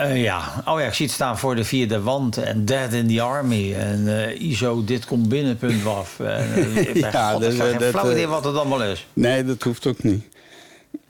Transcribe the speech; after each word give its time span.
Eh, 0.00 0.22
ja, 0.22 0.62
oh 0.66 0.80
ja, 0.80 0.86
ik 0.86 0.94
zie 0.94 1.06
het 1.06 1.14
staan 1.14 1.38
voor 1.38 1.54
de 1.54 1.64
vierde 1.64 2.00
wand 2.00 2.36
en 2.36 2.64
Dead 2.64 2.92
in 2.92 3.08
the 3.08 3.22
Army 3.22 3.74
en 3.74 4.26
eh, 4.26 4.40
ISO 4.40 4.84
dit 4.84 5.06
komt 5.06 5.28
binnen, 5.28 5.56
punt 5.56 5.82
waf. 5.82 6.20
Eh, 6.20 6.94
Ja, 6.94 7.08
ja, 7.12 7.38
dus, 7.38 7.56
dat, 7.56 7.66
geen 7.66 7.78
dat, 7.78 7.90
flauw 7.90 8.10
idee 8.10 8.26
wat 8.26 8.44
het 8.44 8.56
allemaal 8.56 8.82
is. 8.82 9.06
Nee, 9.12 9.44
dat 9.44 9.62
hoeft 9.62 9.86
ook 9.86 10.02
niet. 10.02 10.24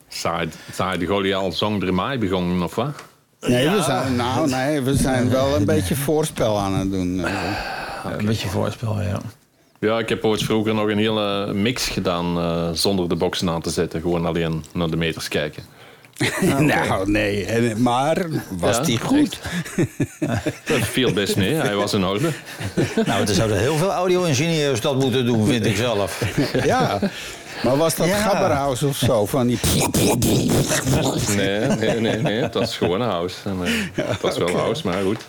Saai 0.07 0.97
de 0.99 1.05
Golie 1.05 1.35
al 1.35 1.51
zong 1.51 1.91
mij 1.91 2.19
begonnen, 2.19 2.63
of 2.63 2.75
wat? 2.75 3.03
Nee, 3.39 3.69
we 3.69 3.81
zijn, 3.81 4.15
nou, 4.15 4.49
nee, 4.49 4.81
we 4.81 4.95
zijn 4.95 5.29
wel 5.29 5.55
een 5.55 5.65
beetje 5.75 5.95
voorspel 5.95 6.59
aan 6.59 6.73
het 6.73 6.91
doen. 6.91 7.25
Een 8.17 8.25
beetje 8.25 8.47
voorspel, 8.47 9.01
ja. 9.01 9.21
Ja, 9.79 9.99
ik 9.99 10.09
heb 10.09 10.25
ooit 10.25 10.43
vroeger 10.43 10.73
nog 10.73 10.89
een 10.89 10.97
hele 10.97 11.53
mix 11.53 11.89
gedaan 11.89 12.37
eh, 12.37 12.69
zonder 12.73 13.09
de 13.09 13.15
boxen 13.15 13.49
aan 13.49 13.61
te 13.61 13.69
zetten. 13.69 14.01
Gewoon 14.01 14.25
alleen 14.25 14.63
naar 14.73 14.89
de 14.89 14.95
meters 14.95 15.27
kijken. 15.27 15.63
Nou, 16.59 17.09
nee. 17.11 17.45
En, 17.45 17.81
maar 17.81 18.25
was 18.49 18.75
Ja, 18.77 18.83
die 18.83 18.99
goed? 18.99 19.39
Dat 20.65 20.79
viel 20.79 21.13
best 21.13 21.35
mee, 21.35 21.53
hij 21.53 21.75
was 21.75 21.93
in 21.93 22.05
orde. 22.05 22.29
Nou, 23.05 23.27
er 23.27 23.33
zouden 23.33 23.59
heel 23.59 23.75
veel 23.77 23.91
audio-ingenieurs 23.91 24.81
dat 24.81 24.95
moeten 24.99 25.25
doen, 25.25 25.47
vind 25.47 25.65
ik 25.65 25.75
zelf. 25.75 26.21
Ja. 26.63 26.99
Maar 27.63 27.77
was 27.77 27.95
dat 27.95 28.07
Ja. 28.07 28.17
Gabberhaus 28.17 28.83
of 28.83 28.97
zo? 28.97 29.25
Van 29.25 29.47
die... 29.47 29.59
Nee, 31.35 31.59
nee, 31.67 31.99
nee, 31.99 32.17
nee 32.17 32.41
het 32.41 32.53
was 32.53 32.77
gewoon 32.77 33.01
een 33.01 33.09
house. 33.09 33.35
En, 33.45 33.57
eh, 33.63 34.05
het 34.07 34.21
was 34.21 34.37
wel 34.37 34.49
een 34.49 34.55
house, 34.55 34.87
maar 34.87 35.01
goed. 35.03 35.19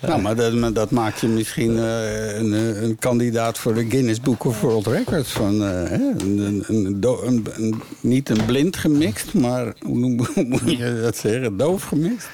Nou, 0.00 0.20
maar 0.22 0.36
dat, 0.36 0.52
maar 0.54 0.72
dat 0.72 0.90
maakt 0.90 1.20
je 1.20 1.26
misschien 1.26 1.78
eh, 1.78 2.36
een, 2.38 2.54
eh, 2.54 2.82
een 2.82 2.96
kandidaat 2.98 3.58
voor 3.58 3.74
de 3.74 3.86
Guinness 3.90 4.20
Book 4.20 4.44
of 4.44 4.60
World 4.60 4.86
Records. 4.86 5.30
Van, 5.30 5.62
eh, 5.62 5.68
hè, 5.70 5.94
een, 6.18 6.38
een, 6.38 6.64
een 6.86 7.00
do- 7.00 7.22
een- 7.24 7.46
een- 7.56 7.82
niet 8.00 8.28
een 8.30 8.44
blind 8.46 8.76
gemixt, 8.76 9.34
maar 9.34 9.72
hoe, 9.80 9.96
moet 10.34 10.62
je 10.78 11.00
dat 11.02 11.16
zeggen? 11.16 11.56
Doof 11.56 11.82
gemixt? 11.84 12.28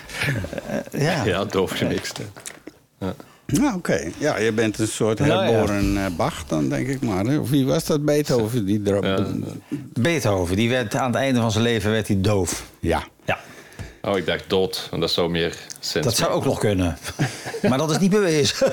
Ja. 0.93 1.25
Ja, 1.25 1.45
doof 1.45 1.71
gemixt. 1.71 2.19
hè. 2.19 2.25
Nou, 3.47 3.75
oké. 3.75 4.11
Ja, 4.19 4.39
je 4.39 4.53
bent 4.53 4.79
een 4.79 4.89
soort 4.89 5.19
Ja, 5.19 5.27
ja. 5.27 5.43
herboren 5.43 6.17
Bach 6.17 6.45
dan, 6.47 6.69
denk 6.69 6.89
ik 6.89 7.01
maar. 7.01 7.25
hè? 7.25 7.39
Of 7.39 7.51
wie 7.51 7.67
was 7.67 7.85
dat? 7.87 8.05
Beethoven? 8.05 8.65
Die 8.67 8.83
drop. 8.83 9.05
Ja. 9.05 9.27
Beethoven, 10.01 10.57
die 10.57 10.69
werd 10.69 10.95
aan 10.95 11.07
het 11.07 11.15
einde 11.21 11.41
van 11.41 11.51
zijn 11.53 11.65
leven 11.65 11.91
werd 11.91 12.07
hij 12.07 12.21
doof. 12.21 12.65
ja. 12.81 13.03
Ja, 13.25 13.39
Oh, 14.05 14.17
ik 14.17 14.27
dacht 14.27 14.45
dood, 14.51 14.89
en 14.93 15.01
dat 15.01 15.11
zou 15.11 15.31
meer 15.31 15.57
sens 15.81 16.05
dat 16.05 16.17
zou 16.17 16.31
ook 16.31 16.45
nog 16.45 16.59
kunnen. 16.59 16.99
maar 17.69 17.79
dat 17.79 17.91
is 17.91 17.99
niet 17.99 18.11
bewezen. 18.11 18.73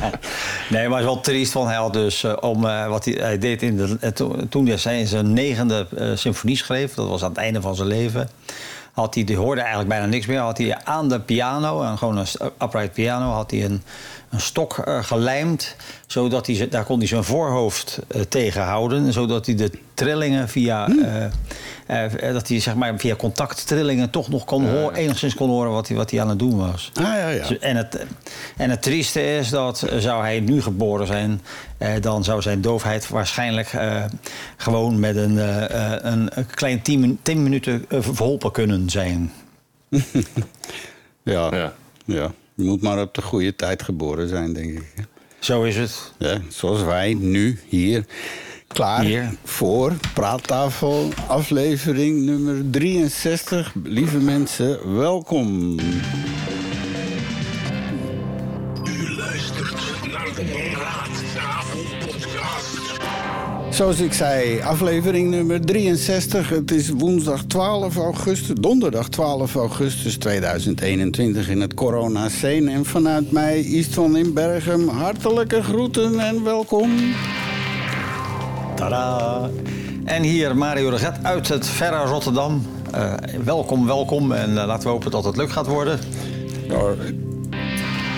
nee, 0.70 0.88
maar 0.88 0.98
het 0.98 1.08
is 1.08 1.12
wel 1.14 1.20
triest 1.20 1.52
van 1.52 1.66
hij 1.66 1.76
had 1.76 1.92
dus 1.92 2.24
eh, 2.24 2.36
om 2.40 2.66
eh, 2.66 2.88
wat 2.88 3.04
hij, 3.04 3.14
hij 3.14 3.38
deed 3.38 3.62
in 3.62 3.76
de, 3.76 3.96
eh, 4.00 4.10
to- 4.10 4.48
toen 4.48 4.66
hij 4.66 4.76
zijn, 4.76 5.06
zijn 5.06 5.32
negende 5.32 5.86
symfonie 6.14 6.56
schreef, 6.56 6.94
dat 6.94 7.08
was 7.08 7.22
aan 7.22 7.28
het 7.28 7.38
einde 7.38 7.60
van 7.60 7.74
zijn 7.74 7.88
leven. 7.88 8.28
Had 8.92 9.14
hij, 9.14 9.24
die 9.24 9.36
hoorde 9.36 9.60
eigenlijk 9.60 9.88
bijna 9.88 10.06
niks 10.06 10.26
meer. 10.26 10.38
Had 10.38 10.58
hij 10.58 10.84
aan 10.84 11.08
de 11.08 11.20
piano, 11.20 11.82
en 11.82 11.98
gewoon 11.98 12.16
een 12.16 12.26
upright 12.62 12.92
piano, 12.92 13.30
had 13.30 13.50
hij 13.50 13.64
een, 13.64 13.82
een 14.30 14.40
stok 14.40 14.78
eh, 14.78 15.02
gelijmd. 15.04 15.76
Zodat 16.06 16.46
hij, 16.46 16.68
daar 16.68 16.84
kon 16.84 16.98
hij 16.98 17.06
zijn 17.06 17.24
voorhoofd 17.24 17.98
eh, 18.08 18.20
tegenhouden. 18.20 19.12
Zodat 19.12 19.46
hij 19.46 19.54
de 19.54 19.70
trillingen 19.94 20.48
via, 20.48 20.88
eh, 20.88 22.04
eh, 22.26 22.32
dat 22.32 22.48
hij 22.48 22.60
zeg 22.60 22.74
maar 22.74 22.98
via 22.98 23.16
contacttrillingen 23.16 24.10
toch 24.10 24.28
nog 24.28 24.44
kon 24.44 24.68
horen, 24.68 24.94
enigszins 24.94 25.34
kon 25.34 25.48
horen 25.48 25.70
wat 25.70 25.88
hij, 25.88 25.96
wat 25.96 26.10
hij 26.10 26.20
aan 26.20 26.28
het 26.28 26.38
doen 26.38 26.56
was. 26.56 26.90
Ah, 26.94 27.02
ja, 27.04 27.28
ja. 27.28 27.44
En, 27.60 27.76
het, 27.76 28.06
en 28.56 28.70
het 28.70 28.82
trieste 28.82 29.36
is 29.36 29.48
dat 29.48 29.86
zou 29.98 30.22
hij 30.22 30.40
nu 30.40 30.62
geboren 30.62 31.06
zijn, 31.06 31.40
eh, 31.78 31.90
dan 32.00 32.24
zou 32.24 32.42
zijn 32.42 32.60
doofheid 32.60 33.08
waarschijnlijk 33.08 33.72
eh, 33.72 34.04
gewoon 34.56 35.00
met 35.00 35.16
een, 35.16 35.36
een, 36.12 36.30
klein 36.54 36.82
10 36.82 37.00
min- 37.00 37.18
10 37.22 37.42
minuten 37.42 37.84
verholpen 37.88 38.52
kunnen 38.52 38.90
zijn. 38.90 39.32
Ja. 41.22 41.54
Ja. 41.54 41.72
ja. 42.04 42.30
Je 42.58 42.64
moet 42.64 42.82
maar 42.82 43.00
op 43.00 43.14
de 43.14 43.22
goede 43.22 43.54
tijd 43.56 43.82
geboren 43.82 44.28
zijn, 44.28 44.52
denk 44.52 44.70
ik. 44.70 44.84
Zo 45.38 45.62
is 45.62 45.76
het. 45.76 46.12
Ja, 46.18 46.40
zoals 46.48 46.82
wij 46.82 47.14
nu 47.14 47.58
hier 47.68 48.04
klaar 48.66 49.04
Hier. 49.04 49.34
voor 49.44 49.92
Praattafel, 50.14 51.08
aflevering 51.28 52.24
nummer 52.24 52.70
63. 52.70 53.74
Lieve 53.82 54.18
mensen, 54.18 54.96
welkom. 54.96 55.76
Zoals 63.78 64.00
ik 64.00 64.12
zei, 64.12 64.60
aflevering 64.60 65.30
nummer 65.30 65.60
63. 65.60 66.48
Het 66.48 66.70
is 66.70 66.88
woensdag 66.88 67.44
12 67.44 67.96
augustus, 67.96 68.56
donderdag 68.60 69.08
12 69.08 69.54
augustus 69.54 70.16
2021 70.16 71.48
in 71.48 71.60
het 71.60 71.74
corona 71.74 72.28
scene. 72.28 72.70
En 72.70 72.84
vanuit 72.84 73.30
mij, 73.30 73.60
Istvan 73.60 74.16
in 74.16 74.34
Bergen, 74.34 74.88
hartelijke 74.88 75.62
groeten 75.62 76.20
en 76.20 76.44
welkom. 76.44 76.90
Tada! 78.74 79.50
En 80.04 80.22
hier 80.22 80.56
Mario 80.56 80.88
Reget 80.88 81.18
uit 81.22 81.48
het 81.48 81.66
verre 81.66 82.04
Rotterdam. 82.04 82.66
Eh, 82.92 83.14
welkom, 83.44 83.86
welkom. 83.86 84.32
En 84.32 84.58
eh, 84.58 84.66
laten 84.66 84.82
we 84.82 84.88
hopen 84.88 85.10
dat 85.10 85.24
het 85.24 85.36
leuk 85.36 85.50
gaat 85.50 85.66
worden. 85.66 85.98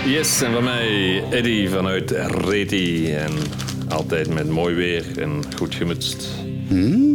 Yes, 0.06 0.42
en 0.42 0.52
van 0.52 0.64
mij 0.64 1.22
Eddy 1.30 1.68
vanuit 1.68 2.10
Reti. 2.10 3.12
En 3.12 3.32
altijd 3.90 4.34
met 4.34 4.48
mooi 4.48 4.74
weer 4.74 5.18
en 5.18 5.42
goed 5.56 5.74
gemutst. 5.74 6.28
Hmm. 6.68 7.10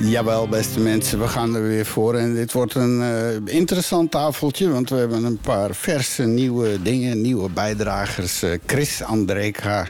Jawel, 0.00 0.48
beste 0.48 0.80
mensen, 0.80 1.18
we 1.18 1.28
gaan 1.28 1.54
er 1.54 1.62
weer 1.62 1.86
voor. 1.86 2.14
En 2.14 2.34
dit 2.34 2.52
wordt 2.52 2.74
een 2.74 3.02
eh, 3.02 3.54
interessant 3.54 4.10
tafeltje, 4.10 4.68
want 4.68 4.88
we 4.88 4.96
hebben 4.96 5.24
een 5.24 5.38
paar 5.38 5.74
verse 5.74 6.22
nieuwe 6.22 6.82
dingen, 6.82 7.20
nieuwe 7.20 7.50
bijdragers. 7.50 8.42
Eh, 8.42 8.50
Chris 8.66 9.02
Andreka, 9.02 9.88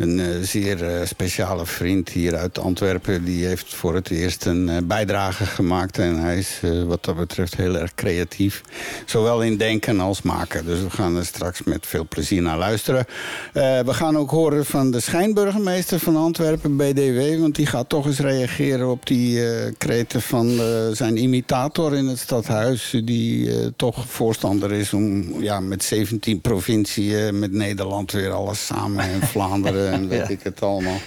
een 0.00 0.20
eh, 0.20 0.26
zeer 0.42 0.84
eh, 0.84 1.06
speciale 1.06 1.66
vriend 1.66 2.08
hier 2.08 2.36
uit 2.36 2.58
Antwerpen, 2.58 3.24
die 3.24 3.46
heeft 3.46 3.74
voor 3.74 3.94
het 3.94 4.10
eerst 4.10 4.44
een 4.44 4.68
eh, 4.68 4.76
bijdrage 4.84 5.44
gemaakt. 5.44 5.98
En 5.98 6.18
hij 6.18 6.38
is 6.38 6.60
wat 6.86 7.04
dat 7.04 7.16
betreft 7.16 7.56
heel 7.56 7.76
erg 7.76 7.94
creatief, 7.94 8.62
zowel 9.04 9.42
in 9.42 9.56
denken 9.56 10.00
als 10.00 10.22
maken. 10.22 10.64
Dus 10.64 10.80
we 10.80 10.90
gaan 10.90 11.16
er 11.16 11.26
straks 11.26 11.62
met 11.62 11.86
veel 11.86 12.06
plezier 12.08 12.42
naar 12.42 12.58
luisteren. 12.58 13.06
We 13.52 13.84
gaan 13.94 14.16
ook 14.16 14.30
horen 14.30 14.66
van 14.66 14.90
de 14.90 15.00
schijnburgemeester 15.00 15.98
van 15.98 16.16
Antwerpen, 16.16 16.76
BDW, 16.76 17.40
want 17.40 17.54
die 17.54 17.66
gaat 17.66 17.88
toch 17.88 18.06
eens 18.06 18.18
reageren 18.18 18.90
op 18.90 19.06
die 19.06 19.48
eh 19.48 19.72
kreten 19.78 20.22
van 20.22 20.60
zijn 20.92 21.16
imitator 21.16 21.94
in 21.94 22.06
het 22.06 22.18
stadhuis, 22.18 23.00
die 23.04 23.50
toch 23.76 24.04
voorstander 24.08 24.72
is 24.72 24.92
om 24.92 25.24
ja, 25.42 25.60
met 25.60 25.84
17 25.84 26.40
provinciën, 26.40 27.38
met 27.38 27.52
Nederland 27.52 28.12
weer 28.12 28.30
alles 28.30 28.66
samen 28.66 29.04
en 29.04 29.20
Vlaanderen 29.32 29.89
en 29.92 30.08
weet 30.08 30.18
Ja. 30.18 30.28
ik 30.28 30.42
het 30.42 30.62
allemaal. 30.62 30.98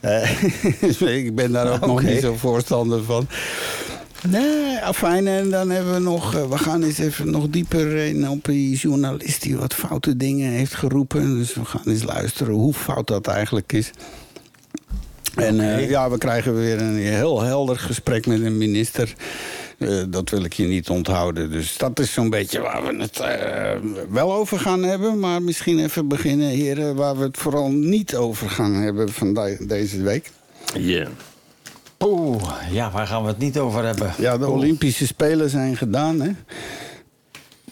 Eh, 0.00 0.42
ik 1.24 1.34
ben 1.34 1.52
daar 1.52 1.72
ook 1.72 1.86
nog 1.86 2.02
niet 2.02 2.20
zo 2.20 2.34
voorstander 2.34 3.04
van. 3.04 3.28
Nee, 4.28 4.78
afijn. 4.78 5.26
En 5.26 5.50
dan 5.50 5.70
hebben 5.70 5.92
we 5.94 6.00
nog... 6.00 6.34
eh, 6.34 6.48
we 6.48 6.58
gaan 6.58 6.82
eens 6.82 6.98
even 6.98 7.30
nog 7.30 7.48
dieper 7.50 7.96
in 7.96 8.28
op 8.28 8.44
die 8.44 8.76
journalist... 8.76 9.42
die 9.42 9.56
wat 9.56 9.74
foute 9.74 10.16
dingen 10.16 10.50
heeft 10.50 10.74
geroepen. 10.74 11.38
Dus 11.38 11.54
we 11.54 11.64
gaan 11.64 11.82
eens 11.84 12.02
luisteren 12.02 12.54
hoe 12.54 12.74
fout 12.74 13.06
dat 13.06 13.26
eigenlijk 13.26 13.72
is. 13.72 13.90
En 15.34 15.60
eh, 15.60 15.90
ja, 15.90 16.10
we 16.10 16.18
krijgen 16.18 16.54
weer 16.56 16.80
een 16.80 16.96
heel 16.96 17.42
helder 17.42 17.78
gesprek 17.78 18.26
met 18.26 18.40
een 18.42 18.58
minister. 18.58 19.14
Eh, 19.78 20.02
dat 20.08 20.30
wil 20.30 20.44
ik 20.44 20.52
je 20.52 20.66
niet 20.66 20.88
onthouden. 20.88 21.50
Dus 21.50 21.76
dat 21.76 21.98
is 22.00 22.12
zo'n 22.12 22.30
beetje 22.30 22.60
waar 22.60 22.86
we 22.86 22.96
het 23.02 23.18
eh, 23.20 23.80
wel 24.10 24.32
over 24.34 24.58
gaan 24.58 24.82
hebben. 24.82 25.18
Maar 25.18 25.42
misschien 25.42 25.78
even 25.84 26.08
beginnen, 26.08 26.48
heren, 26.48 26.94
waar 26.96 27.16
we 27.16 27.22
het 27.24 27.36
vooral 27.38 27.70
niet 27.70 28.14
over 28.16 28.50
gaan 28.50 28.74
hebben 28.74 29.12
van 29.12 29.34
de- 29.34 29.64
deze 29.66 30.02
week. 30.02 30.30
Yeah. 30.78 31.08
Oeh, 32.00 32.42
ja, 32.70 32.90
waar 32.90 33.06
gaan 33.06 33.22
we 33.22 33.28
het 33.28 33.38
niet 33.38 33.58
over 33.58 33.84
hebben? 33.84 34.14
Ja, 34.18 34.38
de 34.38 34.48
Olympische 34.48 35.06
Spelen 35.06 35.50
zijn 35.50 35.76
gedaan, 35.76 36.20
hè? 36.20 36.30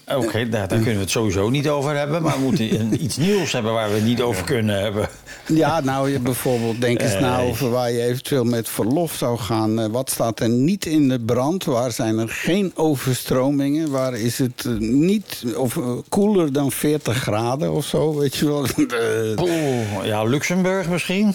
Oké, 0.09 0.49
daar, 0.49 0.69
daar 0.69 0.79
kunnen 0.79 0.95
we 0.95 1.01
het 1.01 1.11
sowieso 1.11 1.51
niet 1.51 1.69
over 1.69 1.97
hebben. 1.97 2.23
Maar 2.23 2.35
we 2.37 2.43
moeten 2.43 2.81
een- 2.81 3.03
iets 3.05 3.17
nieuws 3.17 3.53
hebben 3.53 3.73
waar 3.73 3.89
we 3.89 3.95
het 3.95 4.05
niet 4.05 4.21
over 4.21 4.45
kunnen 4.45 4.81
hebben. 4.83 5.09
Ja, 5.47 5.81
nou, 5.81 6.11
je 6.11 6.19
bijvoorbeeld 6.19 6.81
denk 6.81 7.01
eens 7.01 7.19
na 7.21 7.37
Nee. 7.37 7.49
over 7.51 7.71
waar 7.71 7.91
je 7.93 8.03
eventueel 8.03 8.45
met 8.45 8.69
verlof 8.69 9.15
zou 9.15 9.39
gaan. 9.39 9.81
Eh, 9.81 9.87
wat 9.87 10.11
staat 10.11 10.41
er 10.41 10.49
niet 10.49 10.87
in 10.87 11.09
de 11.09 11.21
brand? 11.21 11.65
Waar 11.65 11.93
zijn 11.93 12.19
er 12.19 12.29
geen 12.29 12.73
overstromingen? 12.75 13.91
Waar 13.91 14.15
is 14.15 14.39
het 14.39 14.65
eh, 14.67 14.73
niet 14.79 15.45
of 15.56 15.79
koeler 16.09 16.53
dan 16.53 16.73
40 16.73 17.17
graden 17.17 17.73
of 17.73 17.85
zo? 17.87 18.15
Weet 18.19 18.37
je 18.37 18.47
wel? 18.47 18.67
Eh, 18.77 19.43
Oeh, 19.43 20.05
ja, 20.07 20.23
Luxemburg 20.25 20.89
misschien? 20.89 21.35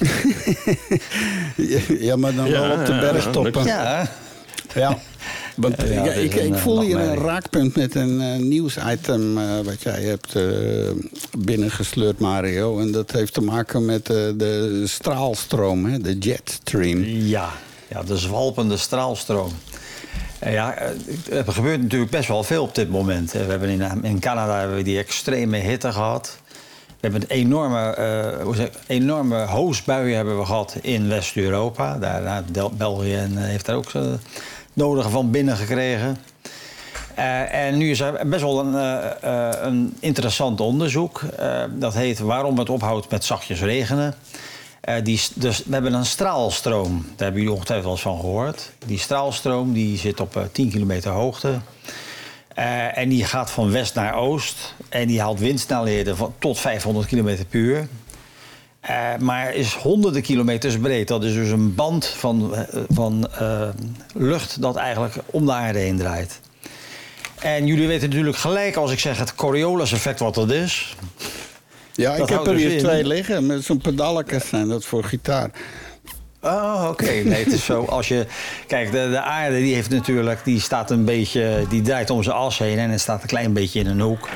ja, 2.08 2.16
maar 2.16 2.34
dan 2.34 2.50
wel 2.50 2.70
op 2.70 2.86
de 2.86 2.92
ja, 2.92 3.00
bergtoppen. 3.00 3.64
Ja, 3.64 4.08
Ja. 4.74 4.98
Want 5.60 5.76
Ja, 5.88 6.02
ik- 6.12 6.34
ik, 6.34 6.52
eh, 6.54 6.60
voel 6.60 6.80
hier 6.80 6.98
een 7.00 7.16
raakpunt 7.16 7.76
met 7.76 7.94
een 7.94 8.20
eh, 8.20 8.36
nieuwsitem 8.38 9.38
eh, 9.38 9.44
wat 9.64 9.82
jij 9.82 10.02
hebt 10.02 10.34
eh, 10.34 10.42
binnengesleurd, 11.38 12.18
Mario. 12.18 12.78
En 12.78 12.92
dat 12.92 13.10
heeft 13.10 13.34
te 13.34 13.40
maken 13.40 13.84
met 13.84 14.06
de 14.06 14.82
straalstroom, 14.86 15.84
hè, 15.84 15.98
de 15.98 16.18
jetstream. 16.18 17.04
ja, 17.04 17.48
ja, 17.88 18.02
de 18.02 18.16
zwalpende 18.16 18.76
straalstroom. 18.76 19.52
Ja, 20.44 20.74
er 21.30 21.52
gebeurt 21.52 21.82
natuurlijk 21.82 22.10
best 22.10 22.28
wel 22.28 22.42
veel 22.42 22.62
op 22.62 22.74
dit 22.74 22.90
moment. 22.90 23.32
We 23.32 23.38
hebben 23.38 23.68
in, 23.68 24.04
in 24.04 24.18
Canada 24.20 24.58
hebben 24.58 24.76
we 24.76 24.82
die 24.82 24.98
extreme 24.98 25.56
hitte 25.56 25.92
gehad. 25.92 26.36
We 26.86 27.08
hebben 27.08 27.20
een 27.20 27.36
enorme, 27.36 27.94
zeg, 28.54 28.66
ik, 28.66 28.72
enorme 28.86 29.44
hoosbuien 29.44 30.16
hebben 30.16 30.38
we 30.38 30.44
gehad 30.44 30.76
in 30.82 31.08
West-Europa. 31.08 31.98
Daar, 31.98 32.42
België 32.76 33.14
en, 33.14 33.36
heeft 33.36 33.66
daar 33.66 33.76
ook 33.76 33.90
nodige 34.80 35.08
van 35.08 35.30
binnengekregen. 35.30 36.16
Eh, 37.14 37.66
en 37.66 37.76
nu 37.76 37.90
is 37.90 38.00
er 38.00 38.28
best 38.28 38.42
wel 38.42 38.60
een, 38.60 38.74
eh, 38.74 39.48
eh, 39.48 39.62
een 39.62 39.96
interessant 40.00 40.60
onderzoek. 40.60 41.22
Dat 41.70 41.94
heet 41.94 42.18
Waarom 42.18 42.58
het 42.58 42.70
ophoudt 42.70 43.10
met 43.10 43.24
zachtjes 43.24 43.60
regenen. 43.60 44.14
Die, 45.02 45.20
dus 45.34 45.64
we 45.64 45.72
hebben 45.72 45.92
een 45.92 46.06
straalstroom. 46.06 47.00
Daar 47.00 47.16
hebben 47.16 47.40
jullie 47.40 47.56
ongetwijfeld 47.56 47.84
wel 47.84 47.92
eens 47.94 48.02
van 48.02 48.20
gehoord. 48.20 48.72
Die 48.86 48.98
straalstroom 48.98 49.72
die 49.72 49.98
zit 49.98 50.20
op 50.20 50.36
eh, 50.36 50.42
10 50.52 50.70
kilometer 50.70 51.10
hoogte. 51.10 51.60
En 52.94 53.08
die 53.08 53.24
gaat 53.24 53.50
van 53.50 53.70
west 53.70 53.94
naar 53.94 54.14
oost. 54.14 54.74
En 54.88 55.06
die 55.06 55.20
haalt 55.20 55.38
windsnelheden 55.38 56.16
van 56.16 56.34
tot 56.38 56.58
500 56.58 57.06
kilometer 57.06 57.44
per 57.44 57.60
uur. 57.60 57.88
Eh, 58.80 59.16
maar 59.18 59.54
is 59.54 59.74
honderden 59.74 60.22
kilometers 60.22 60.78
breed. 60.78 61.08
Dat 61.08 61.24
is 61.24 61.34
dus 61.34 61.48
een 61.50 61.74
band 61.74 62.06
van, 62.06 62.54
eh, 62.54 62.80
van 62.88 63.28
eh, 63.38 63.68
lucht 64.14 64.62
dat 64.62 64.76
eigenlijk 64.76 65.14
om 65.26 65.46
de 65.46 65.52
aarde 65.52 65.78
heen 65.78 65.96
draait. 65.96 66.40
En 67.38 67.66
jullie 67.66 67.86
weten 67.86 68.08
natuurlijk 68.08 68.36
gelijk 68.36 68.76
als 68.76 68.92
ik 68.92 68.98
zeg 68.98 69.18
het 69.18 69.34
Coriolis-effect 69.34 70.18
wat 70.18 70.34
dat 70.34 70.50
is. 70.50 70.96
Ja, 71.94 72.16
Dat 72.16 72.30
ik 72.30 72.36
heb 72.36 72.46
er 72.46 72.52
dus 72.52 72.62
hier 72.62 72.72
in. 72.72 72.78
twee 72.78 73.04
liggen. 73.06 73.46
Met 73.46 73.64
zo'n 73.64 73.78
pedalletjes 73.78 74.48
zijn 74.48 74.68
dat 74.68 74.84
voor 74.84 75.04
gitaar. 75.04 75.50
Oh, 76.42 76.86
oké. 76.88 77.04
Nee, 77.10 77.44
het 77.44 77.52
is 77.52 77.64
zo. 77.64 77.84
Als 77.84 78.08
je, 78.08 78.26
kijk, 78.66 78.92
de, 78.92 79.08
de 79.10 79.20
aarde 79.20 79.56
die 79.56 79.74
heeft 79.74 79.90
natuurlijk, 79.90 80.44
die 80.44 80.60
staat 80.60 80.90
een 80.90 81.04
beetje, 81.04 81.66
die 81.68 81.82
draait 81.82 82.10
om 82.10 82.22
zijn 82.22 82.36
as 82.36 82.58
heen 82.58 82.78
en 82.78 82.90
het 82.90 83.00
staat 83.00 83.22
een 83.22 83.28
klein 83.28 83.52
beetje 83.52 83.80
in 83.80 83.86
een 83.86 84.00
hoek. 84.00 84.28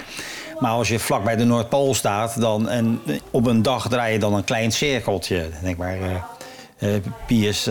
Maar 0.58 0.70
als 0.70 0.88
je 0.88 0.98
vlak 0.98 1.24
bij 1.24 1.36
de 1.36 1.44
Noordpool 1.44 1.94
staat, 1.94 2.40
dan 2.40 2.68
en 2.68 3.00
op 3.30 3.46
een 3.46 3.62
dag 3.62 3.88
draai 3.88 4.12
je 4.12 4.18
dan 4.18 4.34
een 4.34 4.44
klein 4.44 4.72
cirkeltje. 4.72 5.48
Denk 5.62 5.76
maar, 5.76 5.96
eh, 6.78 6.88
pi 7.26 7.48
is, 7.48 7.64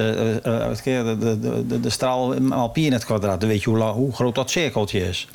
wat 0.44 0.81
keer, 0.81 1.03
de, 1.03 1.18
de, 1.18 1.68
de, 1.68 1.80
de 1.80 1.89
straal 1.89 2.39
maal 2.39 2.69
pi 2.69 2.85
in 2.85 2.94
het 2.94 3.06
kwadraat. 3.06 3.39
Dan 3.39 3.50
weet 3.50 3.63
je 3.63 3.69
hoe, 3.69 3.80
lang, 3.80 3.94
hoe 3.94 4.13
groot 4.13 4.35
dat 4.35 4.50
cirkeltje 4.50 5.07
is. 5.07 5.27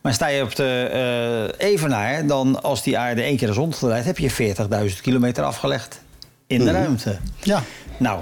Maar 0.00 0.14
sta 0.14 0.26
je 0.26 0.42
op 0.42 0.56
de 0.56 1.54
evenaar, 1.58 2.26
dan 2.26 2.62
als 2.62 2.82
die 2.82 2.98
aarde 2.98 3.22
één 3.22 3.36
keer 3.36 3.48
is 3.48 3.56
rondgedraaid, 3.56 4.04
heb 4.04 4.18
je 4.18 4.54
40.000 4.90 5.00
kilometer 5.02 5.44
afgelegd 5.44 6.00
in 6.46 6.64
de 6.64 6.70
ruimte. 6.70 7.18
Ja. 7.42 7.62
Nou, 7.98 8.20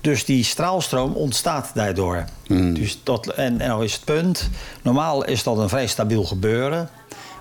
dus 0.00 0.24
die 0.24 0.44
straalstroom 0.44 1.12
ontstaat 1.12 1.70
daardoor. 1.74 2.24
Dus 2.48 2.98
dat, 3.02 3.26
en, 3.28 3.60
en 3.60 3.68
nou 3.68 3.84
is 3.84 3.92
het 3.92 4.04
punt, 4.04 4.50
normaal 4.82 5.24
is 5.24 5.42
dat 5.42 5.58
een 5.58 5.68
vrij 5.68 5.86
stabiel 5.86 6.24
gebeuren. 6.24 6.88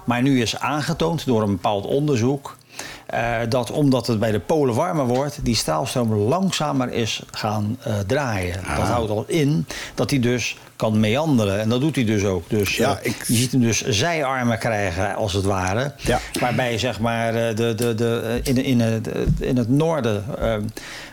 Maar 0.05 0.21
nu 0.21 0.41
is 0.41 0.59
aangetoond 0.59 1.25
door 1.25 1.41
een 1.41 1.51
bepaald 1.51 1.85
onderzoek... 1.85 2.57
eh, 3.05 3.35
dat 3.49 3.71
omdat 3.71 4.07
het 4.07 4.19
bij 4.19 4.31
de 4.31 4.39
polen 4.39 4.75
warmer 4.75 5.05
wordt... 5.05 5.39
die 5.43 5.55
straalstroom 5.55 6.13
langzamer 6.13 6.91
is 6.91 7.23
gaan 7.31 7.77
eh, 7.83 7.93
draaien. 8.07 8.59
Dat 8.77 8.87
houdt 8.87 9.09
al 9.09 9.23
in 9.27 9.65
dat 9.95 10.09
hij 10.09 10.19
dus 10.19 10.57
kan 10.75 10.99
meanderen. 10.99 11.59
En 11.59 11.69
dat 11.69 11.81
doet 11.81 11.95
hij 11.95 12.05
dus 12.05 12.23
ook. 12.23 12.49
Dus 12.49 12.77
Ja, 12.77 12.97
eh, 12.99 13.05
ik- 13.05 13.23
je 13.27 13.33
ziet 13.33 13.51
hem 13.51 13.61
dus 13.61 13.81
zijarmen 13.87 14.57
krijgen, 14.59 15.15
als 15.15 15.33
het 15.33 15.43
ware. 15.45 15.93
Ja. 15.97 16.19
Waarbij 16.39 16.77
zeg 16.77 16.99
maar 16.99 17.31
de, 17.55 17.73
de, 17.75 17.95
de, 17.95 18.39
in, 18.43 18.63
in, 18.63 18.79
het, 18.79 19.09
in 19.39 19.57
het 19.57 19.69
noorden 19.69 20.23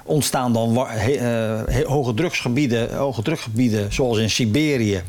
ontstaan 0.05 0.53
dan 0.53 0.87
he- 0.89 1.85
hoge 1.87 2.15
drugsgebieden, 2.15 2.97
hoge 2.97 3.23
drukgebieden, 3.23 3.93
zoals 3.93 4.19
in 4.19 4.31
Siberië, 4.31 5.03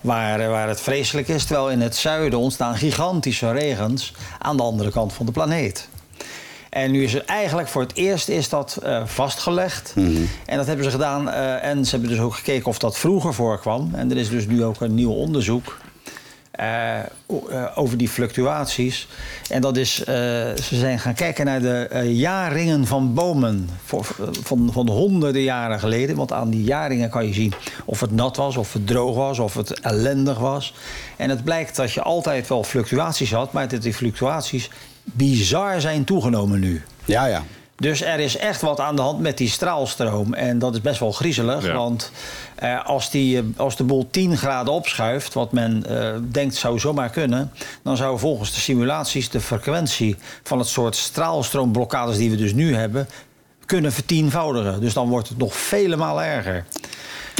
waar, 0.00 0.48
waar 0.50 0.68
het 0.68 0.80
vreselijk 0.80 1.28
is. 1.28 1.44
Terwijl 1.44 1.70
in 1.70 1.80
het 1.80 1.96
zuiden 1.96 2.38
ontstaan 2.38 2.76
gigantische 2.76 3.52
regens 3.52 4.12
aan 4.38 4.56
de 4.56 4.62
andere 4.62 4.90
kant 4.90 5.12
van 5.12 5.26
de 5.26 5.32
planeet. 5.32 5.88
En 6.70 6.90
nu 6.90 7.02
is 7.02 7.14
er 7.14 7.24
eigenlijk 7.24 7.68
voor 7.68 7.82
het 7.82 7.94
eerst 7.94 8.28
is 8.28 8.48
dat 8.48 8.78
eh, 8.82 9.06
vastgelegd. 9.06 9.94
En 10.46 10.56
dat 10.56 10.66
hebben 10.66 10.84
ze 10.84 10.90
gedaan. 10.90 11.30
eh, 11.30 11.64
en 11.64 11.84
ze 11.84 11.90
hebben 11.90 12.10
dus 12.10 12.20
ook 12.20 12.34
gekeken 12.34 12.66
of 12.66 12.78
dat 12.78 12.98
vroeger 12.98 13.34
voorkwam. 13.34 13.90
En 13.94 14.10
er 14.10 14.16
is 14.16 14.28
dus 14.28 14.46
nu 14.46 14.64
ook 14.64 14.80
een 14.80 14.94
nieuw 14.94 15.12
onderzoek 15.12 15.78
eh, 16.50 16.98
over 17.74 17.96
die 17.98 18.08
fluctuaties. 18.08 19.08
En 19.50 19.60
dat 19.60 19.76
is, 19.76 19.94
ze 19.94 20.54
zijn 20.70 20.98
gaan 20.98 21.14
kijken 21.14 21.44
naar 21.44 21.60
de 21.60 22.10
jaarringen 22.14 22.86
van 22.86 23.14
bomen. 23.14 23.68
Voor, 23.84 24.06
van, 24.42 24.70
van 24.72 24.88
honderden 24.88 25.42
jaren 25.42 25.80
geleden. 25.80 26.16
Want 26.16 26.32
aan 26.32 26.50
die 26.50 26.64
jaarringen 26.64 27.10
kan 27.10 27.26
je 27.26 27.32
zien 27.32 27.52
of 27.84 28.00
het 28.00 28.12
nat 28.12 28.36
was, 28.36 28.56
of 28.56 28.72
het 28.72 28.86
droog 28.86 29.16
was, 29.16 29.38
of 29.38 29.54
het 29.54 29.80
ellendig 29.80 30.38
was. 30.38 30.74
En 31.16 31.30
het 31.30 31.44
blijkt 31.44 31.76
dat 31.76 31.92
je 31.92 32.02
altijd 32.02 32.48
wel 32.48 32.64
fluctuaties 32.64 33.32
had, 33.32 33.52
maar 33.52 33.68
dat 33.68 33.82
die 33.82 33.94
fluctuaties 33.94 34.70
bizar 35.12 35.80
zijn 35.80 36.04
toegenomen 36.04 36.60
nu. 36.60 36.82
Ja, 37.04 37.26
ja. 37.26 37.42
Dus 37.80 38.02
er 38.02 38.20
is 38.20 38.36
echt 38.36 38.60
wat 38.60 38.80
aan 38.80 38.96
de 38.96 39.02
hand 39.02 39.20
met 39.20 39.38
die 39.38 39.48
straalstroom. 39.48 40.34
En 40.34 40.58
dat 40.58 40.74
is 40.74 40.80
best 40.80 41.00
wel 41.00 41.12
griezelig. 41.12 41.66
Ja. 41.66 41.72
Want 41.72 42.12
eh, 42.54 42.86
als, 42.86 43.10
die, 43.10 43.38
eh, 43.38 43.44
als 43.56 43.76
de 43.76 43.84
boel 43.84 44.08
10 44.10 44.36
graden 44.36 44.72
opschuift, 44.72 45.34
wat 45.34 45.52
men 45.52 45.84
eh, 45.86 46.14
denkt 46.30 46.54
zou 46.54 46.78
zomaar 46.78 47.10
kunnen, 47.10 47.52
dan 47.82 47.96
zou 47.96 48.18
volgens 48.18 48.54
de 48.54 48.60
simulaties 48.60 49.30
de 49.30 49.40
frequentie 49.40 50.16
van 50.42 50.58
het 50.58 50.68
soort 50.68 50.96
straalstroomblokkades 50.96 52.16
die 52.16 52.30
we 52.30 52.36
dus 52.36 52.52
nu 52.52 52.74
hebben, 52.74 53.08
kunnen 53.66 53.92
vertienvoudigen. 53.92 54.80
Dus 54.80 54.92
dan 54.92 55.08
wordt 55.08 55.28
het 55.28 55.38
nog 55.38 55.56
vele 55.56 55.96
malen 55.96 56.24
erger. 56.24 56.64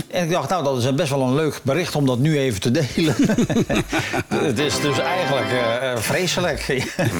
En 0.06 0.24
ik 0.24 0.30
dacht, 0.30 0.48
nou, 0.48 0.64
dat 0.64 0.78
is 0.78 0.84
een 0.84 0.96
best 0.96 1.10
wel 1.10 1.22
een 1.22 1.34
leuk 1.34 1.60
bericht 1.62 1.94
om 1.94 2.06
dat 2.06 2.18
nu 2.18 2.38
even 2.38 2.60
te 2.60 2.70
delen. 2.70 3.14
het 4.48 4.58
is 4.58 4.80
dus 4.80 4.98
eigenlijk 4.98 5.50
eh, 5.50 5.92
eh, 5.92 5.98
vreselijk. 5.98 6.60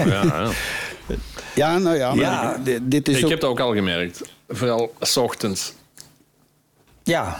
Ja, 0.04 0.22
ja. 0.24 0.48
Ja, 1.54 1.78
nou 1.78 1.96
ja. 1.96 2.14
maar 2.14 2.24
Ja. 2.24 2.56
dit, 2.64 2.80
dit 2.90 3.08
is 3.08 3.16
Ik 3.18 3.24
ook... 3.24 3.30
heb 3.30 3.40
het 3.40 3.50
ook 3.50 3.60
al 3.60 3.74
gemerkt. 3.74 4.22
Vooral 4.48 4.94
s 5.00 5.16
ochtends. 5.16 5.72
ja. 7.02 7.36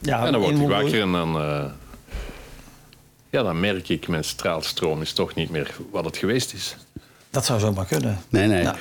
ja 0.00 0.26
En 0.26 0.32
dan 0.32 0.40
word 0.40 0.58
ik 0.58 0.68
wakker 0.68 1.00
en 1.00 1.12
dan... 1.12 1.36
eh, 1.40 1.64
ja, 3.30 3.42
dan 3.42 3.60
merk 3.60 3.88
ik, 3.88 4.08
mijn 4.08 4.24
straalstroom 4.24 5.00
is 5.02 5.12
toch 5.12 5.34
niet 5.34 5.50
meer 5.50 5.74
wat 5.90 6.04
het 6.04 6.16
geweest 6.16 6.52
is. 6.52 6.76
Dat 7.30 7.44
zou 7.44 7.60
zomaar 7.60 7.86
kunnen. 7.86 8.18
Nee, 8.28 8.46
nee. 8.46 8.62
Nou. 8.62 8.76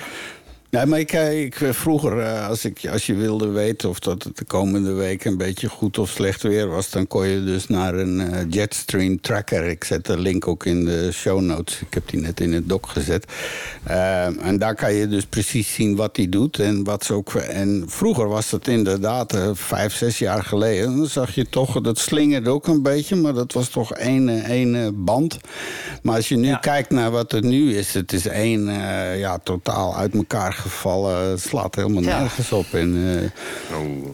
Nee, 0.73 0.85
maar 0.85 0.99
ik, 0.99 1.11
eh, 1.11 1.41
ik, 1.43 1.61
eh, 1.61 1.69
vroeger, 1.71 2.19
eh, 2.19 2.47
als, 2.47 2.65
ik, 2.65 2.87
als 2.91 3.05
je 3.05 3.13
wilde 3.13 3.47
weten 3.47 3.89
of 3.89 3.99
dat 3.99 4.23
het 4.23 4.37
de 4.37 4.45
komende 4.45 4.91
week 4.93 5.25
een 5.25 5.37
beetje 5.37 5.69
goed 5.69 5.97
of 5.97 6.09
slecht 6.09 6.41
weer 6.43 6.67
was, 6.67 6.89
dan 6.89 7.07
kon 7.07 7.27
je 7.27 7.43
dus 7.43 7.67
naar 7.67 7.93
een 7.93 8.49
Jetstream 8.49 9.21
tracker. 9.21 9.63
Ik 9.63 9.83
zet 9.83 10.05
de 10.05 10.17
link 10.17 10.47
ook 10.47 10.65
in 10.65 10.85
de 10.85 11.09
show 11.11 11.41
notes. 11.41 11.81
Ik 11.81 11.93
heb 11.93 12.09
die 12.09 12.19
net 12.19 12.39
in 12.39 12.53
het 12.53 12.69
doc 12.69 12.79
gezet. 12.91 13.25
Eh, 13.83 14.45
en 14.45 14.57
daar 14.57 14.75
kan 14.75 14.93
je 14.93 15.07
dus 15.07 15.25
precies 15.25 15.73
zien 15.73 15.95
wat 15.95 16.15
die 16.15 16.29
doet. 16.29 16.59
En, 16.59 16.83
wat 16.83 17.03
ze 17.05 17.13
ook, 17.13 17.33
en 17.33 17.83
vroeger 17.87 18.27
was 18.27 18.49
dat 18.49 18.67
inderdaad, 18.67 19.33
eh, 19.33 19.49
vijf, 19.53 19.93
zes 19.93 20.17
jaar 20.19 20.43
geleden, 20.43 20.97
dan 20.97 21.07
zag 21.07 21.35
je 21.35 21.49
toch, 21.49 21.81
dat 21.81 21.97
slingerde 21.97 22.49
ook 22.49 22.67
een 22.67 22.81
beetje, 22.81 23.15
maar 23.15 23.33
dat 23.33 23.53
was 23.53 23.67
toch 23.69 23.93
één, 23.93 24.43
één 24.43 25.03
band. 25.03 25.37
Maar 26.01 26.15
als 26.15 26.29
je 26.29 26.35
nu 26.37 26.47
Ja. 26.47 26.57
kijkt 26.57 26.89
naar 26.89 27.11
wat 27.11 27.31
het 27.31 27.43
nu 27.43 27.75
is, 27.77 27.93
het 27.93 28.13
is 28.13 28.27
één 28.27 28.65
ja, 29.17 29.37
totaal 29.43 29.95
uit 29.95 30.13
elkaar 30.13 30.61
gevallen. 30.69 31.29
Het 31.29 31.39
slaat 31.41 31.75
helemaal 31.75 32.03
Ja. 32.03 32.19
nergens 32.19 32.51
op. 32.51 32.65
En, 32.73 33.21
eh, 33.71 33.77
Oeh. 33.79 34.05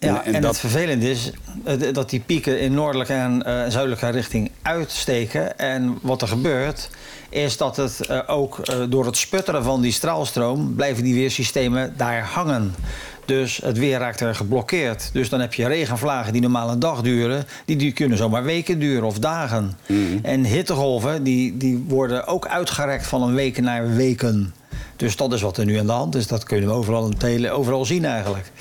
Ja, 0.00 0.08
En- 0.08 0.24
en, 0.24 0.34
en 0.34 0.40
dat- 0.42 0.50
het 0.50 0.60
vervelende 0.60 1.10
is 1.10 1.30
eh, 1.64 1.74
dat 1.92 2.10
die 2.10 2.20
pieken 2.20 2.60
in 2.60 2.74
noordelijke 2.74 3.12
en 3.12 3.42
eh, 3.42 3.54
zuidelijke 3.68 4.08
richting 4.08 4.50
uitsteken. 4.62 5.58
En 5.58 5.98
wat 6.00 6.22
er 6.22 6.28
gebeurt, 6.28 6.90
is 7.28 7.56
dat 7.56 7.76
het 7.76 8.06
eh, 8.06 8.18
ook 8.26 8.58
eh, 8.58 8.76
door 8.88 9.06
het 9.06 9.16
sputteren 9.16 9.64
van 9.64 9.80
die 9.80 9.92
straalstroom 9.92 10.74
blijven 10.74 11.04
die 11.04 11.14
weersystemen 11.14 11.94
daar 11.96 12.22
hangen. 12.22 12.74
Dus 13.26 13.60
het 13.64 13.78
weer 13.78 13.98
raakt 13.98 14.20
er 14.20 14.34
geblokkeerd. 14.34 15.10
Dus 15.12 15.28
dan 15.28 15.40
heb 15.40 15.54
je 15.54 15.66
regenvlagen 15.66 16.32
die 16.32 16.42
normaal 16.42 16.70
een 16.70 16.78
dag 16.78 17.00
duren, 17.02 17.46
die, 17.64 17.76
die 17.76 17.92
kunnen 17.92 18.18
zomaar 18.18 18.44
weken 18.44 18.78
duren 18.78 19.04
of 19.06 19.18
dagen. 19.18 19.78
En 20.22 20.44
hittegolven 20.44 21.22
die, 21.22 21.56
die 21.56 21.84
worden 21.88 22.26
ook 22.26 22.46
uitgerekt 22.46 23.06
van 23.06 23.22
een 23.22 23.34
week 23.34 23.60
naar 23.60 23.94
weken. 23.94 24.54
Dus 25.02 25.16
dat 25.16 25.32
is 25.32 25.42
wat 25.42 25.56
er 25.56 25.64
nu 25.64 25.78
aan 25.78 25.86
de 25.86 25.92
hand 25.92 26.14
is. 26.14 26.26
Dat 26.26 26.44
kunnen 26.44 26.68
we 26.68 26.74
overal, 26.74 27.12
in 27.26 27.50
overal 27.50 27.84
zien 27.84 28.04
eigenlijk. 28.04 28.52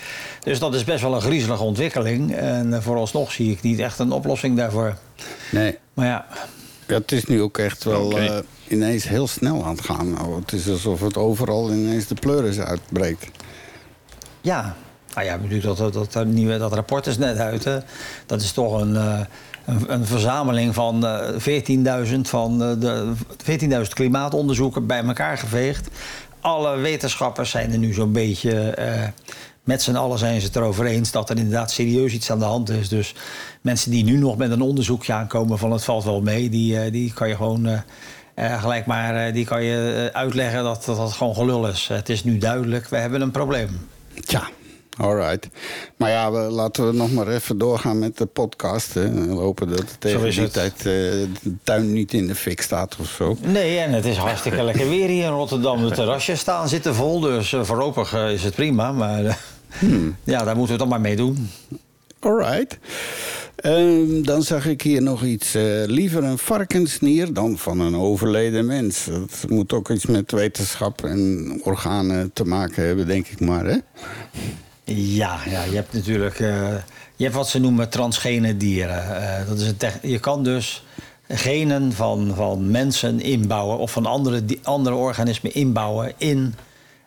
Dus 0.43 0.59
dat 0.59 0.73
is 0.73 0.83
best 0.83 1.01
wel 1.01 1.15
een 1.15 1.21
griezelige 1.21 1.63
ontwikkeling. 1.63 2.35
En 2.35 2.73
eh, 2.73 2.81
vooralsnog 2.81 3.31
zie 3.31 3.51
ik 3.51 3.61
niet 3.61 3.79
echt 3.79 3.99
een 3.99 4.11
oplossing 4.11 4.57
daarvoor. 4.57 4.97
nee, 5.51 5.77
Maar 5.93 6.05
ja, 6.05 6.25
ja, 6.87 6.93
het 6.93 7.11
is 7.11 7.25
nu 7.25 7.41
ook 7.41 7.57
echt 7.57 7.83
wel 7.83 8.17
eh, 8.17 8.37
ineens 8.67 9.07
heel 9.07 9.27
snel 9.27 9.65
aan 9.65 9.75
het 9.75 9.85
gaan. 9.85 10.13
Nou, 10.13 10.39
het 10.39 10.51
is 10.51 10.69
alsof 10.69 10.99
het 10.99 11.17
overal 11.17 11.71
ineens 11.71 12.07
de 12.07 12.15
pleuris 12.15 12.59
uitbreekt. 12.59 13.29
ja. 14.41 14.75
Nou 15.13 15.25
ja, 15.25 15.35
natuurlijk 15.35 15.63
dat, 15.63 15.77
dat, 15.77 15.93
dat, 15.93 16.13
dat 16.13 16.25
nieuwe, 16.25 16.57
dat 16.57 16.73
rapport 16.73 17.07
is 17.07 17.17
net 17.17 17.37
uit. 17.37 17.63
Hè. 17.63 17.77
Dat 18.25 18.41
is 18.41 18.51
toch 18.51 18.81
een, 18.81 18.95
eh, 18.95 19.19
een, 19.65 19.93
een 19.93 20.05
verzameling 20.05 20.73
van 20.73 21.05
eh 21.05 22.05
14.000 22.05 22.19
van 22.21 22.63
eh, 22.63 22.71
de 22.79 23.13
14.000 23.85 23.93
klimaatonderzoeken 23.93 24.85
bij 24.85 25.03
elkaar 25.03 25.37
geveegd. 25.37 25.89
Alle 26.41 26.77
wetenschappers 26.77 27.49
zijn 27.49 27.71
er 27.71 27.77
nu 27.77 27.93
zo'n 27.93 28.11
beetje 28.11 28.69
eh, 28.69 29.07
met 29.63 29.81
z'n 29.81 29.95
allen 29.95 30.17
zijn 30.17 30.39
ze 30.39 30.45
het 30.47 30.55
erover 30.55 30.85
eens 30.85 31.11
dat 31.11 31.29
er 31.29 31.37
inderdaad 31.37 31.71
serieus 31.71 32.13
iets 32.13 32.31
aan 32.31 32.39
de 32.39 32.45
hand 32.45 32.69
is. 32.69 32.89
Dus 32.89 33.15
mensen 33.61 33.91
die 33.91 34.03
nu 34.03 34.17
nog 34.17 34.37
met 34.37 34.51
een 34.51 34.61
onderzoekje 34.61 35.13
aankomen 35.13 35.57
van 35.57 35.71
het 35.71 35.83
valt 35.83 36.03
wel 36.03 36.21
mee, 36.21 36.49
die, 36.49 36.79
eh, 36.79 36.91
die 36.91 37.13
kan 37.13 37.27
je 37.27 37.35
gewoon 37.35 37.65
eh, 38.35 38.61
gelijk 38.61 38.85
maar 38.85 39.33
die 39.33 39.45
kan 39.45 39.63
je 39.63 40.09
uitleggen 40.13 40.63
dat, 40.63 40.85
dat 40.85 40.97
dat 40.97 41.11
gewoon 41.11 41.35
gelul 41.35 41.67
is. 41.67 41.87
Het 41.87 42.09
is 42.09 42.23
nu 42.23 42.37
duidelijk, 42.37 42.87
we 42.87 42.97
hebben 42.97 43.21
een 43.21 43.31
probleem. 43.31 43.89
Tja, 44.25 44.49
alright. 44.97 45.49
Maar 45.97 46.09
ja, 46.09 46.31
we, 46.31 46.37
laten 46.37 46.87
we 46.87 46.93
nog 46.93 47.11
maar 47.11 47.27
even 47.27 47.57
doorgaan 47.57 47.99
met 47.99 48.17
de 48.17 48.25
podcast. 48.25 48.93
Hè. 48.93 49.11
We 49.11 49.33
hopen 49.33 49.67
dat 49.69 49.79
het 49.79 49.95
tegen 49.99 50.29
die 50.29 50.41
het. 50.41 50.53
tijd 50.53 50.77
eh, 50.77 50.83
de 50.83 51.55
tuin 51.63 51.93
niet 51.93 52.13
in 52.13 52.27
de 52.27 52.35
fik 52.35 52.61
staat 52.61 52.97
of 52.99 53.07
zo. 53.07 53.37
Nee, 53.41 53.77
en 53.77 53.93
het 53.93 54.05
is 54.05 54.17
hartstikke 54.17 54.63
lekker 54.63 54.89
weer 54.89 55.07
hier 55.07 55.25
in 55.25 55.31
Rotterdam. 55.31 55.89
De 55.89 55.95
terrasjes 55.95 56.39
staan 56.39 56.69
zitten 56.69 56.95
vol, 56.95 57.19
dus 57.19 57.53
eh, 57.53 57.63
voorlopig 57.63 58.13
eh, 58.13 58.31
is 58.31 58.43
het 58.43 58.55
prima. 58.55 58.91
Maar 58.91 59.25
eh, 59.25 59.35
ja, 60.23 60.43
daar 60.43 60.55
moeten 60.55 60.63
we 60.65 60.69
het 60.69 60.79
dan 60.79 60.87
maar 60.87 61.01
mee 61.01 61.15
doen. 61.15 61.49
Alright. 62.19 62.79
Ehm, 63.55 64.21
dan 64.21 64.43
zag 64.43 64.65
ik 64.65 64.81
hier 64.81 65.01
nog 65.01 65.23
iets. 65.23 65.53
liever 65.85 66.23
een 66.23 66.37
varkensnier 66.37 67.33
dan 67.33 67.57
van 67.57 67.79
een 67.79 67.95
overleden 67.95 68.65
mens. 68.65 69.05
Dat 69.05 69.49
moet 69.49 69.73
ook 69.73 69.89
iets 69.89 70.05
met 70.05 70.31
wetenschap 70.31 71.03
en 71.03 71.59
organen 71.63 72.33
te 72.33 72.45
maken 72.45 72.85
hebben, 72.85 73.07
denk 73.07 73.27
ik 73.27 73.39
maar. 73.39 73.65
Hè? 73.65 73.77
Ja, 74.83 75.39
ja 75.49 75.63
je 75.63 75.75
hebt 75.75 75.93
natuurlijk 75.93 76.39
eh, 76.39 76.73
je 77.15 77.23
hebt 77.23 77.35
wat 77.35 77.49
ze 77.49 77.59
noemen 77.59 77.89
transgene 77.89 78.57
dieren. 78.57 79.21
Eh, 79.21 79.47
dat 79.47 79.59
is 79.59 79.67
een 79.67 80.09
je 80.09 80.19
kan 80.19 80.43
dus 80.43 80.83
genen 81.27 81.93
van, 81.93 82.31
van 82.35 82.71
mensen 82.71 83.19
inbouwen 83.19 83.77
of 83.77 83.91
van 83.91 84.05
andere, 84.05 84.43
andere 84.63 84.95
organismen 84.95 85.53
inbouwen 85.53 86.13
in 86.17 86.55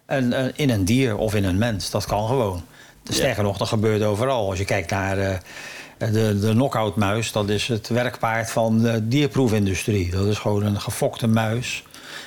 een, 0.07 0.57
in 0.57 0.71
een 0.71 0.85
dier 0.85 1.17
of 1.17 1.35
in 1.35 1.45
een 1.45 1.59
mens. 1.59 1.91
Dat 1.91 2.07
kan 2.07 2.27
gewoon. 2.27 2.63
Sterker 3.09 3.43
nog, 3.43 3.57
dat 3.57 3.69
gebeurt 3.69 4.03
overal. 4.03 4.49
Als 4.49 4.59
je 4.59 4.65
kijkt 4.65 4.91
naar 4.91 5.19
eh, 5.19 5.39
de, 5.99 6.39
de 6.39 6.51
knockout 6.51 6.97
muis, 6.97 7.33
dat 7.33 7.49
is 7.49 7.69
het 7.69 7.89
werkpaard 7.89 8.51
van 8.51 8.79
de 8.79 9.09
dierproefindustrie. 9.09 10.11
Dat 10.11 10.27
is 10.27 10.39
gewoon 10.39 10.63
een 10.63 10.81
gefokte 10.81 11.27
muis 11.27 11.85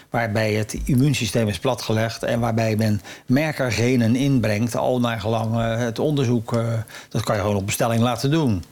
waarbij 0.10 0.54
het 0.54 0.78
immuunsysteem 0.86 1.48
is 1.48 1.60
platgelegd 1.60 2.24
en 2.24 2.40
waarbij 2.40 2.76
men 2.76 3.02
merkergenen 3.26 4.16
inbrengt, 4.16 4.76
al 4.76 5.00
naar 5.00 5.20
gelang 5.20 5.60
eh, 5.60 5.78
het 5.78 6.00
onderzoek. 6.00 6.54
eh, 6.54 6.74
dat 7.10 7.24
kan 7.24 7.36
je 7.36 7.42
gewoon 7.42 7.56
op 7.56 7.66
bestelling 7.66 8.02
laten 8.02 8.32
doen. 8.32 8.64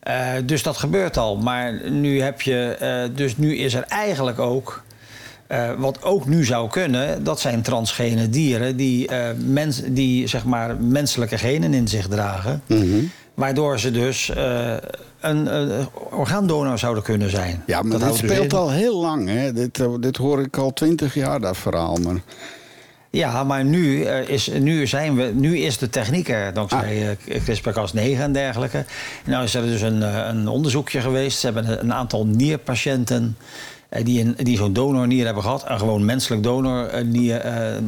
Eh, 0.00 0.32
dus 0.44 0.62
dat 0.62 0.76
gebeurt 0.76 1.16
al. 1.16 1.36
Maar 1.36 1.90
nu 1.90 2.20
heb 2.20 2.40
je. 2.40 3.08
dus 3.14 3.36
nu 3.36 3.56
is 3.56 3.74
er 3.74 3.82
eigenlijk 3.82 4.38
ook. 4.38 4.82
wat 5.78 6.02
ook 6.02 6.26
nu 6.26 6.44
zou 6.44 6.68
kunnen, 6.68 7.24
dat 7.24 7.40
zijn 7.40 7.62
transgene 7.62 8.28
dieren 8.28 8.76
die, 8.76 9.10
mens, 9.36 9.82
die 9.86 10.26
zeg 10.26 10.44
maar 10.44 10.76
menselijke 10.76 11.38
genen 11.38 11.74
in 11.74 11.88
zich 11.88 12.08
dragen. 12.08 12.62
Waardoor 13.34 13.78
ze 13.78 13.90
dus 13.90 14.30
eh, 14.30 14.72
een 15.20 15.48
eh, 15.48 15.86
orgaandonor 16.10 16.78
zouden 16.78 17.02
kunnen 17.02 17.30
zijn. 17.30 17.62
Ja, 17.66 17.82
maar 17.82 17.98
Dat 17.98 18.00
dit 18.12 18.20
dus 18.20 18.30
speelt 18.30 18.52
al 18.54 18.70
heel 18.70 19.00
lang. 19.00 19.28
Hè? 19.28 19.52
Dit, 19.52 19.80
eh, 19.80 19.88
dit 20.00 20.16
hoor 20.16 20.40
ik 20.40 20.56
al 20.56 20.72
twintig 20.72 21.14
jaar, 21.14 21.40
dat 21.40 21.56
verhaal. 21.56 21.96
Maar... 21.96 22.16
Ja, 23.10 23.44
maar 23.44 23.64
nu, 23.64 24.02
eh, 24.04 24.28
is, 24.28 24.48
nu, 24.60 24.86
zijn 24.86 25.16
we, 25.16 25.32
nu 25.34 25.58
is 25.58 25.78
de 25.78 25.90
techniek 25.90 26.28
er, 26.28 26.52
dankzij 26.54 27.16
eh, 27.28 27.40
CRISPR-Cas9 27.42 28.18
en 28.20 28.32
dergelijke. 28.32 28.84
Nou 29.26 29.44
is 29.44 29.54
er 29.54 29.62
dus 29.62 29.80
een, 29.80 30.02
een 30.28 30.48
onderzoekje 30.48 31.00
geweest. 31.00 31.38
Ze 31.38 31.46
hebben 31.46 31.80
een 31.80 31.92
aantal 31.92 32.26
nierpatiënten 32.26 33.36
die, 34.02 34.20
een, 34.20 34.34
die 34.38 34.56
zo'n 34.56 34.72
donornier 34.72 35.24
hebben 35.24 35.42
gehad. 35.42 35.64
Een 35.68 35.78
gewoon 35.78 36.04
menselijk 36.04 36.42
donor, 36.42 36.94
een 36.94 37.10
nier, 37.10 37.42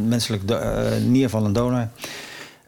menselijk 0.09 0.49
do- 0.49 0.61
nier 1.07 1.29
van 1.29 1.45
een 1.45 1.53
donor. 1.53 1.89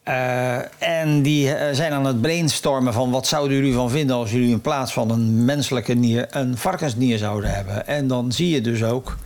Eh, 0.09 0.57
en 0.79 1.23
die 1.23 1.55
eh, 1.55 1.75
zijn 1.75 1.93
aan 1.93 2.05
het 2.05 2.21
brainstormen 2.21 2.93
van 2.93 3.11
wat 3.11 3.27
zouden 3.27 3.57
jullie 3.57 3.75
van 3.75 3.91
vinden 3.91 4.17
als 4.17 4.31
jullie 4.31 4.51
in 4.51 4.61
plaats 4.61 4.93
van 4.93 5.11
een 5.11 5.45
menselijke 5.45 5.95
nier 5.95 6.27
een 6.31 6.57
varkensnier 6.57 7.19
zouden 7.19 7.51
hebben. 7.51 7.87
En 7.87 8.07
dan 8.07 8.33
zie 8.33 8.51
je 8.51 8.61
dus 8.61 8.83
ook, 8.83 9.17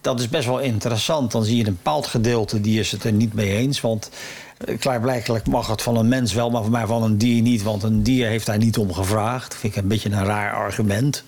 dat 0.00 0.20
is 0.20 0.28
best 0.28 0.46
wel 0.46 0.58
interessant. 0.58 1.32
Dan 1.32 1.44
zie 1.44 1.56
je 1.56 1.66
een 1.66 1.78
bepaald 1.82 2.06
gedeelte 2.06 2.60
die 2.60 2.80
is 2.80 2.92
het 2.92 3.04
er 3.04 3.12
niet 3.12 3.34
mee 3.34 3.56
eens. 3.56 3.80
Want 3.80 4.10
eh, 4.58 4.78
klaarblijkelijk 4.78 5.46
mag 5.46 5.66
het 5.66 5.82
van 5.82 5.96
een 5.96 6.08
mens 6.08 6.32
wel, 6.32 6.50
maar- 6.50 6.86
van 6.86 7.02
een 7.02 7.18
dier 7.18 7.42
niet. 7.42 7.62
Want 7.62 7.82
een 7.82 8.02
dier 8.02 8.26
heeft 8.26 8.46
daar 8.46 8.58
niet 8.58 8.78
om 8.78 8.92
gevraagd. 8.92 9.54
Vind 9.54 9.76
ik 9.76 9.82
een 9.82 9.88
beetje 9.88 10.10
een 10.10 10.24
raar 10.24 10.52
argument. 10.54 11.24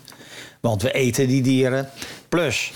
Want 0.60 0.82
we 0.82 0.92
eten 0.92 1.28
die 1.28 1.42
dieren. 1.42 1.88
Plus, 2.28 2.72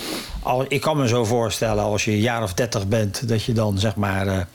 ik 0.68 0.80
kan 0.80 0.96
me 0.96 1.08
zo 1.08 1.24
voorstellen 1.24 1.84
als 1.84 2.04
je 2.04 2.10
een 2.10 2.20
jaar 2.20 2.42
of 2.42 2.54
dertig 2.54 2.88
bent, 2.88 3.28
dat 3.28 3.44
je 3.44 3.52
dan 3.52 3.78
zeg 3.78 3.96
maar. 3.96 4.46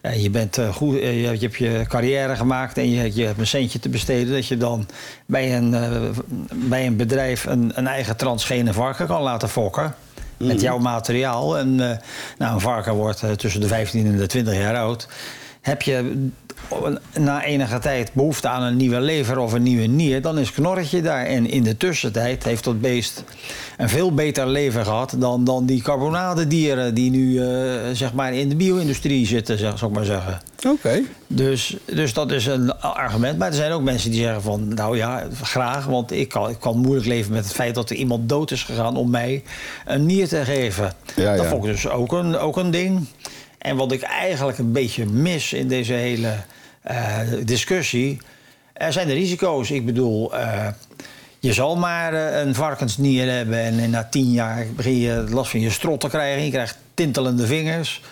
Eh, 0.00 0.22
je, 0.22 0.30
bent, 0.30 0.58
eh, 0.58 0.74
goed, 0.74 0.98
eh, 0.98 1.20
je, 1.20 1.26
hebt 1.26 1.56
je 1.56 1.84
carrière 1.88 2.36
gemaakt 2.36 2.78
en 2.78 2.90
je, 2.90 3.14
je 3.14 3.24
hebt 3.24 3.38
een 3.38 3.46
centje 3.46 3.78
te 3.78 3.88
besteden. 3.88 4.32
Dat 4.32 4.46
je 4.46 4.56
dan 4.56 4.86
bij 5.26 5.56
een, 5.56 5.74
bij 6.52 6.86
een 6.86 6.96
bedrijf 6.96 7.44
een, 7.44 7.72
een 7.74 7.86
eigen 7.86 8.16
transgene 8.16 8.72
varken 8.72 9.06
kan 9.06 9.22
laten 9.22 9.48
fokken. 9.48 9.94
Met 10.36 10.60
jouw 10.60 10.78
materiaal. 10.78 11.58
En 11.58 11.74
nou, 12.38 12.54
een 12.54 12.60
varken 12.60 12.94
wordt 12.94 13.22
tussen 13.36 13.60
de 13.60 13.66
15 13.66 14.06
en 14.06 14.16
de 14.16 14.26
20 14.26 14.54
jaar 14.54 14.76
oud. 14.76 15.08
Heb 15.60 15.82
je 15.82 16.28
na 17.18 17.44
enige 17.44 17.78
tijd 17.78 18.12
behoefte 18.12 18.48
aan 18.48 18.62
een 18.62 18.76
nieuwe 18.76 19.00
lever 19.00 19.38
of 19.38 19.52
een 19.52 19.62
nieuwe 19.62 19.86
nier, 19.86 20.22
dan 20.22 20.38
is 20.38 20.52
knorretje 20.52 21.02
daar. 21.02 21.26
En 21.26 21.50
in 21.50 21.62
de 21.62 21.76
tussentijd 21.76 22.44
heeft 22.44 22.64
dat 22.64 22.80
beest 22.80 23.24
een 23.76 23.88
veel 23.88 24.14
beter 24.14 24.46
leven 24.46 24.84
gehad 24.84 25.14
dan, 25.18 25.44
dan 25.44 25.66
die 25.66 25.82
carbonadedieren 25.82 26.94
die 26.94 27.10
nu 27.10 27.38
eh, 27.38 27.46
zeg 27.92 28.12
maar 28.12 28.34
in 28.34 28.48
de 28.48 28.56
bio-industrie 28.56 29.26
zitten, 29.26 29.58
zeg, 29.58 29.78
zou 29.78 29.90
ik 29.90 29.96
maar 29.96 30.06
zeggen. 30.06 30.40
Oké. 30.66 31.02
Dus, 31.26 31.76
dus 31.84 32.12
dat 32.12 32.30
is 32.30 32.46
een 32.46 32.80
argument. 32.80 33.38
Maar 33.38 33.48
er 33.48 33.54
zijn 33.54 33.72
ook 33.72 33.82
mensen 33.82 34.10
die 34.10 34.20
zeggen 34.20 34.42
van, 34.42 34.74
nou 34.74 34.96
ja, 34.96 35.26
graag. 35.42 35.86
Want 35.86 36.12
ik 36.12 36.28
kan, 36.28 36.50
ik 36.50 36.60
kan 36.60 36.78
moeilijk 36.78 37.06
leven 37.06 37.32
met 37.32 37.44
het 37.44 37.52
feit 37.52 37.74
dat 37.74 37.90
er 37.90 37.96
iemand 37.96 38.28
dood 38.28 38.50
is 38.50 38.62
gegaan 38.62 38.96
om 38.96 39.10
mij 39.10 39.42
een 39.86 40.06
nier 40.06 40.28
te 40.28 40.44
geven. 40.44 40.92
Ja, 41.16 41.36
dat 41.36 41.44
ja. 41.44 41.50
vond 41.50 41.64
ik 41.64 41.70
dus 41.70 41.88
ook 41.88 42.12
een, 42.12 42.36
ook 42.36 42.56
een 42.56 42.70
ding. 42.70 43.06
En 43.60 43.76
wat 43.76 43.92
ik 43.92 44.02
eigenlijk 44.02 44.58
een 44.58 44.72
beetje 44.72 45.06
mis 45.06 45.52
in 45.52 45.68
deze 45.68 45.92
hele 45.92 46.34
eh, 46.82 47.18
discussie... 47.44 48.18
Er 48.72 48.92
zijn 48.92 49.06
de 49.06 49.12
risico's. 49.12 49.70
Ik 49.70 49.86
bedoel, 49.86 50.34
eh, 50.34 50.66
je 51.38 51.52
zal 51.52 51.76
maar 51.76 52.14
eh, 52.14 52.40
een 52.40 52.54
varkensnier 52.54 53.30
hebben... 53.30 53.58
en 53.58 53.90
na 53.90 54.04
tien 54.10 54.30
jaar 54.30 54.66
begin 54.76 54.98
je 54.98 55.24
last 55.28 55.50
van 55.50 55.60
je 55.60 55.70
strot 55.70 56.00
te 56.00 56.08
krijgen. 56.08 56.44
Je 56.44 56.50
krijgt 56.50 56.78
tintelende 56.94 57.46
vingers. 57.46 58.02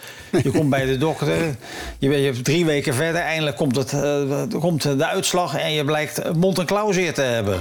Je 0.42 0.50
komt 0.50 0.70
bij 0.70 0.84
de 0.84 0.98
dokter. 0.98 1.56
Je 1.98 2.08
bent 2.08 2.44
drie 2.44 2.64
weken 2.64 2.94
verder. 2.94 3.20
Eindelijk 3.20 3.56
komt, 3.56 3.76
het, 3.76 3.94
komt 4.58 4.82
de 4.82 5.06
uitslag 5.06 5.56
en 5.56 5.72
je 5.72 5.84
blijkt 5.84 6.32
mond- 6.34 6.58
en 6.58 6.66
klauwzeer 6.66 7.14
te 7.14 7.22
hebben. 7.22 7.60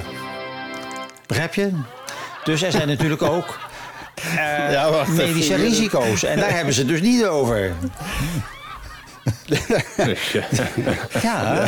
Begrijp 1.25 1.53
je? 1.53 1.71
Dus 2.43 2.61
er 2.61 2.71
zijn 2.71 2.87
natuurlijk 2.87 3.21
ook 3.21 3.59
eh, 4.21 4.71
Ja, 4.71 4.91
wacht 4.91 5.11
even. 5.11 5.25
medische 5.25 5.55
risico's. 5.55 6.23
En 6.23 6.39
daar 6.39 6.55
hebben 6.55 6.73
ze 6.73 6.79
het 6.79 6.89
dus 6.89 7.01
niet 7.01 7.25
over. 7.25 7.71
Ja, 11.21 11.65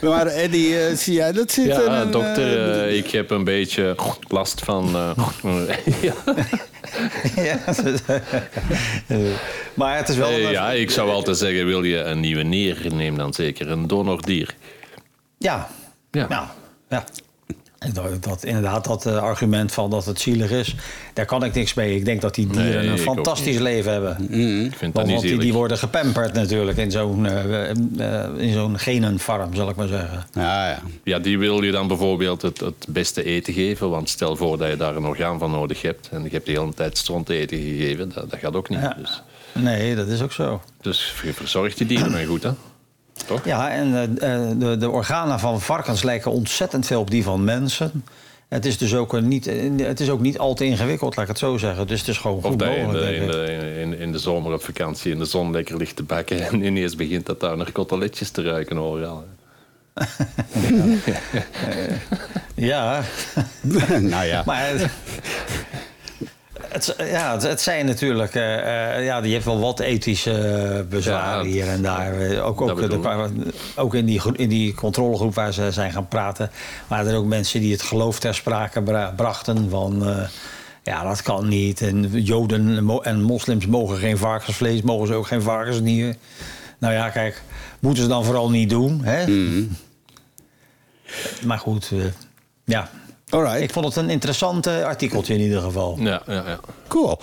Maar 0.00 0.26
Eddie, 0.26 0.80
eh, 0.86 0.94
zie 0.96 1.14
jij 1.14 1.32
dat 1.32 1.50
zitten? 1.50 1.84
Ja, 1.84 2.04
dokter, 2.04 2.82
eh, 2.86 2.96
ik 2.96 3.10
heb 3.10 3.30
een 3.30 3.44
beetje 3.44 3.96
last 4.28 4.60
van... 4.64 4.94
eh, 4.96 5.10
ja. 6.02 6.12
ja. 7.36 7.58
maar 9.74 9.96
het 9.96 10.08
is 10.08 10.16
wel... 10.16 10.30
Ja, 10.30 10.70
ik 10.72 10.90
zou 10.90 11.10
altijd 11.10 11.36
zeggen, 11.38 11.66
wil 11.66 11.82
je 11.82 11.98
een 11.98 12.20
nieuwe 12.20 12.42
nier, 12.42 12.86
neem 12.94 13.16
dan 13.16 13.34
zeker 13.34 13.70
een 13.70 13.86
donordier. 13.86 14.54
Ja. 15.38 15.68
Ja. 16.10 16.26
Nou, 16.28 16.46
ja. 16.88 17.04
Dat, 17.92 18.22
dat, 18.22 18.44
inderdaad, 18.44 18.84
dat 18.84 19.06
eh, 19.06 19.16
argument 19.16 19.72
van 19.72 19.90
dat 19.90 20.04
het 20.04 20.20
zielig 20.20 20.50
is, 20.50 20.74
daar 21.12 21.24
kan 21.26 21.44
ik 21.44 21.54
niks 21.54 21.74
mee. 21.74 21.96
Ik 21.96 22.04
denk 22.04 22.20
dat 22.20 22.34
die 22.34 22.46
dieren 22.46 22.84
Nee, 22.84 22.88
een 22.88 22.98
fantastisch 22.98 23.58
leven 23.58 23.92
hebben. 23.92 24.32
Ik 24.66 24.76
vind 24.76 24.94
dat 24.94 25.06
Want, 25.06 25.20
die, 25.20 25.38
die 25.38 25.52
worden 25.52 25.78
gepamperd 25.78 26.32
natuurlijk 26.32 26.78
in 26.78 26.90
zo'n 26.90 27.26
eh, 27.26 27.70
eh, 27.70 28.28
in 28.36 28.52
zo'n 28.52 28.78
genenfarm, 28.78 29.54
zal 29.54 29.68
ik 29.68 29.76
maar 29.76 29.88
zeggen. 29.88 30.26
Ja, 30.32 30.68
ja. 30.68 30.82
Ja, 31.04 31.18
die 31.18 31.38
wil 31.38 31.62
je 31.62 31.70
dan 31.70 31.88
bijvoorbeeld 31.88 32.42
het, 32.42 32.60
het 32.60 32.86
beste 32.88 33.24
eten 33.24 33.52
geven. 33.52 33.90
Want 33.90 34.08
stel 34.08 34.36
voor 34.36 34.58
dat 34.58 34.68
je 34.68 34.76
daar 34.76 34.96
een 34.96 35.06
orgaan 35.06 35.38
van 35.38 35.50
nodig 35.50 35.82
hebt. 35.82 36.08
En 36.12 36.22
je 36.22 36.30
hebt 36.30 36.46
de 36.46 36.52
hele 36.52 36.74
tijd 36.74 36.98
stront 36.98 37.28
eten 37.28 37.58
gegeven. 37.58 38.12
Dat, 38.14 38.30
dat 38.30 38.38
gaat 38.38 38.54
ook 38.54 38.68
niet. 38.68 38.80
Ja. 38.80 38.96
Dus, 38.98 39.22
Nee, 39.52 39.94
dat 39.94 40.08
is 40.08 40.22
ook 40.22 40.32
zo. 40.32 40.60
dus 40.80 41.14
je 41.24 41.32
verzorgt 41.32 41.78
die 41.78 41.86
dieren 41.86 42.10
maar 42.10 42.24
goed, 42.24 42.42
hè? 42.42 42.50
Toch? 43.26 43.44
Ja, 43.44 43.70
en 43.70 43.94
eh, 43.94 44.34
eh, 44.34 44.58
de, 44.58 44.76
de 44.76 44.90
organen 44.90 45.40
van 45.40 45.60
varkens 45.60 46.02
lijken 46.02 46.30
ontzettend 46.30 46.86
veel 46.86 47.00
op 47.00 47.10
die 47.10 47.22
van 47.22 47.44
mensen. 47.44 48.04
Het 48.48 48.66
is 48.66 48.78
dus 48.78 48.94
ook, 48.94 49.12
een 49.12 49.28
niet, 49.28 49.46
eh, 49.46 49.70
het 49.76 50.00
is 50.00 50.10
ook 50.10 50.20
niet 50.20 50.38
al 50.38 50.54
te 50.54 50.64
ingewikkeld, 50.64 51.16
laat 51.16 51.24
ik 51.24 51.30
het 51.30 51.38
zo 51.38 51.56
zeggen. 51.56 51.86
Dus 51.86 51.98
het 51.98 52.08
is 52.08 52.18
gewoon 52.18 52.36
Of 52.36 52.44
goed 52.44 52.58
dat 52.58 52.68
je 52.68 52.76
in 52.76 52.84
mogelijk, 52.84 53.06
de, 53.06 53.16
in, 53.16 53.30
de, 53.30 53.80
in, 53.80 53.98
in 53.98 54.12
de 54.12 54.18
zomer 54.18 54.52
op 54.52 54.64
vakantie 54.64 55.12
in 55.12 55.18
de 55.18 55.24
zon 55.24 55.50
lekker 55.50 55.76
ligt 55.76 55.96
te 55.96 56.02
bakken. 56.02 56.48
En 56.48 56.62
ineens 56.62 56.96
begint 56.96 57.26
dat 57.26 57.40
daar 57.40 57.56
naar 57.56 57.72
koteletjes 57.72 58.30
te 58.30 58.42
ruiken 58.42 58.78
overal. 58.78 59.24
Ja, 62.54 63.02
nou 64.00 64.26
ja. 64.26 64.42
maar 64.46 64.72
het, 66.68 66.94
ja, 66.98 67.32
het, 67.32 67.42
het 67.42 67.60
zijn 67.60 67.86
natuurlijk... 67.86 68.34
eh, 68.34 68.96
eh, 68.96 69.04
ja, 69.04 69.20
die 69.20 69.32
heeft 69.32 69.44
wel 69.44 69.60
wat 69.60 69.80
ethische 69.80 70.32
eh, 70.32 70.80
bezwaren 70.88 71.44
Ja, 71.44 71.50
hier 71.50 71.68
en 71.68 71.82
daar. 71.82 72.40
Ook, 72.40 72.60
ook, 72.60 72.90
de, 72.90 73.52
ook 73.76 73.94
in, 73.94 74.04
die, 74.06 74.20
in 74.32 74.48
die 74.48 74.74
controlegroep 74.74 75.34
waar 75.34 75.52
ze 75.52 75.72
zijn 75.72 75.92
gaan 75.92 76.08
praten... 76.08 76.50
waren 76.86 77.12
er 77.12 77.18
ook 77.18 77.24
mensen 77.26 77.60
die 77.60 77.72
het 77.72 77.82
geloof 77.82 78.18
ter 78.18 78.34
sprake 78.34 78.82
bra- 78.82 79.12
brachten 79.16 79.70
van... 79.70 80.06
ja, 80.82 81.02
dat 81.02 81.22
kan 81.22 81.48
niet. 81.48 81.80
En 81.80 82.22
Joden 82.22 82.76
en 82.76 82.84
mo- 82.84 83.00
en 83.00 83.22
moslims 83.22 83.66
mogen 83.66 83.96
geen 83.96 84.18
varkensvlees, 84.18 84.82
mogen 84.82 85.06
ze 85.06 85.14
ook 85.14 85.26
geen 85.26 85.42
varkensnieren. 85.42 86.16
Nou 86.78 86.94
ja, 86.94 87.08
kijk, 87.08 87.42
moeten 87.80 88.02
ze 88.02 88.08
dan 88.08 88.24
vooral 88.24 88.50
niet 88.50 88.70
doen. 88.70 89.00
Hè? 89.04 89.24
Maar 91.44 91.58
goed, 91.58 91.92
ja. 92.64 92.90
Alright. 93.30 93.60
Ik 93.60 93.72
vond 93.72 93.86
het 93.86 93.96
een 93.96 94.10
interessant 94.10 94.66
eh, 94.66 94.84
artikeltje 94.84 95.34
in 95.34 95.40
ieder 95.40 95.60
geval. 95.60 95.96
Ja, 96.00 96.22
ja, 96.26 96.42
ja. 96.46 96.60
Cool. 96.88 97.18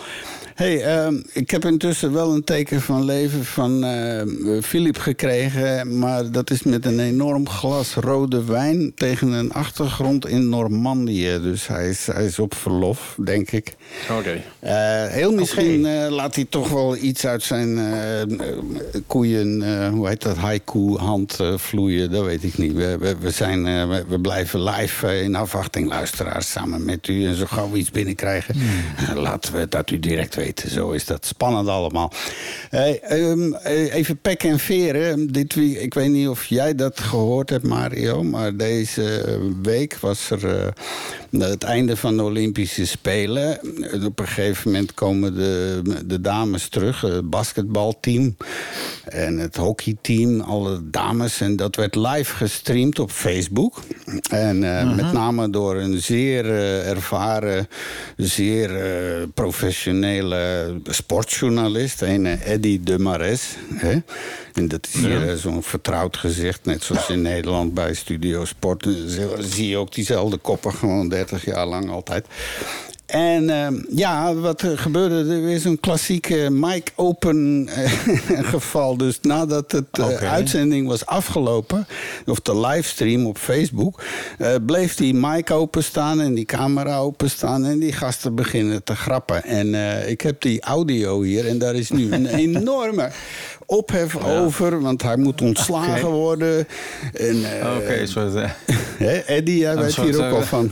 Hey, 0.56 0.84
ehm, 0.84 1.22
ik 1.34 1.52
heb 1.52 1.66
intussen 1.66 2.14
wel 2.14 2.34
een 2.34 2.44
teken 2.44 2.82
van 2.82 3.06
leven 3.06 3.46
van 3.46 3.84
eh 3.84 4.22
Philip 4.62 4.98
gekregen. 4.98 6.00
Maar 6.00 6.32
dat 6.32 6.50
is 6.50 6.64
met 6.64 6.86
een 6.86 7.00
enorm 7.00 7.50
glas 7.50 7.94
rode 7.94 8.44
wijn 8.44 8.92
tegen 8.96 9.32
een 9.32 9.54
achtergrond 9.54 10.28
in 10.28 10.50
Normandië. 10.50 11.40
Dus 11.42 11.68
hij 11.68 11.90
is, 11.90 12.06
hij 12.06 12.26
is 12.26 12.40
op 12.40 12.54
verlof, 12.54 13.18
denk 13.24 13.52
ik. 13.52 13.76
Oké. 14.12 14.42
Eh, 14.60 15.06
heel 15.08 15.34
misschien 15.34 15.86
eh, 15.86 16.10
laat 16.10 16.36
hij 16.36 16.46
toch 16.50 16.70
wel 16.70 16.98
iets 16.98 17.26
uit 17.26 17.44
zijn 17.44 17.78
eh, 17.78 19.02
koeien, 19.08 19.90
hoe 19.90 20.08
heet 20.08 20.22
dat, 20.22 20.38
haiku-hand 20.38 21.40
vloeien. 21.56 22.12
Dat 22.12 22.26
weet 22.26 22.44
ik 22.44 22.58
niet. 22.58 22.74
We, 22.74 22.98
we, 23.00 23.16
we, 23.20 23.32
zijn, 23.32 23.64
we, 24.08 24.20
blijven 24.20 24.64
live 24.64 25.22
in 25.22 25.36
afwachting, 25.36 25.90
luisteraars, 25.90 26.52
samen 26.52 26.86
met 26.86 27.08
u. 27.08 27.26
En 27.26 27.36
zo 27.36 27.46
gauw 27.46 27.72
we 27.72 27.78
iets 27.78 27.92
binnenkrijgen, 27.92 28.56
eh, 28.98 29.16
laten 29.16 29.54
we 29.54 29.68
dat 29.70 29.90
u 29.90 30.00
direct 30.00 30.36
weten. 30.36 30.45
Zo 30.54 30.92
is 30.92 31.06
dat 31.06 31.26
spannend 31.26 31.68
allemaal. 31.68 32.12
Hey, 32.70 33.00
ehm, 33.02 33.54
eh, 33.54 33.94
even 33.94 34.18
pek 34.18 34.44
en 34.44 34.60
veren. 34.60 35.32
Dit, 35.32 35.54
wie- 35.54 35.80
ik 35.82 35.94
weet 35.94 36.10
niet 36.10 36.28
of 36.28 36.46
jij 36.46 36.76
dat 36.76 37.00
gehoord 37.00 37.50
hebt, 37.50 37.64
Mario. 37.64 38.24
Maar 38.24 38.56
deze 38.56 39.40
week 39.62 39.98
was 40.02 40.30
er 40.30 40.56
eh, 40.56 40.68
het 41.40 41.64
einde 41.64 41.98
van 41.98 42.18
de 42.18 42.24
Olympische 42.24 42.86
Spelen. 42.88 43.60
En 43.92 44.06
Op 44.06 44.20
een 44.20 44.28
gegeven 44.28 44.72
moment 44.72 44.94
komen 44.94 45.36
de, 45.36 45.82
de 46.06 46.22
dames 46.22 46.70
terug. 46.70 47.02
Het 47.02 47.30
basketbalteam 47.30 48.38
en 49.06 49.38
het 49.38 49.56
hockeyteam. 49.56 50.40
Alle 50.42 50.80
dames. 50.90 51.42
En 51.42 51.56
dat 51.56 51.76
werd 51.76 51.96
live 51.96 52.34
gestreamd 52.36 53.00
op 53.00 53.12
Facebook. 53.12 53.82
En 54.30 54.78
eh, 54.80 54.96
met 54.96 55.12
name 55.14 55.50
door 55.50 55.76
een 55.76 56.02
zeer 56.02 56.46
ervaren, 56.86 57.68
zeer 58.18 58.70
professionele 59.34 60.35
sportjournalist. 60.84 62.02
Een 62.02 62.26
eh, 62.26 62.52
Eddy 62.52 62.80
de 62.84 63.00
Mares. 63.00 63.56
Hè? 63.74 63.98
En 64.54 64.68
dat 64.68 64.88
is 64.88 64.94
hier 64.94 65.30
eh, 65.30 65.36
zo'n 65.36 65.64
vertrouwd 65.64 66.18
gezicht. 66.18 66.66
Net 66.66 66.84
zoals 66.84 67.10
in 67.10 67.22
Nederland 67.22 67.74
bij 67.74 67.94
Studio 67.94 68.46
Sport. 68.46 68.86
eh, 68.86 68.94
zie 69.40 69.68
je 69.68 69.78
ook 69.78 69.94
diezelfde 69.94 70.38
koppen 70.38 70.74
gewoon 70.74 71.10
30 71.10 71.46
jaar 71.46 71.66
lang 71.66 71.90
altijd. 71.90 72.26
En 73.16 73.50
eh, 73.50 73.68
ja, 73.90 74.34
wat 74.34 74.62
er 74.62 74.78
gebeurde, 74.78 75.34
er 75.34 75.50
is 75.50 75.66
een 75.66 75.80
klassieke 75.80 76.50
mic 76.52 76.92
open 76.96 77.68
eh, 77.68 77.92
geval. 78.54 78.98
Dus 78.98 79.20
nadat 79.22 79.72
het 79.72 79.86
eh, 79.92 80.32
uitzending 80.32 80.88
was 80.88 81.06
afgelopen, 81.06 81.88
of 82.26 82.40
de 82.40 82.60
livestream 82.60 83.26
op 83.26 83.38
Facebook, 83.38 84.04
eh, 84.38 84.56
bleef 84.66 84.96
die 84.96 85.14
mic 85.14 85.52
openstaan 85.52 86.22
en 86.22 86.34
die 86.34 86.46
camera 86.46 86.98
openstaan 86.98 87.66
en 87.66 87.80
die 87.80 87.94
gasten 87.94 88.36
beginnen 88.36 88.84
te 88.84 88.96
grappen. 88.96 89.44
En 89.44 89.74
ik 90.10 90.22
heb 90.22 90.42
die 90.42 90.62
audio 90.62 91.22
hier 91.22 91.48
en 91.48 91.58
daar 91.58 91.76
is 91.76 91.90
nu 91.90 92.12
een 92.12 92.28
enorme 92.46 93.12
ophef 93.66 94.16
over, 94.26 94.82
want 94.82 95.02
hij 95.02 95.18
moet 95.18 95.42
ontslagen 95.42 96.08
Oké. 96.08 96.16
worden. 96.16 96.68
En, 97.14 97.46
Oké, 97.78 98.06
soort, 98.06 98.36
eh, 98.36 98.50
hè, 99.08 99.18
Eddie, 99.18 99.58
jij 99.58 99.76
weet 99.76 99.96
hier 99.96 100.26
ook 100.26 100.34
al 100.34 100.42
van. 100.42 100.72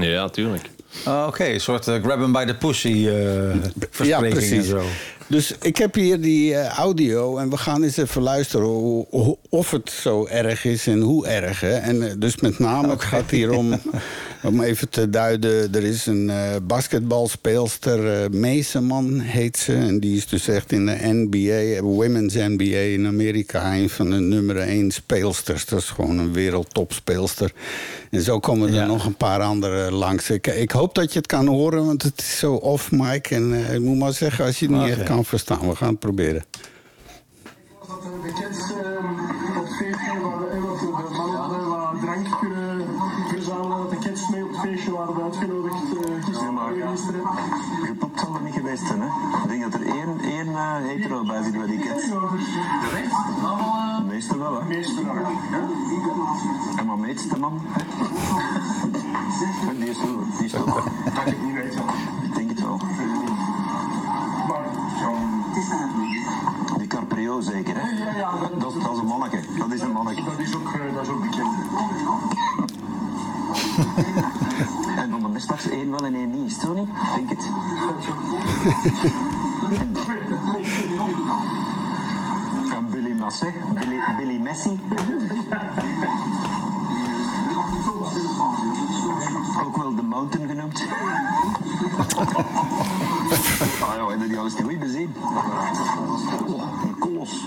Ja, 0.00 0.28
tuurlijk. 0.28 0.74
Ah, 1.04 1.24
oké, 1.26 1.44
een 1.44 1.60
soort 1.60 1.88
eh, 1.88 2.02
grab 2.02 2.18
him 2.20 2.32
by 2.32 2.44
the 2.44 2.54
pussy 2.54 3.08
verspreking 3.90 4.52
en 4.52 4.64
zo. 4.64 4.82
Dus 5.28 5.54
ik 5.62 5.76
heb 5.76 5.94
hier 5.94 6.20
die 6.20 6.54
eh, 6.54 6.78
audio 6.78 7.36
en 7.38 7.50
we 7.50 7.56
gaan 7.56 7.82
eens 7.82 7.96
even 7.96 8.22
luisteren 8.22 8.66
hoe- 8.66 9.06
hoe- 9.10 9.36
of 9.48 9.70
het 9.70 9.90
zo 9.90 10.26
erg 10.26 10.64
is 10.64 10.86
en 10.86 11.00
hoe 11.00 11.26
erg. 11.26 11.60
Hè? 11.60 11.74
En 11.76 12.16
dus 12.18 12.36
met 12.36 12.58
name, 12.58 12.88
het 12.90 13.02
gaat 13.02 13.30
hier 13.30 13.50
om, 13.52 13.70
om 14.46 14.60
even 14.62 14.88
te 14.88 15.10
duiden... 15.10 15.74
er 15.74 15.84
is 15.84 16.06
een 16.06 16.30
eh, 16.30 16.36
basketbalspeelster, 16.62 18.22
eh 18.22 18.30
Meeseman 18.30 19.20
heet 19.20 19.56
ze... 19.56 19.74
en 19.74 20.00
die 20.00 20.16
is 20.16 20.26
dus 20.26 20.48
echt 20.48 20.72
in 20.72 20.86
de 20.86 20.98
NBA, 21.02 21.82
Women's 21.82 22.34
NBA 22.34 22.62
in 22.78 23.06
Amerika... 23.06 23.74
een 23.74 23.90
van 23.90 24.10
de 24.10 24.16
nummer 24.16 24.56
één 24.56 24.90
speelsters. 24.90 25.66
Dat 25.66 25.78
is 25.78 25.88
gewoon 25.88 26.18
een 26.18 26.32
wereldtopspeelster. 26.32 27.52
En 28.10 28.22
zo 28.22 28.38
komen 28.38 28.68
er 28.68 28.74
Ja. 28.74 28.86
nog 28.86 29.04
een 29.04 29.16
paar 29.16 29.40
andere 29.42 29.90
langs. 29.92 30.30
Ik, 30.30 30.46
ik 30.46 30.70
hoop 30.70 30.94
dat 30.94 31.12
je 31.12 31.18
het 31.18 31.26
kan 31.28 31.46
horen, 31.46 31.86
want 31.86 32.02
het 32.02 32.18
is 32.20 32.38
zo 32.38 32.54
off 32.54 32.90
mic. 32.92 33.30
En 33.30 33.52
eh, 33.54 33.74
ik 33.74 33.80
moet 33.80 33.98
maar 33.98 34.12
zeggen, 34.12 34.44
als 34.44 34.58
je 34.58 34.66
het 34.66 34.74
niet 34.76 34.88
echt 34.88 35.02
kan 35.02 35.24
verstaan, 35.24 35.68
we 35.68 35.76
gaan 35.76 35.88
het 35.90 35.98
proberen. 35.98 36.44
dat 37.88 38.04
er 38.04 38.22
de 38.22 38.32
kids 38.32 38.58
eh, 38.58 39.58
op 39.58 39.64
het 39.64 39.74
feestje 39.78 40.20
waren 40.20 40.50
en 40.50 40.60
dat 40.60 40.78
de 40.78 40.86
mannen 41.16 41.40
hadden 41.40 41.68
wat 41.68 42.00
drank 42.00 42.38
kunnen 42.40 42.84
verzamelen. 43.28 43.78
Dat 43.78 43.90
de 43.90 43.98
kids 44.08 44.15
mee 44.30 44.44
op 44.44 44.50
het 44.50 44.60
feestje 44.60 44.90
waren 44.90 45.22
uitgenodigd 45.22 45.82
uh, 45.82 46.90
gisteren. 46.90 47.22
Gepopt 47.82 48.20
zal 48.20 48.34
er 48.34 48.42
niet 48.42 48.54
geweest 48.54 48.86
zijn, 48.86 49.00
hè? 49.00 49.06
Ik 49.42 49.48
denk 49.48 49.62
dat 49.62 49.74
er 49.80 49.86
één, 49.86 50.20
één 50.20 50.48
eh, 50.48 50.74
hetero 50.76 51.24
bij 51.24 51.42
zit 51.42 51.52
bij 51.52 51.66
die 51.66 51.78
kids. 51.78 52.08
De 52.08 52.88
rest, 52.92 53.44
allemaal 53.44 54.00
De 54.00 54.04
meeste 54.06 54.38
wel, 54.38 54.60
hè? 54.60 54.66
meeste 54.66 55.02
ja. 55.02 55.12
En 56.76 56.86
maar 56.86 56.98
meetste 56.98 57.38
man, 57.38 57.60
hè? 57.62 57.84
Die 59.78 59.90
is 59.90 59.98
wel, 59.98 60.18
die 60.36 60.44
is 60.44 60.52
wel. 60.52 60.64
Dat 60.64 61.26
ik 61.26 61.42
niet 61.42 61.54
weet. 61.54 61.74
Ik 62.22 62.34
denk 62.34 62.48
het 62.48 62.60
wel. 62.60 62.76
Maar 64.48 64.64
ja, 64.98 65.10
Die 66.78 66.86
Carprio 66.86 67.40
zeker, 67.40 67.74
hè? 67.76 68.15
Er 75.86 75.90
straks 75.90 75.90
één 75.90 75.90
wel 75.90 76.06
en 76.06 76.14
één 76.14 76.30
niet, 76.30 76.46
is 76.46 76.58
niet? 76.74 76.88
Denk 77.14 77.30
het. 77.30 77.50
En 82.74 82.90
Billy 82.90 83.18
Massé, 83.18 83.52
Billy, 84.16 84.38
Messi. 84.38 84.80
Ook 89.64 89.76
wel 89.76 89.94
de 89.94 90.02
Mountain 90.02 90.48
genoemd. 90.48 90.84
Ah 93.80 93.96
ja, 93.96 94.12
je 94.20 94.28
die 94.28 94.38
al 94.38 94.44
eens 94.44 94.56
niet 94.56 94.78
bezien? 94.78 95.14
Oh, 96.46 96.82
een 96.82 96.98
kolos. 96.98 97.44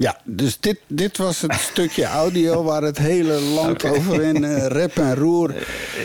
Ja, 0.00 0.16
dus 0.24 0.60
dit, 0.60 0.78
dit 0.86 1.16
was 1.16 1.40
het 1.40 1.54
stukje 1.72 2.04
audio 2.04 2.62
waar 2.62 2.82
het 2.82 2.98
hele 2.98 3.40
land 3.40 3.84
over 3.84 4.22
in 4.22 4.44
eh, 4.44 4.66
rep 4.66 4.96
en 4.96 5.14
roer. 5.14 5.54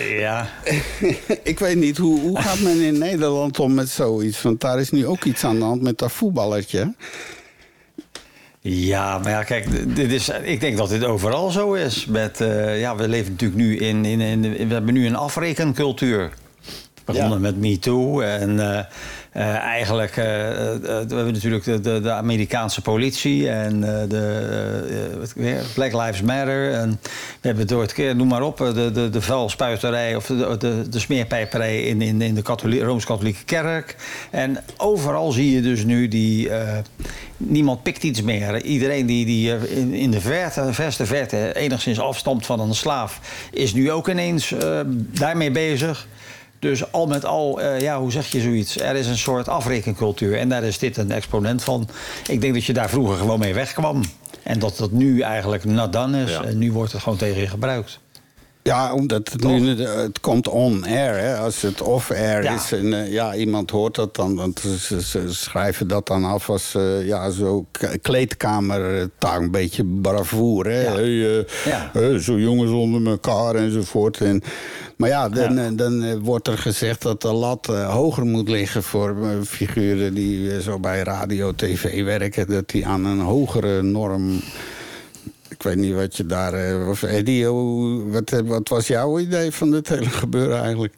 Ja, 0.10 0.49
ik 1.43 1.60
weet 1.60 1.75
niet, 1.75 1.97
hoe, 1.97 2.19
hoe 2.19 2.41
gaat 2.41 2.60
men 2.60 2.81
in 2.81 2.97
Nederland 2.97 3.60
om 3.60 3.73
met 3.73 3.89
zoiets? 3.89 4.41
Want 4.41 4.62
daar 4.62 4.79
is 4.79 4.91
nu 4.91 5.08
ook 5.08 5.23
iets 5.23 5.43
aan 5.43 5.60
de 5.60 5.63
hand 5.63 5.81
met 5.81 5.97
dat 5.97 6.12
voetballertje. 6.12 6.93
Ja, 8.62 9.17
maar 9.17 9.31
ja, 9.31 9.43
kijk, 9.43 9.95
dit 9.95 10.12
is, 10.12 10.29
ik 10.29 10.60
denk 10.60 10.77
dat 10.77 10.89
dit 10.89 11.03
overal 11.03 11.49
zo 11.49 11.73
is. 11.73 12.05
Met, 12.05 12.41
eh, 12.41 12.79
ja, 12.79 12.95
we 12.95 13.08
leven 13.08 13.31
natuurlijk 13.31 13.62
nu 13.62 13.77
in, 13.77 14.05
in, 14.05 14.21
in, 14.21 14.41
we 14.67 14.73
hebben 14.73 14.93
nu 14.93 15.05
een 15.05 15.15
afrekencultuur. 15.15 16.31
Begonnen 17.05 17.31
Ja. 17.31 17.39
met 17.39 17.60
MeToo 17.60 18.21
en 18.21 18.60
eh, 18.60 18.79
eh, 18.79 18.86
eigenlijk, 19.41 20.17
eh, 20.17 20.74
eh, 20.74 20.80
we 20.82 21.15
hebben 21.15 21.34
natuurlijk 21.34 21.63
de, 21.63 21.80
de, 21.80 22.02
de 22.02 22.12
Amerikaanse 22.12 22.82
politie 22.82 23.50
en 23.50 23.84
eh, 23.84 24.10
de 24.10 25.19
eh, 25.38 25.56
Black 25.74 25.93
Lives 25.93 26.21
Matter. 26.21 26.74
En 26.74 27.00
we 27.41 27.48
hebben 27.48 27.67
door 27.67 27.82
het 27.82 27.93
keer, 27.93 28.15
noem 28.15 28.28
maar 28.28 28.41
op, 28.41 28.62
eh, 28.62 28.74
de, 28.74 28.91
de, 28.91 29.10
de 29.10 29.21
vuilspuiterij 29.21 30.15
of 30.15 30.26
de, 30.26 30.56
de, 30.58 30.89
de 30.89 31.00
smeerpijperij 31.00 31.84
in, 31.84 32.02
in, 32.02 32.21
in 32.21 32.36
de 32.36 32.41
katholiek- 32.41 32.82
Rooms-Katholieke 32.82 33.43
Kerk. 33.45 33.95
En 34.32 34.58
overal 34.78 35.32
zie 35.32 35.52
je 35.52 35.62
dus 35.62 35.84
nu 35.84 36.08
die, 36.08 36.50
eh, 36.50 36.78
niemand 37.38 37.84
pikt 37.84 38.04
iets 38.04 38.21
meer. 38.21 38.62
Iedereen 38.63 39.06
die, 39.06 39.26
die 39.26 39.52
eh, 39.56 39.78
in, 39.78 39.93
in 39.93 40.12
de 40.12 40.21
verte, 40.21 40.74
verste 40.74 41.06
verte 41.06 41.56
enigszins 41.56 42.00
afstamt 42.00 42.45
van 42.45 42.60
een 42.60 42.76
slaaf, 42.76 43.19
is 43.52 43.74
nu 43.74 43.91
ook 43.91 44.08
ineens 44.10 44.52
eh, 44.52 44.80
daarmee 45.19 45.52
bezig. 45.52 46.08
Dus 46.65 46.91
al 46.91 47.08
met 47.08 47.25
al, 47.25 47.62
eh, 47.62 47.80
ja, 47.80 47.99
hoe 47.99 48.12
zeg 48.12 48.28
je 48.28 48.41
zoiets? 48.41 48.80
Er 48.80 48.95
is 48.95 49.08
een 49.08 49.17
soort 49.17 49.49
afrekencultuur 49.49 50.38
en 50.38 50.49
daar 50.49 50.63
is 50.63 50.80
dit 50.80 50.97
een 50.97 51.12
exponent 51.12 51.63
van. 51.63 51.88
Ik 52.28 52.41
denk 52.41 52.54
dat 52.54 52.65
je 52.65 52.73
daar 52.73 52.89
vroeger 52.89 53.17
gewoon 53.17 53.39
mee 53.39 53.54
wegkwam. 53.54 54.01
En 54.43 54.60
dat 54.60 54.78
dat 54.78 54.91
nu 54.91 55.21
eigenlijk 55.21 55.91
done 55.91 56.23
is. 56.23 56.32
Ja. 56.32 56.43
En 56.43 56.58
nu 56.58 56.71
wordt 56.71 56.91
het 56.91 57.01
gewoon 57.01 57.17
tegen 57.17 57.41
je 57.41 57.47
gebruikt. 57.47 57.99
Ja, 58.67 58.93
omdat 58.93 59.30
het 59.32 59.43
nu 59.43 59.69
het 59.84 60.19
komt 60.19 60.47
on-air. 60.47 61.17
hè. 61.17 61.38
Als 61.38 61.62
het 61.62 61.82
off-air 61.82 62.43
Ja. 62.43 62.54
is 62.56 62.71
en 62.71 62.93
eh, 62.93 63.12
ja, 63.12 63.36
iemand 63.36 63.69
hoort 63.71 63.95
dat 63.95 64.15
dan... 64.15 64.36
want 64.36 64.60
ze, 64.80 65.34
schrijven 65.34 65.88
dat 65.88 66.08
dan 66.08 66.23
af 66.23 66.49
als 66.49 66.75
eh, 66.75 67.06
ja, 67.08 67.30
zo 67.30 67.65
k- 67.71 67.97
kleedkamertaal. 68.01 69.41
Een 69.41 69.51
beetje 69.51 69.86
bravoer. 70.01 70.65
Hè? 70.65 70.82
Ja. 70.82 70.93
Hey, 70.93 71.38
eh, 71.38 71.43
Ja. 71.65 71.91
eh, 71.93 72.15
zo 72.15 72.39
jongens 72.39 72.71
onder 72.71 73.12
elkaar 73.12 73.56
enzovoort. 73.56 74.17
En, 74.21 74.41
maar 74.97 75.10
ja, 75.10 75.30
dan, 75.30 75.56
Ja. 75.56 75.65
eh, 75.65 75.71
dan 75.75 76.04
eh, 76.04 76.15
wordt 76.21 76.47
er 76.47 76.58
gezegd 76.58 77.01
dat 77.01 77.21
de 77.21 77.34
lat 77.34 77.69
eh, 77.69 77.93
hoger 77.93 78.25
moet 78.25 78.49
liggen... 78.49 78.84
voor 78.84 79.10
eh, 79.23 79.30
figuren 79.47 80.13
die 80.13 80.51
eh, 80.51 80.60
zo 80.60 80.80
bij 80.80 81.01
radio, 81.01 81.54
tv 81.56 82.04
werken. 82.04 82.47
Dat 82.47 82.69
die 82.69 82.88
aan 82.88 83.06
een 83.06 83.19
hogere 83.19 83.82
norm... 83.82 84.39
Weet 85.65 85.75
niet 85.75 85.93
wat 85.93 86.17
je 86.17 86.25
daar... 86.25 86.54
eh, 86.54 86.89
of 86.89 87.04
Eddie, 87.04 87.47
wat, 87.47 88.32
eh, 88.32 88.39
wat 88.39 88.69
was 88.69 88.88
jouw 88.88 89.19
idee 89.19 89.51
van 89.51 89.71
dit 89.71 89.89
hele 89.89 90.10
gebeuren 90.23 90.62
eigenlijk? 90.62 90.93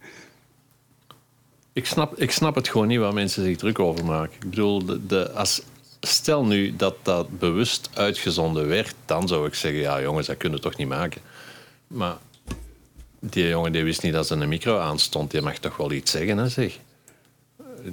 Ik 1.74 1.86
snap, 1.86 2.18
ik 2.18 2.32
snap 2.32 2.56
het 2.56 2.68
gewoon 2.68 2.88
niet 2.88 3.00
waar 3.00 3.14
mensen 3.14 3.44
zich 3.44 3.58
druk 3.58 3.80
over 3.80 4.06
maken. 4.06 4.34
Ik 4.34 4.50
bedoel, 4.50 4.84
de, 5.08 5.32
als, 5.32 5.62
stel 6.02 6.46
nu 6.46 6.76
dat 6.76 6.96
dat 7.02 7.40
bewust 7.40 7.90
uitgezonden 7.94 8.68
werd, 8.68 8.96
dan 9.06 9.28
zou 9.28 9.48
ik 9.48 9.54
zeggen: 9.54 9.82
ja, 9.82 10.02
jongens, 10.02 10.28
dat 10.28 10.38
kunnen 10.38 10.58
we 10.58 10.64
toch 10.64 10.78
niet 10.78 10.88
maken. 10.88 11.22
Maar 11.88 12.18
die 13.20 13.48
jongen 13.48 13.72
die 13.72 13.84
wist 13.84 14.04
niet 14.04 14.14
dat 14.14 14.28
zijn 14.28 14.50
micro 14.50 14.78
aanstond, 14.78 15.32
die 15.32 15.42
mag 15.42 15.58
toch 15.58 15.78
wel 15.78 15.92
iets 15.92 16.12
zeggen, 16.12 16.38
hè, 16.38 16.50
zeg. 16.50 16.80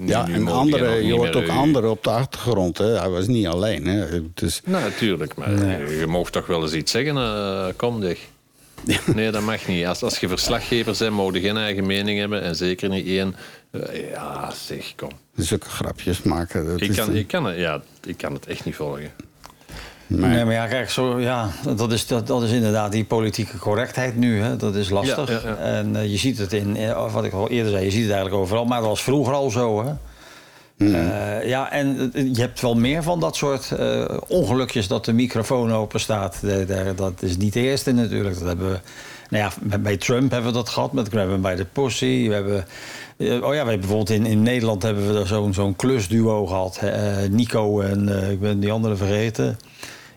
Ja, 0.07 0.29
en 0.29 0.49
andere, 0.49 1.05
je 1.07 1.13
hoort 1.13 1.37
ook 1.37 1.49
anderen 1.49 1.91
op 1.91 2.05
de 2.05 2.11
achtergrond. 2.11 2.79
Hè? 2.79 2.87
Hij 2.99 3.09
was 3.09 3.27
niet 3.27 3.47
alleen. 3.47 3.87
Hè? 3.87 4.21
Dus, 4.35 4.61
Nou, 4.65 4.83
natuurlijk, 4.83 5.35
maar 5.35 5.51
je 5.91 6.07
mag 6.07 6.31
toch 6.31 6.47
wel 6.47 6.63
eens 6.63 6.73
iets 6.73 6.91
zeggen. 6.93 7.17
eh, 7.17 7.67
kom, 7.77 8.03
zeg. 8.03 8.19
Nee, 9.15 9.31
dat 9.31 9.43
mag 9.43 9.67
niet. 9.69 9.87
Als, 9.87 10.03
als 10.03 10.19
je 10.19 10.29
verslaggever 10.29 10.97
bent, 10.99 11.13
mogen 11.13 11.35
je 11.35 11.41
geen 11.41 11.57
eigen 11.57 11.87
mening 11.87 12.19
hebben. 12.19 12.43
En 12.43 12.57
zeker 12.57 12.89
niet 12.89 13.07
één. 13.07 13.35
eh, 13.71 14.11
ja, 14.11 14.51
zeg, 14.67 14.95
kom. 14.97 15.11
zulke 15.37 15.69
grapjes 15.69 16.23
maken. 16.23 16.67
Dat 16.67 16.81
Ik 16.81 16.93
kan, 16.93 17.15
ik, 17.15 17.27
kan 17.27 17.45
het, 17.45 17.57
ja, 17.59 17.83
ik 18.07 18.17
kan 18.17 18.33
het 18.33 18.47
echt 18.47 18.65
niet 18.65 18.75
volgen. 18.75 19.11
Nee. 20.07 20.31
Nee, 20.31 20.45
maar 20.45 20.55
ja, 20.55 20.67
kijk, 20.67 20.91
zo, 20.91 21.21
ja, 21.21 21.49
dat, 21.77 21.93
is, 21.93 22.07
dat, 22.07 22.27
dat 22.27 22.43
is 22.43 22.51
inderdaad 22.51 22.93
die 22.93 23.05
politieke 23.05 23.59
correctheid 23.59 24.17
nu. 24.17 24.41
Hè. 24.41 24.57
Dat 24.57 24.75
is 24.75 24.91
lastig. 24.91 25.29
Ja, 25.43 25.49
ja, 25.49 25.49
ja. 25.49 25.57
En 25.57 25.97
eh, 25.97 26.11
je 26.11 26.17
ziet 26.17 26.39
het 26.39 26.53
in, 26.53 26.77
eh, 26.77 27.13
wat 27.13 27.25
ik 27.25 27.33
al 27.33 27.49
eerder 27.49 27.71
zei, 27.73 27.85
je 27.85 27.91
ziet 27.91 28.03
het 28.03 28.13
eigenlijk 28.13 28.43
overal. 28.43 28.65
Maar 28.65 28.81
dat 28.81 28.89
was 28.89 29.03
vroeger 29.03 29.35
al 29.35 29.51
zo, 29.51 29.85
hè. 29.85 29.93
Eh, 30.79 31.49
ja, 31.49 31.71
en 31.73 32.11
je 32.15 32.41
hebt 32.41 32.61
wel 32.61 32.75
meer 32.75 33.03
van 33.03 33.21
dat 33.21 33.37
soort 33.37 33.73
ongelukjes 34.29 34.89
dat 34.89 35.05
de 35.05 35.13
microfoon 35.13 35.73
open 35.73 36.01
staat. 36.01 36.41
Dat 36.97 37.23
is 37.23 37.37
niet 37.37 37.53
de 37.53 37.61
eerste 37.61 37.93
natuurlijk. 37.93 38.39
Dat 38.39 38.49
hebben 38.49 38.71
we, 38.71 38.79
nou 39.31 39.45
ja, 39.45 39.79
bij- 39.79 39.97
Trump 39.97 40.31
hebben 40.31 40.51
we 40.51 40.57
dat 40.57 40.69
gehad. 40.69 40.93
Met, 40.93 41.09
we 41.09 41.19
hebben 41.19 41.41
bij 41.41 41.55
de 41.57 41.65
Pussy. 41.65 42.29
We 42.29 42.35
hebben, 42.35 42.65
oh 43.45 43.55
ja, 43.55 43.67
we 43.67 43.79
bijvoorbeeld 43.79 44.11
in, 44.11 44.27
in 44.27 44.43
Nederland 44.43 44.83
hebben 44.83 45.15
we 45.15 45.27
zo'n 45.27 45.55
zo'n 45.55 45.77
klusduo 45.77 46.47
gehad. 46.47 46.77
eh, 46.83 47.17
Nico 47.31 47.81
en 47.81 48.31
ik 48.31 48.41
ben 48.41 48.61
die 48.61 48.73
andere 48.73 48.97
vergeten. 48.97 49.59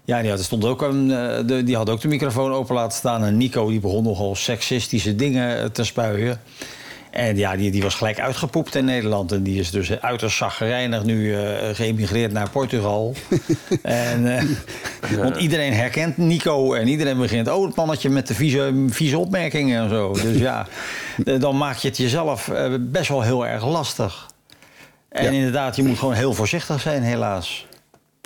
Ja, 0.08 0.22
die 0.22 0.30
had, 0.30 0.40
er 0.40 0.46
stond 0.46 0.66
ook 0.66 0.82
een, 0.82 1.12
eh, 1.12 1.40
de, 1.46 1.64
die 1.64 1.76
had 1.76 1.90
ook 1.90 2.02
de 2.02 2.08
microfoon 2.08 2.52
open 2.52 2.76
laten 2.76 2.98
staan. 2.98 3.24
En 3.24 3.38
Nico 3.38 3.70
die 3.70 3.80
begon 3.80 4.04
nogal 4.04 4.36
seksistische 4.36 5.16
dingen 5.16 5.58
eh, 5.60 5.66
te 5.66 5.84
spuien. 5.84 6.42
En 7.12 7.38
ja, 7.38 7.56
die, 7.56 7.72
die 7.72 7.82
was 7.82 7.96
gelijk 7.96 8.20
uitgepoept 8.20 8.76
in 8.76 8.86
Nederland. 8.86 9.32
En 9.32 9.44
die 9.44 9.60
is 9.60 9.72
dus 9.72 10.00
uiterst 10.02 10.38
zaggerijnig 10.38 11.04
nu 11.04 11.36
eh, 11.36 11.76
geëmigreerd 11.76 12.32
naar 12.32 12.50
Portugal. 12.50 13.14
en, 13.82 14.48
Want 15.18 15.38
iedereen 15.38 15.74
herkent 15.74 16.18
Nico. 16.18 16.74
En 16.74 16.88
iedereen 16.88 17.18
begint, 17.18 17.50
oh, 17.50 17.66
het 17.66 17.76
mannetje 17.76 18.10
met 18.10 18.28
de 18.28 18.34
vieze, 18.34 18.86
vieze 18.90 19.18
opmerkingen 19.18 19.84
en 19.84 19.90
zo. 19.90 20.14
Dus 20.14 20.38
ja, 20.38 20.68
dan 21.40 21.58
maak 21.58 21.78
je 21.78 21.88
het 21.88 21.98
jezelf 21.98 22.52
best 22.80 23.10
wel 23.10 23.22
heel 23.22 23.48
erg 23.48 23.66
lastig. 23.66 24.28
En 25.10 25.24
Ja. 25.24 25.30
inderdaad, 25.30 25.76
je 25.76 25.84
moet 25.84 26.00
gewoon 26.00 26.14
heel 26.14 26.34
voorzichtig 26.34 26.82
zijn, 26.82 27.04
helaas. 27.04 27.67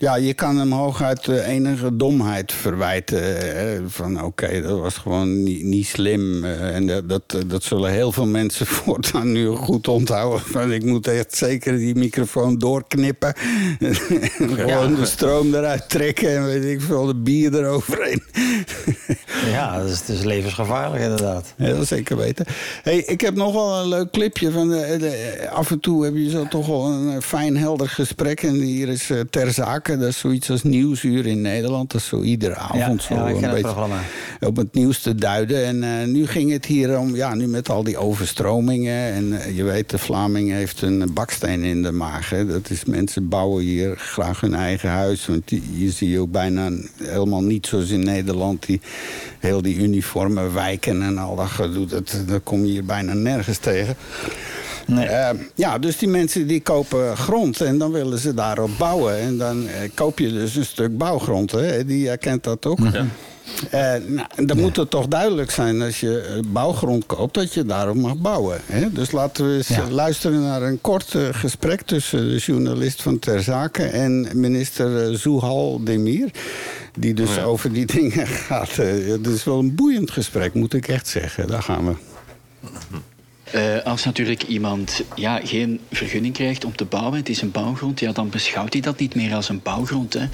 Ja, 0.02 0.16
je 0.16 0.34
kan 0.34 0.58
hem 0.58 0.72
hooguit 0.72 1.28
eh, 1.28 1.48
enige 1.48 1.96
domheid 1.96 2.52
verwijten. 2.54 3.24
Hè? 3.58 3.90
Van 3.90 4.24
oké, 4.24 4.62
dat 4.62 4.80
was 4.80 4.98
gewoon 4.98 5.44
niet, 5.44 5.64
niet 5.64 5.86
slim. 5.88 6.44
eh, 6.46 6.76
en 6.76 6.88
dat, 6.88 7.10
dat, 7.10 7.22
eh, 7.28 7.40
dat 7.48 7.64
zullen 7.64 7.92
heel 7.92 8.12
veel 8.12 8.26
mensen 8.26 8.66
voortaan 8.82 9.32
nu 9.32 9.48
goed 9.48 9.88
onthouden. 9.88 10.40
Van 10.46 10.72
ik 10.72 10.84
moet 10.84 11.08
echt 11.08 11.36
zeker 11.38 11.78
die 11.78 11.96
microfoon 11.96 12.58
doorknippen. 12.58 13.34
en 13.80 13.96
gewoon 14.40 14.96
de 14.96 15.06
stroom 15.06 15.54
eruit 15.56 15.90
trekken 15.90 16.30
en 16.36 16.46
weet 16.46 16.64
ik 16.66 16.82
veel, 16.82 17.06
de 17.06 17.16
bier 17.16 17.56
eroverheen. 17.56 18.24
Ja, 19.52 19.78
dat 19.80 19.90
is, 19.90 20.00
het 20.00 20.10
is 20.10 20.24
levensgevaarlijk 20.24 21.04
inderdaad. 21.04 21.54
Heel 21.58 21.84
zeker 21.86 22.18
weten. 22.18 22.46
Hey, 22.84 22.98
ik 22.98 23.22
heb 23.22 23.36
nog 23.36 23.54
wel 23.54 23.80
een 23.80 23.88
leuk 23.88 24.12
clipje. 24.12 24.52
Van 24.52 24.70
de, 24.70 24.96
de- 25.00 25.50
af 25.50 25.72
en 25.72 25.80
toe 25.80 26.04
heb 26.06 26.16
je 26.16 26.30
zo 26.30 26.48
toch 26.48 26.68
wel 26.68 26.86
een 26.86 27.22
fijn, 27.22 27.58
helder 27.58 27.90
gesprek. 27.90 28.44
En 28.44 28.54
hier 28.54 28.88
is 28.88 29.10
Ter 29.30 29.52
Zake. 29.54 29.91
Dat 30.00 30.10
is 30.10 30.20
zoiets 30.20 30.50
als 30.50 30.64
Nieuwsuur 30.64 31.26
in 31.26 31.42
Nederland. 31.42 31.92
Dat 31.92 32.02
is 32.02 32.08
zo 32.08 32.22
iedere 32.22 32.56
avond 32.56 33.04
ja, 33.04 33.16
zo 33.16 33.26
een 33.26 33.42
beetje 33.42 33.60
programma. 33.60 34.00
op 34.40 34.56
het 34.56 34.74
nieuws 34.74 35.02
te 35.02 35.16
duiden. 35.16 35.66
En 35.66 35.84
eh, 35.84 36.08
nu 36.08 36.28
ging 36.28 36.52
het 36.52 36.66
hier 36.66 37.00
om, 37.00 37.16
ja, 37.16 37.36
nu 37.36 37.48
met 37.48 37.70
al 37.70 37.84
die 37.84 37.98
overstromingen. 37.98 39.14
En 39.14 39.42
eh, 39.42 39.58
je 39.58 39.64
weet, 39.64 39.90
de 39.90 39.98
Vlaming 39.98 40.52
heeft 40.52 40.82
een 40.82 41.14
baksteen 41.14 41.64
in 41.64 41.84
de 41.84 41.92
maag. 41.92 42.30
Hè. 42.30 42.46
Dat 42.46 42.70
is, 42.70 42.86
mensen 42.86 43.30
bouwen 43.30 43.64
hier 43.64 43.98
graag 43.98 44.42
hun 44.42 44.54
eigen 44.54 44.90
huis. 44.90 45.26
Want 45.26 45.48
die, 45.48 45.64
je 45.76 45.92
ziet 45.92 46.18
ook 46.18 46.32
bijna 46.32 46.70
helemaal 46.98 47.44
niet 47.44 47.68
zoals 47.68 47.90
in 47.90 48.04
Nederland. 48.04 48.66
Die, 48.66 48.82
heel 49.40 49.62
die 49.62 49.76
uniforme 49.76 50.52
wijken 50.52 51.02
en 51.02 51.18
al 51.18 51.36
dat 51.36 51.50
gedoe. 51.50 51.86
Dat, 51.86 52.24
dat 52.28 52.44
kom 52.44 52.66
je 52.66 52.72
hier 52.72 52.86
bijna 52.86 53.14
nergens 53.14 53.58
tegen. 53.58 53.96
Nee. 54.88 55.06
Eh, 55.06 55.40
ja, 55.56 55.78
dus 55.80 55.98
die 55.98 56.08
mensen 56.10 56.48
die 56.48 56.62
kopen 56.62 57.18
grond 57.18 57.62
en 57.62 57.78
dan 57.78 57.92
willen 57.92 58.20
ze 58.20 58.34
daarop 58.34 58.70
bouwen. 58.78 59.20
En 59.20 59.38
dan 59.38 59.68
eh, 59.68 59.90
koop 59.94 60.20
je 60.20 60.32
dus 60.32 60.56
een 60.56 60.66
stuk 60.66 60.98
bouwgrond. 60.98 61.52
Hè? 61.52 61.86
Die 61.86 62.08
herkent 62.08 62.44
dat 62.44 62.66
ook. 62.66 62.80
Eh, 63.70 63.94
nou, 64.08 64.28
dan 64.46 64.60
moet 64.60 64.76
het 64.76 64.90
toch 64.90 65.08
duidelijk 65.08 65.52
zijn 65.52 65.82
als 65.82 66.00
je 66.00 66.40
bouwgrond 66.48 67.06
koopt 67.06 67.34
dat 67.34 67.54
je 67.54 67.66
daarop 67.66 67.96
mag 67.96 68.16
bouwen. 68.18 68.60
Hè? 68.66 68.92
Dus 68.92 69.12
laten 69.12 69.48
we 69.50 69.56
eens 69.56 69.68
Ja. 69.68 69.90
luisteren 69.90 70.42
naar 70.42 70.62
een 70.62 70.82
kort 70.82 71.16
gesprek 71.32 71.82
tussen 71.82 72.30
de 72.30 72.38
journalist 72.38 73.02
van 73.02 73.20
Ter 73.20 73.44
Zake 73.44 73.84
en 73.84 74.28
minister 74.34 75.08
eh, 75.10 75.16
Zuhal 75.16 75.84
Demir. 75.84 76.30
Die 77.00 77.14
dus 77.14 77.40
over 77.40 77.74
die 77.74 77.86
dingen 78.00 78.28
gaat. 78.28 78.76
Het 78.76 79.28
is 79.28 79.44
wel 79.44 79.60
een 79.60 79.76
boeiend 79.76 80.12
gesprek, 80.12 80.54
moet 80.54 80.74
ik 80.74 80.88
echt 80.88 81.08
zeggen. 81.08 81.48
Daar 81.48 81.64
gaan 81.64 81.86
we. 81.86 81.94
Eh, 83.52 83.86
als 83.86 84.06
natuurlijk 84.06 84.44
iemand 84.44 85.04
ja, 85.16 85.40
geen 85.44 85.80
vergunning 85.92 86.34
krijgt 86.34 86.66
om 86.66 86.76
te 86.76 86.86
bouwen, 86.86 87.18
het 87.18 87.30
is 87.30 87.42
een 87.42 87.52
bouwgrond, 87.52 88.00
ja, 88.00 88.12
dan 88.12 88.30
beschouwt 88.30 88.74
hij 88.74 88.82
dat 88.82 89.00
niet 89.00 89.16
meer 89.16 89.34
als 89.34 89.50
een 89.50 89.60
bouwgrond. 89.64 90.14
Hè. 90.14 90.26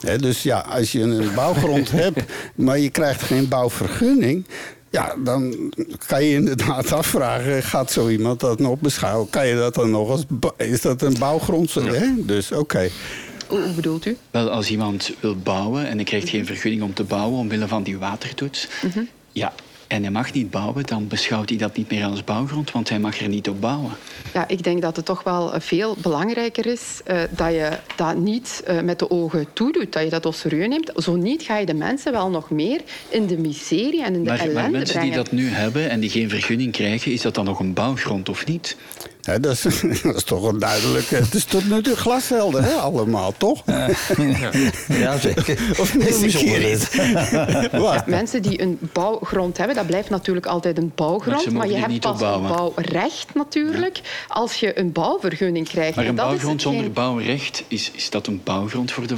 Hè, 0.00 0.18
dus 0.18 0.42
ja, 0.42 0.58
als 0.58 0.92
je 0.92 1.00
een 1.00 1.34
bouwgrond 1.34 1.90
hebt, 2.02 2.22
maar 2.54 2.78
je 2.78 2.90
krijgt 2.90 3.22
geen 3.22 3.48
bouwvergunning. 3.48 4.46
Ja, 4.90 5.14
dan 5.24 5.72
kan 6.06 6.24
je 6.24 6.34
inderdaad 6.34 6.92
afvragen, 6.92 7.62
gaat 7.62 7.92
zo 7.92 8.08
iemand 8.08 8.40
dat 8.40 8.58
nog 8.58 8.78
beschouwen? 8.78 9.30
Kan 9.30 9.46
je 9.46 9.54
dat 9.54 9.74
dan 9.74 9.90
nog 9.90 10.10
als... 10.10 10.24
Is 10.56 10.80
dat 10.80 11.02
een 11.02 11.18
bouwgrond? 11.18 11.74
Hè? 11.74 12.24
Dus 12.24 12.52
oké. 12.52 12.88
Hoe 13.48 13.60
hoe 13.60 13.72
bedoelt 13.72 14.06
u? 14.06 14.16
Wel, 14.30 14.50
als 14.50 14.70
iemand 14.70 15.12
wil 15.20 15.36
bouwen 15.36 15.86
en 15.86 15.96
hij 15.96 16.04
krijgt 16.04 16.28
geen 16.28 16.46
vergunning 16.46 16.82
om 16.82 16.94
te 16.94 17.04
bouwen 17.04 17.38
omwille 17.38 17.68
van 17.68 17.82
die 17.82 17.98
watertoets, 17.98 18.68
ja, 19.32 19.52
en 19.88 20.02
hij 20.02 20.10
mag 20.10 20.32
niet 20.32 20.50
bouwen, 20.50 20.86
dan 20.86 21.08
beschouwt 21.08 21.48
hij 21.48 21.58
dat 21.58 21.76
niet 21.76 21.90
meer 21.90 22.04
als 22.04 22.24
bouwgrond, 22.24 22.70
want 22.70 22.88
hij 22.88 22.98
mag 22.98 23.20
er 23.20 23.28
niet 23.28 23.48
op 23.48 23.60
bouwen. 23.60 23.90
Ja, 24.34 24.48
ik 24.48 24.62
denk 24.62 24.82
dat 24.82 24.96
het 24.96 25.04
toch 25.04 25.22
wel 25.22 25.54
eh, 25.54 25.60
veel 25.60 25.96
belangrijker 26.02 26.66
is 26.66 27.00
eh, 27.04 27.20
dat 27.30 27.52
je 27.52 27.78
dat 27.96 28.16
niet 28.16 28.62
eh, 28.66 28.80
met 28.80 28.98
de 28.98 29.10
ogen 29.10 29.46
toedoet, 29.52 29.92
dat 29.92 30.02
je 30.02 30.20
dat 30.20 30.36
serieus 30.36 30.68
neemt. 30.68 30.92
Zo 30.96 31.16
niet 31.16 31.42
ga 31.42 31.56
je 31.56 31.66
de 31.66 31.74
mensen 31.74 32.12
wel 32.12 32.30
nog 32.30 32.50
meer 32.50 32.80
in 33.08 33.26
de 33.26 33.38
miserie 33.38 34.02
en 34.04 34.14
in 34.14 34.24
de 34.24 34.28
Maar, 34.28 34.38
ellende 34.38 34.60
maar 34.60 34.70
mensen 34.70 35.00
die 35.00 35.12
dat 35.12 35.32
nu 35.32 35.48
hebben 35.48 35.90
en 35.90 36.00
die 36.00 36.10
geen 36.10 36.28
vergunning 36.28 36.72
krijgen, 36.72 37.12
is 37.12 37.22
dat 37.22 37.34
dan 37.34 37.44
nog 37.44 37.60
een 37.60 37.72
bouwgrond 37.72 38.28
of 38.28 38.46
niet? 38.46 38.76
Dat, 39.36 39.64
is, 39.64 39.80
dat 40.02 40.16
is 40.16 40.22
toch 40.22 40.44
een 40.44 40.58
duidelijke... 40.58 41.14
Het 41.14 41.34
is 41.34 41.44
tot 41.44 41.70
nu 41.70 41.82
toe 41.82 41.96
glashelder, 41.96 42.64
hè, 42.64 42.72
allemaal, 42.72 43.34
toch? 43.36 43.62
Ja, 44.86 45.18
zeker. 45.28 45.58
Of? 45.78 45.94
Wat? 47.72 48.06
Mensen 48.06 48.42
die 48.42 48.62
een 48.62 48.78
bouwgrond 48.92 49.58
hebben, 49.58 49.76
dat 49.76 49.86
blijft 49.86 50.10
natuurlijk 50.10 50.46
altijd 50.46 50.78
een 50.78 50.92
bouwgrond. 50.94 51.50
Maar, 51.50 51.68
je 51.68 51.76
hebt 51.76 51.88
niet 51.88 52.00
pas 52.00 52.20
een 52.20 52.42
bouwrecht 52.42 53.34
natuurlijk 53.34 54.00
als 54.28 54.54
je 54.54 54.78
een 54.78 54.92
bouwvergunning 54.92 55.68
krijgt. 55.68 55.96
Maar 55.96 56.04
En 56.04 56.10
een 56.10 56.16
dat 56.16 56.24
is 56.24 56.30
bouwgrond 56.30 56.62
zonder 56.62 56.92
bouwrecht, 56.92 57.64
is, 57.68 57.90
is 57.94 58.10
dat 58.10 58.26
een 58.26 58.40
bouwgrond 58.44 58.92
voor 58.92 59.06
de? 59.06 59.16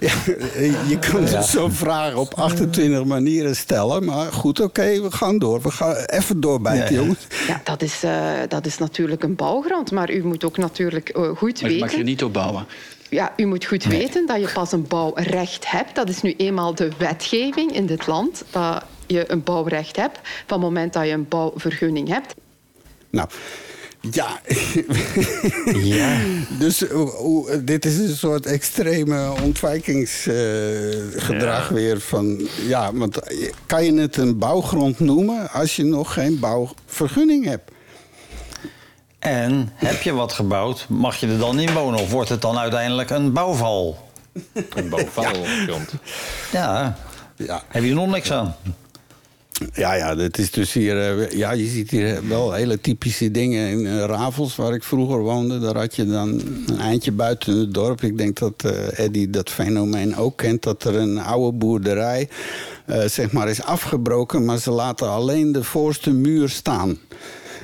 Ja, 0.00 0.12
je 0.88 0.98
kunt 1.10 1.44
zo'n 1.44 1.72
vraag 1.72 2.14
op 2.14 2.34
28 2.34 3.04
manieren 3.04 3.56
stellen. 3.56 4.04
Maar 4.04 4.32
goed, 4.32 4.60
oké, 4.60 5.02
we 5.02 5.10
gaan 5.10 5.38
door. 5.38 5.62
We 5.62 5.70
gaan 5.70 5.94
even 5.94 6.40
doorbijten, 6.40 6.69
Ja, 6.69 6.69
ja. 6.76 6.90
jongens. 6.90 7.26
Ja, 7.46 7.60
dat 7.64 7.82
is, 7.82 8.02
eh, 8.02 8.32
dat 8.48 8.66
is 8.66 8.78
natuurlijk 8.78 9.22
een 9.22 9.36
bouwgrond. 9.36 9.90
Maar 9.90 10.10
u 10.10 10.24
moet 10.24 10.44
ook 10.44 10.56
natuurlijk 10.56 11.08
eh, 11.08 11.36
goed 11.36 11.62
Maar 11.62 11.70
je 11.70 11.78
mag 11.78 11.88
weten... 11.88 11.98
er 11.98 12.10
niet 12.10 12.24
op 12.24 12.32
bouwen. 12.32 12.66
ja, 13.08 13.32
u 13.36 13.44
moet 13.44 13.64
goed 13.64 13.84
weten 13.84 14.26
dat 14.26 14.40
je 14.40 14.50
pas 14.54 14.72
een 14.72 14.86
bouwrecht 14.86 15.70
hebt. 15.70 15.94
Dat 15.94 16.08
is 16.08 16.22
nu 16.22 16.34
eenmaal 16.36 16.74
de 16.74 16.88
wetgeving 16.98 17.72
in 17.72 17.86
dit 17.86 18.06
land. 18.06 18.44
Dat 18.50 18.84
je 19.06 19.30
een 19.30 19.42
bouwrecht 19.42 19.96
hebt 19.96 20.18
van 20.22 20.58
het 20.58 20.60
moment 20.60 20.92
dat 20.92 21.06
je 21.06 21.12
een 21.12 21.28
bouwvergunning 21.28 22.08
hebt. 22.08 22.34
Nou, 23.10 23.28
ja. 24.00 24.40
Ja. 25.74 26.16
Dus 26.58 26.86
eh, 26.88 27.00
hoe- 27.00 27.64
dit 27.64 27.84
is 27.84 27.96
een 27.98 28.16
soort 28.16 28.46
extreme 28.46 29.32
ontwijkingsgedrag 29.42 31.68
Ja. 31.68 31.74
weer 31.74 32.00
van... 32.00 32.48
Ja, 32.66 32.92
want 32.94 33.18
kan 33.66 33.84
je 33.84 33.94
het 34.00 34.16
een 34.16 34.38
bouwgrond 34.38 35.00
noemen 35.00 35.50
als 35.50 35.76
je 35.76 35.84
nog 35.84 36.12
geen 36.12 36.38
bouwvergunning 36.38 37.44
hebt? 37.44 37.70
En 39.18 39.70
heb 39.74 40.02
je 40.02 40.12
wat 40.12 40.32
gebouwd, 40.32 40.86
mag 40.88 41.16
je 41.16 41.26
er 41.26 41.38
dan 41.38 41.58
in 41.58 41.72
wonen? 41.72 42.00
Of 42.00 42.10
wordt 42.10 42.28
het 42.28 42.42
dan 42.42 42.58
uiteindelijk 42.58 43.10
een 43.10 43.32
bouwval? 43.32 44.08
Een 44.74 44.88
bouwval. 44.88 45.32
Ja, 46.52 46.96
Ja, 47.36 47.62
heb 47.68 47.82
je 47.82 47.88
er 47.88 47.94
nog 47.94 48.10
niks 48.10 48.32
aan? 48.32 48.56
Ja, 49.74 49.94
ja 49.94 50.14
dat 50.14 50.38
is 50.38 50.50
dus 50.50 50.72
hier... 50.72 51.18
eh, 51.18 51.30
ja, 51.30 51.52
je 51.52 51.66
ziet 51.66 51.90
hier 51.90 52.28
wel 52.28 52.52
hele 52.52 52.80
typische 52.80 53.30
dingen. 53.30 53.68
In 53.68 53.86
eh, 53.86 54.04
Ravels, 54.04 54.56
waar 54.56 54.74
ik 54.74 54.82
vroeger 54.82 55.18
woonde... 55.18 55.58
daar 55.58 55.76
had 55.76 55.96
je 55.96 56.06
dan 56.06 56.28
een 56.66 56.78
eindje 56.78 57.12
buiten 57.12 57.58
het 57.58 57.74
dorp. 57.74 58.02
Ik 58.02 58.18
denk 58.18 58.38
dat 58.38 58.64
eh 58.64 59.04
Eddy 59.04 59.30
dat 59.30 59.50
fenomeen 59.50 60.16
ook 60.16 60.36
kent... 60.36 60.62
dat 60.62 60.84
er 60.84 60.94
een 60.94 61.18
oude 61.18 61.56
boerderij 61.56 62.28
eh, 62.86 63.04
zeg 63.04 63.32
maar 63.32 63.48
is 63.48 63.62
afgebroken... 63.62 64.44
maar 64.44 64.58
ze 64.58 64.70
laten 64.70 65.08
alleen 65.08 65.52
de 65.52 65.64
voorste 65.64 66.12
muur 66.12 66.48
staan... 66.48 66.98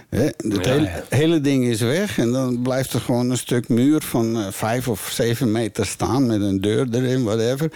Hè, 0.09 0.23
het 0.25 0.35
Ja, 0.65 0.71
hele, 0.73 0.81
ja. 0.87 1.03
hele 1.09 1.41
ding 1.41 1.65
is 1.65 1.81
weg 1.81 2.19
en 2.19 2.33
dan 2.33 2.63
blijft 2.63 2.93
er 2.93 3.01
gewoon 3.01 3.31
een 3.31 3.37
stuk 3.39 3.69
muur 3.69 4.01
van 4.03 4.37
eh, 4.37 4.47
vijf 4.51 4.89
of 4.89 5.09
zeven 5.13 5.53
meter 5.53 5.87
staan 5.87 6.27
met 6.27 6.41
een 6.41 6.61
deur 6.61 6.87
erin, 6.93 7.25
whatever. 7.25 7.71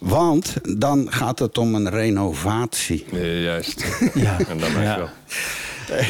Want 0.00 0.54
dan 0.78 1.06
gaat 1.12 1.38
het 1.38 1.58
om 1.58 1.74
een 1.74 1.90
renovatie. 1.90 3.04
Juist. 3.42 3.84
Ja. 4.14 4.38
En 4.48 4.58
dat 4.58 4.70
mag 4.72 4.82
Ja. 4.82 4.96
wel. 4.96 5.08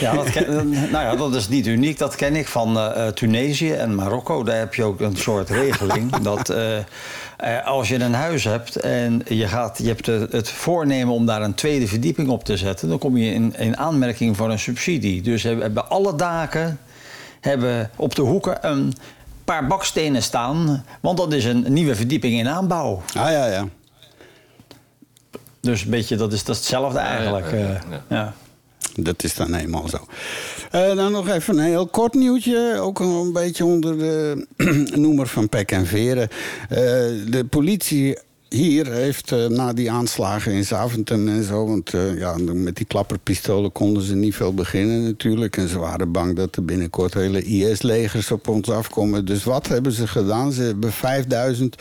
Ja, 0.00 0.14
dat, 0.14 0.30
ken- 0.30 0.70
nou 0.70 1.04
ja, 1.04 1.16
dat 1.16 1.34
is 1.34 1.48
niet 1.48 1.66
uniek. 1.66 1.98
Dat 1.98 2.14
ken 2.14 2.36
ik 2.36 2.48
van 2.48 2.78
eh, 2.78 3.06
eh, 3.06 3.12
Tunesië 3.12 3.72
en 3.72 3.94
Marokko. 3.94 4.42
Daar 4.42 4.58
heb 4.58 4.74
je 4.74 4.84
ook 4.84 5.00
een 5.00 5.16
soort 5.16 5.50
regeling. 5.50 6.16
dat 6.22 6.48
eh, 6.48 6.78
eh, 6.78 7.66
als 7.66 7.88
je 7.88 8.00
een 8.00 8.14
huis 8.14 8.44
hebt 8.44 8.76
en 8.76 9.22
je, 9.28 9.48
gaat, 9.48 9.78
je 9.78 9.88
hebt 9.88 10.06
het 10.06 10.48
voornemen 10.48 11.14
om 11.14 11.26
daar 11.26 11.42
een 11.42 11.54
tweede 11.54 11.86
verdieping 11.86 12.28
op 12.28 12.44
te 12.44 12.56
zetten... 12.56 12.88
dan 12.88 12.98
kom 12.98 13.16
je 13.16 13.32
in, 13.32 13.54
in 13.58 13.76
aanmerking 13.76 14.36
voor 14.36 14.50
een 14.50 14.58
subsidie. 14.58 15.22
Dus 15.22 15.42
hebben 15.42 15.62
hebben 15.64 15.88
alle 15.88 16.16
daken 16.16 16.78
hebben 17.40 17.90
op 17.96 18.14
de 18.14 18.22
hoeken 18.22 18.66
een 18.66 18.94
paar 19.44 19.66
bakstenen 19.66 20.22
staan... 20.22 20.84
want 21.00 21.18
dat 21.18 21.32
is 21.32 21.44
een 21.44 21.64
nieuwe 21.68 21.94
verdieping 21.94 22.38
in 22.38 22.48
aanbouw. 22.48 23.02
Ah 23.16 23.30
ja, 23.30 23.46
ja. 23.46 23.64
Dus 25.60 25.84
een 25.84 25.90
beetje, 25.90 26.16
dat 26.16 26.32
is 26.32 26.44
dat 26.44 26.54
is 26.54 26.60
hetzelfde 26.60 26.98
eigenlijk. 26.98 27.50
ja, 27.50 27.56
ja, 27.58 27.64
eh, 27.64 27.80
ja. 27.90 28.02
ja. 28.08 28.32
Dat 28.94 29.24
is 29.24 29.34
dan 29.34 29.54
eenmaal 29.54 29.88
zo. 29.88 30.06
Eh, 30.70 30.94
dan 30.96 31.12
nog 31.12 31.28
even 31.28 31.58
een 31.58 31.64
heel 31.64 31.86
kort 31.86 32.14
nieuwtje. 32.14 32.78
Ook 32.80 33.00
een 33.00 33.32
beetje 33.32 33.64
onder 33.64 33.98
de 33.98 34.46
noemer 34.94 35.26
van 35.26 35.48
pek 35.48 35.70
en 35.70 35.86
veren. 35.86 36.28
Eh, 36.68 36.78
de 37.30 37.46
politie 37.50 38.18
hier 38.52 38.92
heeft 38.92 39.32
eh, 39.32 39.46
na 39.46 39.72
die 39.72 39.90
aanslagen 39.90 40.52
in 40.52 40.64
Zaventem 40.64 41.28
en 41.28 41.44
zo... 41.44 41.66
want 41.66 41.94
eh, 41.94 42.18
ja, 42.18 42.36
met 42.38 42.76
die 42.76 42.86
klapperpistolen 42.86 43.72
konden 43.72 44.02
ze 44.02 44.14
niet 44.14 44.34
veel 44.34 44.54
beginnen 44.54 45.02
natuurlijk... 45.02 45.56
en 45.56 45.68
ze 45.68 45.78
waren 45.78 46.12
bang 46.12 46.36
dat 46.36 46.56
er 46.56 46.64
binnenkort 46.64 47.14
hele 47.14 47.42
IS-legers 47.42 48.30
op 48.30 48.48
ons 48.48 48.70
afkomen. 48.70 49.24
Dus 49.24 49.44
wat 49.44 49.68
hebben 49.68 49.92
ze 49.92 50.06
gedaan? 50.06 50.52
Ze 50.52 50.62
hebben 50.62 50.92
5000 50.92 51.76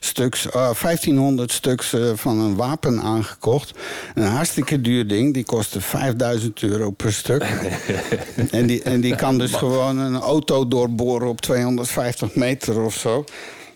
stuks, 0.00 0.46
eh, 0.50 0.52
1500 0.52 1.52
stuks 1.52 1.96
van 2.14 2.38
een 2.40 2.56
wapen 2.56 3.00
aangekocht. 3.00 3.70
Een 4.14 4.22
hartstikke 4.22 4.80
duur 4.80 5.06
ding, 5.06 5.34
die 5.34 5.44
kostte 5.44 5.80
5000 5.80 6.62
euro 6.62 6.90
per 6.90 7.12
stuk. 7.12 7.42
en, 8.50 8.66
die, 8.66 8.82
en 8.82 9.00
die 9.00 9.16
kan 9.16 9.38
dus 9.38 9.52
gewoon 9.52 9.98
een 9.98 10.16
auto 10.16 10.68
doorboren 10.68 11.28
op 11.28 11.40
250 11.40 12.34
meter 12.34 12.80
of 12.80 12.94
zo. 12.94 13.24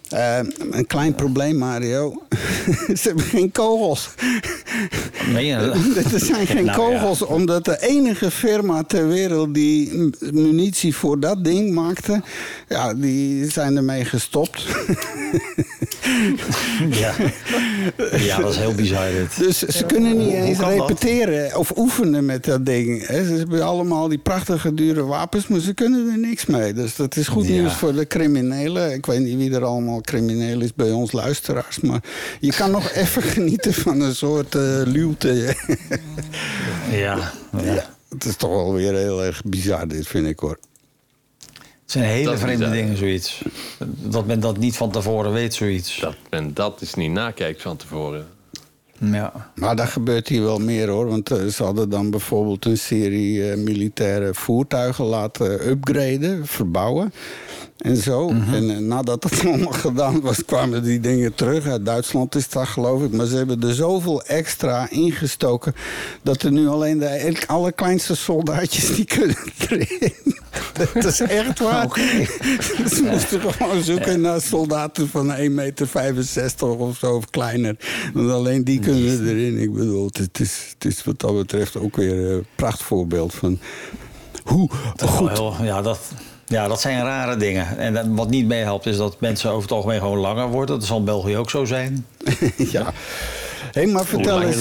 Eh, 0.09 0.39
een 0.71 0.87
klein 0.87 1.15
probleem, 1.15 1.57
Mario. 1.57 2.23
Ze 3.01 3.01
hebben 3.03 3.25
geen 3.25 3.53
kogels. 3.53 4.11
Dat? 5.35 5.75
Er 6.13 6.21
zijn 6.21 6.47
geen 6.47 6.65
Nou 6.65 6.93
ja. 6.93 6.99
kogels, 6.99 7.23
omdat 7.23 7.65
de 7.65 7.81
enige 7.81 8.31
firma 8.31 8.83
ter 8.83 9.09
wereld 9.09 9.55
die 9.55 10.11
munitie 10.33 10.95
voor 10.97 11.21
dat 11.21 11.45
ding 11.45 11.73
maakte, 11.75 12.23
ja, 12.69 12.95
die 12.95 13.51
zijn 13.51 13.77
ermee 13.77 14.05
gestopt. 14.05 14.65
Ja. 16.91 17.13
ja, 18.19 18.41
dat 18.41 18.51
is 18.53 18.59
heel 18.59 18.75
bizar 18.75 19.11
dit. 19.11 19.37
Dus 19.39 19.59
ze 19.59 19.85
kunnen 19.85 20.17
niet 20.19 20.33
eens 20.33 20.59
dat? 20.59 20.69
repeteren 20.69 21.57
of 21.59 21.73
oefenen 21.77 22.25
met 22.25 22.45
dat 22.45 22.67
ding. 22.67 23.03
Ze 23.05 23.13
hebben 23.13 23.63
allemaal 23.63 24.09
die 24.09 24.19
prachtige 24.19 24.75
dure 24.75 25.05
wapens, 25.05 25.47
maar 25.49 25.61
ze 25.61 25.75
kunnen 25.75 26.11
er 26.11 26.19
niks 26.19 26.47
mee. 26.47 26.73
Dus 26.73 26.97
dat 26.97 27.17
is 27.17 27.29
goed 27.29 27.47
Ja. 27.47 27.51
nieuws 27.53 27.73
voor 27.75 27.95
de 27.95 28.07
criminelen. 28.07 28.93
Ik 28.93 29.07
weet 29.07 29.21
niet 29.21 29.37
wie 29.37 29.55
er 29.55 29.65
allemaal 29.65 29.96
crimineel 30.01 30.61
is 30.61 30.75
bij 30.75 30.91
ons 30.91 31.13
luisteraars, 31.13 31.81
maar 31.81 32.03
je 32.41 32.53
kan 32.53 32.71
nog 32.71 32.93
even 33.03 33.23
genieten 33.23 33.75
van 33.75 34.01
een 34.01 34.15
soort 34.15 34.55
eh 34.55 34.83
luwte. 34.85 35.35
Ja, 36.91 37.33
ja. 37.53 37.73
ja, 37.75 37.87
het 38.09 38.25
is 38.25 38.37
toch 38.37 38.51
wel 38.51 38.73
weer 38.73 38.95
heel 38.95 39.25
erg 39.25 39.43
bizar, 39.45 39.89
dit 39.89 40.07
vind 40.07 40.27
ik 40.27 40.39
hoor. 40.39 40.59
Het 41.83 41.95
zijn 41.95 42.05
hele 42.05 42.31
Dat 42.31 42.41
vreemde 42.41 42.71
dingen, 42.71 42.97
zoiets. 42.97 43.43
Dat 43.85 44.27
men 44.27 44.41
dat 44.41 44.59
niet 44.59 44.77
van 44.77 44.91
tevoren 44.91 45.33
weet, 45.33 45.55
zoiets. 45.55 45.99
Dat 46.01 46.17
men 46.31 46.55
dat 46.55 46.81
is 46.81 46.95
niet 46.95 47.11
nakijkt 47.11 47.63
van 47.63 47.77
tevoren. 47.77 48.27
Ja. 48.99 49.51
Maar 49.55 49.77
dat 49.77 49.89
gebeurt 49.89 50.29
hier 50.29 50.43
wel 50.43 50.59
meer 50.59 50.89
hoor. 50.89 51.07
Want 51.07 51.31
eh, 51.31 51.47
ze 51.47 51.63
hadden 51.63 51.91
dan 51.91 52.11
bijvoorbeeld 52.11 52.65
een 52.65 52.79
serie 52.79 53.51
eh, 53.51 53.57
militaire 53.57 54.35
voertuigen 54.35 55.05
laten 55.05 55.69
upgraden, 55.69 56.47
verbouwen. 56.47 57.13
En 57.77 57.97
zo. 57.97 58.29
En 58.29 58.71
eh, 58.71 58.77
nadat 58.77 59.23
dat 59.23 59.41
allemaal 59.47 59.73
gedaan 59.73 60.21
was, 60.21 60.45
kwamen 60.45 60.83
die 60.83 61.01
dingen 61.01 61.35
terug. 61.35 61.67
Uit 61.67 61.87
Duitsland 61.87 62.35
is 62.35 62.49
dat 62.49 62.67
geloof 62.67 63.03
ik. 63.03 63.13
Maar 63.13 63.27
ze 63.27 63.37
hebben 63.37 63.63
er 63.63 63.75
zoveel 63.75 64.23
extra 64.23 64.91
ingestoken. 64.91 65.75
dat 66.23 66.43
er 66.43 66.53
nu 66.53 66.69
alleen 66.69 66.99
de 66.99 67.37
allerkleinste 67.47 68.17
soldaatjes 68.17 68.95
die 68.95 69.05
kunnen 69.17 69.37
erin. 69.69 70.39
Dat 70.95 71.05
is 71.05 71.21
echt 71.21 71.59
waar. 71.59 71.87
Ze 72.95 73.09
moesten 73.11 73.53
gewoon 73.53 73.83
zoeken 73.83 74.21
naar 74.21 74.41
soldaten 74.41 75.09
van 75.09 75.37
1,65 75.37 75.51
meter 75.51 75.89
of 76.79 76.97
zo, 76.97 77.15
of 77.15 77.31
kleiner. 77.31 77.77
Want 78.15 78.31
alleen 78.31 78.65
die 78.65 78.79
kunnen 78.81 79.27
erin. 79.29 79.59
Ik 79.59 79.73
bedoel, 79.73 80.05
het 80.13 80.41
is, 80.41 80.67
het 80.75 80.85
is 80.85 81.05
wat 81.05 81.21
dat 81.21 81.35
betreft 81.37 81.77
ook 81.77 81.97
weer 81.97 82.31
een 82.31 82.47
prachtvoorbeeld 82.55 83.35
van 83.35 83.59
hoe 84.45 84.71
Dat 84.97 85.09
goed. 85.09 85.31
heel- 85.31 85.55
ja, 85.63 85.83
dat, 85.83 85.99
ja, 86.47 86.69
dat 86.69 86.81
zijn 86.81 87.03
rare 87.03 87.37
dingen. 87.37 87.79
En 87.79 88.15
wat 88.15 88.31
niet 88.31 88.47
meehelpt 88.47 88.87
is 88.87 88.97
dat 88.97 89.21
mensen 89.21 89.51
over 89.51 89.63
het 89.63 89.73
algemeen 89.73 90.01
gewoon 90.01 90.19
langer 90.19 90.49
worden. 90.49 90.79
Dat 90.79 90.87
zal 90.89 90.99
in 90.99 91.05
België 91.05 91.37
ook 91.37 91.51
zo 91.51 91.65
zijn. 91.65 92.07
ja. 92.57 92.93
Hé, 93.73 93.87
maar 93.87 94.05
vertel 94.05 94.43
eens. 94.43 94.57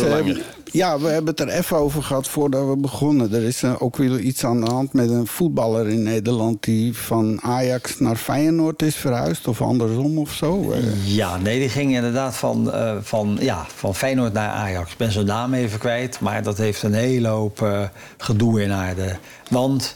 Ja, 0.72 1.00
we 1.00 1.08
hebben 1.08 1.36
het 1.36 1.40
er 1.40 1.50
even 1.50 1.78
over 1.78 2.04
gehad 2.04 2.28
voordat 2.28 2.68
we 2.68 2.78
begonnen. 2.78 3.34
Er 3.34 3.44
is 3.44 3.64
eh, 3.64 3.74
ook 3.80 3.98
weer 3.98 4.20
iets 4.20 4.46
aan 4.46 4.62
de 4.62 4.72
hand 4.72 4.94
met 4.94 5.10
een 5.10 5.28
voetballer 5.28 5.88
in 5.88 6.04
Nederland... 6.04 6.64
die 6.64 6.98
van 6.98 7.42
Ajax 7.42 8.00
naar 8.00 8.16
Feyenoord 8.16 8.82
is 8.82 8.96
verhuisd, 8.96 9.48
of 9.48 9.62
andersom 9.62 10.18
of 10.18 10.32
zo. 10.32 10.72
Eh, 10.72 11.16
Ja, 11.16 11.38
nee, 11.38 11.60
die 11.60 11.70
ging 11.70 11.96
inderdaad 11.96 12.36
van, 12.36 12.72
eh, 12.72 12.96
van, 13.02 13.38
ja, 13.40 13.66
van 13.76 13.96
Feyenoord 13.96 14.34
naar 14.34 14.50
Ajax. 14.50 14.92
Ik 14.92 14.98
ben 14.98 15.12
zijn 15.12 15.26
naam 15.26 15.54
even 15.54 15.80
kwijt, 15.80 16.20
maar 16.20 16.44
dat 16.44 16.58
heeft 16.58 16.84
een 16.84 16.94
hele 16.94 17.28
hoop 17.28 17.90
gedoe 18.18 18.62
in 18.62 18.72
aarde. 18.72 19.18
Want 19.50 19.96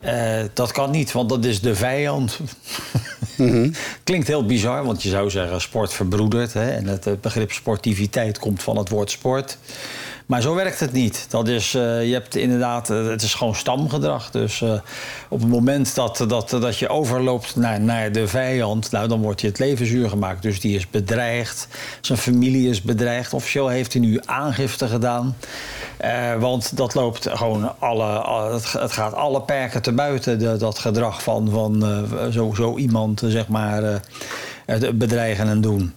eh, 0.00 0.44
dat 0.54 0.72
kan 0.72 0.90
niet, 0.90 1.12
want 1.12 1.28
dat 1.28 1.44
is 1.44 1.60
de 1.60 1.74
vijand. 1.74 2.38
Klinkt 4.04 4.26
heel 4.26 4.46
bizar, 4.46 4.84
want 4.84 5.02
je 5.02 5.08
zou 5.08 5.30
zeggen 5.30 5.60
sport 5.60 5.92
verbroedert. 5.92 6.52
Hè? 6.52 6.70
En 6.70 6.86
het 6.86 7.20
begrip 7.20 7.52
sportiviteit 7.52 8.38
komt 8.38 8.62
van 8.62 8.76
het 8.76 8.88
woord 8.88 9.10
sport. 9.10 9.58
Maar 10.30 10.42
zo 10.42 10.54
werkt 10.54 10.80
het 10.80 10.92
niet. 10.92 11.26
Dat 11.28 11.48
is, 11.48 11.74
eh, 11.74 12.06
je 12.06 12.12
hebt 12.12 12.36
inderdaad, 12.36 12.90
eh, 12.90 13.06
het 13.06 13.22
is 13.22 13.34
gewoon 13.34 13.54
stamgedrag. 13.54 14.30
Dus 14.30 14.62
eh, 14.62 14.72
op 15.28 15.40
het 15.40 15.48
moment 15.48 15.94
dat, 15.94 16.24
dat, 16.28 16.50
dat 16.50 16.78
je 16.78 16.88
overloopt 16.88 17.56
naar, 17.56 17.80
naar 17.80 18.12
de 18.12 18.28
vijand, 18.28 18.90
nou, 18.90 19.08
dan 19.08 19.20
wordt 19.20 19.40
je 19.40 19.46
het 19.46 19.58
leven 19.58 19.86
zuur 19.86 20.08
gemaakt. 20.08 20.42
Dus 20.42 20.60
die 20.60 20.76
is 20.76 20.90
bedreigd, 20.90 21.68
zijn 22.00 22.18
familie 22.18 22.68
is 22.68 22.82
bedreigd. 22.82 23.34
Officieel 23.34 23.68
heeft 23.68 23.92
hij 23.92 24.02
nu 24.02 24.20
aangifte 24.24 24.88
gedaan. 24.88 25.36
Want 26.38 26.76
dat 26.76 26.94
loopt 26.94 27.28
gewoon 27.30 27.74
alle, 27.78 28.52
het, 28.52 28.92
gaat 28.92 29.14
alle 29.14 29.42
perken 29.42 29.82
te 29.82 29.92
buiten, 29.92 30.58
dat 30.58 30.78
gedrag 30.78 31.22
van, 31.22 31.50
van 31.50 31.84
zo, 32.32 32.52
zo 32.54 32.76
iemand, 32.76 33.22
zeg 33.26 33.48
maar, 33.48 34.00
bedreigen 34.94 35.48
en 35.48 35.60
doen. 35.60 35.94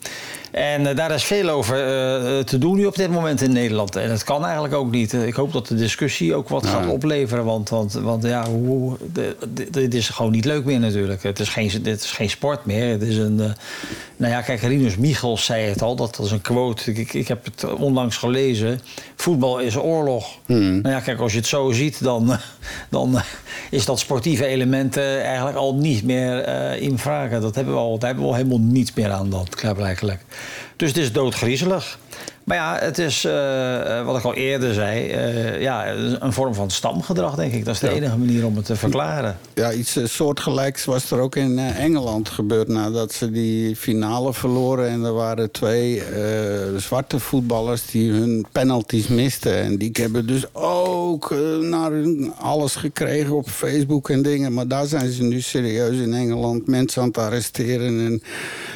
En 0.54 0.88
eh, 0.88 0.96
daar 0.96 1.12
is 1.12 1.24
veel 1.24 1.50
over 1.50 1.76
eh, 1.76 2.44
te 2.44 2.58
doen 2.58 2.76
nu 2.76 2.86
op 2.86 2.96
dit 2.96 3.10
moment 3.10 3.42
in 3.42 3.52
Nederland. 3.52 3.96
En 3.96 4.10
dat 4.10 4.24
kan 4.24 4.44
eigenlijk 4.44 4.74
ook 4.74 4.92
niet. 4.92 5.13
Ik 5.13 5.34
hoop 5.34 5.54
dat 5.54 5.68
de 5.68 5.76
discussie 5.76 6.36
ook 6.36 6.50
wat 6.50 6.66
gaat 6.66 6.88
opleveren. 6.88 7.46
Want, 7.46 7.70
want, 7.70 7.94
want 7.94 8.24
ja, 8.24 8.46
hoe, 8.48 8.98
dit 9.72 9.94
is 9.94 10.10
gewoon 10.10 10.32
niet 10.32 10.46
leuk 10.46 10.66
meer 10.66 10.80
natuurlijk. 10.80 11.24
Het 11.24 11.39
is 11.39 11.50
geen, 11.50 11.72
dit 11.82 12.04
is 12.04 12.12
geen 12.12 12.30
sport 12.30 12.66
meer. 12.66 12.88
Het 12.88 13.02
is 13.02 13.18
een... 13.18 13.39
eh, 13.39 13.52
nou 14.18 14.32
ja, 14.32 14.42
kijk, 14.42 14.62
Rinus 14.62 14.98
Michels 14.98 15.46
zei 15.46 15.66
het 15.66 15.82
al. 15.82 15.96
Dat 15.96 16.18
was 16.18 16.32
een 16.32 16.42
quote. 16.42 16.92
Ik, 16.92 17.13
ik, 17.13 17.28
heb 17.28 17.46
het 17.46 17.74
onlangs 17.74 18.18
gelezen. 18.18 18.80
Voetbal 19.16 19.60
is 19.60 19.78
oorlog. 19.78 20.28
Nou 20.46 20.89
ja, 20.89 21.00
kijk, 21.00 21.20
als 21.20 21.32
je 21.32 21.38
het 21.38 21.48
zo 21.48 21.72
ziet, 21.72 22.04
dan, 22.04 22.38
dan 22.89 23.22
is 23.70 23.86
dat 23.86 24.00
sportieve 24.00 24.46
element 24.46 24.98
eh, 24.98 25.26
eigenlijk 25.26 25.58
al 25.58 25.76
niet 25.76 26.04
meer 26.04 26.39
eh, 26.39 26.82
in 26.82 26.98
vraag. 26.98 27.42
Dat 27.42 27.56
hebben 27.56 27.74
we 27.74 27.80
al, 27.80 27.98
daar 27.98 28.08
hebben 28.08 28.26
we 28.26 28.32
al 28.32 28.38
helemaal 28.38 28.60
niets 28.60 28.94
meer 28.94 29.12
aan 29.12 29.30
dan, 29.30 29.48
klaarblijkelijk. 29.50 30.22
Dus 30.75 30.88
het 30.88 30.97
is 30.97 31.12
doodgriezelig. 31.12 31.99
Maar 32.43 32.58
ja, 32.58 32.77
het 32.79 32.97
is, 32.97 33.25
eh, 33.25 33.99
eh, 33.99 34.06
wat 34.06 34.17
ik 34.17 34.23
al 34.23 34.34
eerder 34.34 34.73
zei, 34.73 35.10
eh, 35.10 35.62
ja, 35.62 35.88
een 36.19 36.34
vorm 36.34 36.53
van 36.53 36.69
stamgedrag, 36.71 37.36
denk 37.36 37.53
ik. 37.53 37.65
Dat 37.65 37.73
is 37.73 37.79
de 37.79 37.89
enige 37.89 38.17
manier 38.17 38.45
om 38.45 38.56
het 38.56 38.65
te 38.65 38.75
verklaren. 38.75 39.38
Ja, 39.53 39.71
iets 39.71 39.97
soortgelijks 40.03 40.86
was 40.86 41.12
er 41.12 41.19
ook 41.19 41.36
in 41.36 41.60
Engeland 41.60 42.29
gebeurd 42.29 42.67
nadat 42.67 43.12
ze 43.13 43.32
die 43.32 43.75
finale 43.75 44.34
verloren. 44.34 44.89
En 44.89 45.03
er 45.03 45.13
waren 45.13 45.51
twee 45.51 46.03
zwarte 46.77 47.19
voetballers 47.19 47.86
die 47.86 48.12
hun 48.12 48.45
penalties 48.51 49.08
misten. 49.08 49.56
En 49.56 49.77
die 49.77 49.91
hebben 49.93 50.27
dus 50.27 50.45
ook 50.53 51.36
naar 51.62 51.91
hun 51.91 52.34
alles 52.39 52.75
gekregen 52.75 53.36
op 53.36 53.49
Facebook 53.49 54.10
en 54.10 54.21
dingen. 54.21 54.53
Maar 54.53 54.67
daar 54.67 54.86
zijn 54.86 55.12
ze 55.12 55.23
nu 55.23 55.41
serieus 55.41 55.97
in 55.97 56.13
Engeland 56.13 56.67
mensen 56.67 57.01
aan 57.01 57.08
het 57.08 57.17
arresteren 57.17 57.99
en, 58.06 58.21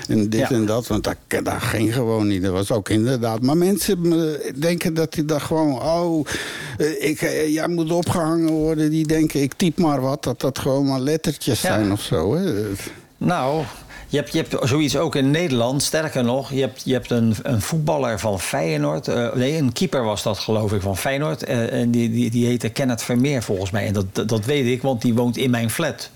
en 0.08 0.30
dit 0.30 0.40
Ja. 0.40 0.52
en 0.52 0.66
dat. 0.66 0.88
Want 0.88 1.04
dat, 1.04 1.16
dat 1.44 1.54
ging 1.62 1.94
gewoon 1.94 2.28
niet. 2.28 2.44
Dat 2.44 2.52
was 2.52 2.72
ook 2.72 2.90
inderdaad. 2.90 3.42
Maar 3.42 3.57
mensen 3.58 4.14
eh, 4.14 4.52
denken 4.56 4.94
dat 4.94 5.14
die 5.14 5.26
dat 5.26 5.42
gewoon... 5.42 5.82
Oh, 5.82 6.26
eh, 6.78 7.10
ik, 7.10 7.22
eh, 7.22 7.54
jij 7.54 7.68
moet 7.68 7.92
opgehangen 7.92 8.52
worden. 8.52 8.90
Die 8.90 9.08
denken, 9.08 9.42
ik 9.42 9.54
typ 9.54 9.78
maar 9.78 10.02
wat. 10.02 10.24
Dat 10.24 10.42
dat 10.42 10.60
gewoon 10.60 10.86
maar 10.86 11.00
lettertjes 11.00 11.62
Ja. 11.62 11.68
zijn 11.68 11.92
of 11.92 12.02
zo. 12.02 12.36
Hè. 12.36 12.64
Nou, 13.18 13.64
je 14.08 14.18
hebt, 14.18 14.32
je 14.34 14.38
hebt 14.38 14.68
zoiets 14.70 14.98
ook 14.98 15.16
in 15.16 15.32
Nederland. 15.32 15.84
Sterker 15.84 16.24
nog, 16.24 16.52
je 16.52 16.62
hebt, 16.62 16.82
je 16.86 16.94
hebt 16.94 17.12
een, 17.12 17.36
een 17.44 17.62
voetballer 17.62 18.20
van 18.20 18.40
Feyenoord. 18.40 19.36
nee, 19.36 19.58
een 19.58 19.74
keeper 19.74 20.04
was 20.04 20.24
dat 20.24 20.40
geloof 20.40 20.74
ik 20.74 20.82
van 20.82 20.98
Feyenoord. 20.98 21.44
en 21.44 21.92
die, 21.92 22.12
die, 22.12 22.30
die 22.30 22.46
heette 22.46 22.70
Kenneth 22.70 23.04
Vermeer 23.04 23.44
volgens 23.44 23.72
mij. 23.72 23.86
En 23.86 23.94
dat, 23.94 24.30
dat, 24.30 24.46
weet 24.46 24.66
ik, 24.66 24.82
want 24.82 25.02
die 25.02 25.14
woont 25.14 25.38
in 25.38 25.50
mijn 25.50 25.70
flat. 25.70 26.10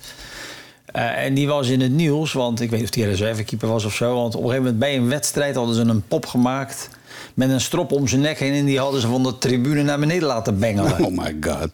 En 0.92 1.34
die 1.34 1.48
was 1.48 1.68
in 1.68 1.82
het 1.82 1.92
nieuws, 1.92 2.34
want 2.34 2.62
ik 2.62 2.70
weet 2.70 2.80
niet 2.80 2.90
of 2.90 2.96
die 2.96 3.06
reservekeeper 3.06 3.68
was 3.68 3.86
of 3.86 3.96
zo. 3.96 4.16
Want 4.16 4.36
op 4.36 4.44
een 4.44 4.50
gegeven 4.50 4.64
moment 4.64 4.80
bij 4.80 4.96
een 4.96 5.10
wedstrijd 5.10 5.56
hadden 5.56 5.76
ze 5.76 5.82
een 5.82 6.04
pop 6.08 6.26
gemaakt... 6.26 6.90
met 7.34 7.50
een 7.50 7.62
strop 7.62 7.92
om 7.92 8.08
zijn 8.08 8.22
nek 8.22 8.40
heen... 8.40 8.54
en 8.54 8.66
die 8.66 8.80
hadden 8.80 9.02
ze 9.02 9.08
van 9.08 9.24
de 9.24 9.38
tribune 9.38 9.84
naar 9.84 10.00
beneden 10.00 10.28
laten 10.28 10.60
bengelen. 10.60 11.06
Oh 11.06 11.18
my 11.18 11.38
god. 11.42 11.70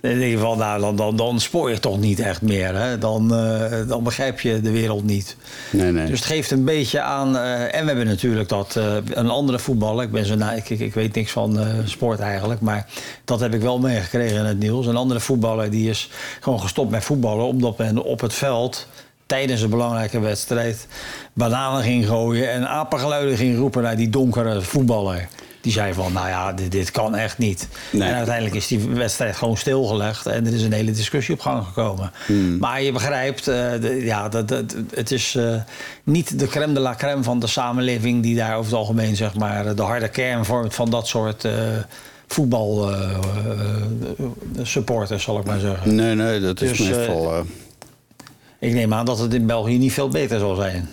Denk 0.00 0.22
je 0.22 0.38
van, 0.38 0.58
nou, 0.58 0.80
dan, 0.80 0.96
dan, 0.96 1.16
dan 1.16 1.40
spoor 1.40 1.70
je 1.70 1.78
toch 1.78 2.00
niet 2.00 2.20
echt 2.20 2.42
meer. 2.42 2.74
Hè? 2.74 2.98
Dan, 2.98 3.34
eh, 3.34 3.88
dan 3.88 4.02
begrijp 4.02 4.40
je 4.40 4.60
de 4.60 4.70
wereld 4.70 5.04
niet. 5.04 5.36
Nee, 5.70 5.92
nee. 5.92 6.06
Dus 6.06 6.18
het 6.18 6.28
geeft 6.28 6.50
een 6.50 6.64
beetje 6.64 7.00
aan... 7.00 7.36
eh, 7.36 7.62
en 7.62 7.80
we 7.80 7.86
hebben 7.86 8.06
natuurlijk 8.06 8.48
dat 8.48 8.76
eh, 8.76 8.96
een 9.10 9.30
andere 9.30 9.58
voetballer... 9.58 10.04
Ik, 10.04 10.10
ben 10.10 10.24
zo 10.24 10.34
na, 10.34 10.52
ik, 10.52 10.70
ik, 10.70 10.80
ik 10.80 10.94
weet 10.94 11.14
niks 11.14 11.30
van 11.32 11.58
sport 11.84 12.20
eigenlijk... 12.20 12.60
maar 12.60 12.86
dat 13.24 13.40
heb 13.40 13.54
ik 13.54 13.60
wel 13.60 13.78
meegekregen 13.78 14.38
in 14.38 14.44
het 14.44 14.58
nieuws. 14.58 14.86
Een 14.86 14.96
andere 14.96 15.20
voetballer 15.20 15.70
die 15.70 15.90
is 15.90 16.10
gewoon 16.40 16.60
gestopt 16.60 16.90
met 16.90 17.04
voetballen... 17.04 17.46
omdat 17.46 17.78
men 17.78 18.02
op 18.02 18.20
het 18.20 18.34
veld 18.34 18.86
tijdens 19.30 19.60
een 19.62 19.70
belangrijke 19.70 20.20
wedstrijd... 20.20 20.86
bananen 21.32 21.82
ging 21.82 22.06
gooien 22.06 22.50
en 22.50 22.68
apengeluiden 22.68 23.36
ging 23.36 23.58
roepen... 23.58 23.82
naar 23.82 23.96
die 23.96 24.08
donkere 24.08 24.60
voetballer. 24.62 25.28
Die 25.60 25.72
zei 25.72 25.92
van, 25.94 26.12
nou 26.12 26.28
ja, 26.28 26.52
dit, 26.52 26.70
dit 26.72 26.90
kan 26.90 27.14
echt 27.14 27.38
niet. 27.38 27.68
Nee. 27.92 28.08
En 28.08 28.14
uiteindelijk 28.14 28.54
is 28.56 28.66
die 28.66 28.78
wedstrijd 28.88 29.36
gewoon 29.36 29.56
stilgelegd... 29.56 30.26
en 30.26 30.46
er 30.46 30.54
is 30.54 30.62
een 30.62 30.72
hele 30.72 30.90
discussie 30.90 31.34
op 31.34 31.40
gang 31.40 31.64
gekomen. 31.64 32.12
Maar 32.58 32.82
je 32.82 32.92
begrijpt, 32.92 33.48
eh, 33.48 33.54
de- 33.80 34.00
ja, 34.04 34.28
dat, 34.28 34.48
dat, 34.48 34.76
het 34.94 35.10
is 35.10 35.34
eh, 35.34 35.54
niet 36.04 36.38
de 36.38 36.46
crème 36.46 36.72
de 36.72 36.80
la 36.80 36.94
crème 36.94 37.22
van 37.22 37.38
de 37.40 37.46
samenleving... 37.46 38.22
die 38.22 38.36
daar 38.36 38.56
over 38.56 38.70
het 38.70 38.80
algemeen 38.80 39.16
zeg 39.16 39.34
maar, 39.34 39.74
de 39.74 39.82
harde 39.82 40.08
kern 40.08 40.44
vormt 40.44 40.74
van 40.74 40.90
dat 40.90 41.06
soort... 41.08 41.44
eh 41.44 41.52
voetbal 42.26 42.90
eh, 42.90 43.10
eh, 43.10 43.16
supporters, 44.62 45.22
zal 45.22 45.38
ik 45.38 45.44
maar 45.44 45.58
zeggen. 45.60 45.94
Nee, 45.94 46.14
nee, 46.14 46.40
dat 46.40 46.60
is 46.60 46.78
Dus, 46.78 46.88
meestal... 46.88 47.44
Ik 48.60 48.72
neem 48.72 48.94
aan 48.94 49.04
dat 49.04 49.18
het 49.18 49.34
in 49.34 49.46
België 49.46 49.78
niet 49.78 49.92
veel 49.92 50.08
beter 50.08 50.38
zal 50.38 50.54
zijn. 50.54 50.88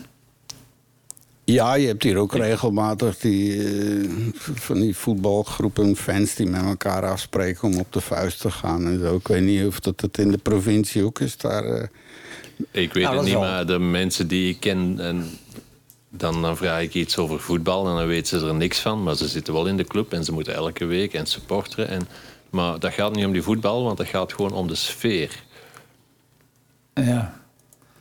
Ja, 1.44 1.74
je 1.74 1.88
hebt 1.88 2.04
hier 2.04 2.18
ook 2.18 2.34
regelmatig 2.34 3.18
die, 3.18 3.64
eh, 3.64 4.10
van 4.54 4.80
die 4.80 4.96
voetbalgroepen, 4.98 5.96
fans 5.96 6.36
die 6.36 6.46
met 6.48 6.62
elkaar 6.64 7.06
afspreken 7.06 7.68
om 7.68 7.80
op 7.80 7.94
de 7.94 8.02
vuist 8.02 8.40
te 8.42 8.52
gaan 8.52 8.86
en 8.86 9.00
zo. 9.00 9.16
Ik 9.16 9.28
weet 9.28 9.44
niet 9.44 9.66
of 9.66 9.80
dat 9.80 10.02
het 10.02 10.18
in 10.18 10.32
de 10.32 10.38
provincie 10.38 11.04
ook 11.04 11.20
is 11.20 11.38
daar. 11.38 11.64
eh. 11.66 11.88
Ik 12.72 12.94
weet 12.94 13.04
Nou, 13.04 13.16
het 13.16 13.26
niet, 13.26 13.34
wel. 13.34 13.42
maar 13.42 13.66
de 13.66 13.80
mensen 13.80 14.28
die 14.28 14.50
ik 14.50 14.60
ken... 14.60 14.96
En 15.00 15.26
dan, 16.10 16.42
dan 16.42 16.58
vraag 16.58 16.82
ik 16.82 16.94
iets 16.94 17.18
over 17.18 17.40
voetbal 17.40 17.88
en 17.90 17.96
dan 17.96 18.08
weten 18.08 18.40
ze 18.40 18.46
er 18.48 18.56
niks 18.56 18.80
van. 18.80 19.04
Maar 19.04 19.16
ze 19.16 19.28
zitten 19.28 19.54
wel 19.54 19.68
in 19.68 19.78
de 19.78 19.84
club 19.84 20.14
en 20.14 20.24
ze 20.24 20.32
moeten 20.32 20.54
elke 20.54 20.86
week 20.86 21.14
en 21.14 21.26
supporteren. 21.26 21.88
En, 21.88 22.08
maar 22.50 22.80
dat 22.80 22.94
gaat 22.94 23.16
niet 23.16 23.26
om 23.26 23.32
die 23.32 23.42
voetbal, 23.42 23.84
want 23.84 23.98
dat 23.98 24.08
gaat 24.08 24.34
gewoon 24.34 24.52
om 24.54 24.68
de 24.68 24.76
sfeer. 24.76 25.44
Ja. 26.94 27.42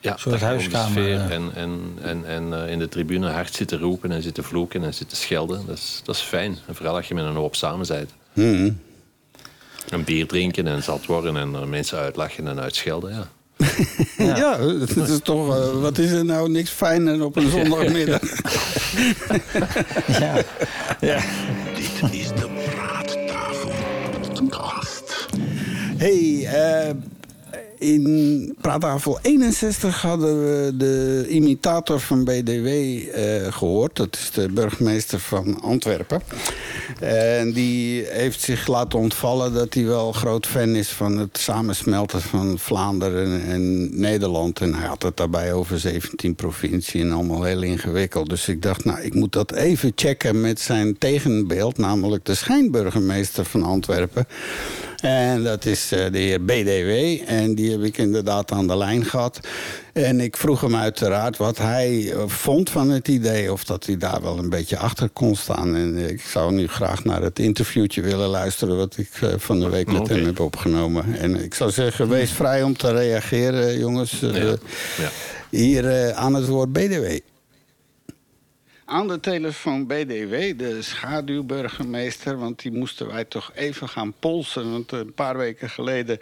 Ja, 0.07 0.17
soort 0.17 0.41
huiskamer, 0.41 0.91
sfeer. 0.91 1.21
En, 1.21 1.51
en, 1.55 1.99
en, 2.03 2.25
en 2.27 2.65
eh, 2.65 2.71
in 2.71 2.79
de 2.79 2.89
tribune 2.89 3.29
hard 3.29 3.55
zitten 3.55 3.79
roepen 3.79 4.13
en 4.13 4.23
zitten 4.23 4.45
vloeken 4.45 4.85
en 4.85 4.95
zitten 4.95 5.17
schelden. 5.17 5.67
Dat 5.67 5.77
is, 5.77 6.01
dat 6.05 6.15
is 6.15 6.21
fijn. 6.21 6.57
En 6.67 6.75
vooral 6.75 6.97
als 6.97 7.09
je 7.09 7.15
met 7.15 7.25
een 7.25 7.35
hoop 7.35 7.55
samen 7.55 7.87
bent. 7.87 8.11
Mhm. 8.33 8.71
Een 9.89 10.05
bier 10.05 10.27
drinken 10.27 10.67
en 10.67 10.83
zat 10.83 11.07
worden 11.07 11.37
en 11.37 11.69
mensen 11.69 11.99
uitlachen 11.99 12.47
en 12.47 12.61
uitschelden. 12.61 13.13
Ja. 13.13 13.29
Ja, 14.37 14.61
het 14.61 14.97
is 14.97 15.19
toch, 15.23 15.57
eh, 15.57 15.81
wat 15.81 15.99
is 15.99 16.11
er 16.11 16.25
nou 16.25 16.51
niks 16.51 16.71
fijner 16.71 17.25
op 17.25 17.37
een 17.37 17.51
zondagmiddag? 17.59 18.21
Ja. 20.07 20.35
ja. 21.01 21.21
Dit 21.75 22.13
is 22.13 22.29
de 22.29 22.49
Praattafel 22.71 23.73
hey, 25.97 26.47
eh, 26.47 26.95
in 27.79 28.55
Praattafel 28.61 29.19
61 29.23 30.03
hadden 30.03 30.41
we 30.41 30.77
de 30.77 31.27
imitator 31.29 32.01
van 32.01 32.25
BDW 32.25 32.67
eh, 32.67 33.53
gehoord. 33.53 33.97
Dat 33.97 34.17
is 34.17 34.31
de 34.31 34.49
burgemeester 34.49 35.19
van 35.19 35.61
Antwerpen. 35.61 36.21
En 37.01 37.53
die 37.53 38.05
heeft 38.09 38.41
zich 38.41 38.67
laten 38.67 38.99
ontvallen 38.99 39.53
dat 39.53 39.75
hij 39.75 39.85
wel 39.85 40.13
groot 40.13 40.47
fan 40.47 40.69
is 40.69 40.89
van 40.89 41.19
het 41.19 41.39
samensmelten 41.39 42.21
van 42.21 42.59
Vlaanderen 42.59 43.43
en 43.47 43.89
Nederland. 44.01 44.61
En 44.61 44.75
hij 44.75 44.87
had 44.87 45.03
het 45.03 45.17
daarbij 45.17 45.53
over 45.53 45.79
17 45.79 46.35
provincies 46.35 47.03
en 47.03 47.13
allemaal 47.13 47.43
heel 47.43 47.63
ingewikkeld. 47.63 48.29
Dus 48.29 48.49
ik 48.49 48.63
dacht, 48.63 48.85
nou, 48.85 49.01
ik 49.01 49.15
moet 49.15 49.33
dat 49.33 49.53
even 49.53 49.93
checken 49.95 50.41
met 50.41 50.61
zijn 50.61 50.99
tegenbeeld, 50.99 51.79
namelijk 51.79 52.25
de 52.25 52.35
schijnburgemeester 52.35 53.45
van 53.45 53.63
Antwerpen. 53.63 54.27
En 55.01 55.43
dat 55.43 55.65
is 55.65 55.93
eh, 55.93 56.13
de 56.13 56.19
heer 56.19 56.45
BDW. 56.45 57.23
En 57.31 57.55
die 57.55 57.71
heb 57.71 57.83
ik 57.83 57.99
inderdaad 57.99 58.53
aan 58.53 58.67
de 58.67 58.77
lijn 58.77 59.05
gehad. 59.05 59.41
En 59.93 60.21
ik 60.21 60.37
vroeg 60.37 60.61
hem 60.61 60.77
uiteraard 60.77 61.37
wat 61.37 61.59
hij 61.59 62.13
eh, 62.13 62.23
vond 62.27 62.71
van 62.71 62.91
het 62.91 63.09
idee. 63.09 63.53
Of 63.53 63.65
dat 63.65 63.87
hij 63.87 63.97
daar 63.97 64.23
wel 64.23 64.39
een 64.39 64.49
beetje 64.49 64.79
achter 64.79 65.09
kon 65.09 65.37
staan. 65.37 65.77
En 65.77 66.09
ik 66.09 66.21
zou 66.21 66.53
nu 66.53 66.67
graag 66.69 67.05
naar 67.05 67.23
het 67.23 67.39
interviewtje 67.39 68.03
willen 68.03 68.29
luisteren. 68.29 68.77
wat 68.77 68.97
ik 68.97 69.11
eh, 69.21 69.29
van 69.37 69.61
de 69.61 69.69
week 69.69 69.93
met 69.93 70.09
hem 70.09 70.25
heb 70.25 70.41
opgenomen. 70.41 71.19
En 71.19 71.45
ik 71.45 71.55
zou 71.55 71.71
zeggen, 71.71 72.09
wees 72.09 72.31
vrij 72.31 72.63
om 72.63 72.77
te 72.77 72.93
reageren, 72.93 73.79
jongens. 73.79 74.21
Ja, 74.21 74.31
ja. 74.39 75.11
Hier 75.51 76.13
aan 76.15 76.35
het 76.35 76.47
woord 76.47 76.73
BDW. 76.73 77.19
Aan 78.89 79.09
de 79.09 79.21
telefoon 79.21 79.87
BDW, 79.87 80.59
de 80.59 80.83
schaduwburgemeester. 80.83 82.39
Want 82.39 82.63
die 82.63 82.73
moesten 82.73 83.07
wij 83.07 83.25
toch 83.25 83.53
even 83.55 83.89
gaan 83.89 84.15
polsen. 84.19 84.71
Want 84.71 84.93
een 84.93 85.13
paar 85.13 85.37
weken 85.37 85.71
geleden 85.71 86.19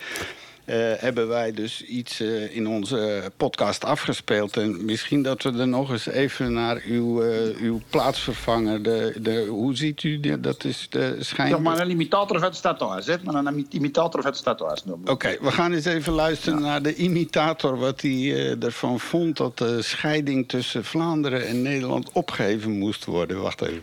hebben 0.72 1.28
wij 1.28 1.52
dus 1.52 1.84
iets 1.84 2.20
eh, 2.20 2.56
in 2.56 2.66
onze 2.66 3.30
podcast 3.36 3.84
afgespeeld. 3.84 4.56
En 4.56 4.84
misschien 4.84 5.22
dat 5.22 5.42
we 5.42 5.58
er 5.58 5.68
nog 5.68 5.90
eens 5.90 6.06
even 6.06 6.52
naar 6.52 6.82
uw, 6.86 7.22
eh, 7.22 7.56
uw 7.60 7.80
plaatsvervanger... 7.90 8.82
De, 8.82 9.14
de, 9.20 9.46
hoe 9.48 9.76
ziet 9.76 10.02
u 10.02 10.20
dat? 10.40 10.64
is 10.64 10.86
de 10.90 11.16
schijn... 11.20 11.48
Ja, 11.48 11.58
maar 11.58 11.80
een 11.80 11.90
imitator 11.90 12.38
van 12.38 12.48
het 12.48 12.56
stadhuis, 12.56 13.06
hè? 13.06 13.14
Maar 13.24 13.34
een 13.34 13.66
imitator 13.70 14.22
van 14.22 14.30
het 14.30 14.40
stadhuis. 14.40 14.82
Oké, 15.04 15.36
we 15.40 15.52
gaan 15.52 15.72
eens 15.72 15.84
even 15.84 16.12
luisteren 16.12 16.60
naar 16.60 16.82
de 16.82 16.94
imitator. 16.94 17.78
Wat 17.78 18.00
hij 18.00 18.10
eh, 18.10 18.62
ervan 18.62 19.00
vond 19.00 19.36
dat 19.36 19.58
de 19.58 19.82
scheiding 19.82 20.48
tussen 20.48 20.84
Vlaanderen 20.84 21.46
en 21.46 21.62
Nederland 21.62 22.12
opgeheven 22.12 22.70
moest 22.70 23.04
worden. 23.04 23.42
Wacht 23.42 23.62
even. 23.62 23.82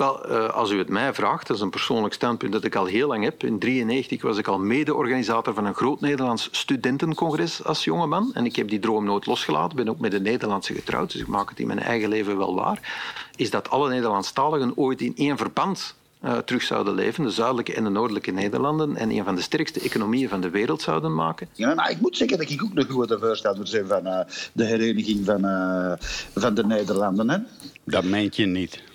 Wel, 0.00 0.24
eh, 0.24 0.48
als 0.48 0.70
u 0.70 0.78
het 0.78 0.88
mij 0.88 1.14
vraagt, 1.14 1.46
dat 1.46 1.56
is 1.56 1.62
een 1.62 1.70
persoonlijk 1.70 2.14
standpunt 2.14 2.52
dat 2.52 2.64
ik 2.64 2.74
al 2.74 2.84
heel 2.84 3.08
lang 3.08 3.24
heb. 3.24 3.42
In 3.42 3.58
1993 3.58 4.22
was 4.22 4.38
ik 4.38 4.46
al 4.46 4.58
mede-organisator 4.58 5.54
van 5.54 5.64
een 5.64 5.74
groot 5.74 6.00
Nederlands 6.00 6.48
studentencongres 6.50 7.64
als 7.64 7.84
jongeman. 7.84 8.30
En 8.34 8.44
ik 8.44 8.56
heb 8.56 8.68
die 8.68 8.78
droom 8.78 9.04
nooit 9.04 9.26
losgelaten. 9.26 9.76
ben 9.76 9.88
ook 9.88 9.98
met 9.98 10.12
een 10.12 10.22
Nederlandse 10.22 10.74
getrouwd, 10.74 11.12
dus 11.12 11.20
ik 11.20 11.26
maak 11.26 11.48
het 11.48 11.60
in 11.60 11.66
mijn 11.66 11.78
eigen 11.78 12.08
leven 12.08 12.36
wel 12.36 12.54
waar. 12.54 12.94
Is 13.36 13.50
dat 13.50 13.70
alle 13.70 13.88
Nederlandstaligen 13.88 14.76
ooit 14.76 15.00
in 15.00 15.12
één 15.16 15.36
verband 15.36 15.94
eh, 16.20 16.38
terug 16.38 16.62
zouden 16.62 16.94
leven, 16.94 17.24
de 17.24 17.30
zuidelijke 17.30 17.74
en 17.74 17.84
de 17.84 17.90
noordelijke 17.90 18.30
Nederlanden, 18.30 18.96
en 18.96 19.10
een 19.10 19.24
van 19.24 19.34
de 19.34 19.42
sterkste 19.42 19.80
economieën 19.80 20.28
van 20.28 20.40
de 20.40 20.50
wereld 20.50 20.82
zouden 20.82 21.14
maken. 21.14 21.48
Ja, 21.52 21.74
maar 21.74 21.90
ik 21.90 22.00
moet 22.00 22.16
zeggen 22.16 22.38
dat 22.38 22.50
ik 22.50 22.62
ook 22.62 22.70
een 22.74 22.84
grote 22.84 23.18
voorstander 23.18 23.68
ben 23.72 23.88
van 23.88 24.06
eh, 24.06 24.20
de 24.52 24.64
hereniging 24.64 25.24
van, 25.24 25.44
eh, 25.44 25.92
van 26.34 26.54
de 26.54 26.66
Nederlanden. 26.66 27.30
Hè. 27.30 27.38
Dat 27.84 28.04
meent 28.04 28.36
je 28.36 28.46
niet. 28.46 28.88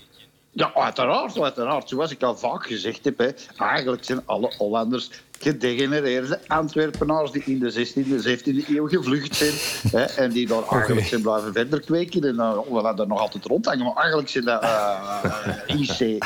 Ja, 0.58 0.74
uiteraard, 0.74 1.40
uiteraard. 1.40 1.90
Zoals 1.90 2.12
ik 2.12 2.24
al 2.24 2.38
vaak 2.38 2.66
gezegd 2.66 3.06
heb, 3.06 3.18
hè, 3.18 3.30
eigenlijk 3.58 4.04
zijn 4.04 4.22
alle 4.26 4.54
Hollanders 4.58 5.10
gedegenereerde 5.40 6.40
Antwerpenaars 6.48 7.32
die 7.32 7.44
in 7.44 7.60
de 7.60 7.72
16e, 7.72 8.28
17e 8.28 8.70
eeuw 8.70 8.88
gevlucht 8.88 9.36
zijn 9.36 9.54
hè, 9.92 10.04
en 10.04 10.32
die 10.32 10.48
daar 10.48 10.64
eigenlijk 10.70 11.08
zijn 11.08 11.22
blijven 11.22 11.54
verder 11.54 11.80
kweken 11.80 12.24
en 12.24 12.36
uh, 12.36 12.58
we 12.70 12.82
laten 12.82 13.08
nog 13.08 13.20
altijd 13.20 13.46
rondhangen, 13.46 13.86
maar 13.86 13.96
eigenlijk 13.96 14.30
zijn 14.30 14.46
dat 14.46 14.64
uh, 14.64 15.24
IC 15.68 16.18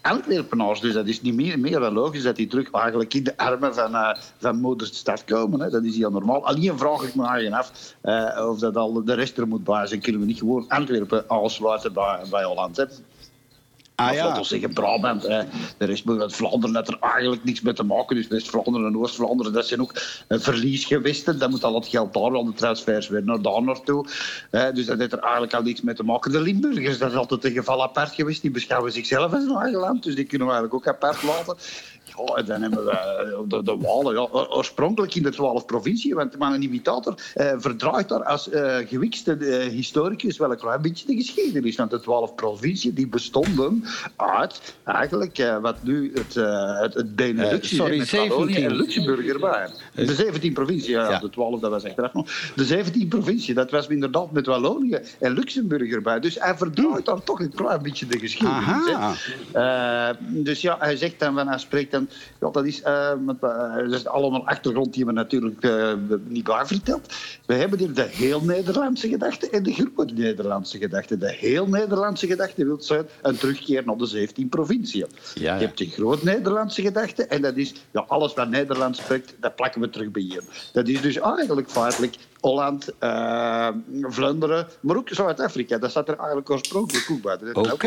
Antwerpenaars, 0.00 0.80
dus 0.80 0.94
dat 0.94 1.06
is 1.06 1.22
niet 1.22 1.34
meer, 1.34 1.58
meer 1.58 1.80
dan 1.80 1.92
logisch 1.92 2.22
dat 2.22 2.36
die 2.36 2.46
terug 2.46 2.70
eigenlijk 2.70 3.14
in 3.14 3.24
de 3.24 3.36
armen 3.36 3.74
van, 3.74 3.92
uh, 3.92 4.14
van 4.38 4.60
moederstad 4.60 5.24
komen. 5.24 5.60
Hè. 5.60 5.70
Dat 5.70 5.84
is 5.84 5.96
heel 5.96 6.10
normaal. 6.10 6.46
Alleen 6.46 6.78
vraag 6.78 7.02
ik 7.02 7.14
me 7.14 7.26
eigen 7.26 7.52
af 7.52 7.94
uh, 8.02 8.48
of 8.48 8.58
dat 8.58 8.76
al 8.76 9.04
de 9.04 9.14
rest 9.14 9.38
er 9.38 9.48
moet 9.48 9.64
bij 9.64 9.86
zijn. 9.86 10.00
Kunnen 10.00 10.20
we 10.20 10.26
niet 10.26 10.38
gewoon 10.38 10.64
Antwerpen 10.68 11.24
aansluiten 11.28 11.92
bij, 11.92 12.20
bij 12.30 12.44
Holland? 12.44 12.76
Hè? 12.76 12.84
Ah, 13.96 14.14
ja. 14.14 14.24
laten 14.24 14.42
we 14.42 14.48
zeggen 14.48 14.72
Brabant. 14.72 15.22
Hè. 15.22 15.42
De 15.78 15.84
rest 15.84 16.04
moet 16.04 16.34
Vlaanderen 16.34 16.76
heeft 16.76 16.88
er 16.88 16.98
eigenlijk 17.00 17.44
niks 17.44 17.60
mee 17.60 17.72
te 17.74 17.82
maken. 17.82 18.16
Dus 18.16 18.26
West-Vlaanderen 18.26 18.86
en 18.86 18.98
Oost-Vlaanderen, 18.98 19.52
dat 19.52 19.66
zijn 19.66 19.80
ook 19.80 19.92
eh, 20.28 20.38
verliesgewesten. 20.38 21.38
Dan 21.38 21.50
moet 21.50 21.64
al 21.64 21.74
het 21.74 21.86
geld 21.86 22.12
daar, 22.12 22.34
al 22.34 22.44
de 22.44 22.52
transfers 22.52 23.08
weer 23.08 23.24
naar 23.24 23.42
daar 23.42 23.62
naartoe. 23.62 24.06
Hè. 24.50 24.72
Dus 24.72 24.86
dat 24.86 24.98
heeft 24.98 25.12
er 25.12 25.18
eigenlijk 25.18 25.54
al 25.54 25.62
niks 25.62 25.80
mee 25.80 25.94
te 25.94 26.02
maken. 26.02 26.32
De 26.32 26.40
Limburgers, 26.40 26.98
dat 26.98 27.10
is 27.10 27.16
altijd 27.16 27.44
een 27.44 27.52
geval 27.52 27.82
apart 27.82 28.14
geweest. 28.14 28.42
Die 28.42 28.50
beschouwen 28.50 28.92
zichzelf 28.92 29.32
als 29.32 29.44
een 29.44 29.56
eigen 29.56 29.80
land. 29.80 30.02
Dus 30.02 30.14
die 30.14 30.24
kunnen 30.24 30.46
we 30.46 30.52
eigenlijk 30.52 30.88
ook 30.88 30.94
apart 30.94 31.22
laten. 31.22 31.56
Ja, 32.36 32.42
dan 32.42 32.62
hebben 32.62 32.84
we 32.84 32.90
eh, 32.90 33.38
de, 33.48 33.62
de 33.62 33.76
Walen. 33.76 34.14
Ja, 34.14 34.28
oorspronkelijk 34.30 35.14
in 35.14 35.22
de 35.22 35.30
twaalf 35.30 35.64
provinciën. 35.66 36.14
Want 36.14 36.38
maar 36.38 36.52
een 36.54 36.62
imitator 36.62 37.14
eh, 37.34 37.52
verdraait 37.58 38.08
daar 38.08 38.22
als 38.24 38.50
eh, 38.50 38.76
gewikste 38.88 39.32
eh, 39.36 39.68
historicus 39.68 40.36
wel 40.38 40.50
een 40.50 40.56
klein 40.58 40.82
beetje 40.82 41.06
de 41.06 41.14
geschiedenis. 41.16 41.76
Want 41.76 41.90
de 41.90 42.00
twaalf 42.00 42.34
provinciën 42.34 42.94
die 42.94 43.08
bestonden 43.08 43.84
uit 44.16 44.74
eigenlijk 44.84 45.38
eh, 45.38 45.58
wat 45.58 45.82
nu 45.82 46.10
het, 46.14 46.36
eh, 46.36 46.80
het, 46.80 46.94
het 46.94 47.16
Benelux 47.16 47.52
Eh, 47.52 47.62
is. 47.62 47.76
sorry, 47.76 47.98
met 47.98 48.10
Wallonië 48.10 48.52
17. 48.52 48.64
en 48.64 48.76
Luxemburg 48.76 49.26
erbij. 49.26 49.68
De 49.94 50.14
17 50.14 50.52
provincie, 50.52 50.90
ja, 50.90 51.10
Ja. 51.10 51.18
de 51.18 51.30
12 51.30 51.60
dat 51.60 51.70
was 51.70 51.84
achteraf 51.84 52.12
nog. 52.12 52.26
De 52.54 52.64
17 52.64 53.08
provincie, 53.08 53.54
dat 53.54 53.70
was 53.70 53.86
inderdaad 53.86 54.30
met 54.32 54.46
Wallonië 54.46 54.98
en 55.20 55.32
Luxemburg 55.32 55.92
erbij. 55.92 56.20
Dus 56.20 56.36
hij 56.40 56.56
verdraait 56.56 57.04
daar 57.04 57.22
toch 57.22 57.40
een 57.40 57.54
klein 57.54 57.82
beetje 57.82 58.06
de 58.06 58.18
geschiedenis. 58.18 58.64
Aha. 58.64 59.14
hè. 59.52 60.10
Eh, 60.10 60.16
dus 60.20 60.60
ja, 60.60 60.76
hij 60.78 60.96
zegt 60.96 61.18
dan, 61.18 61.34
van, 61.34 61.48
hij 61.48 61.58
spreekt 61.58 61.90
dan, 61.92 62.05
ja, 62.40 62.50
dat 62.50 62.64
is, 62.66 62.82
eh, 62.82 63.14
met, 63.14 63.36
eh, 63.40 63.76
dat 63.76 63.92
is 63.92 64.06
allemaal 64.06 64.46
achtergrond 64.46 64.94
die 64.94 65.06
we 65.06 65.12
natuurlijk 65.12 65.62
eh, 65.62 65.92
niet 66.26 66.44
bij 66.44 66.66
vertelt. 66.66 67.14
We 67.46 67.54
hebben 67.54 67.78
hier 67.78 67.94
de 67.94 68.08
heel 68.10 68.40
Nederlandse 68.40 69.08
gedachte 69.08 69.50
en 69.50 69.62
de 69.62 69.72
grote 69.72 70.14
Nederlandse 70.14 70.78
gedachte. 70.78 71.18
De 71.18 71.32
heel 71.32 71.66
Nederlandse 71.66 72.26
gedachte 72.26 72.64
wil 72.64 72.80
zeggen 72.80 73.08
een 73.22 73.36
terugkeer 73.36 73.82
naar 73.84 73.96
de 73.96 74.06
17 74.06 74.48
provinciën. 74.48 75.06
Ja, 75.34 75.42
ja. 75.42 75.54
Je 75.54 75.66
hebt 75.66 75.78
de 75.78 75.86
groot 75.86 76.22
Nederlandse 76.22 76.82
gedachte 76.82 77.26
en 77.26 77.42
dat 77.42 77.56
is 77.56 77.74
ja, 77.90 78.04
alles 78.08 78.34
wat 78.34 78.48
Nederlands 78.48 78.98
spreekt, 78.98 79.34
dat 79.40 79.56
plakken 79.56 79.80
we 79.80 79.90
terug 79.90 80.10
bij 80.10 80.22
hier. 80.22 80.42
Dat 80.72 80.88
is 80.88 81.00
dus 81.00 81.18
eigenlijk 81.18 81.70
feitelijk 81.70 82.16
Holland, 82.46 82.92
eh, 82.98 83.68
Vlaanderen, 84.02 84.66
maar 84.80 84.96
ook 84.96 85.08
Zuid-Afrika. 85.08 85.78
Dat 85.78 85.90
staat 85.90 86.08
er 86.08 86.16
eigenlijk 86.16 86.50
oorspronkelijk 86.50 87.10
ook 87.10 87.22
bij. 87.22 87.52
Oké. 87.72 87.86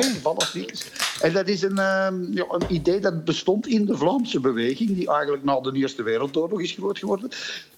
niet. 0.53 0.91
En 1.21 1.33
dat 1.33 1.47
is 1.47 1.61
een, 1.61 1.77
eh, 1.77 2.07
ja, 2.31 2.45
een 2.49 2.73
idee 2.73 2.99
dat 2.99 3.25
bestond 3.25 3.67
in 3.67 3.85
de 3.85 3.97
Vlaamse 3.97 4.39
beweging, 4.39 4.95
die 4.95 5.09
eigenlijk 5.09 5.43
na 5.43 5.59
de 5.59 5.71
Eerste 5.73 6.03
Wereldoorlog 6.03 6.61
is 6.61 6.71
groot 6.71 6.97
geworden. 6.97 7.29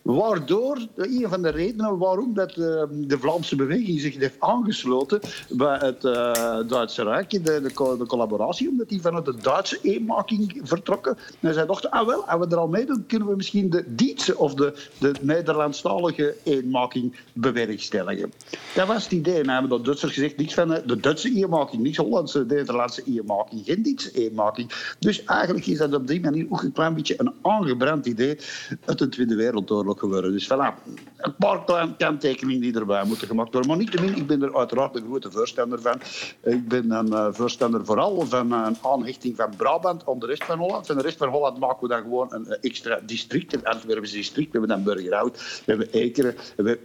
Waardoor, 0.01 0.87
een 0.95 1.25
van 1.29 1.41
de 1.41 1.49
redenen 1.49 1.97
waarom 1.97 2.33
dat, 2.33 2.49
eh, 2.49 2.83
de 2.89 3.17
Vlaamse 3.19 3.55
beweging 3.55 3.99
zich 3.99 4.17
heeft 4.17 4.35
aangesloten 4.39 5.19
bij 5.49 5.77
het 5.77 6.05
eh, 6.05 6.57
Duitse 6.67 7.03
Rijk, 7.03 7.29
de, 7.29 7.61
de, 7.61 7.73
co- 7.73 7.97
de 7.97 8.05
collaboratie, 8.05 8.69
omdat 8.69 8.89
die 8.89 9.01
vanuit 9.01 9.25
de 9.25 9.35
Duitse 9.41 9.79
eenmaking 9.81 10.61
vertrokken. 10.63 11.17
En 11.39 11.53
zij 11.53 11.65
dachten, 11.65 11.89
ah 11.89 12.07
wel, 12.07 12.27
als 12.27 12.45
we 12.45 12.51
er 12.51 12.59
al 12.59 12.67
mee 12.67 12.85
doen, 12.85 13.05
kunnen 13.07 13.27
we 13.27 13.35
misschien 13.35 13.69
de 13.69 13.83
Dietse 13.87 14.37
of 14.37 14.53
de, 14.53 14.73
de 14.97 15.13
Nederlandstalige 15.21 16.35
eenmaking 16.71 17.15
bewerkstelligen. 17.33 18.33
Dat 18.75 18.87
was 18.87 19.03
het 19.03 19.11
idee. 19.11 19.41
Hebben 19.41 19.69
de 19.69 19.81
Duitsers 19.81 20.13
gezegd, 20.13 20.37
niks 20.37 20.53
van 20.53 20.81
de 20.85 20.99
Duitse 20.99 21.35
eenmaking, 21.35 21.81
niks 21.83 21.97
Hollandse, 21.97 22.45
Nederlandse 22.47 23.03
eenmaking, 23.05 23.65
geen 23.65 23.81
Dietse 23.81 24.11
eenmaking. 24.11 24.71
Dus 24.99 25.23
eigenlijk 25.23 25.65
is 25.67 25.77
dat 25.77 25.93
op 25.93 26.07
die 26.07 26.21
manier 26.21 26.45
ook 26.49 26.61
een 26.61 26.71
klein 26.71 26.93
beetje 26.93 27.15
een 27.17 27.33
aangebrand 27.41 28.05
idee 28.05 28.37
uit 28.85 28.99
de 28.99 29.09
Tweede 29.09 29.35
Wereldoorlog 29.35 29.99
geworden. 29.99 30.31
Dus 30.31 30.45
voilà, 30.45 30.73
een 31.17 31.35
paar 31.35 31.63
kleine 31.63 31.95
kanttekeningen 31.97 32.61
die 32.61 32.73
erbij 32.73 33.03
moeten 33.05 33.27
gemaakt 33.27 33.51
worden. 33.53 33.69
Maar 33.69 33.79
niettemin, 33.79 34.15
ik 34.15 34.27
ben 34.27 34.41
er 34.41 34.57
uiteraard 34.57 34.95
een 34.95 35.05
grote 35.05 35.31
voorstander 35.31 35.81
van. 35.81 36.01
Ik 36.43 36.67
ben 36.67 36.91
een 36.91 37.13
eh, 37.13 37.27
voorstander 37.31 37.85
vooral 37.85 38.25
van 38.25 38.53
eh, 38.53 38.61
een 38.65 38.77
aanhechting 38.81 39.35
van 39.35 39.55
Brabant 39.57 40.07
aan 40.07 40.19
de 40.19 40.25
rest 40.25 40.43
van 40.43 40.57
Holland. 40.57 40.89
En 40.89 40.97
de 40.97 41.03
rest 41.03 41.17
van 41.17 41.29
Holland 41.29 41.59
maken 41.59 41.87
we 41.87 41.93
dan 41.93 42.01
gewoon 42.01 42.33
een 42.33 42.47
eh, 42.47 42.57
extra 42.61 42.99
district. 43.05 43.51
Het 43.51 43.63
Antwerpse 43.63 44.15
district, 44.15 44.51
we 44.51 44.59
hebben 44.59 44.69
dan 44.69 44.83
Burgerhout, 44.83 45.61
we 45.65 45.71
hebben 45.71 45.91
Ekeren, 45.91 46.35
we 46.55 46.79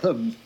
hebben... 0.00 0.32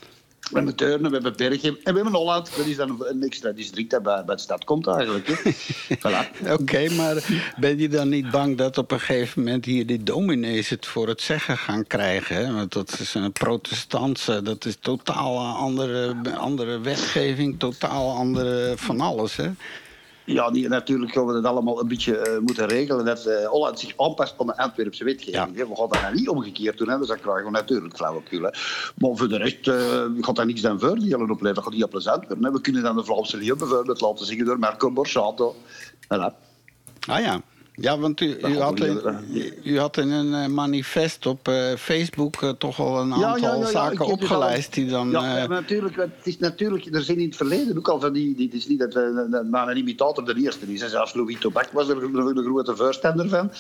We 0.51 0.57
hebben 0.57 0.77
Deurne, 0.77 1.09
we 1.09 1.15
hebben 1.15 1.37
Bergen 1.37 1.69
en 1.69 1.95
we 1.95 2.01
hebben 2.01 2.13
Holland. 2.13 2.57
Dat 2.57 2.67
is 2.67 2.77
dan 2.77 3.05
een 3.07 3.23
extra 3.23 3.53
district 3.53 3.91
dat 3.91 4.03
bij, 4.03 4.25
bij 4.25 4.35
de 4.35 4.41
stad 4.41 4.65
komt 4.65 4.87
eigenlijk. 4.87 5.29
Voilà. 5.99 6.51
Oké, 6.51 6.89
maar 6.89 7.25
ben 7.57 7.79
je 7.79 7.89
dan 7.89 8.09
niet 8.09 8.31
bang 8.31 8.57
dat 8.57 8.79
op 8.79 8.91
een 8.91 9.01
gegeven 9.01 9.43
moment 9.43 9.65
hier 9.65 9.87
die 9.87 10.03
dominees 10.03 10.69
het 10.69 10.87
voor 10.87 11.09
het 11.09 11.21
zeggen 11.21 11.59
gaan 11.59 11.87
krijgen? 11.87 12.37
Hè? 12.37 12.53
Want 12.53 12.73
dat 12.73 12.99
is 13.01 13.15
een 13.15 13.33
protestantse, 13.33 14.43
dat 14.43 14.65
is 14.65 14.77
totaal 14.81 15.39
andere, 15.39 16.15
andere 16.37 16.81
wetgeving, 16.81 17.59
totaal 17.59 18.17
andere 18.17 18.73
van 18.77 19.01
alles. 19.01 19.37
Hè? 19.37 19.51
Ja, 20.35 20.51
die, 20.51 20.69
natuurlijk 20.69 21.13
gaan 21.13 21.27
we 21.27 21.33
dat 21.33 21.45
allemaal 21.45 21.81
een 21.81 21.89
beetje 21.89 22.19
eh, 22.19 22.39
moeten 22.39 22.67
regelen. 22.67 23.05
Dat 23.05 23.27
eh, 23.27 23.47
Holland 23.47 23.79
zich 23.79 23.93
aanpast 23.97 24.35
aan 24.39 24.47
de 24.47 24.57
Antwerpse 24.57 25.05
wetgeving. 25.05 25.57
hè. 25.57 25.67
We 25.67 25.77
gaan 25.77 25.89
dat 25.89 26.01
nou 26.03 26.15
niet 26.15 26.29
omgekeerd 26.29 26.79
doen, 26.79 26.89
hè, 26.89 26.99
dus 26.99 27.09
dan 27.09 27.21
krijgen 27.21 27.45
we 27.45 27.51
natuurlijk 27.51 27.97
flauwekul. 27.97 28.41
Maar 28.41 29.17
voor 29.17 29.29
de 29.29 29.37
rest 29.37 29.69
eh, 29.69 30.05
gaat 30.21 30.37
dat 30.37 30.47
niks 30.47 30.61
dan 30.61 30.81
voordelen 30.81 31.21
opleveren. 31.21 31.55
Dat 31.55 31.65
gaat 31.65 31.73
heel 31.73 31.89
plezant 31.89 32.27
worden. 32.27 32.45
hè. 32.45 32.51
We 32.53 32.61
kunnen 32.61 32.83
dan 32.83 32.97
de 32.97 33.05
Vlaamse 33.05 33.37
Leeuw 33.37 33.57
bijvoorbeeld 33.57 34.01
laten 34.01 34.27
zingen 34.27 34.45
door 34.45 34.59
Marco 34.59 34.91
Borsato. 34.91 35.55
Voilà. 36.05 36.47
Ah 37.07 37.21
ja. 37.21 37.41
Ja, 37.81 37.99
want 37.99 38.21
u, 38.21 38.37
u, 38.43 38.59
had, 38.59 38.81
in, 38.81 39.01
u 39.65 39.79
had 39.79 39.97
in 39.97 40.11
een 40.11 40.35
eh, 40.35 40.47
manifest 40.47 41.27
op 41.27 41.49
eh, 41.49 41.75
Facebook 41.77 42.43
eh, 42.43 42.51
toch 42.51 42.81
al 42.81 43.01
een 43.01 43.13
aantal 43.13 43.65
zaken 43.65 43.99
dus 43.99 44.07
opgelijst 44.07 44.69
al- 44.69 44.83
die 44.83 44.91
dan... 44.91 45.11
Ja, 45.11 45.37
ja, 45.37 45.47
maar 45.47 45.61
natuurlijk, 45.61 45.97
het 45.97 46.11
is 46.23 46.39
natuurlijk, 46.39 46.95
er 46.95 47.03
zijn 47.03 47.19
in 47.19 47.27
het 47.27 47.37
verleden 47.37 47.79
ook 47.79 47.89
al 47.89 48.01
van 48.01 48.13
die... 48.13 48.35
het 48.39 48.55
is 48.55 48.67
niet 48.67 48.79
dat 48.79 48.95
we 48.95 49.47
maar 49.51 49.69
een 49.69 49.77
imitator 49.77 50.25
de 50.25 50.35
eerste 50.35 50.73
is. 50.73 50.91
Zelfs 50.91 51.15
Louis 51.15 51.39
Tobac 51.39 51.71
was 51.73 51.89
er 51.89 52.03
een, 52.03 52.45
grote 52.45 52.77
voorstander 52.77 53.29
van. 53.29 53.51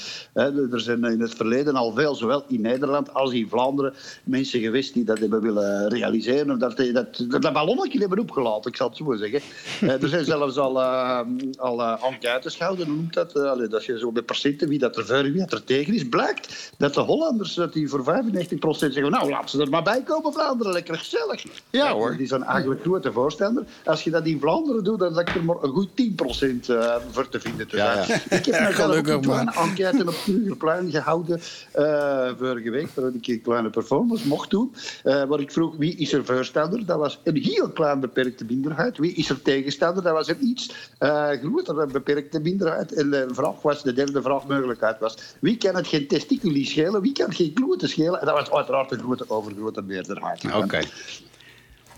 Er 0.70 0.80
zijn 0.80 1.04
in 1.04 1.20
het 1.20 1.34
verleden 1.34 1.74
al 1.74 1.92
veel, 1.92 2.14
zowel 2.14 2.44
in 2.48 2.60
Nederland 2.60 3.14
als 3.14 3.32
in 3.32 3.48
Vlaanderen, 3.48 3.94
mensen 4.24 4.60
geweest 4.60 4.94
die 4.94 5.04
dat 5.04 5.18
hebben 5.18 5.40
willen 5.40 5.88
realiseren. 5.88 6.50
Of 6.50 6.58
dat, 6.58 6.76
dat, 6.76 7.24
dat, 7.28 7.42
dat 7.42 7.52
ballonnetje 7.52 7.98
hebben 7.98 8.18
opgelaten, 8.18 8.70
ik 8.70 8.76
zal 8.76 8.88
het 8.88 8.96
zo 8.96 9.14
zeggen. 9.16 9.40
Er 10.02 10.08
zijn 10.08 10.24
zelfs 10.24 10.56
al, 10.56 10.82
al 11.58 11.80
uh, 11.80 12.04
enquêtes 12.04 12.56
gehouden, 12.56 12.86
hoe 12.86 12.96
noemt 12.96 13.14
dat? 13.14 13.32
Dat 13.70 13.84
je 13.84 13.98
zo 13.98 14.07
met 14.12 14.26
procenten, 14.26 14.68
wie 14.68 14.78
dat 14.78 14.96
er 14.96 15.06
voor 15.06 15.16
en 15.16 15.32
wie 15.32 15.40
dat 15.40 15.52
er 15.52 15.64
tegen 15.64 15.94
is, 15.94 16.08
blijkt 16.08 16.72
dat 16.78 16.94
de 16.94 17.00
Hollanders 17.00 17.54
dat 17.54 17.72
die 17.72 17.88
voor 17.88 18.04
95% 18.04 18.68
zeggen, 18.78 19.10
nou 19.10 19.30
laat 19.30 19.50
ze 19.50 19.60
er 19.60 19.68
maar 19.68 19.82
bij 19.82 20.02
komen, 20.02 20.32
Vlaanderen, 20.32 20.72
lekker 20.72 20.94
gezellig. 20.98 21.44
Ja, 21.70 21.92
hoor. 21.92 22.16
Die 22.16 22.26
zijn 22.26 22.42
eigenlijk 22.42 22.80
grote 22.82 23.12
voorstander. 23.12 23.64
Als 23.84 24.04
je 24.04 24.10
dat 24.10 24.26
in 24.26 24.40
Vlaanderen 24.40 24.84
doet, 24.84 24.98
dan 24.98 25.12
lijkt 25.14 25.34
er 25.34 25.44
maar 25.44 25.56
een 25.62 25.70
goed 25.70 25.88
10% 25.88 26.68
eh, 26.68 26.94
voor 27.10 27.28
te 27.28 27.40
vinden 27.40 27.68
te 27.68 27.76
Ja, 27.76 28.04
zijn. 28.04 28.20
ja. 28.30 28.36
Ik 28.36 28.44
heb 28.44 28.54
Ja, 28.54 28.68
ook 28.68 28.74
gelukkig 28.74 29.14
een 29.14 29.20
kleine 29.20 29.52
maar. 29.54 29.64
enquête 29.68 30.06
op 30.08 30.14
Krugerplein 30.24 30.90
gehouden 30.90 31.40
eh, 31.72 32.30
vorige 32.38 32.70
week, 32.70 32.88
waar 32.94 33.10
ik 33.14 33.26
een 33.28 33.42
kleine 33.42 33.70
performance 33.70 34.26
mocht 34.28 34.50
doen. 34.50 34.74
eh, 35.04 35.24
waar 35.24 35.40
ik 35.40 35.52
vroeg, 35.52 35.76
wie 35.76 35.96
is 35.96 36.12
er 36.12 36.24
voorstander? 36.24 36.86
Dat 36.86 36.98
was 36.98 37.20
een 37.24 37.36
heel 37.36 37.68
klein 37.70 38.00
beperkte 38.00 38.44
minderheid. 38.44 38.98
Wie 38.98 39.12
is 39.12 39.28
er 39.30 39.42
tegenstander? 39.42 40.02
Dat 40.02 40.12
was 40.12 40.28
een 40.28 40.44
iets 40.46 40.70
eh 40.98 41.28
grotere 41.42 41.86
beperkte 41.86 42.40
minderheid. 42.40 42.92
En 42.92 43.10
de 43.10 43.26
vraag 43.32 43.62
was, 43.62 43.82
de 43.82 43.92
derde 44.04 44.22
vraagmogelijkheid 44.22 44.98
was, 44.98 45.16
wie 45.40 45.56
kan 45.56 45.74
het 45.74 45.86
geen 45.86 46.06
testiculi 46.06 46.64
schelen? 46.64 47.00
Wie 47.00 47.12
kan 47.12 47.26
het 47.26 47.36
geen 47.36 47.52
kloten 47.52 47.88
schelen? 47.88 48.20
En 48.20 48.26
dat 48.26 48.38
was 48.38 48.50
uiteraard 48.50 48.92
een 48.92 48.98
grote, 48.98 49.24
overgrote 49.28 49.82
meerderheid. 49.82 50.54
Oké. 50.54 50.80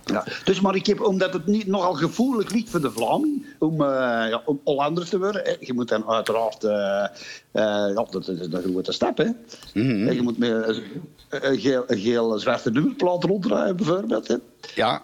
Ja, 0.04 0.24
dus 0.44 0.60
maar 0.60 0.74
ik 0.74 0.86
heb, 0.86 1.00
omdat 1.00 1.32
het 1.32 1.46
niet 1.46 1.66
nogal 1.66 1.94
gevoelig 1.94 2.50
ligt 2.50 2.70
voor 2.70 2.80
de 2.80 2.90
Vlaming 2.90 3.46
om, 3.58 3.82
ja, 3.82 4.42
om 4.44 4.60
Hollander 4.64 5.08
te 5.08 5.18
worden. 5.18 5.42
Hè. 5.44 5.54
Je 5.60 5.72
moet 5.72 5.88
dan 5.88 6.08
uiteraard, 6.08 6.64
eh, 6.64 7.04
eh, 7.04 7.94
ja, 7.94 8.06
dat 8.10 8.28
is 8.28 8.38
een 8.40 8.62
grote 8.62 8.92
stap. 8.92 9.16
Hè. 9.16 9.28
En 9.74 10.14
je 10.14 10.22
moet 10.22 10.38
met 10.38 10.50
een, 10.50 10.82
een 11.28 11.60
geel, 11.60 11.84
een 11.86 11.98
geel 11.98 12.38
zwarte 12.38 12.70
nummerplaat 12.70 13.24
ronddraaien 13.24 13.76
bijvoorbeeld. 13.76 14.28
Hè. 14.28 14.36
Ja, 14.74 15.02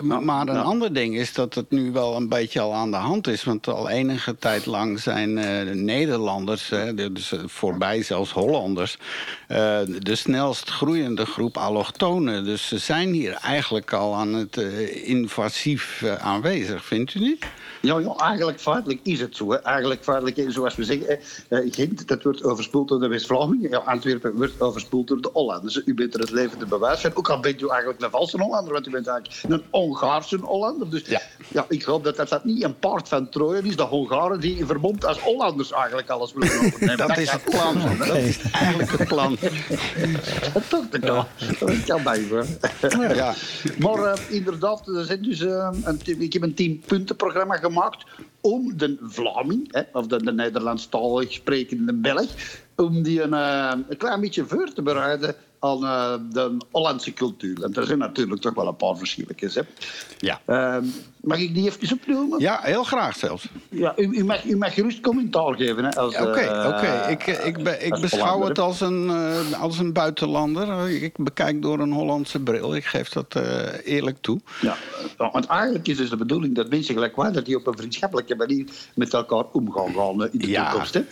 m- 0.00 0.24
maar 0.24 0.48
een 0.48 0.56
ander 0.56 0.92
ding 0.92 1.16
is 1.16 1.32
dat 1.34 1.54
het 1.54 1.70
nu 1.70 1.92
wel 1.92 2.16
een 2.16 2.28
beetje 2.28 2.60
al 2.60 2.72
aan 2.74 2.90
de 2.90 2.96
hand 2.96 3.26
is. 3.26 3.44
Want 3.44 3.68
al 3.68 3.88
enige 3.88 4.36
tijd 4.38 4.66
lang 4.66 5.00
zijn 5.00 5.38
eh, 5.38 5.66
de 5.66 5.74
Nederlanders, 5.74 6.68
hè, 6.68 6.94
dus 7.12 7.32
eh, 7.32 7.40
voorbij 7.46 8.02
zelfs 8.02 8.32
Hollanders, 8.32 8.98
eh, 9.48 9.78
de 9.98 10.14
snelst 10.14 10.70
groeiende 10.70 11.26
groep 11.26 11.56
allochtonen. 11.56 12.44
Dus 12.44 12.68
ze 12.68 12.78
zijn 12.78 13.12
hier 13.12 13.32
eigenlijk 13.32 13.92
al 13.92 14.14
aan 14.14 14.34
het 14.34 14.56
invasief 15.04 16.04
aanwezig, 16.20 16.84
vindt 16.84 17.14
u 17.14 17.18
niet? 17.20 17.44
Ja, 17.80 17.98
ja, 17.98 18.14
eigenlijk 18.16 18.60
feitelijk 18.60 19.00
is 19.02 19.20
het 19.20 19.36
zo. 19.36 19.50
Hè. 19.50 19.56
Eigenlijk 19.56 20.02
feitelijk, 20.04 20.44
zoals 20.52 20.74
we 20.76 20.84
zeggen, 20.84 21.18
Gent 21.48 22.08
dat 22.08 22.22
wordt 22.22 22.44
overspoeld 22.44 22.88
door 22.88 23.00
de 23.00 23.08
West-Vlamingen. 23.08 23.70
Ja, 23.70 23.78
Antwerpen 23.78 24.36
wordt 24.36 24.60
overspoeld 24.60 25.08
door 25.08 25.20
de 25.20 25.30
Hollanders. 25.32 25.82
U 25.84 25.94
bent 25.94 26.14
er 26.14 26.20
het 26.20 26.30
levende 26.30 26.66
bewijs 26.66 27.00
van. 27.00 27.10
Ook 27.14 27.30
al 27.30 27.40
bent 27.40 27.60
u 27.60 27.68
eigenlijk 27.68 28.02
een 28.02 28.10
valse 28.10 28.38
Hollander, 28.40 28.72
want 28.72 28.86
u 28.86 28.90
bent 28.92 29.06
eigenlijk 29.06 29.42
een 29.48 29.62
Hongaarse 29.70 30.36
Hollander. 30.36 30.90
Dus 30.90 31.04
ja. 31.48 31.66
ik 31.68 31.82
hoop 31.82 32.04
dat 32.04 32.16
dat, 32.16 32.28
dat 32.28 32.44
niet 32.44 32.62
een 32.62 32.78
paard 32.78 33.08
van 33.08 33.28
Troje 33.28 33.62
is. 33.62 33.76
De 33.76 33.82
Hongaren 33.82 34.40
die 34.40 34.58
in 34.58 34.66
verbond 34.66 35.04
als 35.04 35.20
Hollanders 35.20 35.72
eigenlijk 35.72 36.10
alles 36.10 36.32
willen 36.32 36.56
overnemen. 36.66 36.96
Dat 36.96 37.18
is 37.18 37.30
het 37.30 37.44
plan. 37.44 37.76
Dat 37.98 38.16
is 38.16 38.40
eigenlijk 38.52 38.90
het 38.90 39.08
plan. 39.08 39.36
Dat 40.52 40.68
kan. 41.00 41.26
Dat 42.80 42.96
kan. 42.96 43.14
Ja. 43.14 43.34
Maar 43.78 44.04
eh, 44.04 44.20
inderdaad, 44.28 44.88
er 44.88 45.04
zijn 45.04 45.22
dus, 45.22 45.40
eh, 45.40 45.70
een, 45.84 46.00
ik 46.04 46.32
heb 46.32 46.42
een 46.42 46.54
tien-punten-programma 46.54 47.56
gemaakt 47.56 48.04
om 48.40 48.76
de 48.76 48.96
Vlaming, 49.02 49.72
hè, 49.72 49.82
of 49.92 50.06
de, 50.06 50.24
de 50.24 50.32
Nederlandstalig 50.32 51.32
sprekende 51.32 51.94
Belg, 51.94 52.28
om 52.76 53.02
die 53.02 53.22
een, 53.22 53.34
eh, 53.34 53.72
een 53.88 53.96
klein 53.96 54.20
beetje 54.20 54.46
voor 54.46 54.72
te 54.72 54.82
bereiden 54.82 55.34
aan 55.62 55.84
eh, 55.84 56.14
de 56.32 56.56
Hollandse 56.70 57.12
cultuur. 57.12 57.62
En 57.62 57.74
er 57.74 57.86
zijn 57.86 57.98
natuurlijk 57.98 58.40
toch 58.40 58.54
wel 58.54 58.66
een 58.66 58.76
paar 58.76 58.96
verschilletjes. 58.96 59.54
Hè. 59.54 59.62
Ja. 60.18 60.40
Ehm, 60.44 60.84
mag 61.22 61.38
ik 61.38 61.54
die 61.54 61.64
even 61.70 61.96
opnoemen? 61.96 62.40
Ja, 62.40 62.60
heel 62.62 62.84
graag 62.84 63.16
zelfs. 63.16 63.48
Ja, 63.70 63.92
u, 63.96 64.02
u, 64.12 64.24
mag, 64.24 64.44
u 64.44 64.56
mag 64.56 64.74
gerust 64.74 65.00
commentaar 65.00 65.54
geven. 65.54 65.86
Oké, 65.98 66.16
eh, 66.40 66.68
oké. 66.68 67.06
Ik, 67.10 67.26
eh, 67.26 67.46
ik, 67.46 67.62
be- 67.62 67.78
ik 67.78 68.00
beschouw 68.00 68.20
Hollander, 68.20 68.48
het 68.48 68.58
als 68.58 68.80
een, 68.80 69.08
eh, 69.08 69.60
als 69.62 69.78
een 69.78 69.92
buitenlander. 69.92 70.90
Ik 70.90 71.16
bekijk 71.16 71.62
door 71.62 71.78
een 71.78 71.92
Hollandse 71.92 72.40
bril. 72.40 72.74
Ik 72.74 72.84
geef 72.84 73.08
dat 73.08 73.34
eerlijk 73.84 74.16
toe. 74.20 74.40
Ja, 74.60 74.76
want 75.16 75.46
eigenlijk 75.46 75.88
is 75.88 75.96
dus 75.96 76.10
de 76.10 76.16
bedoeling 76.16 76.54
dat 76.54 76.70
mensen 76.70 76.94
gelijk 76.94 77.16
wij, 77.16 77.32
dat 77.32 77.44
die 77.46 77.56
op 77.56 77.66
een 77.66 77.76
vriendschappelijke 77.76 78.34
manier 78.36 78.66
met 78.94 79.14
elkaar 79.14 79.44
omgaan 79.52 79.94
gaan 79.94 80.28
in 80.32 80.38
de 80.38 80.48
Ja. 80.48 80.68
toekomst. 80.70 80.94
Hè? 80.94 81.02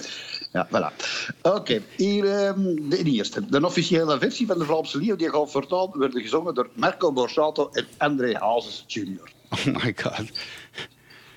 Ja, 0.52 0.68
voilà. 0.68 0.94
Oké, 1.42 1.80
hier 1.96 2.24
ehm, 2.24 2.88
de 2.88 3.02
eerste. 3.02 3.46
De 3.50 3.64
officiële 3.66 4.18
versie 4.18 4.46
van 4.46 4.58
de 4.58 4.64
Vlaamse 4.64 4.98
Leeuw 4.98 5.16
die 5.16 5.30
gaat 5.30 5.50
voortaan 5.50 5.90
worden 5.94 6.22
gezongen 6.22 6.54
door 6.54 6.68
Marco 6.74 7.12
Borsato 7.12 7.68
en 7.72 7.86
André 7.98 8.32
Hazes 8.38 8.84
Jr. 8.86 9.30
Oh 9.51 9.64
my 9.64 9.94
god. 9.96 10.24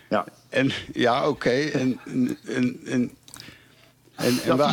Ja. 0.09 0.25
En, 0.49 0.71
ja, 0.93 1.27
oké. 1.27 1.49
En, 1.49 1.99
en, 2.05 2.37
en, 2.45 2.79
en, 2.85 3.11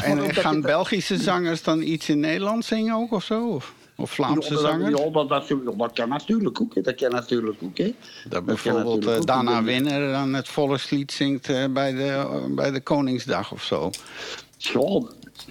en, 0.03 0.35
gaan 0.35 0.61
Belgische 0.61 1.17
zangers 1.17 1.63
dan 1.63 1.83
iets 1.83 2.09
in 2.09 2.21
Nederland 2.21 2.65
zingen 2.65 2.95
ook 2.95 3.13
of 3.13 3.25
zo? 3.25 3.49
Of, 3.49 3.75
of 3.97 4.11
Vlaamse 4.11 4.55
ja, 4.55 4.61
zangers? 4.61 4.99
ja, 4.99 5.11
dat, 5.11 5.29
dat, 5.29 5.49
dat 5.79 5.93
kan 5.93 6.09
natuurlijk 6.09 6.61
ook. 6.61 6.75
hè. 6.75 6.81
Dat 6.81 6.95
kan 6.95 7.11
natuurlijk 7.11 7.63
ook. 7.63 7.79
Hè. 7.79 7.95
Dat 8.29 8.45
bijvoorbeeld 8.45 9.07
ook. 9.07 9.27
Dana 9.27 9.63
Winner 9.63 10.13
dan 10.13 10.35
het 10.35 10.49
volkslied 10.49 11.13
zingt 11.13 11.49
eh, 11.49 11.65
bij, 11.71 11.93
de, 11.93 12.45
bij 12.51 12.71
de 12.71 12.81
Koningsdag 12.81 13.53
of 13.53 13.63
zo. 13.63 13.91
Ja, 14.57 15.03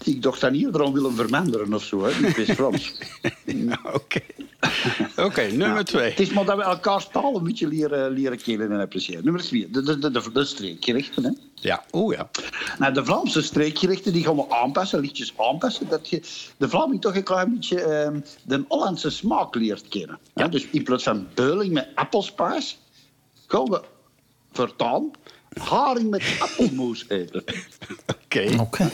ik 0.03 0.21
dacht 0.21 0.41
dat 0.41 0.51
niet 0.51 0.75
erom 0.75 0.93
willen 0.93 1.15
verminderen 1.15 1.73
of 1.73 1.83
zo. 1.83 2.03
Hè. 2.03 2.27
Ik 2.27 2.35
wist 2.35 2.51
Frans. 2.51 2.95
Oké, 3.93 4.21
Oké, 5.25 5.41
nummer 5.41 5.85
twee. 5.85 6.09
Het 6.09 6.19
is 6.19 6.29
maar 6.29 6.45
dat 6.45 6.57
we 6.57 6.63
elkaar 6.63 7.07
taal 7.07 7.35
een 7.35 7.43
beetje 7.43 7.67
leren, 7.67 8.11
leren 8.11 8.41
kennen 8.41 8.71
en 8.71 8.79
appreciëren. 8.79 9.23
Nummer 9.23 9.41
twee, 9.41 9.69
de, 9.69 9.83
de, 9.83 9.97
de, 9.97 10.11
de, 10.11 10.31
de 10.31 10.45
streekgerichten. 10.45 11.23
Hè. 11.23 11.31
Ja, 11.53 11.83
oeh 11.91 12.15
ja. 12.15 12.29
Nou, 12.77 12.93
de 12.93 13.05
Vlaamse 13.05 13.41
streekgerichten 13.41 14.13
die 14.13 14.23
gaan 14.23 14.35
we 14.35 14.49
aanpassen, 14.49 14.99
lichtjes 14.99 15.33
aanpassen. 15.37 15.89
Dat 15.89 16.09
je 16.09 16.21
de 16.57 16.69
Vlaming 16.69 17.01
toch 17.01 17.15
een 17.15 17.23
klein 17.23 17.53
beetje 17.53 17.81
ehm, 17.81 18.19
de 18.43 18.65
Hollandse 18.67 19.09
smaak 19.09 19.55
leert 19.55 19.87
kennen. 19.87 20.19
Ja. 20.35 20.47
dus 20.47 20.67
in 20.71 20.83
plaats 20.83 21.03
van 21.03 21.27
beuling 21.33 21.73
met 21.73 21.87
appelspaas, 21.95 22.79
gaan 23.47 23.65
we 23.65 23.81
voortaan 24.51 25.11
haring 25.59 26.09
met 26.09 26.23
appelmoes 26.39 27.05
eten. 27.07 27.43
Oké. 28.07 28.55
Oké. 28.59 28.89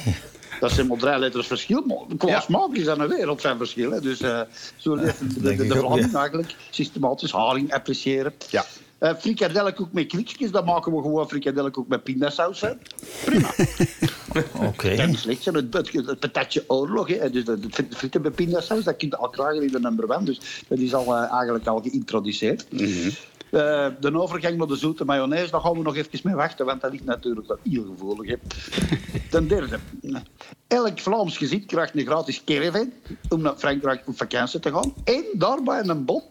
Dat 0.60 0.72
zijn 0.72 0.88
maar 0.88 0.98
drie 0.98 1.18
letters 1.18 1.48
verschil, 1.48 2.06
qua 2.18 2.28
Ja. 2.28 2.40
smaak 2.40 2.74
is 2.74 2.84
dat 2.84 3.00
een 3.00 3.08
wereld 3.08 3.42
van 3.42 3.58
verschil. 3.58 3.92
Hè. 3.92 4.02
Dus 4.02 4.22
eh, 4.22 4.42
zo 4.76 4.96
leert 4.96 5.20
de, 5.20 5.56
de, 5.56 5.66
ja. 5.66 6.20
eigenlijk 6.20 6.56
systematisch 6.70 7.32
haring 7.32 7.74
appreciëren. 7.74 8.34
Ja. 8.50 8.66
Eh 8.98 9.12
frikandellenkoek 9.20 9.92
met 9.92 10.08
kriekjes, 10.08 10.52
dan 10.52 10.66
maken 10.66 10.92
we 10.96 11.02
gewoon 11.02 11.28
frikandellenkoek 11.28 11.88
met 11.88 12.04
pindasaus. 12.04 12.62
Hè. 12.62 12.70
Oké. 14.68 14.96
Dat 14.96 15.10
is 15.10 15.22
slecht. 15.22 15.46
Het, 15.46 15.74
het, 15.74 15.94
het 15.94 16.20
patatje 16.20 16.64
oorlog. 16.68 17.08
Hè. 17.08 17.30
Dus 17.30 17.44
frieten 17.90 18.22
met 18.22 18.36
pindasaus, 18.36 18.84
dat 18.84 18.96
kun 18.96 19.08
je 19.08 19.18
al 19.18 19.30
krijgen 19.30 19.64
in 19.64 19.72
de 19.72 19.80
number 19.80 20.16
one. 20.16 20.26
Dus 20.26 20.40
dat 20.68 20.78
is 20.78 20.94
al, 20.94 21.16
eh, 21.16 21.32
eigenlijk 21.32 21.68
al 21.68 21.82
geïntroduceerd. 21.82 22.66
Eh, 23.50 23.88
de 24.00 24.20
overgang 24.20 24.58
naar 24.58 24.68
de 24.68 24.76
zoete 24.76 25.06
mayonaise, 25.06 25.52
daar 25.52 25.62
gaan 25.62 25.74
we 25.74 25.82
nog 25.82 25.96
even 25.96 26.20
mee 26.24 26.36
wachten, 26.36 26.66
want 26.66 26.82
dat 26.82 26.92
ligt 26.92 27.06
natuurlijk 27.06 27.48
wel 27.48 27.58
heel 27.64 27.86
gevoelig. 27.86 28.30
Hè. 28.30 28.36
Ten 29.32 29.48
derde, 29.48 29.80
elk 30.68 31.00
Vlaams 31.00 31.38
gezin 31.38 31.66
krijgt 31.66 31.96
een 31.96 32.06
gratis 32.06 32.44
caravan 32.44 32.94
om 33.30 33.42
naar 33.42 33.56
Frankrijk 33.56 34.08
op 34.08 34.18
vakantie 34.18 34.60
te 34.60 34.72
gaan. 34.72 34.94
En 35.04 35.26
daarbij 35.34 35.84
een 35.84 36.06
bon 36.06 36.22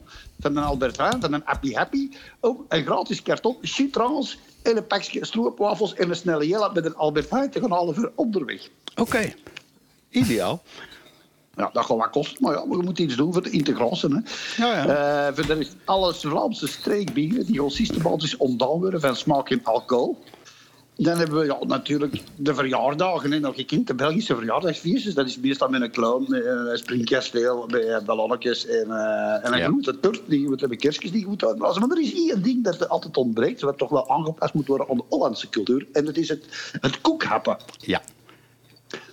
van 0.40 0.56
een 0.56 0.64
Albert 0.64 0.96
Heijn, 0.96 1.20
van 1.20 1.32
een 1.32 1.42
Happy 1.44 1.72
Happy, 1.72 2.08
om 2.40 2.64
een 2.68 2.84
gratis 2.84 3.22
karton 3.22 3.56
citrons 3.62 4.38
en 4.62 4.76
een 4.76 4.86
pakje 4.86 5.24
stroopwafels 5.24 5.94
en 5.94 6.08
een 6.08 6.16
snelle 6.16 6.46
jelle 6.46 6.70
met 6.74 6.84
een 6.84 6.96
Albert 6.96 7.30
Heijn 7.30 7.50
te 7.50 7.60
gaan 7.60 7.72
halen 7.72 7.94
voor 7.94 8.12
onderweg. 8.14 8.68
Oké. 8.96 9.34
Ideaal. 10.08 10.62
Ja, 11.56 11.70
dat 11.72 11.84
gaat 11.84 11.96
wat 11.96 12.10
kosten, 12.10 12.36
maar 12.40 12.54
ja, 12.54 12.68
we 12.68 12.82
moeten 12.82 13.04
iets 13.04 13.16
doen 13.16 13.32
voor 13.32 13.42
de 13.42 13.50
integratie. 13.50 14.08
Hè. 14.08 14.20
Ja, 14.64 14.84
ja. 14.84 15.26
Eh, 15.28 15.34
verder 15.34 15.58
is 15.58 15.70
alle 15.84 16.14
Vlaamse 16.14 16.66
streekbieren 16.66 17.46
die 17.46 17.70
systematisch 17.70 18.36
ontdaan 18.36 18.78
worden 18.80 19.00
van 19.00 19.16
smaak 19.16 19.50
en 19.50 19.60
alcohol. 19.64 20.18
Dan 20.96 21.18
hebben 21.18 21.38
we 21.38 21.44
ja, 21.44 21.56
natuurlijk 21.66 22.22
de 22.36 22.54
verjaardagen. 22.54 23.32
Hè. 23.32 23.38
Nog 23.38 23.54
gekend, 23.54 23.86
de 23.86 23.94
Belgische 23.94 24.34
verjaardagsfeestjes. 24.34 25.14
Dat 25.14 25.26
is 25.26 25.38
meestal 25.38 25.68
met 25.68 25.80
een 25.80 25.90
clown, 25.90 26.26
met 26.28 26.44
een 26.44 26.78
springkasteel, 26.78 27.66
met 27.66 27.84
eh, 27.84 28.00
ballonnetjes 28.04 28.66
en, 28.66 28.90
eh, 28.90 29.44
en 29.46 29.52
een 29.52 29.58
Ja. 29.58 29.66
grote 29.66 30.00
tort. 30.00 30.22
Die 30.26 30.48
moet 30.48 30.60
hebben 30.60 30.78
kerstjes 30.78 31.10
die 31.10 31.26
moet 31.26 31.44
uitblazen. 31.44 31.80
Maar 31.80 31.96
er 31.96 32.02
is 32.02 32.14
één 32.14 32.42
ding 32.42 32.64
dat 32.64 32.80
er 32.80 32.86
altijd 32.86 33.16
ontbreekt, 33.16 33.60
wat 33.60 33.78
toch 33.78 33.90
wel 33.90 34.10
aangepast 34.10 34.54
moet 34.54 34.66
worden 34.66 34.88
aan 34.90 34.96
de 34.96 35.04
Hollandse 35.08 35.48
cultuur. 35.48 35.86
En 35.92 36.04
dat 36.04 36.16
is 36.16 36.28
het, 36.28 36.44
het 36.80 37.00
koekhappen. 37.00 37.56
Ja. 37.78 38.02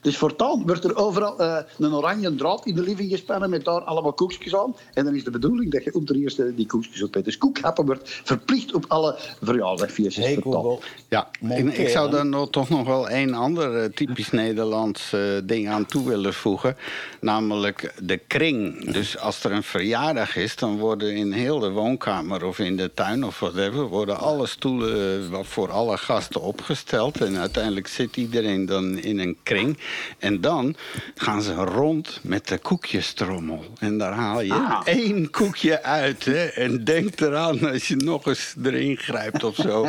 Dus 0.02 0.18
voortaan 0.18 0.64
wordt 0.66 0.84
er 0.84 0.96
overal 0.96 1.40
eh, 1.40 1.58
een 1.78 1.94
oranje 1.94 2.36
draad 2.36 2.66
in 2.66 2.76
de 2.76 2.82
living 2.82 3.10
gespannen 3.10 3.50
met 3.50 3.66
daar 3.66 3.82
allemaal 3.82 4.14
koekjes 4.14 4.56
aan. 4.56 4.76
En 4.94 5.06
dan 5.06 5.16
is 5.16 5.24
de 5.24 5.32
bedoeling 5.32 5.72
dat 5.72 5.84
je 5.84 5.94
op 5.94 6.08
de 6.08 6.18
eerste 6.18 6.56
die 6.56 6.66
koekjes 6.66 7.04
op 7.04 7.14
hebt. 7.14 7.26
Dus 7.26 7.38
koekhappen 7.38 7.86
wordt 7.86 8.22
verplicht 8.24 8.74
op 8.74 8.86
alle 8.88 9.16
verjaardagfeestjes. 9.42 10.26
Hey. 10.26 10.80
Ja, 11.10 11.30
en 11.42 11.80
ik 11.80 11.90
zou 11.90 12.12
daar 12.12 12.26
nog, 12.26 12.50
toch 12.50 12.70
nog 12.70 12.86
wel 12.88 13.10
één 13.10 13.34
ander 13.34 13.78
eh, 13.78 13.90
typisch 13.90 14.32
Nederlands 14.32 15.14
eh, 15.14 15.22
ding 15.44 15.70
aan 15.70 15.86
toe 15.86 16.08
willen 16.08 16.34
voegen. 16.34 16.78
Namelijk 17.20 17.94
de 18.04 18.18
kring. 18.18 18.92
Dus 18.92 19.18
als 19.18 19.44
er 19.44 19.52
een 19.52 19.64
verjaardag 19.64 20.36
is, 20.36 20.56
dan 20.56 20.78
worden 20.78 21.16
in 21.16 21.32
heel 21.32 21.60
de 21.60 21.70
woonkamer 21.70 22.46
of 22.46 22.60
in 22.60 22.78
de 22.78 22.94
tuin 22.94 23.26
of 23.26 23.40
whatever... 23.40 23.88
worden 23.88 24.20
alle 24.20 24.48
stoelen 24.48 25.30
voor 25.46 25.72
alle 25.72 25.98
gasten 25.98 26.42
opgesteld. 26.42 27.22
En 27.22 27.38
uiteindelijk 27.38 27.88
zit 27.88 28.18
iedereen 28.18 28.66
dan 28.66 28.98
in 28.98 29.20
een 29.20 29.38
kring. 29.44 29.78
En 30.20 30.42
dan 30.42 30.76
gaan 31.16 31.42
ze 31.42 31.54
rond 31.54 32.20
met 32.24 32.48
de 32.48 32.58
koekjestrommel. 32.58 33.66
En 33.80 33.98
daar 33.98 34.14
haal 34.14 34.42
je 34.42 34.54
Ah. 34.54 34.82
één 34.86 35.30
koekje 35.30 35.84
uit. 35.84 36.26
Hè? 36.26 36.46
En 36.46 36.84
denk 36.84 37.20
eraan 37.22 37.72
als 37.72 37.88
je 37.88 37.96
nog 37.96 38.26
eens 38.26 38.56
erin 38.64 38.98
grijpt 38.98 39.44
of 39.44 39.56
zo. 39.56 39.88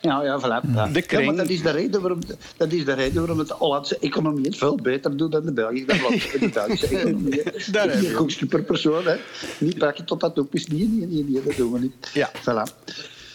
Ja, 0.00 0.22
ja, 0.22 0.40
voilà. 0.40 0.70
Ja. 0.74 0.86
De 0.86 0.92
Ja, 0.98 1.06
kring. 1.06 1.26
maar 1.26 1.36
dat 1.36 1.48
is 1.48 1.62
de 1.62 1.70
reden 1.70 2.00
waarom, 2.00 2.20
dat 2.56 2.72
is 2.72 2.84
de 2.84 2.92
reden 2.92 3.14
waarom 3.20 3.38
het 3.38 3.50
Hollandse 3.50 3.98
economie 3.98 4.44
het 4.44 4.56
veel 4.56 4.76
beter 4.82 5.16
doet 5.16 5.32
dan 5.32 5.44
de 5.44 5.52
Belgische, 5.52 5.94
Vlaamse- 5.96 6.38
de 6.38 6.48
Belgische 6.48 6.86
economie. 6.98 7.42
Daar 7.70 7.90
heb 7.90 8.28
je 8.28 8.46
per 8.46 8.62
persoon. 8.62 9.06
Hè. 9.06 9.16
Niet 9.58 9.78
pakken 9.78 10.04
tot 10.04 10.20
dat 10.20 10.38
op 10.38 10.54
is. 10.54 10.66
Nee, 10.66 10.88
nee, 10.88 11.06
nee, 11.06 11.24
nee, 11.28 11.42
dat 11.42 11.56
doen 11.56 11.72
we 11.72 11.78
niet. 11.78 12.10
Ja. 12.14 12.30
Voilà. 12.40 12.84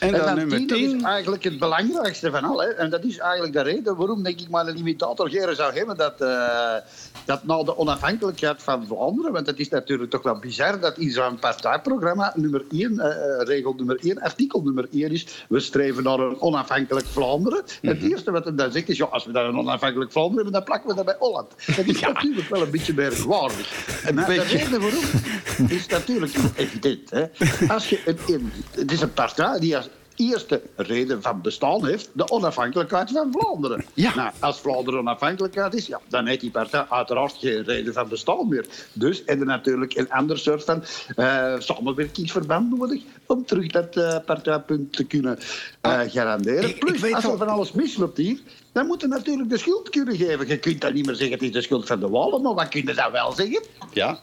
En 0.03 0.11
dan 0.11 0.25
dan 0.25 0.35
nummer 0.35 0.57
tien, 0.57 0.67
dat 0.67 0.77
10. 0.77 0.97
is 0.97 1.03
eigenlijk 1.03 1.43
het 1.43 1.59
belangrijkste 1.59 2.31
van 2.31 2.43
al. 2.43 2.61
Hè. 2.61 2.67
En 2.67 2.89
dat 2.89 3.03
is 3.03 3.17
eigenlijk 3.17 3.53
de 3.53 3.61
reden 3.61 3.95
waarom 3.95 4.23
denk 4.23 4.39
ik 4.39 4.49
maar 4.49 4.67
een 4.67 4.75
limitator 4.75 5.29
geren 5.29 5.55
zou 5.55 5.73
hebben 5.77 5.97
dat, 5.97 6.21
eh, 6.21 6.75
dat 7.25 7.43
na 7.43 7.63
de 7.63 7.77
onafhankelijkheid 7.77 8.63
van 8.63 8.85
Vlaanderen, 8.87 9.31
want 9.31 9.47
het 9.47 9.59
is 9.59 9.69
natuurlijk 9.69 10.11
toch 10.11 10.23
wel 10.23 10.39
bizar 10.39 10.79
dat 10.79 10.97
in 10.97 11.11
zo'n 11.11 11.39
partijprogramma 11.39 12.31
nummer 12.35 12.63
1, 12.69 13.01
regel 13.45 13.73
nummer 13.73 13.97
1, 14.01 14.21
artikel 14.21 14.61
nummer 14.61 14.87
1 14.91 15.11
is, 15.11 15.45
we 15.49 15.59
streven 15.59 16.03
naar 16.03 16.19
een 16.19 16.41
onafhankelijk 16.41 17.05
Vlaanderen. 17.05 17.63
Het 17.81 18.01
eerste 18.01 18.31
wat 18.31 18.43
hij 18.43 18.55
dan 18.55 18.71
zegt 18.71 18.89
is, 18.89 18.97
ja, 18.97 19.05
als 19.05 19.25
we 19.25 19.31
dan 19.31 19.45
een 19.45 19.57
onafhankelijk 19.57 20.11
Vlaanderen 20.11 20.43
hebben, 20.43 20.53
dan 20.53 20.63
plakken 20.63 20.89
we 20.89 20.95
dat 20.95 21.05
bij 21.05 21.15
Holland. 21.19 21.51
Dat 21.75 21.85
is 21.85 21.99
natuurlijk 22.13 22.49
wel 22.49 22.61
een 22.61 22.71
beetje 22.71 22.93
merkwaardig. 22.93 23.71
En 24.03 24.15
de 24.15 24.23
beetje. 24.27 24.57
reden 24.57 24.81
waarom 24.81 25.03
is 25.67 25.87
natuurlijk 25.87 26.33
evident. 26.55 27.09
Hè. 27.09 27.25
Als 27.67 27.89
je 27.89 28.01
een, 28.05 28.17
een- 28.27 28.51
het 28.71 28.91
is 28.91 29.01
een 29.01 29.13
partij 29.13 29.59
die 29.59 29.77
als 29.77 29.89
eerste 30.15 30.61
reden 30.75 31.21
van 31.21 31.41
bestaan 31.41 31.85
heeft 31.85 32.09
de 32.13 32.29
onafhankelijkheid 32.29 33.11
van 33.11 33.31
Vlaanderen. 33.31 33.85
Ja. 33.93 34.15
Nou, 34.15 34.31
als 34.39 34.59
Vlaanderen 34.59 34.99
onafhankelijkheid 34.99 35.73
is, 35.73 35.85
ja, 35.87 35.99
dan 36.07 36.25
heeft 36.25 36.39
die 36.41 36.51
partij 36.51 36.85
uiteraard 36.89 37.35
geen 37.39 37.63
reden 37.63 37.93
van 37.93 38.07
bestaan 38.07 38.47
meer. 38.47 38.65
Dus 38.93 39.21
heb 39.25 39.39
je 39.39 39.45
natuurlijk 39.45 39.95
een 39.95 40.11
ander 40.11 40.37
soort 40.39 40.63
van 40.63 40.83
eh, 41.15 41.59
samenwerkingsverband 41.59 42.77
nodig 42.77 43.01
om 43.25 43.45
terug 43.45 43.67
dat 43.67 43.95
eh, 43.97 44.17
partijpunt 44.25 44.93
te 44.93 45.03
kunnen 45.03 45.39
eh, 45.81 45.99
garanderen. 46.07 46.69
ik 46.69 46.79
Plus, 46.79 47.13
als 47.13 47.25
al- 47.25 47.31
er 47.31 47.37
van 47.37 47.47
alles 47.47 47.71
misloopt 47.71 48.17
hier, 48.17 48.39
dan 48.71 48.87
moet 48.87 49.01
je 49.01 49.07
natuurlijk 49.07 49.49
de 49.49 49.57
schuld 49.57 49.89
kunnen 49.89 50.15
geven. 50.15 50.47
Je 50.47 50.57
kunt 50.57 50.81
dan 50.81 50.93
niet 50.93 51.05
meer 51.05 51.15
zeggen 51.15 51.33
het 51.35 51.43
is 51.43 51.51
de 51.51 51.61
schuld 51.61 51.87
van 51.87 51.99
de 51.99 52.09
Wallen, 52.09 52.41
maar 52.41 52.53
wat 52.53 52.69
kun 52.69 52.85
je 52.85 52.93
dan 52.93 53.11
wel 53.11 53.31
zeggen? 53.31 53.63
Ja. 53.93 54.19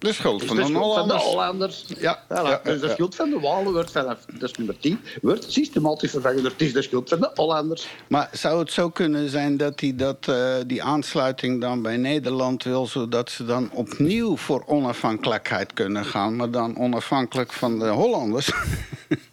De 0.00 0.12
schuld 0.12 0.44
van 0.44 0.56
de 0.56 0.62
de 0.62 0.68
schuld 0.68 0.94
van 0.94 1.08
de 1.08 1.14
Hollanders. 1.14 1.84
Ja, 1.98 2.22
Voilà, 2.28 2.28
ja, 2.28 2.60
dus 2.64 2.80
de 2.80 2.88
schuld 2.88 3.14
van 3.14 3.30
de 3.30 3.40
Walen 3.40 3.72
wordt 3.72 3.90
vanaf, 3.90 4.18
dat 4.38 4.50
is 4.50 4.56
nummer 4.56 4.78
10, 4.78 5.00
wordt 5.22 5.52
systematisch 5.52 6.10
vervangen 6.10 6.42
door 6.42 6.50
het 6.50 6.60
is 6.60 6.72
de 6.72 6.82
schuld 6.82 7.08
van 7.08 7.20
de 7.20 7.30
Hollanders. 7.34 7.88
Maar 8.08 8.28
zou 8.32 8.58
het 8.58 8.72
zo 8.72 8.90
kunnen 8.90 9.28
zijn 9.28 9.56
dat 9.56 9.80
hij 9.80 9.96
dat, 9.96 10.28
eh, 10.28 10.54
die 10.66 10.82
aansluiting 10.82 11.60
dan 11.60 11.82
bij 11.82 11.96
Nederland 11.96 12.64
wil... 12.64 12.86
zodat 12.86 13.30
ze 13.30 13.44
dan 13.44 13.70
opnieuw 13.72 14.36
voor 14.36 14.64
onafhankelijkheid 14.66 15.72
kunnen 15.72 16.04
gaan... 16.04 16.36
maar 16.36 16.50
dan 16.50 16.76
onafhankelijk 16.76 17.52
van 17.52 17.78
de 17.78 17.88
Hollanders? 17.88 18.50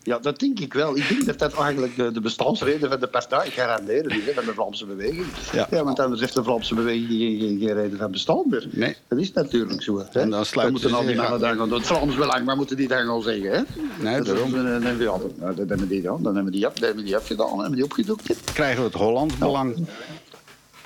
Ja, 0.07 0.19
dat 0.19 0.39
denk 0.39 0.59
ik 0.59 0.73
wel. 0.73 0.97
Ik 0.97 1.07
denk 1.09 1.25
dat 1.25 1.39
dat 1.39 1.53
eigenlijk 1.53 1.95
de, 1.95 2.11
de 2.11 2.21
bestaansreden 2.21 2.89
van 2.89 2.99
de 2.99 3.07
partij 3.07 3.49
garanderen 3.49 4.11
is, 4.11 4.33
van 4.33 4.45
de 4.45 4.53
Vlaamse 4.53 4.85
beweging. 4.85 5.25
Ja. 5.51 5.83
want 5.83 5.99
anders 5.99 6.21
heeft 6.21 6.33
de 6.33 6.43
Vlaamse 6.43 6.75
beweging 6.75 7.07
geen, 7.07 7.39
geen, 7.39 7.59
geen 7.59 7.73
reden 7.73 7.97
van 7.97 8.11
bestaan 8.11 8.43
meer. 8.49 8.67
Nee. 8.71 8.95
Dat 9.07 9.19
is 9.19 9.33
natuurlijk 9.33 9.81
zo. 9.81 9.97
Hè. 9.97 10.19
En 10.19 10.29
dan 10.29 10.45
sluiten 10.61 10.71
moeten 10.89 10.93
al 10.99 11.05
die 11.05 11.15
mannen 11.15 11.39
dan 11.39 11.57
gaan 11.57 11.69
doen. 11.69 11.77
Het 11.77 11.87
Vlaams 11.87 12.15
belang, 12.15 12.45
wat 12.45 12.55
moeten 12.55 12.75
die 12.77 12.87
dan 12.87 13.05
gaan 13.05 13.21
zeggen? 13.21 13.51
Hè? 13.51 13.61
Nee, 14.03 14.21
daarom. 14.21 14.51
Dan 14.51 14.65
hebben 14.65 14.97
we, 14.97 15.03
ja, 15.03 15.17
dan- 15.17 15.55
dan 15.55 15.67
hebben 15.67 15.87
die 15.87 16.01
dan, 16.01 16.23
dan 16.23 16.35
hebben 16.35 16.51
die, 16.53 16.67
hebben 16.73 17.05
die 17.05 17.15
afgedaan, 17.15 17.47
dan 17.49 17.59
hebben 17.59 17.75
die 17.75 17.83
opgedoekt. 17.83 18.53
Krijgen 18.53 18.77
we 18.79 18.85
het 18.85 18.93
Hollands 18.97 19.37
belang? 19.37 19.87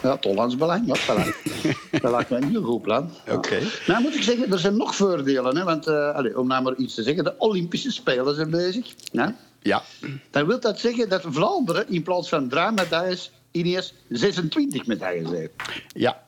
Ja, 0.04 0.12
het 0.16 0.24
Hollands 0.24 0.58
belang, 0.58 0.88
ja, 0.88 0.96
voilà. 0.98 1.36
dat 2.02 2.12
lijkt 2.12 2.30
me 2.30 2.38
een 2.38 2.50
heel 2.50 2.64
goed 2.64 2.82
plan. 2.82 3.10
Oké. 3.30 3.60
Nou 3.88 4.02
moet 4.02 4.16
ik 4.16 4.24
zeggen, 4.24 4.52
er 4.52 4.60
zijn 4.60 4.78
nog 4.78 4.96
voordelen. 4.96 5.58
Hè, 5.58 5.64
want, 5.64 5.88
eh, 5.88 6.16
allez, 6.16 6.34
om 6.36 6.48
nou 6.48 6.64
maar 6.64 6.76
iets 6.76 6.94
te 6.96 7.04
zeggen, 7.04 7.24
de 7.24 7.34
Olympische 7.38 7.92
Spelen 7.92 8.36
zijn 8.36 8.50
bezig. 8.50 8.94
Ja? 9.12 9.36
Ja. 9.62 9.84
Dan 10.32 10.46
wil 10.48 10.60
dat 10.60 10.80
zeggen 10.80 11.10
dat 11.10 11.22
Vlaanderen 11.30 11.86
in 11.90 12.04
plaats 12.04 12.30
van 12.30 12.48
drie 12.50 12.72
medailles 12.72 13.32
ineens 13.52 13.94
26 14.10 14.86
medailles 14.86 15.30
heeft. 15.30 15.54
Ja. 15.94 16.24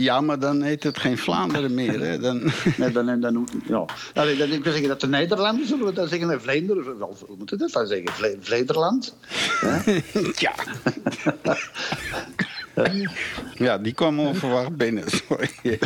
Ja, 0.00 0.20
maar 0.20 0.38
dan 0.38 0.62
heet 0.62 0.82
het 0.82 0.98
geen 0.98 1.18
Vlaanderen 1.18 1.74
meer. 1.74 2.00
Hè? 2.00 2.18
Dan... 2.18 2.42
Nee, 2.76 2.92
dan, 2.92 3.20
dan, 3.20 3.48
ja. 3.66 3.84
Dan, 4.12 4.28
ik 4.28 4.64
wil 4.64 4.72
zeggen 4.72 4.88
dat 4.88 5.00
de 5.00 5.08
Nederlanden, 5.08 5.66
zullen 5.66 5.86
we 5.86 5.92
dan 5.92 6.08
zeggen, 6.08 6.30
en 6.30 6.40
Vlaanderen, 6.40 6.98
wel, 6.98 7.16
hoe 7.26 7.36
moet 7.36 7.50
je 7.50 7.56
dat 7.56 7.72
dan 7.72 7.86
zeggen? 7.86 8.12
Vle 8.40 8.64
ja. 10.36 10.54
Ja, 11.42 11.56
die 13.82 13.92
kwam 13.92 14.20
onverwacht 14.20 14.76
binnen. 14.76 15.04
Sorry. 15.28 15.78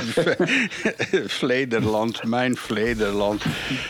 Vladerland, 1.26 2.24
mijn 2.24 2.56
Vladerland. 2.56 3.42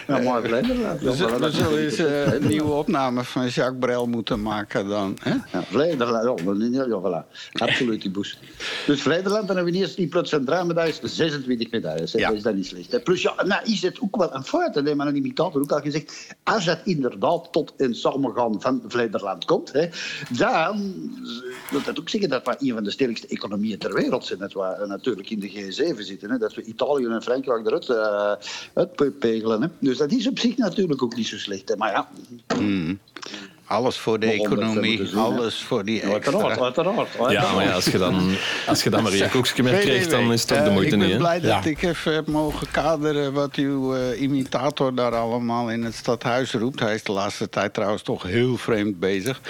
Ja, 0.07 0.19
maar 0.19 0.43
Vlaanderland. 0.43 1.01
We 1.01 1.13
zullen, 1.13 1.41
we 1.41 1.51
zullen 1.51 1.79
eens 1.79 1.97
eh, 1.97 2.33
een 2.33 2.47
nieuwe 2.47 2.73
opname 2.73 3.25
van 3.25 3.49
Jacques 3.49 3.79
Brel 3.79 4.07
moeten 4.07 4.43
maken 4.43 4.89
dan. 4.89 5.17
Hè? 5.23 5.31
Ja, 5.31 5.63
Vlaanderland, 5.63 6.41
ja, 6.41 6.45
maar 6.45 6.89
ja, 6.89 7.01
voilà. 7.01 7.53
Absoluut, 7.53 8.03
die 8.03 8.11
boes. 8.11 8.39
Dus 8.87 9.03
Vlaanderland, 9.03 9.47
dan 9.47 9.57
hebben 9.57 9.75
we 9.75 9.79
eerst 9.79 10.09
plaats 10.09 10.31
van 10.31 10.45
drie 10.45 10.65
medailles 10.65 11.01
26 11.03 11.71
medailles. 11.71 12.13
hè. 12.13 12.19
Ja. 12.19 12.27
Dat 12.29 12.37
is 12.37 12.43
dan 12.43 12.55
niet 12.55 12.67
slecht. 12.67 12.93
hè. 12.93 13.01
Plus, 13.01 13.23
ja, 13.23 13.35
nou 13.45 13.65
is 13.65 13.83
het 13.83 14.01
ook 14.01 14.17
wel 14.17 14.35
een 14.35 14.45
fout, 14.45 14.75
dat 14.75 14.85
heeft 14.85 14.97
mijn 14.97 15.17
imitator 15.17 15.61
ook 15.63 15.73
al 15.73 15.81
gezegd. 15.81 16.35
Als 16.43 16.65
dat 16.65 16.79
inderdaad 16.85 17.49
tot 17.53 17.73
een 17.77 17.95
samengaan 17.95 18.61
van 18.61 18.83
Vlaanderland 18.89 19.45
komt, 19.45 19.73
hè, 19.73 19.89
dan 20.31 20.95
wil 21.71 21.83
dat 21.85 22.01
ook 22.01 22.09
zeggen 22.09 22.31
dat 22.31 22.45
we 22.47 22.57
een 22.59 22.75
van 22.75 22.85
de 22.85 22.91
sterkste 22.95 23.27
economieën 23.27 23.79
ter 23.79 23.95
wereld 23.95 24.25
zijn. 24.25 24.39
Dat 24.39 24.53
we 24.53 24.61
eh, 24.61 24.89
natuurlijk 24.89 25.31
in 25.31 25.41
de 25.41 25.51
G7 25.51 25.99
zitten. 25.99 26.31
Hè. 26.31 26.39
Dat 26.39 26.55
we 26.55 26.63
Italië 26.63 27.07
en 27.07 27.23
Frankrijk 27.23 27.67
eruit 27.67 27.89
uh, 27.89 28.33
uitpegelen. 28.75 29.63
Hè. 29.63 29.69
Dus 29.79 29.97
dat 29.99 30.13
is 30.13 30.29
op 30.29 30.39
zich 30.39 30.57
natuurlijk 30.57 31.03
ook 31.03 31.17
niet 31.17 31.27
zo 31.27 31.37
slecht. 31.39 31.69
Hè. 31.69 31.77
Maar 31.77 31.91
ja, 31.91 32.09
Alles 33.67 33.97
voor 33.97 34.21
de 34.21 34.27
economie, 34.31 35.17
alles 35.17 35.63
voor 35.63 35.85
die 35.85 36.05
uiteraard, 36.07 36.45
extra. 36.47 36.65
uiteraard. 36.65 36.97
Ja, 37.13 37.25
uiteraard. 37.25 37.55
maar 37.55 37.65
ja, 37.65 37.73
als 37.73 37.85
je 37.85 37.99
dan, 37.99 38.35
als 38.67 38.83
je 38.83 38.91
dan 38.91 39.03
maar 39.03 39.13
een 39.13 39.31
koekje 39.31 39.63
meer 39.63 39.79
krijgt, 39.79 40.11
dan 40.11 40.33
is 40.33 40.41
het 40.41 40.49
toch 40.49 40.59
de 40.59 40.65
Eh, 40.65 40.73
moeite 40.73 40.95
Ik 40.95 41.01
niet. 41.01 41.19
ben 41.19 41.29
hè? 41.29 41.39
blij 41.39 41.41
dat 41.41 41.65
ik 41.65 41.83
even 41.83 42.15
heb 42.15 42.27
mogen 42.27 42.71
kaderen 42.71 43.33
wat 43.33 43.55
uw 43.55 43.95
eh, 43.95 44.21
imitator 44.21 44.95
daar 44.95 45.15
allemaal 45.15 45.71
in 45.71 45.83
het 45.85 45.95
stadhuis 45.95 46.53
roept. 46.53 46.81
Hij 46.81 46.95
is 46.95 47.03
de 47.03 47.13
laatste 47.13 47.49
tijd 47.49 47.75
trouwens 47.75 48.03
toch 48.03 48.23
heel 48.23 48.57
vreemd 48.57 48.99
bezig. 49.01 49.41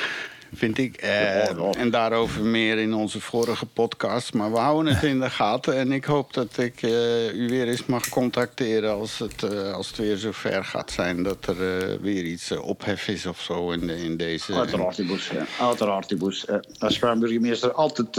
Vind 0.55 0.79
ik. 0.79 0.97
Eh, 0.97 1.79
En 1.79 1.91
daarover 1.91 2.43
meer 2.43 2.79
in 2.79 2.95
onze 2.95 3.21
vorige 3.21 3.67
podcast. 3.67 4.33
Maar 4.35 4.53
we 4.53 4.59
houden 4.59 4.95
het 4.95 5.03
in 5.05 5.21
de 5.21 5.31
gaten. 5.31 5.77
En 5.77 5.93
ik 5.93 6.05
hoop 6.05 6.33
dat 6.35 6.59
ik 6.59 6.83
eh, 6.83 7.35
u 7.35 7.49
weer 7.49 7.69
eens 7.69 7.87
mag 7.87 8.09
contacteren 8.09 8.93
als 8.95 9.19
het, 9.19 9.43
eh, 9.43 9.73
als 9.73 9.87
het 9.89 9.97
weer 9.97 10.17
zover 10.17 10.65
gaat 10.65 10.91
zijn. 10.91 11.23
Dat 11.23 11.47
er 11.47 11.57
weer 12.01 12.25
iets 12.25 12.51
eh, 12.51 12.63
ophef 12.67 13.09
is 13.09 13.27
of 13.27 13.41
zo 13.41 13.71
in, 13.71 13.87
de- 13.87 14.05
in 14.05 14.17
deze. 14.17 14.53
Uiteraard, 14.55 14.97
die 14.97 15.07
boes. 15.07 15.29
Ja. 15.29 15.67
Uiteraard, 15.67 16.09
die 16.09 16.19
boes. 16.19 16.45
Ja. 16.49 16.63
Als 16.79 16.95
schuimburgemeester 16.95 17.73
altijd 17.73 18.13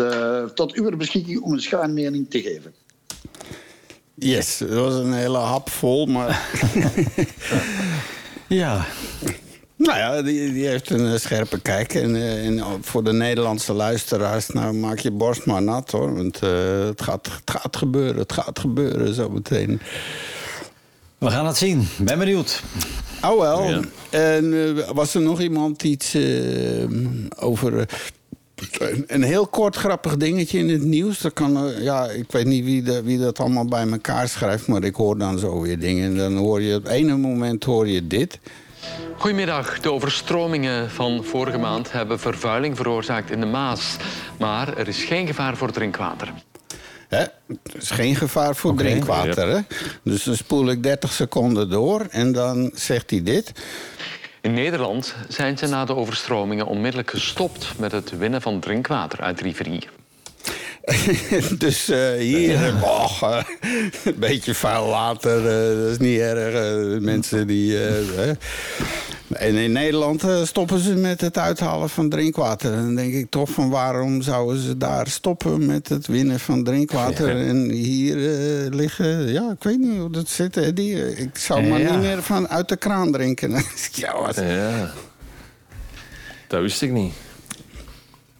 tot 0.55 0.73
uw 0.73 0.97
beschikking 0.97 1.41
om 1.41 1.53
een 1.53 1.61
schuinmening 1.61 2.29
te 2.29 2.41
geven. 2.41 2.73
Yes, 4.15 4.57
dat 4.57 4.69
was 4.69 4.93
een 4.93 5.13
hele 5.13 5.37
hap 5.37 5.69
vol, 5.69 6.05
maar. 6.05 6.39
Ja. 8.47 8.85
Nou 9.77 9.97
ja, 9.97 10.21
die, 10.21 10.53
die 10.53 10.67
heeft 10.67 10.89
een 10.89 11.13
eh, 11.13 11.19
scherpe 11.19 11.59
kijk. 11.59 11.93
En, 11.93 12.15
eh, 12.15 12.45
en 12.45 12.63
voor 12.81 13.03
de 13.03 13.13
Nederlandse 13.13 13.73
luisteraars, 13.73 14.47
nou 14.47 14.73
maak 14.73 14.99
je 14.99 15.11
borst 15.11 15.45
maar 15.45 15.61
nat 15.61 15.91
hoor. 15.91 16.15
Want 16.15 16.39
eh, 16.39 16.85
het, 16.85 17.01
gaat, 17.01 17.25
het 17.25 17.51
gaat 17.51 17.77
gebeuren, 17.77 18.17
het 18.17 18.33
gaat 18.33 18.59
gebeuren 18.59 19.13
zometeen. 19.13 19.79
We 21.17 21.29
gaan 21.29 21.45
het 21.45 21.57
zien. 21.57 21.87
Ben 21.99 22.19
benieuwd. 22.19 22.63
Oh 23.21 23.39
wel. 23.39 23.69
Ja. 23.69 23.81
En 24.09 24.75
was 24.93 25.15
er 25.15 25.21
nog 25.21 25.41
iemand 25.41 25.83
iets 25.83 26.17
over. 27.35 27.89
een 29.07 29.23
heel 29.23 29.47
kort 29.47 29.75
grappig 29.75 30.17
dingetje 30.17 30.59
in 30.59 30.69
het 30.69 30.83
nieuws. 30.83 31.21
Dat 31.21 31.33
kan, 31.33 31.71
ja, 31.79 32.09
ik 32.09 32.31
weet 32.31 32.45
niet 32.45 32.63
wie, 32.65 32.83
de, 32.83 33.03
wie 33.03 33.19
dat 33.19 33.39
allemaal 33.39 33.65
bij 33.65 33.89
elkaar 33.89 34.29
schrijft, 34.29 34.67
maar 34.67 34.83
ik 34.83 34.95
hoor 34.95 35.17
dan 35.17 35.39
zo 35.39 35.61
weer 35.61 35.79
dingen. 35.79 36.09
En 36.09 36.17
dan 36.17 36.35
hoor 36.35 36.61
je 36.61 36.75
op 36.75 36.83
het 36.83 36.91
ene 36.91 37.17
moment 37.17 37.63
hoor 37.63 37.87
je 37.87 38.07
dit. 38.07 38.39
Goedemiddag. 39.17 39.79
De 39.79 39.91
overstromingen 39.91 40.89
van 40.91 41.23
vorige 41.23 41.57
maand 41.57 41.91
hebben 41.91 42.19
vervuiling 42.19 42.75
veroorzaakt 42.77 43.31
in 43.31 43.39
de 43.39 43.45
Maas. 43.45 43.95
Maar 44.39 44.77
er 44.77 44.87
is 44.87 45.03
geen 45.03 45.27
gevaar 45.27 45.57
voor 45.57 45.71
drinkwater. 45.71 46.33
Hè? 47.07 47.21
Er 47.47 47.75
is 47.77 47.89
geen 47.91 48.15
gevaar 48.15 48.55
voor 48.55 48.75
drinkwater. 48.75 49.47
Hè? 49.47 49.59
Dus 50.03 50.23
dan 50.23 50.35
spoel 50.35 50.69
ik 50.69 50.83
30 50.83 51.11
seconden 51.11 51.69
door 51.69 52.05
en 52.09 52.31
dan 52.31 52.71
zegt 52.73 53.09
hij 53.09 53.23
dit. 53.23 53.51
In 54.41 54.53
Nederland 54.53 55.15
zijn 55.27 55.57
ze 55.57 55.67
na 55.67 55.85
de 55.85 55.95
overstromingen 55.95 56.65
onmiddellijk 56.65 57.09
gestopt 57.09 57.73
met 57.77 57.91
het 57.91 58.17
winnen 58.17 58.41
van 58.41 58.59
drinkwater 58.59 59.21
uit 59.21 59.41
rivier. 59.41 59.89
dus 61.57 61.89
eh, 61.89 62.13
hier, 62.13 62.63
eh, 62.63 63.43
een 64.03 64.15
beetje 64.15 64.53
vuil 64.53 64.87
water, 64.87 65.37
eh, 65.37 65.81
dat 65.81 65.91
is 65.91 65.97
niet 65.97 66.19
erg. 66.19 66.99
mensen 67.01 67.47
die. 67.47 67.77
En 69.29 69.55
in 69.55 69.71
Nederland 69.71 70.23
stoppen 70.43 70.79
ze 70.79 70.95
met 70.95 71.21
het 71.21 71.37
uithalen 71.37 71.89
van 71.89 72.09
drinkwater. 72.09 72.71
Dan 72.71 72.95
denk 72.95 73.13
ik 73.13 73.29
toch 73.29 73.49
van 73.49 73.69
waarom 73.69 74.21
zouden 74.21 74.61
ze 74.61 74.77
daar 74.77 75.07
stoppen 75.07 75.65
met 75.65 75.89
het 75.89 76.07
winnen 76.07 76.39
van 76.39 76.63
drinkwater? 76.63 77.29
En 77.29 77.69
hier 77.69 78.15
liggen, 78.69 79.31
ja, 79.31 79.51
ik 79.51 79.63
weet 79.63 79.79
niet 79.79 79.99
hoe 79.99 80.11
dat 80.11 80.29
zit. 80.29 80.75
Die, 80.75 81.15
ik 81.17 81.37
zou 81.37 81.67
maar 81.67 81.79
niet 81.79 81.99
meer 81.99 82.23
van 82.23 82.49
uit 82.49 82.69
de 82.69 82.77
kraan 82.77 83.11
drinken. 83.11 83.51
ja, 83.91 84.21
wat, 84.21 84.35
Ja. 84.35 84.91
Dat 86.47 86.61
wist 86.61 86.81
ik 86.81 86.91
niet. 86.91 87.13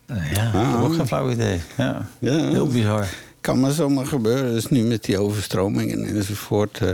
Ja, 0.08 0.47
ik 0.47 0.72
heb 0.72 0.82
ook 0.82 0.95
geen 0.95 1.08
flauw 1.08 1.30
idee. 1.30 1.60
Ja. 1.78 2.08
Ja. 2.20 2.49
Heel 2.49 2.68
bizar. 2.68 3.08
kan 3.41 3.60
maar 3.60 3.72
zomaar 3.72 4.06
gebeuren. 4.06 4.53
Dus 4.53 4.68
nu 4.68 4.82
met 4.82 5.03
die 5.03 5.20
overstromingen 5.20 6.06
enzovoort. 6.06 6.78
eh. 6.78 6.93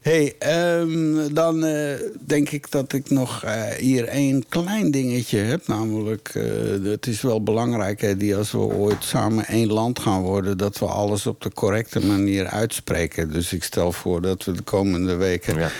hey, 0.00 0.34
ehm, 0.38 1.34
dan 1.34 1.64
eh, 1.64 1.94
denk 2.26 2.50
ik 2.50 2.70
dat 2.70 2.92
ik 2.92 3.10
nog 3.10 3.44
eh, 3.44 3.62
hier 3.62 4.04
één 4.04 4.44
klein 4.48 4.90
dingetje 4.90 5.38
heb. 5.38 5.66
Namelijk, 5.66 6.30
eh, 6.34 6.42
het 6.90 7.06
is 7.06 7.20
wel 7.20 7.42
belangrijk 7.42 8.00
hè, 8.00 8.16
die 8.16 8.36
als 8.36 8.50
we 8.52 8.58
ooit 8.58 9.04
samen 9.04 9.46
één 9.46 9.72
land 9.72 9.98
gaan 9.98 10.22
worden... 10.22 10.58
dat 10.58 10.78
we 10.78 10.86
alles 10.86 11.26
op 11.26 11.40
de 11.42 11.52
correcte 11.52 12.06
manier 12.06 12.46
uitspreken. 12.46 13.32
Dus 13.32 13.52
ik 13.52 13.64
stel 13.64 13.92
voor 13.92 14.22
dat 14.22 14.44
we 14.44 14.52
de 14.52 14.62
komende 14.62 15.14
weken... 15.14 15.70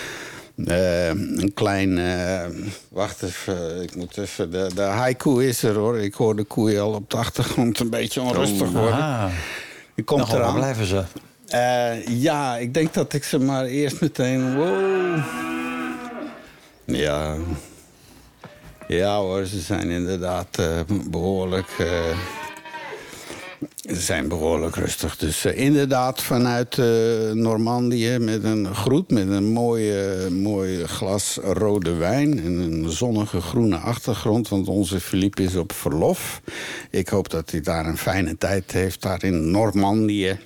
eh, 0.65 1.07
een 1.07 1.51
klein. 1.53 1.97
eh, 1.97 2.45
wacht 2.89 3.23
even, 3.23 3.81
ik 3.81 3.95
moet 3.95 4.17
even. 4.17 4.51
De, 4.51 4.69
de 4.75 4.81
haiku 4.81 5.45
is 5.47 5.63
er 5.63 5.75
hoor. 5.75 5.99
Ik 5.99 6.13
hoor 6.13 6.35
de 6.35 6.43
koeien 6.43 6.81
al 6.81 6.93
op 6.93 7.09
de 7.09 7.17
achtergrond 7.17 7.79
een 7.79 7.89
beetje 7.89 8.21
onrustig 8.21 8.67
Oh, 8.67 8.73
worden. 8.73 8.93
ah. 8.93 9.25
Die 9.95 10.05
komt 10.05 10.19
Nogal, 10.19 10.35
waar 10.37 10.45
eraan. 10.47 10.59
blijven 10.59 10.85
ze? 10.85 11.03
Eh, 11.47 12.07
ja, 12.21 12.57
ik 12.57 12.73
denk 12.73 12.93
dat 12.93 13.13
ik 13.13 13.23
ze 13.23 13.39
maar 13.39 13.65
eerst 13.65 14.01
meteen. 14.01 14.55
Wow. 14.55 15.17
Ja. 16.85 17.35
Ja 18.87 19.17
hoor, 19.17 19.45
ze 19.45 19.59
zijn 19.59 19.89
inderdaad 19.89 20.57
eh, 20.59 20.79
behoorlijk. 21.09 21.67
Ze 23.81 23.95
zijn 23.95 24.27
behoorlijk 24.27 24.75
rustig. 24.75 25.17
Dus 25.17 25.45
eh, 25.45 25.57
inderdaad 25.57 26.21
vanuit 26.21 26.77
eh, 26.77 26.85
Normandië 27.31 28.17
met 28.17 28.43
een 28.43 28.75
groet, 28.75 29.11
met 29.11 29.29
een 29.29 29.51
mooie, 29.51 30.29
mooi 30.29 30.87
glas 30.87 31.39
rode 31.43 31.93
wijn 31.93 32.39
en 32.39 32.57
een 32.57 32.89
zonnige 32.89 33.41
groene 33.41 33.77
achtergrond. 33.77 34.49
Want 34.49 34.67
onze 34.67 34.99
Philippe 34.99 35.43
is 35.43 35.55
op 35.55 35.71
verlof. 35.71 36.41
Ik 36.89 37.07
hoop 37.07 37.29
dat 37.29 37.51
hij 37.51 37.61
daar 37.61 37.85
een 37.85 37.97
fijne 37.97 38.37
tijd 38.37 38.71
heeft, 38.71 39.01
daar 39.01 39.23
in 39.23 39.51
Normandië. 39.51 40.37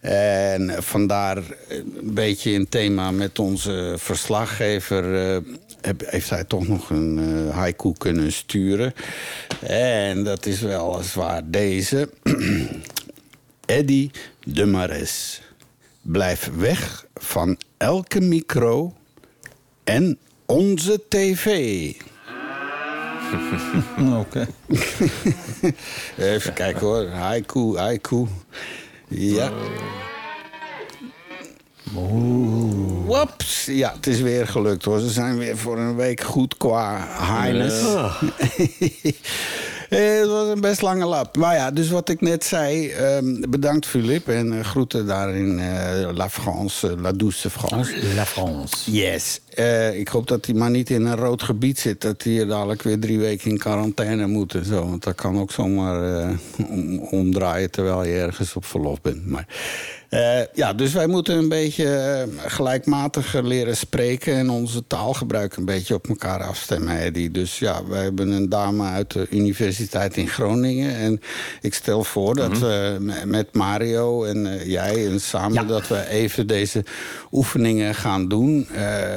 En 0.00 0.82
vandaar 0.82 1.36
een 1.68 2.14
beetje 2.14 2.52
in 2.52 2.68
thema 2.68 3.10
met 3.10 3.38
onze 3.38 3.94
verslaggever... 3.98 5.34
eh, 5.34 5.42
heeft 6.04 6.30
hij 6.30 6.44
toch 6.44 6.68
nog 6.68 6.90
een 6.90 7.18
eh, 7.18 7.54
haiku 7.54 7.92
kunnen 7.92 8.32
sturen. 8.32 8.94
En 9.60 10.24
dat 10.24 10.46
is 10.46 10.60
weliswaar 10.60 11.42
deze. 11.44 12.10
Eddy 13.66 14.10
de 14.44 14.66
Mares. 14.66 15.42
Blijf 16.02 16.50
weg 16.56 17.06
van 17.14 17.58
elke 17.76 18.20
micro 18.20 18.94
en 19.84 20.18
onze 20.46 21.00
tv. 21.08 21.46
Oké. 24.20 24.46
Even 26.18 26.52
kijken 26.52 26.86
hoor. 26.86 27.06
Haiku, 27.06 27.76
haiku. 27.76 28.26
Ja. 29.08 29.52
Wops. 33.04 33.64
Ja, 33.64 33.92
het 33.92 34.06
is 34.06 34.20
weer 34.20 34.46
gelukt 34.46 34.84
hoor. 34.84 35.00
Ze 35.00 35.08
zijn 35.10 35.38
weer 35.38 35.56
voor 35.56 35.78
een 35.78 35.96
week 35.96 36.20
goed 36.20 36.56
qua 36.56 37.06
highness. 37.18 37.82
Het 39.88 40.26
was 40.28 40.48
een 40.48 40.60
best 40.60 40.82
lange 40.82 41.04
lap. 41.06 41.36
Maar 41.36 41.54
ja, 41.54 41.70
dus 41.70 41.90
wat 41.90 42.08
ik 42.08 42.20
net 42.20 42.44
zei. 42.44 42.88
ehm, 42.90 43.40
bedankt 43.50 43.86
Philippe. 43.86 44.32
En 44.32 44.52
eh, 44.58 44.64
groeten 44.64 45.06
daar 45.06 45.34
in 45.36 45.58
eh, 45.58 46.08
La 46.14 46.28
France, 46.30 46.88
eh, 46.88 47.00
La 47.00 47.12
Douce 47.12 47.50
France. 47.50 47.92
La 48.14 48.24
France. 48.26 48.90
Yes. 48.92 49.40
Eh, 49.54 49.98
ik 49.98 50.08
hoop 50.08 50.26
dat 50.28 50.46
hij 50.46 50.54
maar 50.54 50.70
niet 50.70 50.90
in 50.90 51.06
een 51.06 51.16
rood 51.16 51.42
gebied 51.42 51.78
zit. 51.78 52.00
Dat 52.00 52.22
hij 52.22 52.32
hier 52.32 52.46
dadelijk 52.46 52.82
weer 52.82 52.98
drie 53.00 53.18
weken 53.18 53.50
in 53.50 53.58
quarantaine 53.58 54.26
moet 54.26 54.54
en 54.54 54.64
zo. 54.64 54.88
Want 54.88 55.04
dat 55.04 55.14
kan 55.14 55.38
ook 55.38 55.52
zomaar 55.52 56.18
eh, 56.20 56.30
om- 56.70 56.98
omdraaien 56.98 57.70
terwijl 57.70 58.04
je 58.04 58.18
ergens 58.18 58.56
op 58.56 58.64
verlof 58.64 59.00
bent. 59.00 59.26
Maar, 59.26 59.46
eh, 60.08 60.40
ja, 60.54 60.72
dus 60.72 60.92
wij 60.92 61.06
moeten 61.06 61.36
een 61.36 61.48
beetje 61.48 61.96
eh, 61.96 62.50
gelijkmatiger 62.50 63.46
leren 63.46 63.76
spreken... 63.76 64.34
en 64.34 64.50
onze 64.50 64.86
taalgebruik 64.86 65.56
een 65.56 65.64
beetje 65.64 65.94
op 65.94 66.08
elkaar 66.08 66.42
afstemmen, 66.42 66.98
Eddie. 66.98 67.30
Dus 67.30 67.58
ja, 67.58 67.86
wij 67.86 68.02
hebben 68.02 68.30
een 68.30 68.48
dame 68.48 68.84
uit 68.84 69.12
de 69.12 69.26
universiteit 69.30 70.16
in 70.16 70.28
Groningen. 70.28 70.96
En 70.96 71.20
ik 71.60 71.74
stel 71.74 72.04
voor 72.04 72.34
dat 72.34 72.58
we 72.58 72.96
me- 73.00 73.26
met 73.26 73.54
Mario 73.54 74.24
en 74.24 74.46
eh, 74.46 74.66
jij 74.66 75.06
en 75.06 75.20
samen... 75.20 75.66
dat 75.66 75.88
we 75.88 76.08
even 76.08 76.46
deze 76.46 76.84
oefeningen 77.32 77.94
gaan 77.94 78.28
doen. 78.28 78.68
Eh, 78.74 79.14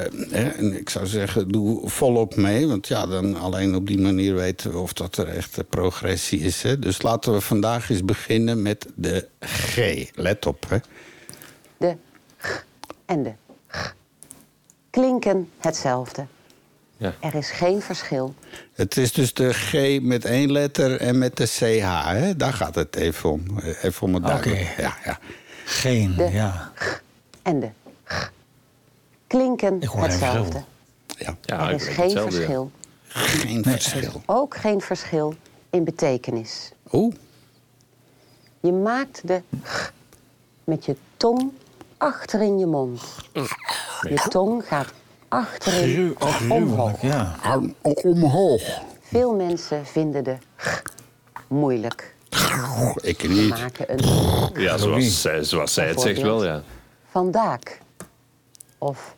en 0.58 0.78
ik 0.78 0.88
zou 0.90 1.06
zeggen, 1.06 1.48
doe 1.48 1.88
volop 1.90 2.36
mee. 2.36 2.66
Want 2.66 2.88
ja, 2.88 3.06
dan 3.06 3.36
alleen 3.36 3.74
op 3.74 3.86
die 3.86 4.00
manier 4.00 4.34
weten 4.34 4.70
we 4.72 4.78
of 4.78 4.92
dat 4.92 5.16
er 5.16 5.28
echt 5.28 5.58
progressie 5.68 6.40
is. 6.40 6.62
Hè. 6.62 6.78
Dus 6.78 7.02
laten 7.02 7.32
we 7.32 7.40
vandaag 7.40 7.90
eens 7.90 8.04
beginnen 8.04 8.62
met 8.62 8.86
de 8.94 9.26
G. 9.40 9.76
Let 10.14 10.46
op, 10.46 10.64
hè. 10.68 10.76
En 13.12 13.22
de 13.22 13.32
g 13.66 13.94
klinken 14.90 15.50
hetzelfde. 15.58 16.26
Ja. 16.96 17.14
Er 17.20 17.34
is 17.34 17.50
geen 17.50 17.82
verschil. 17.82 18.34
Het 18.72 18.96
is 18.96 19.12
dus 19.12 19.34
de 19.34 19.52
G 19.52 20.00
met 20.00 20.24
één 20.24 20.52
letter 20.52 21.00
en 21.00 21.18
met 21.18 21.36
de 21.36 21.44
CH. 21.44 22.06
Hè? 22.06 22.36
Daar 22.36 22.52
gaat 22.52 22.74
het 22.74 22.96
even 22.96 23.30
om. 23.30 23.58
Even 23.82 24.06
om 24.06 24.14
het 24.14 24.22
duidelijk. 24.22 24.60
Oké. 24.60 24.82
Ja, 24.82 24.96
ja. 25.04 25.18
Geen, 25.64 26.16
De 26.16 26.30
ja. 26.30 26.72
En 27.42 27.60
de 27.60 27.68
g 28.04 28.30
klinken 29.26 29.80
hetzelfde. 29.96 30.62
Ja. 31.18 31.36
Ja, 31.42 31.68
er 31.68 31.74
is 31.74 31.88
geen 31.88 32.04
hetzelfde, 32.04 32.20
ja. 32.20 32.28
verschil. 32.30 32.70
Geen 33.08 33.62
verschil. 33.62 34.22
Ook 34.26 34.56
geen 34.56 34.80
verschil 34.80 35.34
in 35.70 35.84
betekenis. 35.84 36.72
Oeh. 36.92 37.14
Je 38.60 38.72
maakt 38.72 39.20
de 39.24 39.42
g 39.62 39.92
met 40.64 40.84
je 40.84 40.96
tong 41.16 41.52
achter 42.02 42.40
in 42.40 42.58
je 42.58 42.66
mond. 42.66 43.00
Je 44.00 44.26
tong 44.28 44.64
gaat 44.66 44.92
achterin 45.28 46.16
omhoog. 46.48 47.02
Ja. 47.02 47.36
Omhoog. 47.82 48.62
Veel 49.00 49.34
mensen 49.34 49.86
vinden 49.86 50.24
de 50.24 50.36
g 50.56 50.82
moeilijk. 51.48 52.14
Ik 53.02 53.20
Ze 53.20 53.28
niet. 53.28 53.48
maken 53.48 53.92
een 53.92 54.62
Ja, 54.62 54.76
zoals, 54.78 55.20
zij- 55.20 55.44
zoals 55.44 55.74
zij 55.74 55.88
het 55.88 56.00
zegt 56.00 56.20
wel, 56.20 56.44
ja. 56.44 56.62
vandaag 57.10 57.58
of 58.78 59.16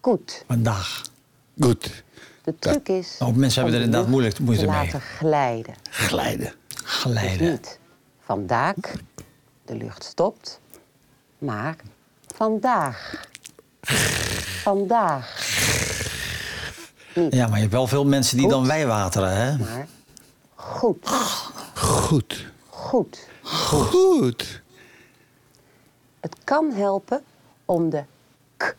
goed. 0.00 0.44
Vandaag. 0.46 1.02
Goed. 1.60 2.04
De 2.44 2.54
truc 2.58 2.88
is 2.88 3.16
Oh, 3.20 3.34
mensen 3.34 3.62
hebben 3.62 3.72
er 3.72 3.78
de 3.80 3.84
inderdaad 3.84 4.08
moeilijk- 4.10 4.38
moeite 4.38 4.64
te 4.64 4.70
mee. 4.70 4.84
laten 4.84 5.00
glijden. 5.00 5.74
Glijden. 5.90 6.52
Dus 6.68 6.80
Geleiden. 6.84 7.50
niet 7.50 7.78
vandaag, 8.24 8.74
de 9.64 9.74
lucht 9.74 10.04
stopt, 10.04 10.60
maar 11.38 11.76
vandaag. 12.36 13.26
Vandaag. 14.62 15.44
Ja, 17.30 17.46
maar 17.46 17.54
je 17.54 17.60
hebt 17.60 17.72
wel 17.72 17.86
veel 17.86 18.04
mensen 18.04 18.36
die 18.36 18.48
dan 18.48 18.66
wijwateren, 18.66 19.36
hè? 19.36 19.56
Maar 19.58 19.86
goed, 20.54 21.08
Goed. 21.74 22.46
goed. 22.68 23.18
Goed. 23.42 24.62
Het 26.20 26.36
kan 26.44 26.72
helpen 26.72 27.22
om 27.64 27.90
de 27.90 28.02
k 28.56 28.76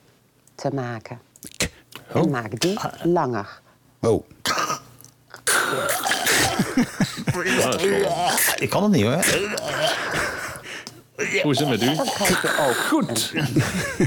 te 0.56 0.70
maken. 0.74 1.20
En 2.14 2.30
maak 2.30 2.60
die 2.60 2.80
langer. 3.04 3.60
Oh. 4.00 4.24
Ik 8.60 8.70
kan 8.70 8.84
het 8.84 8.92
niet, 8.92 9.04
hoor. 9.04 9.26
Hoe 11.44 11.52
is 11.52 11.60
het 11.60 11.70
met 11.70 11.84
u? 11.84 11.96
Goed. 12.88 13.34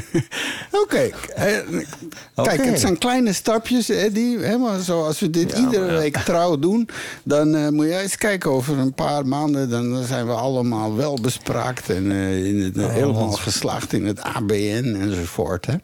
Oké. 0.82 1.10
eh, 1.34 1.56
Kijk, 2.34 2.64
het 2.64 2.80
zijn 2.80 2.98
kleine 2.98 3.32
stapjes, 3.32 3.88
Eddie. 3.88 4.38
Hè, 4.38 4.56
maar 4.58 4.80
zoals 4.80 5.20
we 5.20 5.30
dit 5.30 5.52
iedere 5.52 5.92
week 5.98 6.16
trouw 6.16 6.58
doen... 6.58 6.88
dan 7.22 7.54
eh, 7.54 7.68
moet 7.68 7.86
jij 7.86 8.02
eens 8.02 8.16
kijken 8.16 8.50
over 8.50 8.78
een 8.78 8.94
paar 8.94 9.26
maanden... 9.26 9.70
dan, 9.70 10.04
zijn 10.04 10.26
we 10.26 10.32
allemaal 10.32 10.96
wel 10.96 11.18
bespraakt... 11.22 11.90
en 11.90 12.10
eh, 12.10 12.44
in 12.46 12.60
het, 12.60 12.78
Oh, 12.78 12.92
helemaal 12.92 13.30
geslaagd 13.32 13.92
in 13.92 14.06
het 14.06 14.20
ABN 14.20 14.96
enzovoort. 15.00 15.66
Hè? 15.66 15.74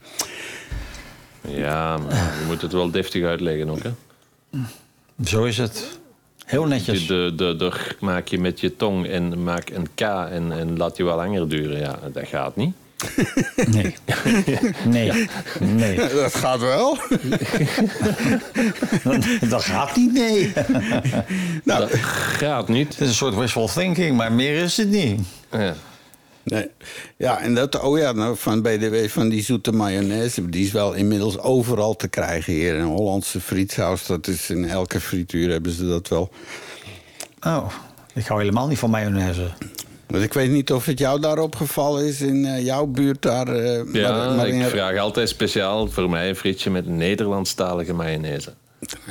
Ja, 1.49 1.97
maar 1.97 2.15
je 2.15 2.45
moet 2.47 2.63
het 2.63 2.73
wel 2.73 2.91
deftig 2.91 3.25
uitleggen 3.25 3.69
ook, 3.69 3.83
hè. 3.83 3.91
Zo 5.25 5.45
is 5.45 5.59
het. 5.59 5.99
Heel 6.47 6.67
netjes. 6.67 7.07
De, 7.07 7.33
de, 7.37 7.73
maak 8.01 8.29
je 8.29 8.39
met 8.39 8.61
je 8.61 8.77
tong 8.77 9.07
en 9.07 9.43
maak 9.43 9.71
een 9.71 9.89
K 9.95 10.01
en, 10.01 10.53
en 10.53 10.77
laat 10.77 10.97
je 10.97 11.05
wel 11.05 11.17
langer 11.17 11.49
duren. 11.49 11.79
Ja, 11.79 11.99
dat 12.13 12.29
gaat 12.29 12.57
niet. 12.57 12.75
Nee. 13.67 13.95
Nee. 14.85 15.29
Nee. 15.61 15.97
Dat 15.97 16.35
gaat 16.35 16.61
wel. 16.61 16.99
Dat 19.49 19.65
gaat 19.65 19.97
niet, 19.97 20.13
nee. 20.13 20.53
Nou, 21.65 21.81
Dat 21.81 21.91
gaat 22.39 22.69
niet. 22.69 22.89
Het 22.89 23.01
is 23.01 23.09
een 23.09 23.15
soort 23.15 23.35
wishful 23.35 23.69
thinking, 23.69 24.17
maar 24.17 24.33
meer 24.33 24.63
is 24.63 24.77
het 24.77 24.89
niet. 24.89 25.21
Ja. 25.51 25.75
Nee. 26.49 26.69
Ja, 27.17 27.41
en 27.41 27.55
dat, 27.55 27.81
oh 27.81 27.99
ja, 27.99 28.13
nou, 28.13 28.37
van 28.37 28.63
BDW 28.63 29.09
van 29.09 29.29
die 29.29 29.43
zoete 29.43 29.73
mayonaise, 29.73 30.49
die 30.49 30.65
is 30.65 30.73
wel 30.73 30.93
inmiddels 30.93 31.39
overal 31.39 31.97
te 31.97 32.09
krijgen 32.09 32.53
hier. 32.53 32.75
Een 32.75 32.85
Hollandse 32.87 33.41
frietsaus, 33.41 34.07
dat 34.07 34.27
is 34.27 34.51
in 34.51 34.65
elke 34.69 35.01
frituur 35.01 35.51
hebben 35.51 35.73
ze 35.73 35.87
dat 35.89 36.09
wel. 36.09 36.31
Oh, 37.41 37.67
ik 38.15 38.27
hou 38.27 38.41
helemaal 38.41 38.67
niet 38.69 38.79
van 38.79 38.91
mayonaise. 38.91 39.51
Want 40.07 40.23
ik 40.25 40.33
weet 40.33 40.51
niet 40.51 40.73
of 40.73 40.87
het 40.87 40.99
jou 40.99 41.21
daar 41.21 41.39
opgevallen 41.39 42.07
is 42.07 42.21
in 42.21 42.45
eh, 42.45 42.65
jouw 42.65 42.87
buurt 42.87 43.23
daar. 43.23 43.49
eh, 43.49 43.93
Ja, 43.93 44.17
maar- 44.17 44.37
maar 44.37 44.49
in- 44.49 44.61
ik 44.61 44.67
vraag 44.69 44.99
altijd 44.99 45.29
speciaal 45.29 45.89
voor 45.89 46.11
mij 46.11 46.29
een 46.29 46.37
frietje 46.37 46.71
met 46.71 46.87
Nederlandstalige 46.87 47.93
mayonaise. 47.93 48.53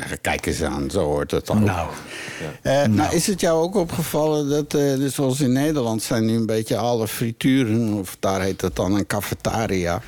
Kijk 0.21 0.45
eens 0.45 0.61
aan, 0.63 0.89
zo 0.91 1.03
hoort 1.03 1.31
het 1.31 1.45
dan. 1.45 1.63
Nou, 1.63 1.89
Eh, 2.61 2.83
nou, 2.85 3.15
is 3.15 3.27
het 3.27 3.39
jou 3.41 3.61
ook 3.63 3.75
opgevallen 3.75 4.49
dat, 4.49 4.73
eh, 4.73 4.95
dus 4.95 5.13
zoals 5.15 5.41
in 5.41 5.51
Nederland 5.51 6.03
zijn 6.03 6.25
nu 6.25 6.35
een 6.35 6.45
beetje 6.45 6.77
alle 6.77 7.07
frituren, 7.07 7.93
of 7.93 8.17
daar 8.19 8.41
heet 8.41 8.61
het 8.61 8.75
dan 8.75 8.93
een 8.95 9.07
cafetaria, 9.07 10.01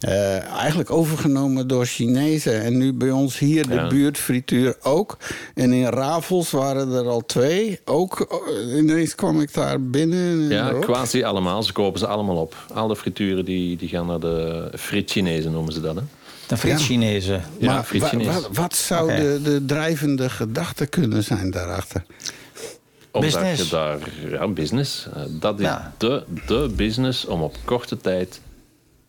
eh, 0.00 0.44
eigenlijk 0.52 0.90
overgenomen 0.90 1.66
door 1.68 1.86
Chinezen. 1.86 2.62
En 2.62 2.76
nu 2.78 2.92
bij 2.92 3.10
ons 3.10 3.38
hier 3.38 3.68
de 3.68 3.74
Ja. 3.74 3.86
buurtfrituur 3.88 4.76
ook. 4.82 5.16
En 5.54 5.72
in 5.72 5.86
Ravels 5.86 6.50
waren 6.50 6.92
er 6.92 7.08
al 7.08 7.26
twee. 7.26 7.80
Ook 7.84 8.40
ineens 8.76 9.14
kwam 9.14 9.40
ik 9.40 9.54
daar 9.54 9.80
binnen. 9.82 10.42
en 10.42 10.48
Ja, 10.48 10.72
quasi 10.80 11.22
allemaal. 11.24 11.62
Ze 11.62 11.72
kopen 11.72 11.98
ze 11.98 12.06
allemaal 12.06 12.36
op. 12.36 12.54
Alle 12.74 12.96
frituren 12.96 13.44
die, 13.44 13.76
die 13.76 13.88
gaan 13.88 14.06
naar 14.06 14.20
de 14.20 14.70
friet-Chinezen, 14.76 15.52
noemen 15.52 15.72
ze 15.72 15.80
dat. 15.80 15.94
Hè? 15.94 16.02
De 16.48 16.56
friet 16.56 16.80
Chinezen. 16.80 17.42
Ja, 17.58 17.72
Maar 17.74 17.84
friet 17.84 18.00
wa- 18.02 18.08
Chinees. 18.08 18.26
wa- 18.26 18.48
wat 18.52 18.76
zou 18.76 19.16
de, 19.16 19.40
de 19.42 19.64
drijvende 19.64 20.30
gedachte 20.30 20.86
kunnen 20.86 21.22
zijn 21.24 21.50
daarachter? 21.50 22.04
Omdat 23.10 23.30
Business. 23.32 23.62
je 23.62 23.68
daar... 23.70 23.98
Ja, 24.30 24.48
business. 24.48 25.06
Eh, 25.14 25.22
Dat 25.28 25.58
is 25.58 25.64
Ja. 25.64 25.92
de, 25.98 26.22
de 26.46 26.70
business 26.76 27.24
om 27.24 27.42
op 27.42 27.56
korte 27.64 27.96
tijd 27.96 28.40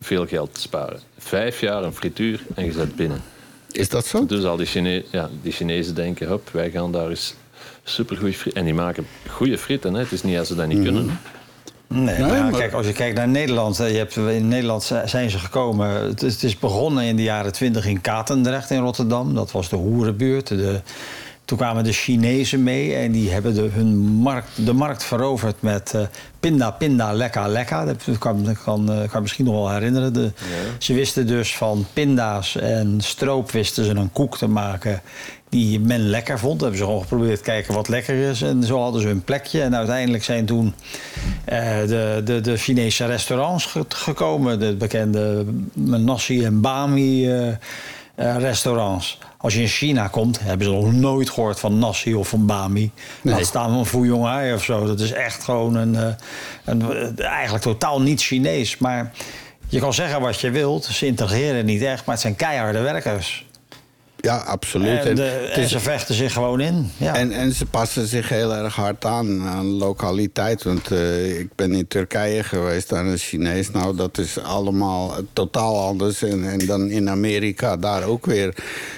veel 0.02 0.28
geld 0.28 0.54
te 0.54 0.60
sparen. 0.62 1.00
Vijf 1.18 1.60
jaar 1.62 1.84
een 1.84 1.94
frituur 1.94 2.42
en 2.56 2.66
je 2.66 2.72
zet 2.72 2.96
binnen. 2.96 3.22
Is 3.72 3.90
dat 3.90 4.06
zo? 4.06 4.26
Dus 4.26 4.44
al 4.44 4.58
die, 4.58 4.66
Chine 4.66 5.04
ja, 5.12 5.30
die 5.42 5.52
Chinezen 5.52 5.96
denken, 5.96 6.28
hop, 6.28 6.50
wij 6.52 6.72
gaan 6.72 6.92
daar 6.92 7.10
eens 7.10 7.34
supergoed 7.84 8.36
friet... 8.36 8.54
En 8.54 8.66
die 8.66 8.74
maken 8.74 9.08
goede 9.30 9.58
frieten, 9.58 9.94
hè. 9.94 10.00
Het 10.00 10.12
is 10.12 10.24
niet 10.24 10.38
als 10.38 10.48
ze 10.48 10.56
dat 10.56 10.68
niet 10.68 10.78
Mhm. 10.78 10.86
kunnen. 10.86 11.20
Nee, 11.90 12.04
Nee, 12.04 12.20
maar, 12.28 12.36
ja, 12.38 12.44
maar- 12.44 12.60
kijk, 12.60 12.74
als 12.74 12.86
je 12.86 12.94
kijkt 12.94 13.18
naar 13.18 13.28
Nederland, 13.28 13.78
je 13.78 13.84
hebt, 13.84 14.16
in 14.16 14.48
Nederland 14.48 14.84
zi- 14.84 14.96
zijn 15.08 15.30
ze 15.30 15.40
gekomen. 15.40 15.90
Het 15.90 16.24
is, 16.24 16.34
het 16.34 16.44
is 16.44 16.60
begonnen 16.60 17.04
in 17.04 17.16
de 17.16 17.24
jaren 17.24 17.52
twintig 17.52 17.86
in 17.86 18.02
Katendrecht 18.02 18.70
in 18.70 18.80
Rotterdam. 18.82 19.36
Dat 19.36 19.52
was 19.52 19.70
de 19.70 19.76
hoerenbuurt. 19.76 20.48
De, 20.48 20.82
toen 21.46 21.58
kwamen 21.58 21.84
de 21.84 21.92
Chinezen 21.92 22.64
mee 22.64 22.96
en 22.96 23.12
die 23.12 23.30
hebben 23.32 23.54
de, 23.54 23.62
hun 23.72 23.98
markt, 23.98 24.66
de 24.66 24.74
markt 24.74 25.04
veroverd 25.04 25.62
met 25.62 25.94
eh, 25.94 26.02
pinda, 26.40 26.72
pinda, 26.72 27.14
lekka, 27.14 27.48
lekka. 27.48 27.86
Dat 27.86 28.04
kan, 28.20 28.44
dat 28.44 28.64
kan, 28.64 28.92
eh, 28.92 29.10
kan 29.10 29.22
misschien 29.22 29.46
nog 29.46 29.54
wel 29.54 29.70
herinneren. 29.70 30.14
De, 30.14 30.32
Ze 30.78 30.94
wisten 30.94 31.28
dus 31.28 31.56
van 31.58 31.86
pinda's 31.94 32.56
en 32.56 32.96
stroop 33.02 33.52
wisten 33.52 33.86
ze 33.86 33.92
een 33.92 34.12
koek 34.12 34.38
te 34.38 34.48
maken 34.48 35.02
die 35.50 35.80
men 35.80 36.10
lekker 36.10 36.40
vond. 36.40 36.62
Hebben 36.62 36.80
ze 36.80 36.86
gewoon 36.86 37.02
geprobeerd 37.02 37.38
te 37.38 37.44
kijken 37.44 37.74
wat 37.74 37.88
lekker 37.88 38.30
is. 38.30 38.42
En 38.42 38.64
zo 38.64 38.80
hadden 38.82 39.02
ze 39.02 39.08
hun 39.08 39.24
plekje. 39.24 39.62
En 39.62 39.76
uiteindelijk 39.76 40.24
zijn 40.24 40.46
toen 40.46 40.74
eh, 41.46 41.80
de, 41.88 42.22
de, 42.26 42.42
de 42.42 42.58
Chinese 42.58 43.06
restaurants 43.06 43.66
ge- 43.66 43.86
gekomen. 43.88 44.60
De 44.60 44.76
bekende 44.76 45.46
nasi 45.74 46.46
en 46.46 46.62
bami 46.62 47.30
eh, 47.32 47.48
eh, 47.48 47.56
restaurants. 48.38 49.18
Als 49.38 49.54
je 49.54 49.62
in 49.62 49.68
China 49.68 50.08
komt, 50.08 50.40
hebben 50.40 50.68
ze 50.68 50.74
nog 50.74 50.94
nooit 50.94 51.30
gehoord 51.30 51.60
van 51.60 51.80
nasi 51.80 52.16
of 52.16 52.28
van 52.28 52.46
bami. 52.46 52.92
Nee. 53.22 53.34
Laat 53.36 53.46
staan 53.46 53.70
van 53.70 53.86
fuyonghai 53.86 54.54
of 54.54 54.64
zo. 54.64 54.86
Dat 54.86 55.00
is 55.00 55.12
echt 55.12 55.44
gewoon 55.44 55.76
een, 55.76 56.16
een, 56.66 57.18
eigenlijk 57.18 57.64
totaal 57.64 58.02
niet 58.02 58.22
Chinees. 58.22 58.78
Maar 58.78 59.12
je 59.68 59.80
kan 59.80 59.94
zeggen 59.94 60.22
wat 60.22 60.40
je 60.40 60.50
wilt. 60.52 60.86
Ze 60.86 61.06
integreren 61.06 61.66
niet 61.66 61.82
echt, 61.82 62.06
maar 62.06 62.14
het 62.14 62.24
zijn 62.24 62.36
keiharde 62.36 62.80
werkers. 62.80 63.46
Ja, 64.22 64.38
absoluut. 64.38 65.06
En, 65.06 65.16
de- 65.16 65.66
ze 65.68 65.80
vechten 65.80 66.16
zich 66.16 66.34
gewoon 66.34 66.60
in. 66.60 66.92
Ja. 66.98 67.16
En, 67.16 67.32
en 67.32 67.52
ze 67.54 67.66
passen 67.66 68.08
zich 68.08 68.30
heel 68.30 68.56
erg 68.56 68.76
hard 68.76 69.06
aan 69.06 69.42
aan 69.42 69.66
lokaliteit. 69.68 70.64
Want 70.64 70.92
eh, 70.92 71.40
ik 71.40 71.56
ben 71.56 71.74
in 71.74 71.88
Turkije 71.88 72.44
geweest, 72.44 72.90
daar 72.90 73.06
is 73.06 73.24
Chinees. 73.28 73.72
Nou, 73.72 73.96
dat 73.96 74.18
is 74.18 74.40
allemaal 74.40 75.14
totaal 75.34 75.80
anders. 75.86 76.22
En, 76.24 76.50
en 76.50 76.66
dan 76.66 76.90
in 76.90 77.10
Amerika 77.10 77.78
daar 77.78 78.04
ook 78.04 78.26
weer 78.26 78.56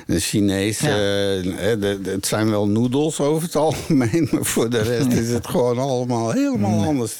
een 0.08 0.20
Chinees. 0.20 0.80
Ja. 0.80 0.88
eh, 0.90 0.96
de- 1.44 2.00
de- 2.04 2.12
het 2.12 2.26
zijn 2.28 2.50
wel 2.50 2.68
noedels 2.68 3.20
over 3.20 3.44
het 3.44 3.56
algemeen. 3.56 4.28
Maar 4.32 4.46
voor 4.46 4.70
de 4.70 4.82
rest 4.82 5.12
is 5.12 5.30
het 5.30 5.48
gewoon 5.48 5.78
allemaal 5.80 6.32
helemaal 6.32 6.84
anders. 6.86 7.16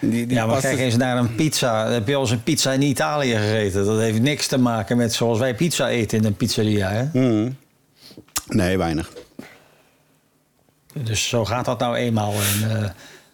Die, 0.00 0.26
die 0.26 0.36
ja, 0.36 0.46
maar 0.46 0.60
kijk 0.60 0.78
eens 0.78 0.96
naar 0.96 1.16
een 1.16 1.34
pizza. 1.34 1.86
Heb 1.90 2.08
je 2.08 2.14
al 2.14 2.20
eens 2.20 2.30
een 2.30 2.42
pizza 2.42 2.72
in 2.72 2.82
Italië 2.82 3.32
gegeten? 3.36 3.84
Dat 3.84 3.98
heeft 3.98 4.20
niks 4.20 4.46
te 4.46 4.58
maken 4.58 4.96
met 4.96 5.12
zoals 5.14 5.38
wij 5.38 5.54
pizza 5.54 5.88
eten 5.88 6.18
in 6.18 6.24
een 6.24 6.36
pizzeria. 6.36 6.88
Hè? 6.90 7.04
Mhm. 7.12 7.50
Nee, 8.46 8.78
weinig. 8.78 9.10
Dus 10.94 11.28
zo 11.28 11.44
gaat 11.44 11.64
dat 11.64 11.78
nou 11.78 11.96
eenmaal. 11.96 12.32
En, 12.32 12.82
eh, 12.82 12.88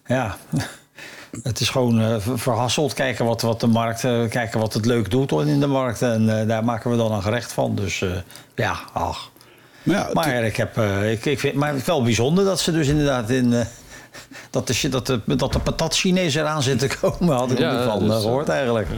ja, 0.06 0.36
het 1.42 1.60
is 1.60 1.68
gewoon 1.68 2.00
eh, 2.00 2.14
ver- 2.18 2.38
verhasseld. 2.38 2.94
Kijken 2.94 3.24
wat, 3.24 3.40
wat 3.42 3.60
de 3.60 3.66
markt, 3.66 4.04
eh, 4.04 4.28
kijken 4.28 4.60
wat 4.60 4.72
het 4.74 4.86
leuk 4.86 5.10
doet 5.10 5.32
in 5.32 5.60
de 5.60 5.66
markt. 5.66 6.02
En 6.02 6.40
eh, 6.40 6.48
daar 6.48 6.64
maken 6.64 6.90
we 6.90 6.96
dan 6.96 7.12
een 7.12 7.22
gerecht 7.22 7.52
van. 7.52 7.74
Dus 7.74 8.02
eh, 8.02 8.10
ja, 8.54 8.76
ach. 8.92 9.30
Maar 9.82 9.96
ja, 9.96 10.08
Maar 10.12 10.44
ik 10.44 10.56
heb, 10.56 10.76
eh, 10.78 11.12
ik, 11.12 11.24
ik 11.24 11.40
vind, 11.40 11.54
maar 11.54 11.68
het 11.68 11.78
is 11.80 11.86
wel 11.86 12.02
bijzonder 12.02 12.44
dat 12.44 12.60
ze 12.60 12.72
dus 12.72 12.88
inderdaad 12.88 13.30
in. 13.30 13.54
Eh, 14.12 14.18
dat, 14.50 14.66
de, 14.66 14.88
dat, 14.88 15.06
de, 15.06 15.20
dat 15.36 15.52
de 15.52 15.58
patat 15.58 15.94
Chinees 15.96 16.34
eraan 16.34 16.62
zit 16.62 16.78
te 16.78 16.88
komen, 17.00 17.36
had 17.36 17.50
ik 17.50 17.58
Ja, 17.58 17.72
niet 17.76 17.84
van 17.90 17.98
dus, 17.98 18.08
eh, 18.10 18.16
eh, 18.16 18.22
gehoord 18.22 18.48
eigenlijk. 18.48 18.88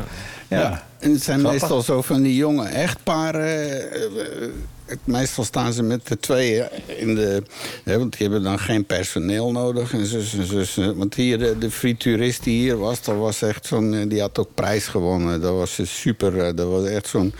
Ja. 0.48 0.60
Ja. 0.60 0.86
En 0.98 1.12
het 1.12 1.22
zijn 1.22 1.38
Grappig. 1.40 1.60
meestal 1.60 1.82
zo 1.82 2.02
van 2.02 2.22
die 2.22 2.34
jonge 2.36 2.66
echtparen. 2.68 3.44
eh, 3.44 4.04
eh, 4.04 4.48
het- 4.84 4.98
meestal 5.04 5.44
staan 5.44 5.72
ze 5.72 5.82
met 5.82 6.06
de 6.06 6.18
tweeën 6.18 6.66
in 6.86 7.14
de... 7.14 7.42
Hè, 7.84 7.98
want 7.98 8.12
die 8.18 8.22
hebben 8.28 8.42
dan 8.42 8.58
geen 8.58 8.84
personeel 8.84 9.50
nodig. 9.52 9.92
En 9.92 10.06
zus 10.06 10.34
en 10.34 10.46
zus. 10.46 10.76
eh, 10.76 10.90
Want 10.94 11.14
hier, 11.14 11.38
de, 11.38 11.58
de 11.58 11.70
frituurist 11.70 12.44
die 12.44 12.60
hier 12.60 12.78
was... 12.78 13.02
Dat 13.02 13.16
was 13.16 13.42
echt 13.42 13.66
zo'n... 13.66 13.94
eh, 13.94 14.08
Die 14.08 14.20
had 14.20 14.38
ook 14.38 14.48
prijs 14.54 14.86
gewonnen. 14.86 15.40
Dat 15.40 15.52
was 15.54 15.78
eh, 15.78 15.86
super. 15.86 16.38
eh, 16.46 16.56
Dat 16.56 16.68
was 16.68 16.84
echt 16.84 17.06
zo'n... 17.08 17.34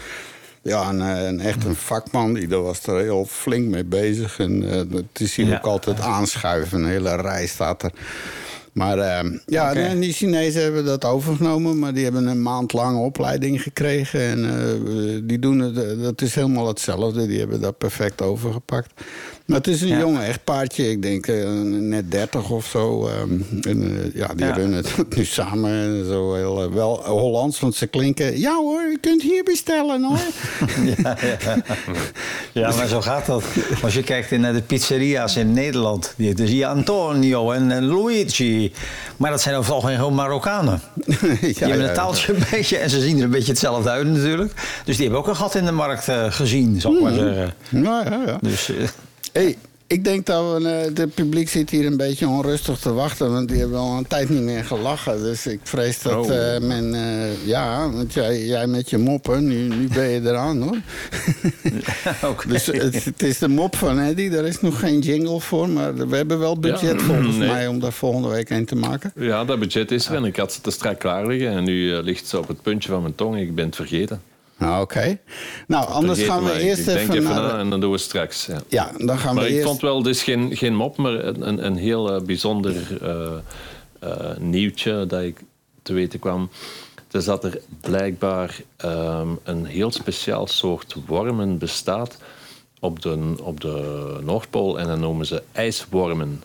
Ja, 0.65 0.89
een, 0.89 1.01
eh, 1.03 1.27
een, 1.27 1.41
echt 1.41 1.65
een 1.65 1.75
vakman. 1.75 2.33
Die 2.35 2.49
daar 2.49 2.63
was 2.63 2.87
er 2.87 3.01
heel 3.01 3.27
flink 3.29 3.69
mee 3.69 3.85
bezig. 3.85 4.39
En 4.39 4.71
eh, 4.71 4.77
het 4.97 5.21
is 5.21 5.37
hier 5.37 5.47
Ja. 5.47 5.57
ook 5.57 5.65
altijd 5.67 6.01
aanschuiven. 6.01 6.79
Een 6.83 6.89
hele 6.89 7.15
rij 7.17 7.47
staat 7.47 7.83
er. 7.83 7.93
Maar 8.73 8.99
eh, 8.99 9.31
ja, 9.47 9.95
die 9.95 10.13
Chinezen 10.13 10.63
hebben 10.63 10.85
dat 10.85 11.05
overgenomen, 11.05 11.79
maar 11.79 11.95
die 11.95 12.05
hebben 12.05 12.27
een 12.27 12.43
maand 12.43 12.73
lange 12.73 12.99
opleiding 12.99 13.63
gekregen. 13.63 14.21
En 14.21 14.45
eh, 14.45 15.21
die 15.25 15.39
doen 15.39 15.59
het, 15.59 15.77
eh, 15.79 16.03
dat 16.03 16.21
is 16.23 16.35
helemaal 16.35 16.67
hetzelfde. 16.69 17.27
Die 17.27 17.39
hebben 17.39 17.61
dat 17.61 17.79
perfect 17.79 18.23
overgepakt. 18.23 18.93
Maar 19.45 19.57
het 19.57 19.67
is 19.67 19.81
een 19.81 19.89
Ja. 19.89 19.99
jonge 19.99 20.21
echtpaardje, 20.23 20.91
ik 20.91 21.03
denk 21.03 21.27
eh, 21.27 21.49
net 21.65 22.11
30 22.11 22.51
of 22.51 22.67
zo. 22.67 23.07
ehm, 23.09 23.31
en, 23.69 23.83
eh, 23.83 24.15
ja, 24.15 24.27
die 24.35 24.47
Ja. 24.47 24.53
runnen 24.55 24.77
het 24.85 24.95
nu 25.17 25.25
samen. 25.25 25.71
en 25.71 26.05
Zo 26.09 26.35
heel, 26.35 26.63
eh, 26.63 26.73
wel 26.73 27.03
Hollands, 27.07 27.61
want 27.61 27.75
ze 27.75 27.87
klinken. 27.87 28.39
Ja 28.41 28.55
hoor, 28.57 28.81
u 28.83 28.99
kunt 29.01 29.23
hier 29.23 29.43
bestellen 29.45 30.03
hoor. 30.05 30.19
Ja, 32.53 32.69
ja. 32.69 32.77
maar 32.77 32.87
zo 32.89 33.01
gaat 33.01 33.27
dat. 33.27 33.45
Als 33.83 33.95
je 33.95 34.03
kijkt 34.03 34.31
naar 34.31 34.53
de 34.53 34.63
pizzeria's 34.63 35.37
in 35.37 35.53
Nederland, 35.53 36.15
die- 36.17 36.33
zie 36.37 36.57
je 36.57 36.67
Antonio 36.67 37.51
en, 37.51 37.85
Luigi. 37.85 38.73
Maar 39.17 39.31
dat 39.31 39.41
zijn 39.41 39.55
overal 39.57 39.81
geen 39.81 40.15
Marokkanen. 40.15 40.81
Die 41.41 41.55
hebben 41.59 41.89
een 41.89 41.95
taaltje 41.95 42.35
een 42.35 42.43
beetje 42.51 42.77
en 42.77 42.91
ze 42.91 43.01
zien 43.01 43.19
er 43.19 43.25
een 43.25 43.31
beetje 43.31 43.51
hetzelfde 43.53 43.91
uit 43.91 44.07
natuurlijk. 44.07 44.53
Dus 44.85 44.95
die 44.97 45.05
hebben 45.05 45.23
ook 45.23 45.29
een 45.29 45.37
gat 45.37 45.55
in 45.55 45.65
de 45.65 45.73
markt 45.73 46.09
gezien, 46.29 46.81
zal 46.81 46.95
ik 46.95 47.01
maar 47.03 47.13
zeggen. 47.13 47.55
Ja, 47.69 48.03
ja, 48.11 48.23
ja. 48.27 48.39
Dus, 48.41 48.71
Hey, 49.35 49.57
ik 49.87 50.05
denk 50.05 50.27
dat 50.27 50.63
we, 50.63 50.69
eh, 50.69 51.03
het 51.03 51.15
publiek 51.15 51.49
zit 51.49 51.71
hier 51.71 51.87
een 51.87 51.97
beetje 51.97 52.29
onrustig 52.29 52.79
te 52.79 52.93
wachten. 52.93 53.33
Want 53.33 53.49
die 53.49 53.59
hebben 53.59 53.79
al 53.79 53.97
een 53.99 54.07
tijd 54.07 54.29
niet 54.29 54.43
meer 54.43 54.65
gelachen. 54.65 55.23
Dus 55.23 55.47
ik 55.47 55.61
vrees 55.63 56.03
dat 56.03 56.13
Oh. 56.31 56.55
eh, 56.55 56.61
men... 56.63 56.95
eh, 56.95 57.47
ja, 57.47 57.91
want 57.91 58.13
jij, 58.13 58.45
jij 58.45 58.67
met 58.67 58.91
je 58.91 58.99
moppen, 58.99 59.47
nu, 59.47 59.69
nu 59.69 59.89
ben 59.89 60.09
je 60.09 60.21
eraan 60.21 60.63
hoor. 60.63 60.77
Dus 62.49 62.67
het, 62.67 63.05
het 63.05 63.23
is 63.23 63.39
de 63.39 63.49
mop 63.49 63.77
van 63.77 63.99
Eddie. 63.99 64.31
Daar 64.31 64.45
is 64.45 64.61
nog 64.61 64.79
geen 64.79 64.99
jingle 64.99 65.41
voor. 65.41 65.69
Maar 65.69 66.09
we 66.09 66.17
hebben 66.17 66.39
wel 66.39 66.59
budget 66.59 67.01
Ja, 67.01 67.07
volgens 67.07 67.37
nee. 67.37 67.49
mij 67.49 67.67
om 67.67 67.81
daar 67.81 67.93
volgende 67.93 68.29
week 68.29 68.51
een 68.51 68.65
te 68.65 68.77
maken. 68.77 69.13
Ja, 69.17 69.45
dat 69.45 69.59
budget 69.59 69.91
is 69.91 70.07
er 70.09 70.15
en 70.15 70.25
ik 70.25 70.37
had 70.37 70.53
ze 70.53 70.61
te 70.61 70.71
strak 70.71 70.99
klaar 70.99 71.27
liggen. 71.27 71.51
En 71.51 71.65
nu 71.65 71.93
ligt 72.03 72.27
ze 72.27 72.39
op 72.39 72.49
het 72.49 72.63
puntje 72.63 72.89
van 72.91 73.03
mijn 73.03 73.15
tong. 73.15 73.39
Ik 73.39 73.55
ben 73.55 73.67
het 73.67 73.77
vergeten. 73.77 74.21
Nou, 74.65 74.83
oké. 74.83 75.19
Nou, 75.67 75.89
anders 75.89 76.23
gaan 76.23 76.45
we 76.45 76.61
eerst 76.61 76.81
ik 76.81 76.87
denk 76.87 77.09
even 77.13 77.23
naar... 77.23 77.43
na 77.43 77.59
en 77.59 77.71
dan 77.71 77.81
doen 77.81 77.93
we 77.93 77.99
straks. 77.99 78.47
Ja. 78.47 78.63
Ja, 78.69 78.91
dan 78.99 79.19
gaan 79.19 79.35
Maar 79.35 79.45
we 79.45 79.51
ik 79.51 79.57
eerst... 79.57 79.69
vond 79.69 79.81
wel, 79.81 80.03
dit 80.03 80.15
is 80.15 80.23
geen, 80.23 80.57
geen 80.57 80.75
mop, 80.75 80.97
maar 80.97 81.13
een, 81.13 81.49
een, 81.49 81.67
een 81.67 81.77
heel 81.77 82.15
eh, 82.15 82.23
bijzonder 82.23 83.03
eh, 83.03 83.33
eh, 84.01 84.37
nieuwtje 84.39 85.07
dat 85.07 85.23
ik 85.23 85.41
te 85.83 85.93
weten 85.93 86.19
kwam. 86.19 86.51
Dus 87.09 87.25
dat 87.25 87.45
er 87.45 87.61
blijkbaar 87.81 88.61
ehm, 88.77 89.29
een 89.43 89.65
heel 89.65 89.91
speciaal 89.91 90.47
soort 90.47 90.97
wormen 91.07 91.59
bestaat 91.59 92.19
op 92.81 93.03
de, 93.03 93.35
op 93.43 93.61
de 93.61 94.19
Noordpool. 94.25 94.79
En 94.79 94.87
dat 94.87 94.99
noemen 94.99 95.27
ze 95.27 95.43
ijswormen. 95.53 96.43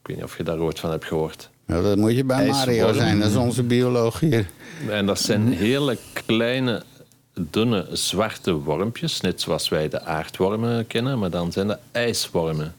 Ik 0.00 0.06
weet 0.06 0.16
niet 0.16 0.24
of 0.24 0.36
je 0.36 0.42
daar 0.42 0.58
ooit 0.58 0.80
van 0.80 0.90
hebt 0.90 1.04
gehoord. 1.04 1.50
Nou, 1.66 1.82
dat 1.82 1.96
moet 1.96 2.16
je 2.16 2.24
bij 2.24 2.46
Mario 2.46 2.92
zijn. 2.92 3.18
Dat 3.20 3.30
is 3.30 3.36
onze 3.36 3.62
bioloog 3.62 4.20
hier. 4.20 4.46
En 4.88 5.06
dat 5.06 5.20
zijn 5.20 5.52
hele 5.52 5.98
kleine, 6.12 6.82
dunne, 7.34 7.88
zwarte 7.92 8.52
wormpjes. 8.52 9.20
Net 9.20 9.40
zoals 9.40 9.68
wij 9.68 9.88
de 9.88 10.00
aardwormen 10.00 10.86
kennen, 10.86 11.18
maar 11.18 11.30
dan 11.30 11.52
zijn 11.52 11.66
dat 11.66 11.78
ijswormen. 11.92 12.74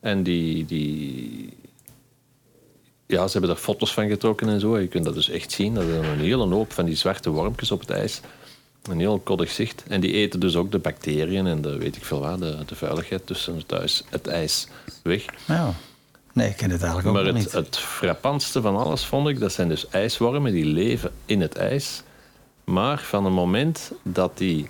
En 0.00 0.22
die, 0.22 0.64
die 0.66 1.52
ja, 3.06 3.26
ze 3.26 3.32
hebben 3.32 3.50
daar 3.50 3.58
foto's 3.58 3.94
van 3.94 4.08
getrokken 4.08 4.48
en 4.48 4.60
zo. 4.60 4.78
Je 4.78 4.86
kunt 4.86 5.04
dat 5.04 5.14
dus 5.14 5.28
echt 5.28 5.52
zien. 5.52 5.74
Dat 5.74 5.84
is 5.84 5.90
een 5.90 6.20
hele 6.20 6.46
hoop 6.46 6.72
van 6.72 6.84
die 6.84 6.96
zwarte 6.96 7.30
wormpjes 7.30 7.70
op 7.70 7.80
het 7.80 7.90
ijs. 7.90 8.20
Een 8.82 8.98
heel 8.98 9.18
koddig 9.18 9.50
zicht. 9.50 9.84
En 9.88 10.00
die 10.00 10.12
eten 10.12 10.40
dus 10.40 10.56
ook 10.56 10.70
de 10.70 10.78
bacteriën 10.78 11.46
en 11.46 11.62
de 11.62 11.76
weet 11.76 11.96
ik 11.96 12.04
veel 12.04 12.20
wat, 12.20 12.38
de, 12.38 12.56
de 12.66 12.74
vuiligheid 12.74 13.26
tussen 13.26 13.56
het, 13.56 13.72
ijs, 13.72 14.04
het 14.08 14.26
ijs 14.26 14.68
weg. 15.02 15.24
Ja. 15.46 15.74
Nee, 16.32 16.48
ik 16.48 16.56
ken 16.56 16.70
het 16.70 16.82
eigenlijk 16.82 17.08
ook 17.08 17.14
Maar 17.14 17.24
het, 17.24 17.34
niet. 17.34 17.52
het 17.52 17.78
frappantste 17.78 18.60
van 18.60 18.76
alles 18.76 19.04
vond 19.04 19.28
ik, 19.28 19.40
dat 19.40 19.52
zijn 19.52 19.68
dus 19.68 19.88
ijswormen 19.88 20.52
die 20.52 20.64
leven 20.64 21.10
in 21.26 21.40
het 21.40 21.56
ijs. 21.56 22.02
Maar 22.64 22.98
van 22.98 23.24
het 23.24 23.34
moment 23.34 23.92
dat 24.02 24.38
die 24.38 24.68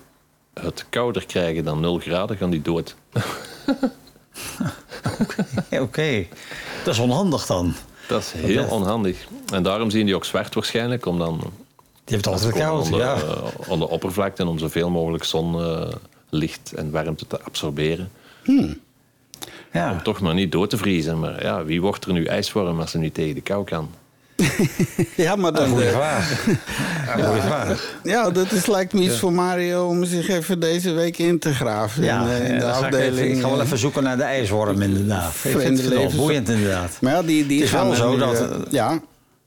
het 0.54 0.86
kouder 0.88 1.26
krijgen 1.26 1.64
dan 1.64 1.80
0 1.80 1.98
graden, 1.98 2.36
gaan 2.36 2.50
die 2.50 2.62
dood. 2.62 2.96
Oké, 5.70 6.26
dat 6.84 6.94
is 6.94 7.00
onhandig 7.00 7.46
dan. 7.46 7.74
Dat 8.08 8.20
is 8.20 8.32
heel 8.32 8.64
onhandig. 8.64 9.26
En 9.52 9.62
daarom 9.62 9.90
zien 9.90 10.06
die 10.06 10.14
ook 10.14 10.24
zwart 10.24 10.54
waarschijnlijk, 10.54 11.06
om 11.06 11.18
dan... 11.18 11.38
Die 12.04 12.14
heeft 12.14 12.26
altijd 12.26 12.54
koud, 12.54 12.84
onder, 12.84 13.00
ja. 13.00 13.14
eh, 13.14 13.42
onder 13.68 13.88
oppervlakte 13.88 14.42
en 14.42 14.48
om 14.48 14.58
zoveel 14.58 14.90
mogelijk 14.90 15.24
zonlicht 15.24 16.72
en 16.76 16.90
warmte 16.90 17.26
te 17.26 17.42
absorberen. 17.42 18.10
Ja. 19.72 19.92
Om 19.92 20.02
toch 20.02 20.20
maar 20.20 20.34
niet 20.34 20.52
dood 20.52 20.70
te 20.70 20.76
vriezen. 20.76 21.20
Maar 21.20 21.42
ja, 21.42 21.64
wie 21.64 21.80
wordt 21.80 22.04
er 22.04 22.12
nu 22.12 22.24
ijsworm 22.24 22.80
als 22.80 22.90
ze 22.90 22.98
niet 22.98 23.14
tegen 23.14 23.34
de 23.34 23.40
kou 23.40 23.64
kan? 23.64 23.90
Ja, 25.16 25.36
maar 25.36 25.52
dan... 25.52 25.68
Goeie 25.68 25.86
eh, 25.86 25.92
vraag. 25.94 26.44
Goeie 27.26 27.40
vraag. 27.40 27.96
Ja, 28.02 28.30
dat 28.30 28.52
is, 28.52 28.66
lijkt 28.66 28.92
me 28.92 29.00
iets 29.00 29.18
voor 29.18 29.32
Mario 29.32 29.86
om 29.86 30.04
zich 30.04 30.28
even 30.28 30.60
deze 30.60 30.92
week 30.92 31.18
in 31.18 31.38
te 31.38 31.54
graven. 31.54 32.04
Ja, 32.04 32.22
in, 32.22 32.28
eh, 32.30 32.48
in 32.48 32.54
de 32.54 32.60
dan 32.60 32.72
ga 32.74 32.78
ik, 32.78 32.84
afdeling. 32.84 33.12
even, 33.18 33.30
ik 33.36 33.40
ga 33.42 33.48
wel 33.48 33.58
eh, 33.58 33.64
even 33.64 33.78
zoeken 33.78 34.02
naar 34.02 34.16
de 34.16 34.22
ijsworm, 34.22 34.82
inderdaad. 34.82 35.32
Ik 35.42 35.58
vind 35.58 35.78
het 35.78 35.88
wel 35.88 36.10
boeiend, 36.16 36.48
inderdaad. 36.48 36.96
Maar 37.00 37.12
ja, 37.12 37.22
die, 37.22 37.46
die 37.46 37.56
Het 37.58 37.66
is 37.66 37.72
wel 37.72 37.94
zo 37.94 38.16
dat- 38.16 38.48
ja, 38.70 39.00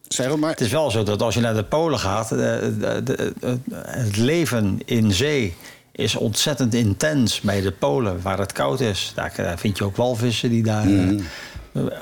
zeg 0.07 0.27
het 0.27 0.35
maar. 0.39 0.49
Het 0.49 0.61
is 0.61 0.71
wel 0.71 0.91
zo 0.91 1.03
dat 1.03 1.21
als 1.21 1.35
je 1.35 1.41
naar 1.41 1.53
de 1.55 1.63
Polen 1.63 1.99
gaat, 1.99 2.29
de- 2.29 2.75
de- 2.79 3.01
de- 3.03 3.57
het 3.85 4.17
leven 4.17 4.79
in 4.85 5.11
zee 5.11 5.55
is 5.91 6.15
ontzettend 6.15 6.73
intens 6.73 7.41
bij 7.41 7.61
de 7.61 7.71
Polen, 7.71 8.21
waar 8.21 8.37
het 8.39 8.51
koud 8.51 8.79
is. 8.79 9.11
Daar 9.15 9.33
daar 9.37 9.59
vind 9.59 9.77
je 9.77 9.83
ook 9.83 9.95
walvissen 9.95 10.49
die 10.49 10.63
daar 10.63 10.85
eh, 10.85 11.19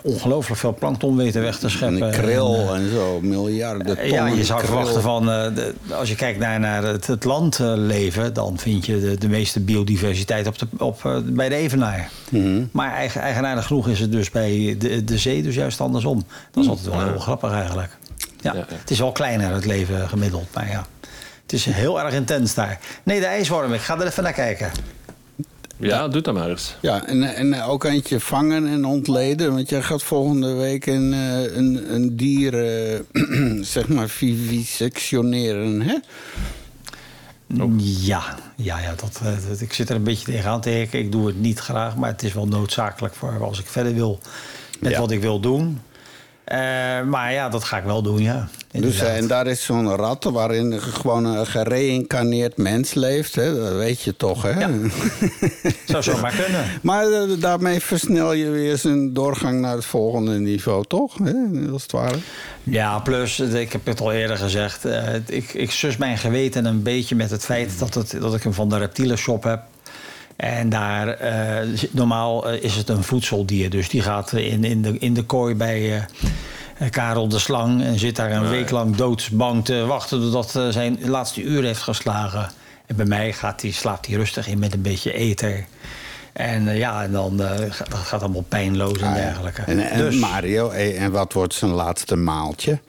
ongelooflijk 0.04 0.60
veel 0.60 0.74
plankton 0.80 1.16
weten 1.18 1.42
weg 1.42 1.58
te 1.58 1.66
En 1.66 1.72
scheppen. 1.72 2.12
de 2.12 2.18
kril 2.18 2.56
En, 2.56 2.68
eh, 2.68 2.76
en 2.76 2.92
zo, 2.92 3.20
miljarden 3.22 3.98
Eh, 3.98 4.10
Ja, 4.10 4.16
tonnen 4.18 4.36
je 4.38 4.44
zou 4.46 4.66
verwachten 4.66 5.02
van, 5.02 5.30
eh, 5.32 5.56
de- 5.56 5.74
als 5.94 6.10
je 6.10 6.16
kijkt 6.16 6.40
naar, 6.40 6.60
naar 6.60 6.84
het, 6.84 7.08
het 7.08 7.24
landleven, 7.24 8.34
dan 8.34 8.58
vind 8.60 8.86
je 8.86 9.00
de, 9.00 9.18
de 9.18 9.30
meeste 9.30 9.60
biodiversiteit 9.60 10.48
op 10.48 10.60
de, 10.60 10.68
op, 10.78 11.22
bij 11.26 11.50
de 11.50 11.56
Evenaar. 11.56 12.10
Mhm. 12.30 12.64
Maar 12.72 12.94
eigen, 12.94 13.22
eigenaardig 13.22 13.66
genoeg 13.66 13.88
is 13.88 14.00
het 14.00 14.12
dus 14.12 14.30
bij 14.32 14.76
de, 14.80 15.04
de 15.04 15.18
zee 15.18 15.42
dus 15.44 15.56
juist 15.56 15.82
andersom. 15.82 16.24
Dat 16.52 16.64
is 16.64 16.70
altijd 16.70 16.88
wel 16.96 17.04
heel 17.04 17.20
grappig 17.20 17.52
eigenlijk. 17.52 17.98
Ja, 18.42 18.54
Het 18.68 18.90
is 18.92 19.00
wel 19.00 19.12
kleiner 19.12 19.54
het 19.54 19.66
leven 19.66 20.10
gemiddeld, 20.10 20.48
maar 20.54 20.70
ja. 20.70 20.86
Het 21.42 21.54
is 21.54 21.66
heel 21.66 22.00
erg 22.02 22.14
intens 22.14 22.54
daar. 22.54 22.80
Nee, 23.04 23.20
de 23.20 23.26
ijsworm, 23.26 23.74
ik 23.74 23.80
ga 23.82 24.00
er 24.00 24.06
even 24.08 24.24
naar 24.24 24.34
kijken. 24.34 24.72
Ja, 25.78 26.08
doe 26.08 26.22
dat 26.22 26.34
maar 26.34 26.50
eens. 26.50 26.76
Ja, 26.82 27.06
en, 27.08 27.24
en 27.36 27.62
ook 27.62 27.84
eentje 27.84 28.20
vangen 28.20 28.68
en 28.68 28.86
ontleden. 28.86 29.54
Want 29.54 29.70
jij 29.70 29.82
gaat 29.82 30.04
volgende 30.04 30.54
week 30.54 30.86
een, 30.86 31.14
eh, 31.14 31.56
een, 31.56 31.94
een 31.94 32.16
dier, 32.18 32.54
eh, 32.66 33.00
zeg 33.62 33.88
maar, 33.88 34.10
vivisectioneren, 34.10 35.82
hè? 35.82 35.98
Ja, 37.78 38.24
ja, 38.56 38.80
ja 38.80 38.94
dat, 38.96 39.20
eh, 39.24 39.48
dat- 39.50 39.62
ik 39.62 39.74
zit 39.74 39.90
er 39.90 39.96
een 39.96 40.04
beetje 40.04 40.26
tegenaan 40.26 40.62
te 40.62 40.70
hikken. 40.70 41.00
Ik 41.00 41.12
doe 41.12 41.28
het 41.28 41.40
niet 41.40 41.60
graag, 41.60 41.96
maar 41.96 42.10
het 42.12 42.24
is 42.24 42.34
wel 42.34 42.48
noodzakelijk 42.48 43.14
voor 43.16 43.44
als 43.44 43.60
ik 43.60 43.66
verder 43.66 43.94
wil 43.94 44.20
met 44.80 44.92
Ja. 44.92 45.00
wat 45.00 45.12
ik 45.12 45.22
wil 45.22 45.40
doen. 45.40 45.80
Eh, 46.44 46.58
maar 47.02 47.34
ja, 47.34 47.50
dat 47.50 47.64
ga 47.64 47.78
ik 47.78 47.84
wel 47.84 48.02
doen, 48.02 48.22
ja. 48.22 48.48
Dus, 48.72 48.82
Inderdaad. 48.82 49.08
eh, 49.08 49.18
en 49.18 49.28
daar 49.28 49.48
is 49.48 49.64
zo'n 49.64 49.96
rat 49.96 50.24
waarin 50.24 50.82
gewoon 50.82 51.26
een 51.26 51.46
gereïncarneerd 51.46 52.58
mens 52.58 52.94
leeft. 52.94 53.36
Hè? 53.36 53.60
Dat 53.60 53.74
weet 53.74 54.02
je 54.02 54.16
toch, 54.18 54.42
hè? 54.42 54.54
Zou 55.86 56.04
zomaar 56.04 56.34
kunnen. 56.44 56.66
Maar 56.82 57.12
eh, 57.12 57.22
daarmee 57.40 57.80
versnel 57.80 58.34
je 58.34 58.50
weer 58.50 58.78
zijn 58.78 59.14
doorgang 59.14 59.62
naar 59.62 59.76
het 59.76 59.86
volgende 59.86 60.40
niveau, 60.40 60.84
toch? 60.88 61.18
Hè? 61.24 61.34
Als 61.72 61.82
het 61.82 61.92
ware. 61.92 62.18
Ja, 62.64 63.00
plus, 63.00 63.40
ik 63.40 63.72
heb 63.72 63.86
het 63.86 64.02
al 64.02 64.12
eerder 64.12 64.38
gezegd, 64.38 64.86
ik, 65.28 65.54
ik 65.54 65.72
sus 65.72 65.98
mijn 65.98 66.18
geweten 66.18 66.66
een 66.66 66.82
beetje 66.84 67.16
met 67.16 67.30
het 67.30 67.46
feit 67.46 67.80
dat, 67.80 67.94
het, 67.94 68.16
dat 68.20 68.36
ik 68.36 68.44
hem 68.44 68.54
van 68.54 68.70
de 68.70 68.78
reptielen 68.78 69.18
shop 69.18 69.44
heb. 69.44 69.62
En 70.36 70.70
daar, 70.70 71.08
eh, 71.08 71.68
normaal 71.92 72.50
eh, 72.50 72.64
is 72.64 72.76
het 72.76 72.90
een 72.90 73.04
voedseldier, 73.04 73.70
dus 73.70 73.90
die 73.90 74.02
gaat 74.02 74.32
in, 74.32 74.64
in, 74.64 74.82
de, 74.82 74.98
in 74.98 75.14
de 75.14 75.24
kooi 75.24 75.56
bij 75.56 76.08
eh, 76.78 76.90
Karel 76.90 77.28
de 77.28 77.40
Slang 77.40 77.84
en 77.84 78.00
zit 78.00 78.16
daar 78.16 78.32
een 78.32 78.50
week 78.50 78.70
lang 78.70 78.96
doodsbang 78.96 79.66
te 79.66 79.86
wachten 79.86 80.20
totdat 80.20 80.74
zijn 80.74 80.98
laatste 81.02 81.42
uur 81.42 81.64
heeft 81.64 81.82
geslagen. 81.82 82.52
En 82.86 82.96
bij 82.96 83.06
mij 83.06 83.34
gaat 83.34 83.60
die, 83.62 83.74
slaapt 83.74 84.06
hij 84.06 84.16
rustig 84.16 84.48
in 84.48 84.60
met 84.60 84.74
een 84.74 84.82
beetje 84.82 85.14
eter. 85.14 85.66
En 86.34 86.76
ja, 86.76 87.04
en 87.04 87.12
dan 87.12 87.40
gaat 87.70 87.92
dat 87.92 88.00
gaat 88.00 88.22
allemaal 88.22 88.46
pijnloos 88.48 88.98
en 88.98 89.14
dergelijke. 89.14 89.62
En, 89.62 89.90
en 89.90 89.98
Dus- 89.98 90.16
Mario, 90.16 90.70
en 90.70 91.12
wat 91.12 91.34
wordt 91.34 91.54
zijn 91.54 91.72
laatste 91.72 92.16
maaltje? 92.16 92.80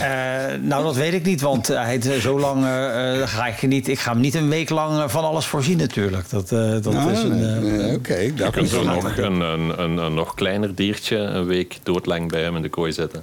Eh, 0.00 0.58
nou, 0.60 0.82
dat 0.84 0.96
weet 0.96 1.12
ik 1.12 1.24
niet, 1.24 1.40
want 1.40 1.70
eh, 1.70 1.82
hij, 1.82 2.20
zo 2.20 2.38
lang 2.38 2.64
eh, 2.64 3.28
ga 3.28 3.46
ik 3.46 3.62
niet. 3.62 3.88
Ik 3.88 3.98
ga 3.98 4.12
hem 4.12 4.20
niet 4.20 4.34
een 4.34 4.48
week 4.48 4.70
lang 4.70 5.10
van 5.10 5.24
alles 5.24 5.46
voorzien, 5.46 5.76
natuurlijk. 5.78 6.30
Dat, 6.30 6.52
eh, 6.52 6.70
dat 6.70 6.86
Ah, 6.94 7.10
is 7.12 7.22
een. 7.22 7.38
nee, 7.40 7.54
eh, 7.72 7.78
nee, 7.84 7.94
Oké, 7.96 8.14
Je 8.16 8.34
dat 8.34 8.52
kunt 8.52 8.68
zo 8.68 8.82
nog 8.82 9.16
een, 9.16 9.40
een, 9.40 9.80
een, 9.80 9.96
een 9.96 10.14
nog 10.14 10.34
kleiner 10.34 10.74
diertje 10.74 11.16
een 11.16 11.44
week 11.46 11.78
doodlang 11.82 12.30
bij 12.30 12.42
hem 12.42 12.56
in 12.56 12.62
de 12.62 12.68
kooi 12.68 12.92
zetten. 12.92 13.22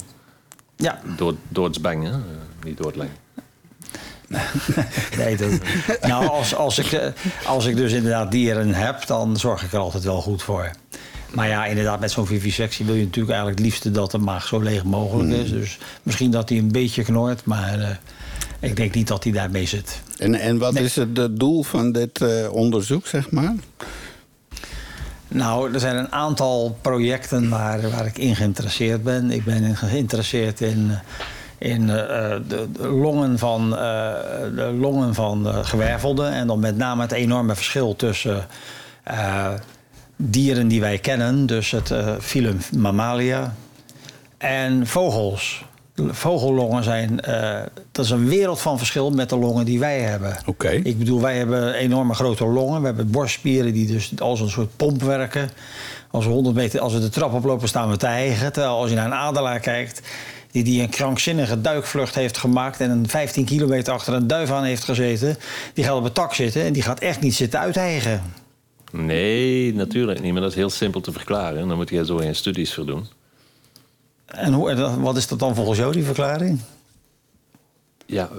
Ja. 0.76 1.00
Dood, 1.18 1.36
doodsbang, 1.48 2.04
hè? 2.04 2.12
Niet 2.64 2.78
doodlang. 2.78 3.10
nee, 5.18 5.36
dat, 5.38 5.50
nou, 6.02 6.28
als, 6.28 6.56
als, 6.56 6.80
ik, 6.80 7.12
als 7.46 7.66
ik 7.66 7.76
dus 7.76 7.92
inderdaad 7.92 8.32
dieren 8.32 8.74
heb, 8.74 9.06
dan 9.06 9.38
zorg 9.38 9.64
ik 9.64 9.74
er 9.74 9.80
altijd 9.80 10.04
wel 10.04 10.22
goed 10.22 10.44
voor. 10.44 10.72
Maar 11.32 11.48
ja, 11.48 11.66
inderdaad, 11.66 12.00
met 12.00 12.12
zo'n 12.12 12.26
vivisectie 12.26 12.86
wil 12.86 12.96
je 12.96 13.04
natuurlijk 13.04 13.30
eigenlijk 13.30 13.60
het 13.60 13.68
liefste 13.68 13.92
dat 13.92 14.12
de 14.12 14.18
maag 14.18 14.48
zo 14.48 14.60
leeg 14.60 14.84
mogelijk 14.84 15.30
is. 15.30 15.50
Dus 15.50 15.78
misschien 16.04 16.32
dat 16.32 16.50
hij 16.50 16.58
een 16.58 16.72
beetje 16.72 17.04
knort, 17.04 17.46
maar 17.46 17.80
eh, 17.80 17.90
ik 18.60 18.76
denk 18.76 18.94
niet 18.94 19.08
dat 19.08 19.24
hij 19.24 19.34
daarmee 19.34 19.66
zit. 19.66 20.02
En, 20.18 20.36
en 20.36 20.58
wat 20.58 20.76
is 20.76 20.96
het 20.96 21.40
doel 21.40 21.64
van 21.64 21.92
dit 21.92 22.22
eh, 22.22 22.52
onderzoek, 22.52 23.08
zeg 23.08 23.32
maar? 23.32 23.56
Nou, 25.28 25.74
er 25.74 25.80
zijn 25.80 25.96
een 25.96 26.12
aantal 26.12 26.78
projecten 26.82 27.50
waar, 27.50 27.90
waar 27.90 28.06
ik 28.06 28.18
in 28.18 28.36
geïnteresseerd 28.36 29.04
ben. 29.04 29.32
Ik 29.32 29.44
ben 29.44 29.76
geïnteresseerd 29.76 30.62
in, 30.62 30.92
in 31.58 31.90
eh, 31.90 32.36
de, 32.48 32.68
de 32.72 32.88
longen 32.88 33.40
van, 33.40 33.70
de 33.70 34.76
longen 34.80 35.14
van 35.14 35.66
gewervelden. 35.66 36.32
En 36.32 36.48
dan 36.48 36.60
met 36.60 36.78
name 36.78 37.02
het 37.02 37.12
enorme 37.12 37.56
verschil 37.56 37.96
tussen 37.96 38.48
dieren 40.22 40.68
die 40.68 40.80
wij 40.80 40.98
kennen. 40.98 41.46
Dus 41.46 41.72
het 41.72 41.92
eh 41.92 42.16
filum 42.20 42.58
Mammalia 42.78 43.56
en 44.38 44.88
vogels. 44.88 45.68
Vogellongen 45.96 46.84
zijn, 46.84 47.22
eh, 47.22 47.62
dat 47.92 48.06
is 48.06 48.12
een 48.12 48.28
wereld 48.28 48.62
van 48.62 48.78
verschil 48.78 49.12
met 49.12 49.30
de 49.30 49.38
longen 49.38 49.66
die 49.66 49.80
wij 49.80 50.00
hebben. 50.00 50.38
Oké. 50.46 50.70
Ik 50.70 50.98
bedoel, 50.98 51.22
wij 51.22 51.38
hebben 51.38 51.74
enorme 51.74 52.14
grote 52.14 52.46
longen. 52.46 52.80
We 52.82 52.88
hebben 52.88 53.12
borstspieren 53.12 53.74
die 53.74 53.88
dus 53.88 54.12
als 54.20 54.40
een 54.40 54.50
soort 54.50 54.76
pomp 54.76 55.02
werken. 55.02 55.50
Als 56.12 56.26
we 56.26 56.32
100 56.32 56.56
meter, 56.56 56.80
als 56.80 56.94
we 56.94 57.00
de 57.00 57.10
trap 57.10 57.34
oplopen, 57.34 57.68
staan 57.68 57.90
we 57.90 57.98
te 57.98 58.08
hijgen. 58.08 58.54
Terwijl 58.54 58.76
als 58.76 58.90
je 58.90 58.96
naar 58.96 59.06
een 59.06 59.14
adelaar 59.14 59.60
kijkt, 59.60 60.02
die, 60.52 60.64
die 60.64 60.82
een 60.82 60.90
krankzinnige 60.90 61.62
duikvlucht 61.62 62.16
heeft 62.16 62.38
gemaakt 62.38 62.80
en 62.80 62.90
een 62.90 63.10
15 63.10 63.46
kilometer 63.46 63.94
achter 63.94 64.14
een 64.14 64.28
duif 64.28 64.52
aan 64.52 64.64
heeft 64.64 64.84
gezeten, 64.84 65.38
die 65.74 65.84
gaat 65.84 65.96
op 65.96 66.04
het 66.04 66.14
tak 66.14 66.34
zitten 66.34 66.64
en 66.64 66.74
die 66.74 66.82
gaat 66.82 67.00
echt 67.00 67.22
niet 67.22 67.36
zitten 67.36 67.60
uithijgen. 67.60 68.22
Nee, 68.92 69.74
natuurlijk 69.74 70.22
niet. 70.22 70.32
Maar 70.34 70.42
dat 70.42 70.52
is 70.52 70.58
heel 70.58 70.70
simpel 70.70 71.02
te 71.02 71.12
verklaren. 71.12 71.68
Dan 71.68 71.78
moet 71.78 71.90
je 71.90 72.06
zo 72.06 72.18
in 72.18 72.36
studies 72.36 72.74
voor 72.74 72.86
doen. 72.86 73.06
En 74.26 74.54
hoe, 74.54 74.70
en 74.70 75.02
wat 75.02 75.18
is 75.18 75.28
dat 75.28 75.40
dan 75.40 75.56
volgens 75.56 75.78
jou, 75.78 75.92
die 75.94 76.04
verklaring? 76.04 76.60
Ja, 78.12 78.30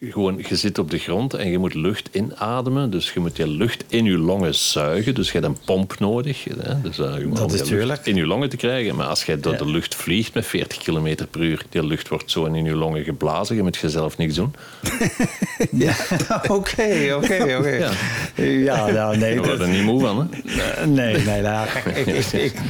eh, 0.00 0.10
gewoon, 0.12 0.44
je 0.48 0.56
zit 0.56 0.78
op 0.78 0.90
de 0.90 0.98
grond 0.98 1.34
en 1.34 1.50
je 1.50 1.58
moet 1.58 1.74
lucht 1.74 2.08
inademen. 2.12 2.90
Dus 2.90 3.12
je 3.12 3.20
moet 3.20 3.36
je 3.36 3.48
lucht 3.48 3.84
in 3.88 4.04
je 4.04 4.18
longen 4.18 4.54
zuigen. 4.54 5.14
Dus 5.14 5.26
je 5.32 5.38
hebt 5.38 5.44
een 5.50 5.56
pomp 5.64 5.98
nodig. 5.98 6.44
Hè? 6.44 6.80
Dus, 6.80 6.98
eh, 6.98 7.12
Dat 7.32 7.52
is 7.52 7.62
tuurlijk. 7.62 8.06
in 8.06 8.14
je 8.16 8.26
longen 8.26 8.48
te 8.48 8.56
krijgen. 8.56 8.96
Maar 8.96 9.06
als 9.06 9.24
je 9.24 9.40
door 9.40 9.56
de 9.56 9.66
lucht 9.70 9.94
vliegt 9.94 10.34
met 10.34 10.46
40 10.46 10.78
km 10.82 11.14
per 11.30 11.40
uur, 11.40 11.62
die 11.68 11.86
lucht 11.86 12.08
wordt 12.08 12.30
zo 12.30 12.44
in 12.44 12.64
je 12.64 12.74
longen 12.74 13.04
geblazen. 13.04 13.56
Je 13.56 13.62
moet 13.62 13.76
jezelf 13.76 14.16
niks 14.18 14.34
doen. 14.34 14.54
Ja, 15.70 15.94
oké, 16.48 17.14
oké, 17.16 17.56
oké. 17.58 17.68
Ja. 17.76 17.90
Ja, 18.44 18.86
nou, 18.90 19.16
nee. 19.16 19.34
Je 19.34 19.42
wordt 19.42 19.60
er 19.60 19.68
niet 19.68 19.82
moe 19.82 20.00
van, 20.00 20.28
hè? 20.44 20.60
Eh, 20.60 20.86
Nee, 20.86 21.16
nee, 21.24 21.40
nou, 21.42 21.68
ik, 21.94 22.06
ik- 22.32 22.60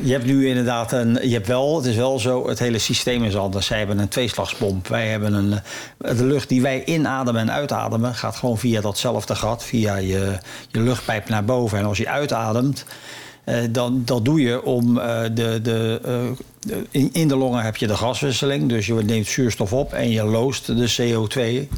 je 0.00 0.12
hebt 0.12 0.24
nu 0.26 0.48
inderdaad 0.48 0.92
een. 0.92 1.18
Je 1.28 1.34
hebt 1.34 1.46
wel, 1.46 1.76
het 1.76 1.84
is 1.86 1.96
wel 1.96 2.18
zo, 2.18 2.48
het 2.48 2.58
hele 2.58 2.78
systeem 2.78 3.24
is 3.24 3.36
anders. 3.36 3.66
Zij 3.66 3.78
hebben 3.78 3.98
een 3.98 4.08
tweeslagspomp. 4.08 4.88
Wij 4.88 5.06
hebben 5.08 5.32
een. 5.32 5.54
De 5.98 6.24
lucht 6.24 6.48
die 6.48 6.62
wij 6.62 6.84
inademen 6.84 7.40
en 7.40 7.50
uitademen 7.52 8.14
gaat 8.14 8.36
gewoon 8.36 8.58
via 8.58 8.80
datzelfde 8.80 9.34
gat, 9.34 9.64
via 9.64 9.96
je, 9.96 10.38
je 10.70 10.80
luchtpijp 10.80 11.28
naar 11.28 11.44
boven. 11.44 11.78
En 11.78 11.84
als 11.84 11.98
je 11.98 12.08
uitademt, 12.08 12.84
Eh, 13.46 13.58
dan, 13.70 14.02
dat 14.04 14.24
doe 14.24 14.40
je 14.40 14.62
om 14.64 14.98
eh, 14.98 15.22
de, 15.34 15.60
de, 15.62 16.00
eh, 16.04 16.74
in, 16.90 17.10
in 17.12 17.28
de 17.28 17.36
longen 17.36 17.62
heb 17.62 17.76
je 17.76 17.86
de 17.86 17.96
gaswisseling. 17.96 18.68
Dus 18.68 18.86
je 18.86 18.94
neemt 18.94 19.26
zuurstof 19.26 19.72
op 19.72 19.92
en 19.92 20.10
je 20.10 20.24
loost 20.24 20.66
de 20.66 20.94
CO2. 20.96 21.68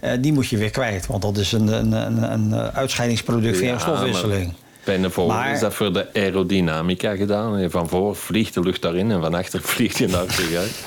Eh, 0.00 0.12
die 0.20 0.32
moet 0.32 0.48
je 0.48 0.56
weer 0.56 0.70
kwijt. 0.70 1.06
Want 1.06 1.22
dat 1.22 1.36
is 1.36 1.52
een, 1.52 1.66
een, 1.66 1.92
een, 1.92 2.32
een 2.32 2.54
uitscheidingsproduct 2.72 3.56
van 3.56 3.66
je 3.66 3.72
Ja, 3.72 3.78
stofwisseling. 3.78 4.44
maar 4.46 4.54
Bij 4.84 4.94
een 4.94 5.10
vogel 5.10 5.34
Maar- 5.34 5.52
is 5.52 5.60
dat 5.60 5.74
voor 5.74 5.92
de 5.92 6.06
aerodynamica 6.14 7.16
gedaan. 7.16 7.70
Van 7.70 7.88
voor 7.88 8.16
vliegt 8.16 8.54
de 8.54 8.60
lucht 8.60 8.82
daarin 8.82 9.10
en 9.10 9.20
van 9.20 9.34
achter 9.34 9.60
vliegt 9.74 9.98
je 9.98 10.06
naar 10.08 10.26
terug 10.26 10.54
uit. 10.54 10.84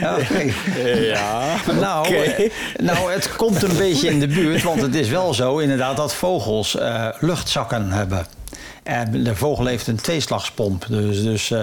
Ja, 0.00 0.16
oké. 0.16 0.52
Ja, 0.98 1.56
Nou, 1.80 2.14
eh, 2.14 2.50
nou, 2.76 3.12
het 3.12 3.36
komt 3.36 3.62
een 3.62 3.76
beetje 3.76 4.08
in 4.08 4.20
de 4.20 4.26
buurt, 4.26 4.62
want 4.62 4.80
het 4.82 4.94
is 4.94 5.08
wel 5.08 5.34
zo 5.34 5.58
inderdaad 5.58 5.96
dat 5.96 6.14
vogels 6.14 6.76
eh, 6.76 7.08
luchtzakken 7.20 7.90
hebben. 7.90 8.26
En 8.84 9.24
de 9.24 9.36
vogel 9.36 9.66
heeft 9.66 9.86
een 9.86 9.96
tweeslagspomp. 9.96 10.86
Dus, 10.88 11.22
dus, 11.22 11.50
eh, 11.50 11.58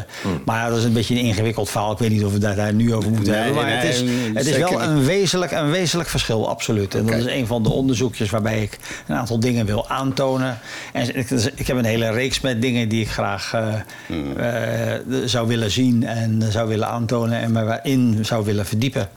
Maar 0.45 0.57
ja, 0.57 0.69
dat 0.69 0.77
is 0.77 0.83
een 0.83 0.93
beetje 0.93 1.15
een 1.15 1.21
ingewikkeld 1.21 1.69
verhaal. 1.69 1.91
Ik 1.91 1.97
weet 1.97 2.09
niet 2.09 2.23
of 2.23 2.31
we 2.33 2.39
daar 2.39 2.73
nu 2.73 2.93
over 2.95 3.11
moeten 3.11 3.33
Nee, 3.33 3.41
hebben. 3.41 3.63
Maar 3.63 3.75
het 3.75 3.83
is, 3.83 4.01
nee, 4.01 4.31
het 4.33 4.45
is 4.45 4.57
wel 4.57 4.81
een 4.81 5.03
wezenlijk, 5.05 5.51
een 5.51 5.71
wezenlijk 5.71 6.09
verschil, 6.09 6.49
absoluut. 6.49 6.95
En 6.95 7.05
dat 7.05 7.15
is 7.15 7.25
een 7.25 7.47
van 7.47 7.63
de 7.63 7.69
onderzoekjes 7.69 8.29
waarbij 8.29 8.61
ik 8.61 8.77
een 9.07 9.15
aantal 9.15 9.39
dingen 9.39 9.65
wil 9.65 9.89
aantonen. 9.89 10.59
En 10.93 11.15
ik, 11.17 11.27
dus 11.27 11.49
ik 11.55 11.67
heb 11.67 11.77
een 11.77 11.85
hele 11.85 12.11
reeks 12.11 12.41
met 12.41 12.61
dingen 12.61 12.89
die 12.89 13.01
ik 13.01 13.09
graag 13.09 13.53
eh, 13.53 13.73
Hmm. 14.07 14.37
eh, 14.37 14.99
zou 15.25 15.47
willen 15.47 15.71
zien 15.71 16.03
en 16.05 16.43
zou 16.51 16.67
willen 16.67 16.87
aantonen 16.87 17.39
en 17.39 17.51
me 17.51 17.63
waarin 17.63 18.17
zou 18.25 18.45
willen 18.45 18.65
verdiepen. 18.65 19.09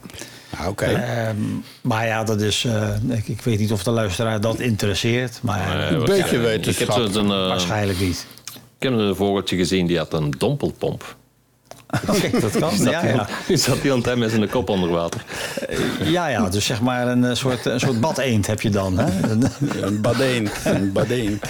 Ah, 0.59 0.69
Oké. 0.69 0.85
Ehm, 0.85 1.37
maar 1.81 2.07
ja, 2.07 2.25
dat 2.25 2.41
is. 2.41 2.65
eh, 2.65 2.89
ik, 3.09 3.29
ik 3.29 3.41
weet 3.41 3.59
niet 3.59 3.73
of 3.73 3.83
de 3.83 3.91
luisteraar 3.91 4.41
dat 4.41 4.61
interesseert. 4.61 5.39
Maar 5.43 5.93
Een 5.93 5.99
beetje 5.99 6.17
Ik 6.25 6.31
heb 6.31 6.41
wetenschap. 6.43 7.09
zo'n, 7.13 7.31
eh, 7.33 7.47
waarschijnlijk 7.49 8.01
niet. 8.01 8.27
Ik 8.79 8.91
heb 8.91 8.93
een 8.93 9.17
vogeltje 9.17 9.57
gezien 9.57 9.87
die 9.87 9.99
had 9.99 10.13
een 10.13 10.31
dompelpomp. 10.39 11.17
Oké, 12.09 12.31
dat 12.41 12.51
kan. 12.51 12.61
Dat 12.61 12.79
Ja, 12.79 13.01
die- 13.01 13.11
ja. 13.11 13.27
Dat 13.67 13.83
die 13.83 13.93
aan 13.93 14.21
het 14.21 14.31
zijn 14.31 14.49
kop 14.49 14.69
onder 14.69 14.91
water? 14.91 15.25
ja, 16.03 16.29
ja, 16.29 16.49
dus 16.49 16.65
zeg 16.67 16.81
maar 16.81 17.07
een 17.09 17.25
eh, 17.25 17.35
soort, 17.35 17.65
een 17.65 17.81
soort 17.81 18.01
badeend 18.01 18.47
heb 18.47 18.61
je 18.61 18.71
dan. 18.71 18.99
Hè? 18.99 19.07
Een, 19.31 19.43
Een 19.83 20.01
badeen. 20.01 20.49
Een 20.65 20.93
badeen. 20.93 21.41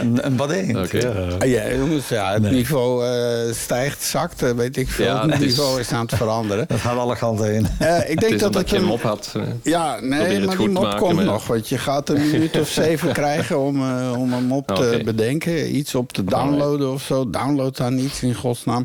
een, 0.00 0.26
een 0.26 0.36
badeend. 0.36 0.76
Oké. 0.76 0.98
Ja. 0.98 1.08
Ah, 1.38 1.48
Ja, 1.48 1.74
jongens, 1.74 2.08
ja, 2.08 2.32
het 2.32 2.50
niveau 2.50 3.06
eh, 3.06 3.52
stijgt, 3.54 4.02
zakt, 4.02 4.42
eh, 4.42 4.50
weet 4.50 4.76
ik 4.76 4.88
veel. 4.88 5.04
Ja, 5.06 5.22
het 5.22 5.32
het 5.32 5.40
is- 5.42 5.46
niveau 5.48 5.80
is 5.80 5.92
aan 5.92 6.06
het 6.06 6.14
veranderen. 6.14 6.64
Dat 6.68 6.80
gaat 6.80 6.96
alle 6.98 7.16
kanten 7.16 7.46
heen. 7.52 7.66
Eh, 7.78 7.98
ik 7.98 8.06
Het 8.08 8.20
denk 8.20 8.32
is 8.32 8.40
dat 8.40 8.54
het 8.54 8.70
je 8.70 8.76
een... 8.76 8.82
hem 8.82 8.90
op 8.90 9.02
had. 9.02 9.32
eh. 9.36 9.42
Ja, 9.62 9.98
nee, 10.00 10.20
het 10.20 10.44
maar 10.46 10.56
die 10.56 10.68
mop 10.68 10.82
maken, 10.82 11.00
komt 11.00 11.14
maar- 11.14 11.24
nog. 11.24 11.46
Want 11.46 11.68
je 11.68 11.78
gaat 11.78 12.08
een 12.08 12.30
minuut 12.30 12.58
of 12.60 12.68
zeven 12.68 13.12
krijgen 13.22 13.58
om, 13.60 13.82
eh, 13.82 14.12
om 14.18 14.32
een 14.32 14.44
mop 14.46 14.66
te 14.74 15.00
bedenken. 15.04 15.76
Iets 15.76 15.94
op 15.94 16.12
te 16.12 16.24
downloaden 16.24 16.92
of 16.92 17.02
zo. 17.02 17.30
Download 17.30 17.76
dan 17.76 17.98
iets 17.98 18.22
in 18.22 18.34
godsnaam. 18.34 18.84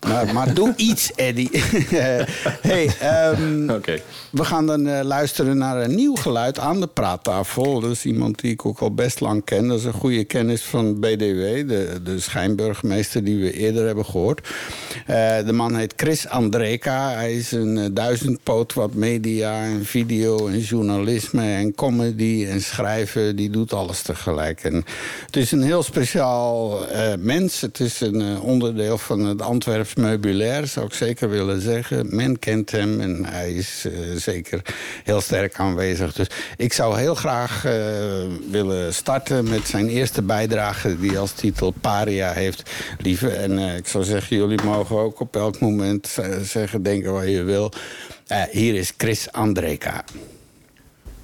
Maar, 0.00 0.32
maar 0.34 0.54
doe 0.54 0.72
iets, 0.76 1.12
Eddie. 1.14 1.50
hey, 2.60 2.90
ehm, 3.00 3.66
we 4.30 4.44
gaan 4.44 4.66
dan 4.66 4.86
eh, 4.86 5.04
luisteren 5.04 5.58
naar 5.58 5.82
een 5.82 5.94
nieuw 5.94 6.14
geluid 6.14 6.58
aan 6.58 6.80
de 6.80 6.86
praattafel. 6.86 7.80
Dat 7.80 7.90
is 7.90 8.04
iemand 8.04 8.40
die 8.40 8.52
ik 8.52 8.66
ook 8.66 8.78
al 8.78 8.94
best 8.94 9.20
lang 9.20 9.44
ken. 9.44 9.68
Dat 9.68 9.78
is 9.78 9.84
een 9.84 9.92
goede 9.92 10.24
kennis 10.24 10.62
van 10.62 11.00
BDW, 11.00 11.68
de, 11.68 12.00
de 12.04 12.20
schijnburgemeester 12.20 13.24
die 13.24 13.42
we 13.42 13.52
eerder 13.52 13.86
hebben 13.86 14.04
gehoord. 14.04 14.48
Eh, 15.06 15.44
de 15.46 15.52
man 15.52 15.76
heet 15.76 15.92
Chris 15.96 16.28
Andreka. 16.28 17.10
Hij 17.10 17.34
is 17.34 17.52
een 17.52 17.78
eh, 17.78 17.84
duizendpoot 17.92 18.74
wat 18.74 18.94
media 18.94 19.62
en 19.62 19.84
video 19.84 20.46
en 20.46 20.60
journalisme 20.60 21.42
en 21.42 21.74
comedy 21.74 22.46
en 22.48 22.60
schrijven. 22.60 23.36
Die 23.36 23.50
doet 23.50 23.72
alles 23.72 24.02
tegelijk. 24.02 24.64
En 24.64 24.84
het 25.26 25.36
is 25.36 25.52
een 25.52 25.62
heel 25.62 25.82
speciaal 25.82 26.86
eh, 26.88 27.12
mens. 27.18 27.60
Het 27.60 27.80
is 27.80 28.00
een 28.00 28.20
eh, 28.20 28.44
onderdeel 28.44 28.98
van 28.98 29.20
het 29.20 29.42
Antwerps 29.86 30.10
meubilair, 30.10 30.66
zou 30.66 30.86
ik 30.86 30.94
zeker 30.94 31.28
willen 31.28 31.60
zeggen. 31.60 32.14
Men 32.16 32.38
kent 32.38 32.70
hem 32.70 33.00
en 33.00 33.24
hij 33.24 33.52
is 33.52 33.84
eh, 33.84 33.92
zeker 34.16 34.62
heel 35.04 35.20
sterk 35.20 35.58
aanwezig. 35.58 36.12
Dus 36.12 36.26
ik 36.56 36.72
zou 36.72 36.98
heel 36.98 37.14
graag 37.14 37.64
eh, 37.64 37.72
willen 38.50 38.94
starten 38.94 39.48
met 39.48 39.66
zijn 39.66 39.88
eerste 39.88 40.22
bijdrage... 40.22 40.98
die 40.98 41.18
als 41.18 41.32
titel 41.32 41.70
Paria 41.70 42.32
heeft. 42.32 42.70
Lieve, 42.98 43.28
en 43.28 43.58
eh, 43.58 43.76
ik 43.76 43.86
zou 43.86 44.04
zeggen, 44.04 44.36
jullie 44.36 44.62
mogen 44.62 44.96
ook 44.96 45.20
op 45.20 45.36
elk 45.36 45.60
moment 45.60 46.16
zeggen, 46.42 46.82
denken 46.82 47.12
wat 47.12 47.28
je 47.28 47.42
wil. 47.42 47.72
Hier 48.50 48.74
is 48.74 48.92
Chris 48.96 49.32
Andreka. 49.32 50.04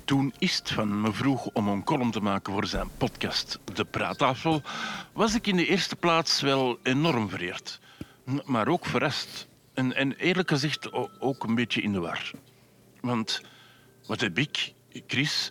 Toen 0.05 0.33
Ist 0.39 0.73
van 0.73 1.01
me 1.01 1.13
vroeg 1.13 1.47
om 1.53 1.69
een 1.69 1.85
column 1.85 2.11
te 2.11 2.21
maken 2.21 2.53
voor 2.53 2.67
zijn 2.67 2.89
podcast 2.99 3.59
De 3.75 3.85
Praattafel, 3.85 4.63
was 5.13 5.35
ik 5.35 5.47
in 5.47 5.57
de 5.57 5.67
eerste 5.67 5.97
plaats 5.97 6.41
wel 6.41 6.79
enorm 6.83 7.29
vereerd. 7.29 7.81
Maar 8.45 8.69
ook 8.69 8.87
verrast. 8.87 9.49
En, 9.75 9.97
en 9.97 10.13
eerlijk 10.15 10.49
gezegd 10.49 10.93
ook 11.21 11.45
een 11.45 11.55
beetje 11.55 11.83
in 11.83 11.93
de 11.93 12.01
war. 12.01 12.31
Want 13.01 13.41
wat 14.07 14.21
heb 14.21 14.39
ik, 14.39 14.73
Chris, 15.07 15.51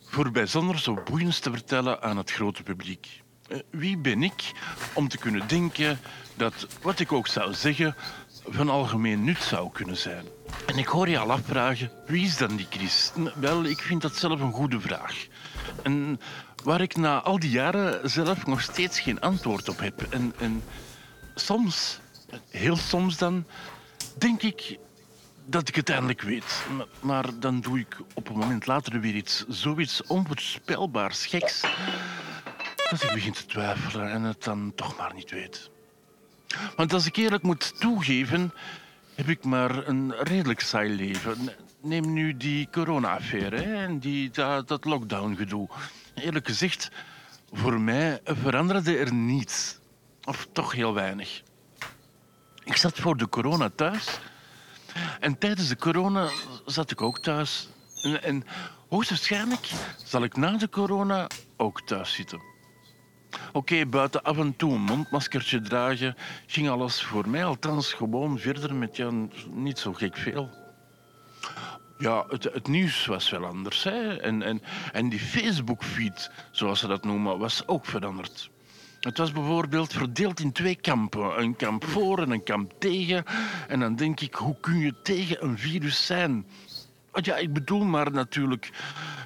voor 0.00 0.30
bijzonder 0.30 0.78
zo 0.78 1.02
boeiends 1.04 1.38
te 1.38 1.50
vertellen 1.50 2.02
aan 2.02 2.16
het 2.16 2.30
grote 2.30 2.62
publiek? 2.62 3.22
Eh, 3.48 3.58
Wie 3.70 3.96
ben 3.98 4.22
ik 4.22 4.52
om 4.94 5.08
te 5.08 5.18
kunnen 5.18 5.48
denken 5.48 5.98
dat 6.34 6.66
wat 6.82 7.00
ik 7.00 7.12
ook 7.12 7.26
zou 7.26 7.54
zeggen 7.54 7.94
van 8.48 8.68
algemeen 8.68 9.24
nut 9.24 9.42
zou 9.42 9.70
kunnen 9.72 9.96
zijn? 9.96 10.24
En 10.66 10.78
ik 10.78 10.86
hoor 10.86 11.08
je 11.08 11.18
al 11.18 11.32
afvragen, 11.32 11.90
wie 12.06 12.24
is 12.24 12.36
dan 12.36 12.56
die 12.56 12.66
Chris? 12.70 13.12
Wel, 13.34 13.64
ik 13.64 13.78
vind 13.78 14.02
dat 14.02 14.16
zelf 14.16 14.40
een 14.40 14.52
goede 14.52 14.80
vraag. 14.80 15.26
En 15.82 16.20
waar 16.64 16.80
ik 16.80 16.96
na 16.96 17.20
al 17.20 17.38
die 17.38 17.50
jaren 17.50 18.10
zelf 18.10 18.46
nog 18.46 18.60
steeds 18.60 19.00
geen 19.00 19.20
antwoord 19.20 19.68
op 19.68 19.78
heb. 19.78 20.02
En, 20.10 20.32
en 20.38 20.62
soms, 21.34 22.00
heel 22.48 22.76
soms 22.76 23.18
dan, 23.18 23.44
denk 24.18 24.42
ik 24.42 24.78
dat 25.44 25.68
ik 25.68 25.74
het 25.74 25.88
eindelijk 25.88 26.22
weet. 26.22 26.64
Maar, 27.00 27.38
dan 27.38 27.60
doe 27.60 27.78
ik 27.78 27.96
op 28.14 28.28
een 28.28 28.36
moment 28.36 28.66
later 28.66 29.00
weer 29.00 29.14
iets, 29.14 29.44
zoiets 29.48 30.02
onvoorspelbaars 30.06 31.26
geks, 31.26 31.60
dat 32.90 33.02
ik 33.02 33.12
begin 33.12 33.32
te 33.32 33.46
twijfelen 33.46 34.10
en 34.10 34.22
het 34.22 34.44
dan 34.44 34.72
toch 34.74 34.96
maar 34.96 35.14
niet 35.14 35.30
weet. 35.30 35.70
Want 36.76 36.92
als 36.92 37.06
ik 37.06 37.16
eerlijk 37.16 37.42
moet 37.42 37.80
toegeven, 37.80 38.52
heb 39.14 39.28
ik 39.28 39.44
maar 39.44 39.88
een 39.88 40.14
redelijk 40.14 40.60
saai 40.60 40.94
leven. 40.96 41.50
Neem 41.80 42.12
nu 42.12 42.36
die 42.36 42.68
corona-affaire 42.70 43.56
en 43.56 43.98
die, 43.98 44.30
dat, 44.30 44.68
dat 44.68 44.84
lockdown-gedoe. 44.84 45.68
Eerlijk 46.14 46.46
gezegd, 46.46 46.90
voor 47.52 47.80
mij 47.80 48.20
veranderde 48.24 48.96
er 48.96 49.14
niets. 49.14 49.78
Of 50.24 50.48
toch 50.52 50.72
heel 50.72 50.94
weinig. 50.94 51.42
Ik 52.64 52.76
zat 52.76 52.98
voor 52.98 53.16
de 53.16 53.28
corona 53.28 53.70
thuis. 53.74 54.18
En 55.20 55.38
tijdens 55.38 55.68
de 55.68 55.76
corona 55.76 56.28
zat 56.66 56.90
ik 56.90 57.02
ook 57.02 57.18
thuis. 57.18 57.68
En, 58.02 58.22
en 58.22 58.44
hoogstwaarschijnlijk 58.88 59.70
zal 60.04 60.22
ik 60.22 60.36
na 60.36 60.56
de 60.56 60.68
corona 60.68 61.26
ook 61.56 61.82
thuis 61.82 62.14
zitten. 62.14 62.40
Oké, 63.52 63.86
buiten 63.86 64.22
af 64.22 64.38
en 64.38 64.56
toe 64.56 64.72
een 64.72 64.80
mondmaskertje 64.80 65.60
dragen, 65.60 66.16
ging 66.46 66.68
alles 66.68 67.02
voor 67.02 67.28
mij 67.28 67.44
althans 67.44 67.92
gewoon 67.92 68.38
verder 68.38 68.74
met 68.74 68.96
ja, 68.96 69.10
niet 69.50 69.78
zo 69.78 69.92
gek 69.92 70.16
veel. 70.16 70.50
Ja, 71.98 72.24
het, 72.28 72.44
het 72.44 72.68
nieuws 72.68 73.06
was 73.06 73.30
wel 73.30 73.44
anders. 73.44 73.82
Hè? 73.82 74.16
En, 74.16 74.42
en, 74.42 74.62
en 74.92 75.08
die 75.08 75.20
Facebook-feed, 75.20 76.30
zoals 76.50 76.78
ze 76.78 76.86
dat 76.86 77.04
noemen, 77.04 77.38
was 77.38 77.66
ook 77.66 77.86
veranderd. 77.86 78.50
Het 79.02 79.18
was 79.18 79.32
bijvoorbeeld 79.32 79.92
verdeeld 79.92 80.40
in 80.40 80.52
twee 80.52 80.74
kampen. 80.74 81.40
Een 81.40 81.56
kamp 81.56 81.84
voor 81.84 82.18
en 82.18 82.30
een 82.30 82.42
kamp 82.42 82.72
tegen. 82.78 83.24
En 83.68 83.80
dan 83.80 83.96
denk 83.96 84.20
ik, 84.20 84.34
hoe 84.34 84.56
kun 84.60 84.78
je 84.78 84.94
tegen 85.02 85.44
een 85.44 85.58
virus 85.58 86.06
zijn? 86.06 86.46
Ja, 87.12 87.36
ik 87.36 87.52
bedoel 87.52 87.84
maar 87.84 88.12
natuurlijk, 88.12 88.70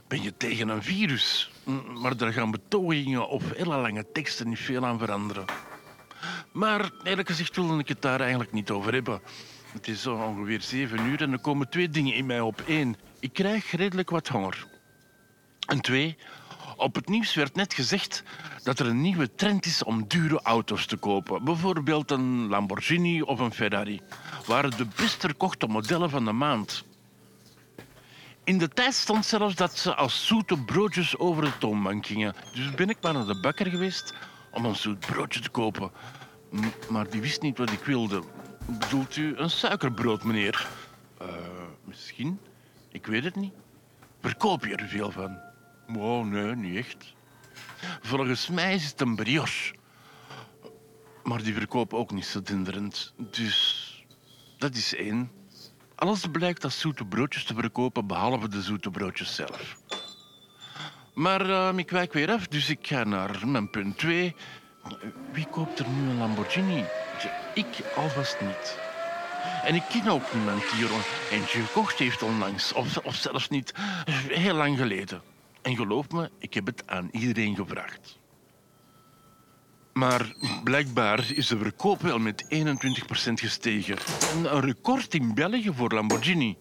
ben 0.09 0.22
je 0.22 0.37
tegen 0.37 0.68
een 0.68 0.83
virus? 0.83 1.51
Mm, 1.64 2.01
Maar 2.01 2.16
daar 2.16 2.33
gaan 2.33 2.51
betogingen 2.51 3.29
of 3.29 3.53
hele 3.55 3.77
lange 3.77 4.07
teksten 4.12 4.49
niet 4.49 4.59
veel 4.59 4.87
aan 4.87 4.99
veranderen. 4.99 5.45
Maar 6.53 6.91
eerlijk 7.03 7.29
gezegd 7.29 7.57
wilde 7.57 7.79
ik 7.79 7.89
het 7.89 8.03
daar 8.03 8.20
eigenlijk 8.20 8.53
niet 8.53 8.70
over 8.70 8.93
hebben. 8.93 9.20
Het 9.72 9.89
is 9.89 10.07
ongeveer 10.07 10.61
zeven 10.61 11.01
uur 11.07 11.22
en 11.22 11.33
er 11.33 11.39
komen 11.39 11.68
twee 11.68 11.89
dingen 11.89 12.14
in 12.14 12.27
mij 12.27 12.41
op. 12.41 12.62
Eén, 12.66 12.97
ik 13.20 13.33
krijg 13.33 13.70
redelijk 13.70 14.11
wat 14.11 14.29
honger. 14.29 14.66
En 15.66 15.81
twee, 15.81 16.16
op 16.77 16.95
het 16.95 17.09
nieuws 17.09 17.35
werd 17.35 17.55
net 17.55 17.74
gezegd 17.74 18.22
dat 18.62 18.79
er 18.79 18.87
een 18.87 19.01
nieuwe 19.01 19.35
trend 19.35 19.66
is 19.66 19.85
om 19.85 20.05
dure 20.09 20.41
auto's 20.43 20.87
te 20.87 20.97
kopen. 20.97 21.44
Bijvoorbeeld 21.44 22.11
een 22.11 22.48
Lamborghini 22.48 23.23
of 23.23 23.39
een 23.39 23.53
Ferrari. 23.53 24.01
Waren 24.47 24.70
de 24.70 24.86
best 24.97 25.20
verkochte 25.20 25.66
modellen 25.66 26.11
van 26.11 26.24
de 26.24 26.32
maand. 26.32 26.85
In 28.44 28.59
de 28.59 28.69
tijd 28.69 28.94
stond 28.94 29.27
zelfs 29.27 29.55
dat 29.55 29.78
ze 29.78 29.94
als 29.94 30.27
zoete 30.27 30.57
broodjes 30.57 31.19
over 31.19 31.44
de 31.44 31.59
toonbank 31.59 32.07
gingen. 32.07 32.35
Dus 32.55 32.70
ben 32.74 32.89
ik 32.89 32.97
maar 33.01 33.12
naar 33.12 33.27
de 33.27 33.40
bakker 33.40 33.66
geweest 33.66 34.15
om 34.51 34.65
een 34.65 34.77
zoet 34.77 34.98
broodje 34.98 35.40
te 35.40 35.51
kopen. 35.51 35.90
Maar 36.89 37.11
die 37.11 37.20
wist 37.20 37.43
niet 37.43 37.59
wat 37.59 37.70
ik 37.70 37.85
wilde. 37.85 38.23
Bedoelt 38.66 39.16
u 39.16 39.36
een 39.36 39.51
suikerbrood, 39.51 40.24
meneer? 40.24 40.69
Eh, 41.19 41.27
misschien. 41.85 42.40
Ik 42.89 43.07
weet 43.07 43.24
het 43.24 43.36
niet. 43.36 43.53
Verkoop 44.20 44.65
je 44.65 44.77
er 44.77 44.89
veel 44.89 45.11
van? 45.11 45.45
Oh, 45.95 46.27
nee, 46.27 46.55
niet 46.55 46.77
echt. 46.77 47.15
Volgens 48.01 48.49
mij 48.49 48.75
is 48.75 48.87
het 48.87 49.01
een 49.01 49.17
brioche. 49.17 49.75
Maar 51.23 51.43
die 51.43 51.55
verkopen 51.55 51.99
ook 51.99 52.11
niet 52.11 52.27
zo 52.27 52.43
dinderend. 52.43 53.15
Dus 53.31 54.05
dat 54.59 54.75
is 54.75 54.95
één. 54.95 55.31
Alles 55.95 56.27
blijkt 56.33 56.65
als 56.65 56.81
zoete 56.81 57.05
broodjes 57.05 57.45
te 57.45 57.55
verkopen, 57.55 58.07
behalve 58.07 58.49
de 58.49 58.63
zoete 58.63 58.91
broodjes 58.91 59.35
zelf. 59.35 59.77
Maar 61.15 61.51
eh, 61.51 61.77
ik 61.77 61.91
wijk 61.91 62.13
weer 62.13 62.31
af, 62.31 62.47
dus 62.47 62.69
ik 62.69 62.87
ga 62.87 63.05
naar 63.05 63.49
mijn 63.49 63.71
punt 63.71 63.99
2. 63.99 64.35
Wie 65.33 65.47
koopt 65.47 65.79
er 65.79 65.89
nu 65.89 66.11
een 66.11 66.19
Lamborghini? 66.19 66.85
Ik 67.55 67.67
alvast 67.97 68.41
niet. 68.41 68.79
En 69.65 69.75
ik 69.75 69.83
ken 69.89 70.09
ook 70.09 70.35
niemand 70.35 70.63
die 70.71 70.85
er 70.85 70.91
eentje 71.31 71.61
gekocht 71.61 71.99
heeft 71.99 72.23
onlangs. 72.23 72.73
Of 73.03 73.15
zelfs 73.15 73.49
niet 73.49 73.73
heel 74.29 74.55
lang 74.55 74.79
geleden. 74.79 75.23
En 75.66 75.76
geloof 75.76 76.10
me, 76.10 76.30
ik 76.38 76.55
heb 76.55 76.66
het 76.66 76.82
aan 76.86 77.09
iedereen 77.12 77.56
gevraagd. 77.56 78.18
Maar 79.93 80.34
blijkbaar 80.64 81.32
is 81.34 81.47
de 81.47 81.59
verkoop 81.59 82.01
wel 82.01 82.18
met 82.18 82.44
21% 82.55 83.32
gestegen. 83.32 83.97
Een 84.34 84.60
record 84.60 85.14
in 85.14 85.34
België 85.34 85.72
voor 85.74 85.93
Lamborghini. 85.93 86.56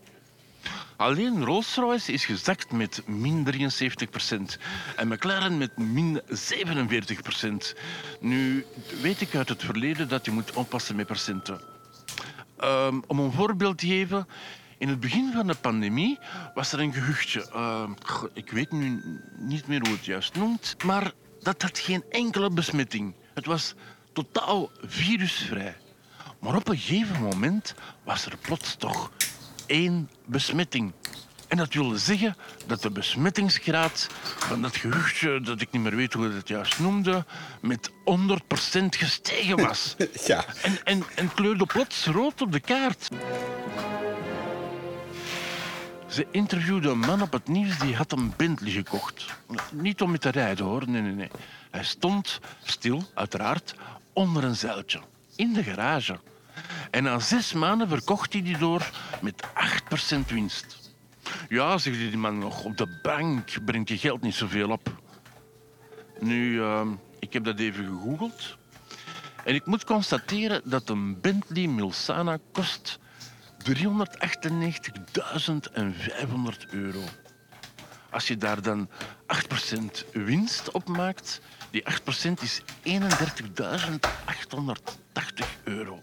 Alleen 0.96 1.44
Rolls-Royce 1.44 2.12
is 2.12 2.26
gezakt 2.26 2.72
met 2.72 3.02
min 3.08 3.46
73% 3.46 4.60
en 4.96 5.08
McLaren 5.08 5.58
met 5.58 5.78
min 5.78 6.22
47%. 6.22 7.76
Nu 8.20 8.66
weet 9.02 9.22
ik 9.22 9.36
uit 9.36 9.50
het 9.50 9.64
verleden 9.64 10.08
dat 10.08 10.26
je 10.26 10.32
moet 10.32 10.54
oppassen 10.54 10.96
met 10.96 11.06
procenten. 11.06 11.62
Ehm, 12.58 13.02
om 13.08 13.20
een 13.20 13.32
voorbeeld 13.32 13.78
te 13.78 13.88
geven, 13.88 14.28
in 14.78 14.90
het 14.90 15.00
begin 15.00 15.32
van 15.34 15.48
de 15.48 15.56
pandemie 15.56 16.20
was 16.54 16.72
er 16.72 16.80
een 16.80 16.94
gehuchtje. 16.94 17.50
Ehm, 17.50 17.92
ik 18.34 18.52
weet 18.52 18.72
nu 18.72 19.02
niet 19.38 19.68
meer 19.68 19.80
hoe 19.80 19.96
het 19.96 20.06
juist 20.06 20.36
noemt, 20.36 20.76
maar 20.84 21.12
dat 21.42 21.62
had 21.62 21.80
geen 21.80 22.04
enkele 22.10 22.50
besmetting. 22.50 23.16
Het 23.34 23.46
was 23.46 23.74
totaal 24.14 24.72
virusvrij. 24.82 25.76
Maar 26.40 26.56
op 26.56 26.68
een 26.68 26.78
gegeven 26.78 27.22
moment 27.22 27.76
was 28.04 28.26
er 28.26 28.38
plots 28.38 28.76
toch 28.76 29.12
één 29.66 30.10
besmetting. 30.26 30.94
En 31.48 31.58
dat 31.58 31.74
wilde 31.74 31.98
zeggen 31.98 32.36
dat 32.66 32.82
de 32.82 32.92
besmettingsgraad 32.92 34.08
van 34.38 34.62
dat 34.62 34.76
geruchtje, 34.76 35.42
dat 35.42 35.62
ik 35.62 35.72
niet 35.72 35.82
meer 35.82 35.96
weet 35.96 36.14
hoe 36.14 36.32
het 36.32 36.48
juist 36.48 36.80
noemde, 36.80 37.26
met 37.62 37.90
100% 37.90 37.94
gestegen 38.90 39.58
was. 39.58 39.96
Ja. 40.26 40.46
En, 40.62 40.78
en, 40.84 41.04
en 41.16 41.34
kleurde 41.34 41.66
plots 41.66 42.06
rood 42.06 42.42
op 42.42 42.52
de 42.52 42.60
kaart. 42.60 43.10
Ze 46.16 46.28
interviewde 46.32 46.90
een 46.90 47.00
man 47.00 47.22
op 47.22 47.32
het 47.32 47.48
nieuws 47.48 47.80
die 47.80 47.96
had 47.96 48.12
een 48.12 48.34
Bentley 48.38 48.72
gekocht. 48.72 49.26
Niet 49.72 50.02
om 50.02 50.10
mee 50.10 50.20
te 50.20 50.30
rijden 50.30 50.66
hoor, 50.66 50.90
nee, 50.90 51.02
nee, 51.02 51.14
nee. 51.14 51.30
Hij 51.72 51.84
stond 51.84 52.40
stil, 52.64 53.04
uiteraard, 53.14 53.76
onder 54.14 54.44
een 54.44 54.56
zeiltje. 54.56 55.02
In 55.36 55.54
de 55.54 55.64
garage. 55.64 56.20
En 56.92 57.04
na 57.04 57.20
zes 57.20 57.54
maanden 57.54 57.88
verkocht 57.88 58.34
hij 58.34 58.42
die 58.42 58.58
door 58.58 58.90
met 59.22 59.44
8% 60.16 60.18
winst. 60.28 60.92
Ja, 61.50 61.78
zegt 61.78 61.98
die 61.98 62.18
man 62.18 62.38
nog, 62.38 62.64
op 62.64 62.78
de 62.78 63.00
bank 63.02 63.66
brengt 63.66 63.90
je 63.90 63.98
geld 63.98 64.22
niet 64.22 64.36
zoveel 64.36 64.70
op. 64.70 65.02
Nu, 66.20 66.62
ehm, 66.62 66.88
ik 67.20 67.34
heb 67.34 67.44
dat 67.44 67.60
even 67.60 67.86
gegoogeld. 67.86 68.58
En 69.44 69.56
ik 69.56 69.66
moet 69.66 69.84
constateren 69.84 70.62
dat 70.64 70.90
een 70.90 71.22
Bentley 71.22 71.68
Milsana 71.68 72.38
kost 72.52 73.00
398.500 73.66 73.72
euro. 76.72 77.02
Als 78.10 78.28
je 78.28 78.38
daar 78.38 78.62
dan 78.62 78.90
8% 78.90 78.92
winst 80.12 80.72
op 80.72 80.88
maakt, 80.88 81.42
die 81.72 81.84
8% 81.84 81.94
is 82.42 82.62
31.880 82.62 82.66
euro. 85.64 86.02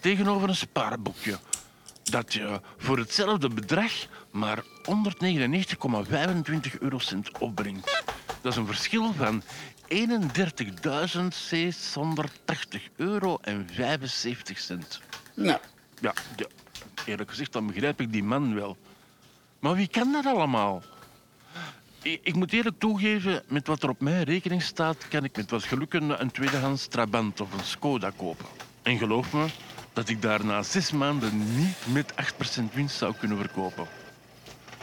Tegenover 0.00 0.48
een 0.48 0.56
spaarboekje 0.56 1.38
dat 2.02 2.32
je 2.32 2.60
voor 2.76 2.98
hetzelfde 2.98 3.48
bedrag 3.48 3.92
maar 4.30 4.62
199,25 4.62 4.64
eurocent 6.80 7.38
opbrengt. 7.38 8.02
Dat 8.40 8.52
is 8.52 8.58
een 8.58 8.66
verschil 8.66 9.12
van 9.12 9.42
31.680 9.88 9.96
euro 12.96 13.38
en 13.40 13.68
75 13.72 14.58
cent. 14.58 15.00
Nou. 15.34 15.58
Ja, 16.00 16.14
ja, 16.36 16.46
eerlijk 17.04 17.30
gezegd, 17.30 17.52
dan 17.52 17.66
begrijp 17.66 18.00
ik 18.00 18.12
die 18.12 18.22
man 18.22 18.54
wel. 18.54 18.76
Maar 19.58 19.74
wie 19.74 19.88
kan 19.88 20.12
dat 20.12 20.26
allemaal? 20.26 20.82
Ik, 22.02 22.20
ik 22.22 22.34
moet 22.34 22.52
eerlijk 22.52 22.78
toegeven, 22.78 23.42
met 23.48 23.66
wat 23.66 23.82
er 23.82 23.88
op 23.88 24.00
mijn 24.00 24.22
rekening 24.22 24.62
staat, 24.62 25.08
kan 25.08 25.24
ik 25.24 25.36
met 25.36 25.50
wat 25.50 25.64
geluk 25.64 25.92
een, 25.92 26.30
tweedehands 26.30 26.86
Trabant 26.86 27.40
of 27.40 27.52
een 27.52 27.64
Skoda 27.64 28.10
kopen. 28.16 28.46
En 28.82 28.98
geloof 28.98 29.32
me, 29.32 29.46
dat 29.92 30.08
ik 30.08 30.22
daar 30.22 30.44
na 30.44 30.62
zes 30.62 30.92
maanden 30.92 31.56
niet 31.56 31.76
met 31.92 32.12
8% 32.12 32.16
winst 32.72 32.96
zou 32.96 33.14
kunnen 33.18 33.38
verkopen. 33.38 33.86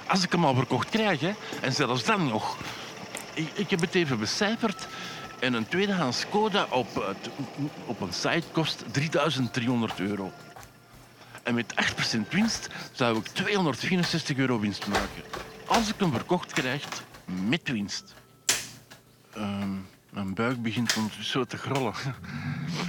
Als 0.07 0.23
ik 0.23 0.31
hem 0.31 0.45
al 0.45 0.55
verkocht 0.55 0.89
krijg, 0.89 1.19
hè, 1.19 1.33
en 1.61 1.73
zelfs 1.73 2.03
dan 2.03 2.27
nog. 2.27 2.57
Ik, 3.33 3.49
ik 3.53 3.69
heb 3.69 3.81
het 3.81 3.95
even 3.95 4.19
becijferd. 4.19 4.87
En 5.39 5.53
een 5.53 5.67
tweedehands 5.67 6.19
Skoda 6.19 6.67
op, 6.69 6.97
eh, 6.97 7.09
op 7.85 8.01
een 8.01 8.13
site 8.13 8.43
kost 8.51 8.83
3300 8.91 9.99
euro. 9.99 10.31
En 11.47 11.55
met 11.55 11.73
8% 12.17 12.29
winst 12.29 12.69
zou 12.91 13.17
ik 13.17 13.27
264 13.27 14.37
euro 14.37 14.59
winst 14.59 14.87
maken. 14.87 15.23
Als 15.67 15.89
ik 15.89 15.95
hem 15.97 16.11
verkocht 16.11 16.53
krijg 16.53 16.87
met 17.25 17.69
winst. 17.69 18.15
Ehm, 19.33 19.75
mijn 20.09 20.33
buik 20.33 20.61
begint 20.61 20.95
zo 21.21 21.43
te 21.43 21.57
grollen. 21.57 21.93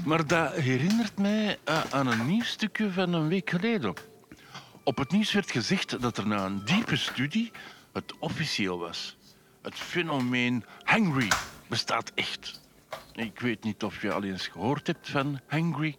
Maar 0.05 0.27
dat 0.27 0.53
herinnert 0.55 1.19
mij 1.19 1.59
eh, 1.65 1.81
aan 1.91 2.07
een 2.07 2.27
nieuwsstukje 2.27 2.93
van 2.93 3.13
een 3.13 3.29
week 3.29 3.51
geleden. 3.51 3.95
Op 4.83 4.97
het 4.97 5.11
nieuws 5.13 5.33
werd 5.33 5.51
gezegd 5.51 6.01
dat 6.01 6.19
er 6.19 6.27
na 6.27 6.45
een 6.45 6.65
diepe 6.65 6.97
studie 6.97 7.51
het 7.93 8.19
officieel 8.19 8.79
was. 8.79 9.17
Het 9.63 9.75
fenomeen 9.75 10.65
hangry 10.83 11.29
bestaat 11.67 12.13
echt. 12.15 12.61
Ik 13.13 13.41
weet 13.41 13.65
niet 13.65 13.83
of 13.83 14.03
je 14.03 14.13
al 14.13 14.25
eens 14.25 14.47
gehoord 14.47 14.87
hebt 14.87 15.11
van 15.11 15.41
hangry. 15.47 15.97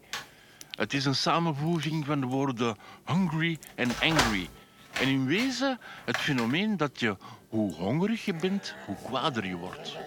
Het 0.80 0.94
is 0.94 1.06
een 1.06 1.16
samenvoeging 1.16 2.06
van 2.06 2.20
de 2.20 2.26
woorden 2.26 2.78
hungry 3.06 3.58
en 3.76 3.90
angry. 4.02 4.50
En 4.92 5.08
in 5.08 5.26
wezen 5.26 5.80
het 6.06 6.18
fenomeen 6.18 6.78
dat 6.78 7.00
je, 7.00 7.18
hoe 7.50 7.74
hongerig 7.74 8.26
je 8.26 8.34
bent, 8.34 8.76
hoe 8.86 8.96
kwader 9.06 9.46
je 9.46 9.56
wordt. 9.56 9.98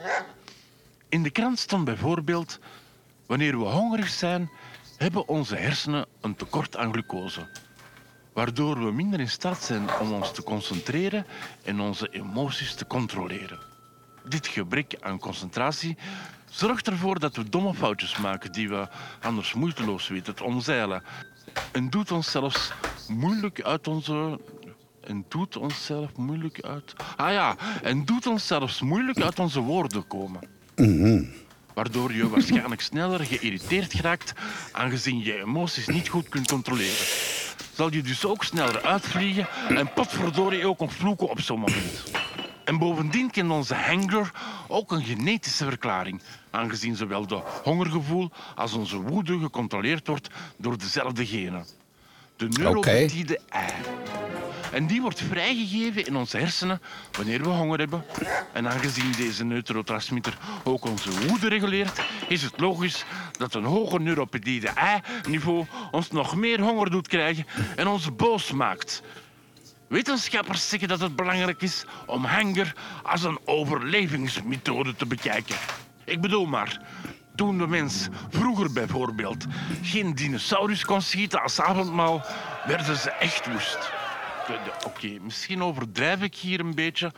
In 1.09 1.23
de 1.23 1.31
krant 1.31 1.59
stond 1.59 1.85
bijvoorbeeld... 1.85 2.59
Wanneer 3.27 3.59
we 3.59 3.65
hongerig 3.65 4.09
zijn, 4.09 4.51
hebben 4.97 5.29
onze 5.29 5.57
hersenen 5.57 6.07
een 6.21 6.35
tekort 6.35 6.77
aan 6.77 6.93
glucose. 6.93 7.49
Waardoor 8.33 8.85
we 8.85 8.93
minder 8.93 9.21
in 9.21 9.31
staat 9.31 9.63
zijn 9.63 9.99
om 10.01 10.13
ons 10.13 10.33
te 10.33 10.43
concentreren 10.43 11.27
en 11.65 11.81
onze 11.81 12.09
emoties 12.09 12.75
te 12.75 12.87
controleren. 12.87 13.59
Dit 14.25 14.47
gebrek 14.47 14.97
aan 15.01 15.19
concentratie 15.19 15.97
zorgt 16.53 16.87
ervoor 16.87 17.19
dat 17.19 17.37
we 17.37 17.49
domme 17.49 17.75
foutjes 17.75 18.17
maken 18.17 18.53
die 18.53 18.69
we 18.69 18.89
anders 19.21 19.55
moeiteloos 19.55 20.09
weten 20.09 20.35
te 20.35 20.45
omzeilen. 20.45 21.03
En 21.73 21.91
doet 21.91 22.11
ons 22.11 22.31
zelfs 22.31 22.73
moeilijk 23.09 23.63
uit 23.63 23.89
onze 23.89 24.41
en 25.01 25.25
doet 25.29 25.57
ons 25.57 25.85
zelf 25.85 26.17
moeilijk 26.17 26.61
uit. 26.61 26.95
Ah 27.17 27.33
ja, 27.33 27.57
en 27.83 28.05
doet 28.05 28.27
ons 28.27 28.47
zelfs 28.47 28.81
moeilijk 28.81 29.21
uit 29.21 29.39
onze 29.39 29.61
woorden 29.61 30.07
komen. 30.07 30.41
Waardoor 31.75 32.13
je 32.13 32.29
waarschijnlijk 32.29 32.81
sneller 32.81 33.25
geïrriteerd 33.25 33.95
geraakt, 33.95 34.33
aangezien 34.73 35.23
je 35.23 35.41
emoties 35.41 35.87
niet 35.87 36.09
goed 36.09 36.29
kunt 36.29 36.49
controleren. 36.49 37.07
Zal 37.73 37.93
je 37.93 38.03
dus 38.03 38.25
ook 38.25 38.45
sneller 38.45 38.83
uitvliegen 38.83 39.49
en 39.69 39.93
potverdorie 39.93 40.67
ook 40.67 40.79
nog 40.79 40.93
vloeken 40.93 41.31
op 41.31 41.41
zo'n 41.41 41.61
moment. 41.61 42.03
En 42.65 42.79
bovendien 42.79 43.31
kent 43.31 43.51
onze 43.51 43.75
hanger 43.75 44.31
ook 44.69 44.93
een 44.93 45.05
genetische 45.05 45.65
verklaring, 45.65 46.23
aangezien 46.53 46.97
zowel 46.97 47.27
de 47.27 47.43
hongergevoel 47.63 48.31
als 48.55 48.73
onze 48.73 48.97
woede 48.97 49.39
gecontroleerd 49.39 50.07
wordt 50.07 50.29
door 50.57 50.79
dezelfde 50.79 51.27
genen. 51.27 51.67
De 52.37 52.49
neuropeptide 52.49 53.41
I. 53.55 54.01
En 54.73 54.87
die 54.87 55.01
wordt 55.01 55.21
vrijgegeven 55.21 56.07
in 56.07 56.17
onze 56.17 56.37
hersenen 56.37 56.81
wanneer 57.13 57.43
we 57.43 57.49
honger 57.49 57.79
hebben. 57.79 58.05
En 58.53 58.69
aangezien 58.69 59.13
deze 59.17 59.45
neurotransmitter 59.45 60.39
ook 60.65 60.85
onze 60.85 61.27
woede 61.27 61.49
reguleert, 61.49 62.01
is 62.29 62.43
het 62.43 62.61
logisch 62.61 63.05
dat 63.39 63.55
een 63.55 63.65
hoger 63.65 64.01
neuropeptide 64.01 64.71
I-niveau 65.27 65.67
ons 65.91 66.11
nog 66.11 66.37
meer 66.37 66.61
honger 66.61 66.91
doet 66.91 67.09
krijgen 67.09 67.47
en 67.77 67.87
ons 67.87 68.17
boos 68.17 68.53
maakt. 68.53 69.03
Wetenschappers 69.89 70.69
zeggen 70.69 70.89
dat 70.89 71.01
het 71.01 71.17
belangrijk 71.17 71.63
is 71.63 71.85
om 72.07 72.25
hanger 72.25 72.75
als 73.03 73.23
een 73.23 73.39
overlevingsmethode 73.45 74.97
te 74.97 75.07
bekijken. 75.07 75.57
Ik 76.05 76.21
bedoel 76.21 76.47
maar, 76.47 76.81
toen 77.35 77.59
de 77.59 77.67
mens 77.67 78.09
vroeger 78.29 78.73
bijvoorbeeld 78.73 79.47
geen 79.83 80.15
dinosaurus 80.15 80.85
kon 80.85 81.03
schieten 81.03 81.43
als 81.43 81.61
avondmaal, 81.61 82.25
werden 82.67 82.97
ze 82.97 83.11
echt 83.11 83.53
woest. 83.53 83.93
Oké, 84.87 85.19
misschien 85.21 85.63
overdrijf 85.63 86.23
ik 86.23 86.35
hier 86.35 86.61
een 86.61 86.75
beetje, 86.75 87.13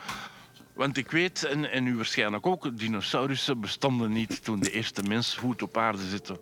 Want 0.73 0.97
ik 0.97 1.11
weet, 1.11 1.43
en, 1.43 1.71
en 1.71 1.87
u 1.87 1.95
waarschijnlijk 1.95 2.45
ook, 2.45 2.77
dinosaurussen 2.77 3.59
bestonden 3.59 4.11
niet 4.11 4.43
toen 4.43 4.59
de 4.59 4.71
eerste 4.71 5.03
mens 5.03 5.35
voet 5.35 5.61
op 5.61 5.77
aarde 5.77 6.07
zette. 6.09 6.39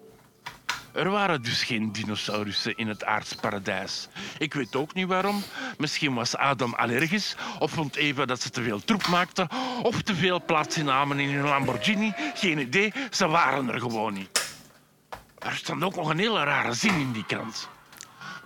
Er 0.94 1.10
waren 1.10 1.42
dus 1.42 1.64
geen 1.64 1.92
dinosaurussen 1.92 2.78
in 2.78 2.88
het 2.88 3.04
aardsparadijs. 3.04 4.08
Ik 4.38 4.54
weet 4.54 4.76
ook 4.76 4.94
niet 4.94 5.08
waarom. 5.08 5.44
Misschien 5.78 6.14
was 6.14 6.36
Adam 6.36 6.74
allergisch 6.74 7.36
of 7.60 7.72
vond 7.72 7.96
Eva 7.96 8.26
dat 8.26 8.42
ze 8.42 8.50
te 8.50 8.64
veel 8.64 8.84
troep 8.84 9.08
maakte 9.08 9.50
of 9.82 10.02
te 10.02 10.16
veel 10.16 10.44
plaats 10.46 10.78
innamen 10.78 11.20
in 11.20 11.36
een 11.38 11.44
Lamborghini. 11.44 12.14
Geen 12.34 12.60
idee, 12.60 12.94
ze 13.12 13.28
waren 13.28 13.70
er 13.70 13.80
gewoon 13.80 14.14
niet. 14.14 14.58
Er 15.40 15.56
stond 15.56 15.84
ook 15.84 15.96
nog 15.96 16.10
een 16.10 16.20
hele 16.20 16.44
rare 16.44 16.74
zin 16.74 17.00
in 17.00 17.12
die 17.12 17.26
krant. 17.26 17.70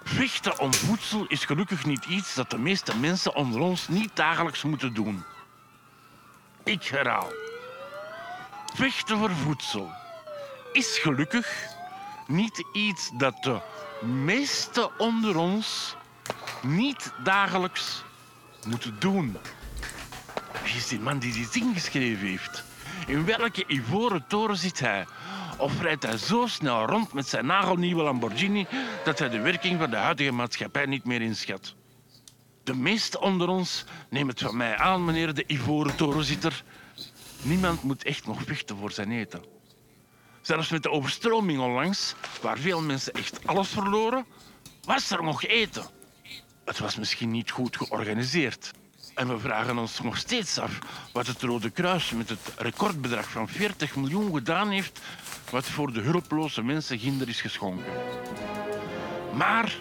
Vechten 0.03 0.59
om 0.59 0.73
voedsel 0.73 1.25
is 1.27 1.45
gelukkig 1.45 1.85
niet 1.85 2.05
iets 2.05 2.33
dat 2.33 2.49
de 2.49 2.57
meeste 2.57 2.97
mensen 2.97 3.35
onder 3.35 3.61
ons 3.61 3.87
niet 3.87 4.11
dagelijks 4.13 4.63
moeten 4.63 4.93
doen. 4.93 5.23
Ik 6.63 6.83
herhaal. 6.83 7.31
Vechten 8.75 9.17
voor 9.17 9.31
voedsel 9.31 9.91
is 10.71 10.97
gelukkig 10.97 11.75
niet 12.27 12.65
iets 12.71 13.11
dat 13.17 13.43
de 13.43 13.59
meeste 14.05 14.91
onder 14.97 15.37
ons 15.37 15.95
niet 16.61 17.11
dagelijks 17.23 18.03
moeten 18.67 18.95
doen. 18.99 19.37
Wie 20.63 20.75
is 20.75 20.87
die 20.87 20.99
man 20.99 21.19
die 21.19 21.33
dit 21.33 21.55
ingeschreven 21.55 22.27
heeft? 22.27 22.63
In 23.07 23.25
welke 23.25 23.63
ivoren 23.67 24.27
toren 24.27 24.57
zit 24.57 24.79
hij? 24.79 25.05
Of 25.57 25.81
rijdt 25.81 26.03
hij 26.03 26.17
zo 26.17 26.47
snel 26.47 26.85
rond 26.85 27.13
met 27.13 27.27
zijn 27.27 27.45
nagelnieuwe 27.45 28.03
Lamborghini 28.03 28.67
dat 29.03 29.19
hij 29.19 29.29
de 29.29 29.39
werking 29.39 29.79
van 29.79 29.89
de 29.89 29.95
huidige 29.95 30.31
maatschappij 30.31 30.85
niet 30.85 31.05
meer 31.05 31.21
inschat? 31.21 31.75
De 32.63 32.75
meeste 32.75 33.19
onder 33.19 33.47
ons, 33.47 33.85
neem 34.09 34.27
het 34.27 34.41
van 34.41 34.57
mij 34.57 34.77
aan, 34.77 35.05
meneer 35.05 35.33
de 35.33 35.43
ivoren 35.47 35.95
torenzitter, 35.95 36.63
niemand 37.41 37.83
moet 37.83 38.03
echt 38.03 38.25
nog 38.25 38.41
vechten 38.43 38.77
voor 38.77 38.91
zijn 38.91 39.11
eten. 39.11 39.56
Zelfs 40.47 40.69
met 40.69 40.83
de 40.83 40.89
overstroming 40.89 41.59
onlangs, 41.59 42.15
waar 42.41 42.57
veel 42.57 42.81
mensen 42.81 43.13
echt 43.13 43.47
alles 43.47 43.67
verloren, 43.67 44.25
was 44.83 45.11
er 45.11 45.23
nog 45.23 45.43
eten. 45.43 45.85
Het 46.65 46.79
was 46.79 46.95
misschien 46.95 47.31
niet 47.31 47.51
goed 47.51 47.77
georganiseerd. 47.77 48.71
En 49.15 49.27
we 49.27 49.39
vragen 49.39 49.77
ons 49.77 50.01
nog 50.01 50.17
steeds 50.17 50.57
af 50.57 50.79
wat 51.13 51.27
het 51.27 51.41
Rode 51.41 51.69
Kruis 51.69 52.11
met 52.11 52.29
het 52.29 52.39
recordbedrag 52.57 53.29
van 53.29 53.47
40 53.47 53.95
miljoen 53.95 54.33
gedaan 54.33 54.69
heeft, 54.69 54.99
wat 55.49 55.65
voor 55.65 55.93
de 55.93 56.01
hulpeloze 56.01 56.63
mensen 56.63 56.99
ginder 56.99 57.29
is 57.29 57.41
geschonken. 57.41 57.93
Maar 59.33 59.77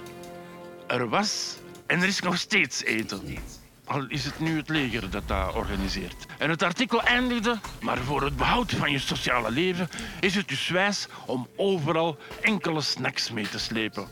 er 0.87 1.09
was 1.09 1.57
en 1.87 2.01
er 2.01 2.09
is 2.09 2.21
nog 2.21 2.39
steeds 2.39 2.83
eten. 2.83 3.39
Al 3.87 4.07
is 4.09 4.25
het 4.25 4.41
nu 4.41 4.57
het 4.57 4.69
leger 4.69 5.11
dat 5.11 5.29
dat 5.29 5.55
organiseert. 5.55 6.27
En 6.39 6.51
het 6.51 6.63
artikel 6.63 7.03
eindigde, 7.03 7.59
maar 7.81 7.99
voor 7.99 8.23
het 8.23 8.37
behoud 8.37 8.73
van 8.73 8.91
je 8.91 8.99
sociale 8.99 9.51
leven 9.51 9.89
is 10.21 10.35
het 10.35 10.49
dus 10.49 10.69
wijs 10.69 11.09
om 11.27 11.49
overal 11.57 12.19
enkele 12.41 12.81
snacks 12.81 13.31
mee 13.31 13.49
te 13.49 13.59
slepen. 13.59 14.09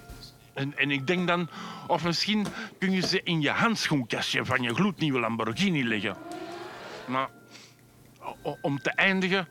En, 0.52 0.78
en 0.78 0.90
ik 0.90 1.06
denk 1.06 1.26
dan, 1.26 1.48
of 1.86 2.04
misschien 2.04 2.46
kun 2.78 2.90
je 2.90 3.06
ze 3.06 3.20
in 3.22 3.40
je 3.40 3.50
handschoenkastje 3.50 4.44
van 4.44 4.62
je 4.62 4.74
gloednieuwe 4.74 5.20
Lamborghini 5.20 5.84
leggen. 5.84 6.16
Maar 7.06 7.28
om 8.60 8.78
te 8.78 8.90
eindigen, 8.90 9.48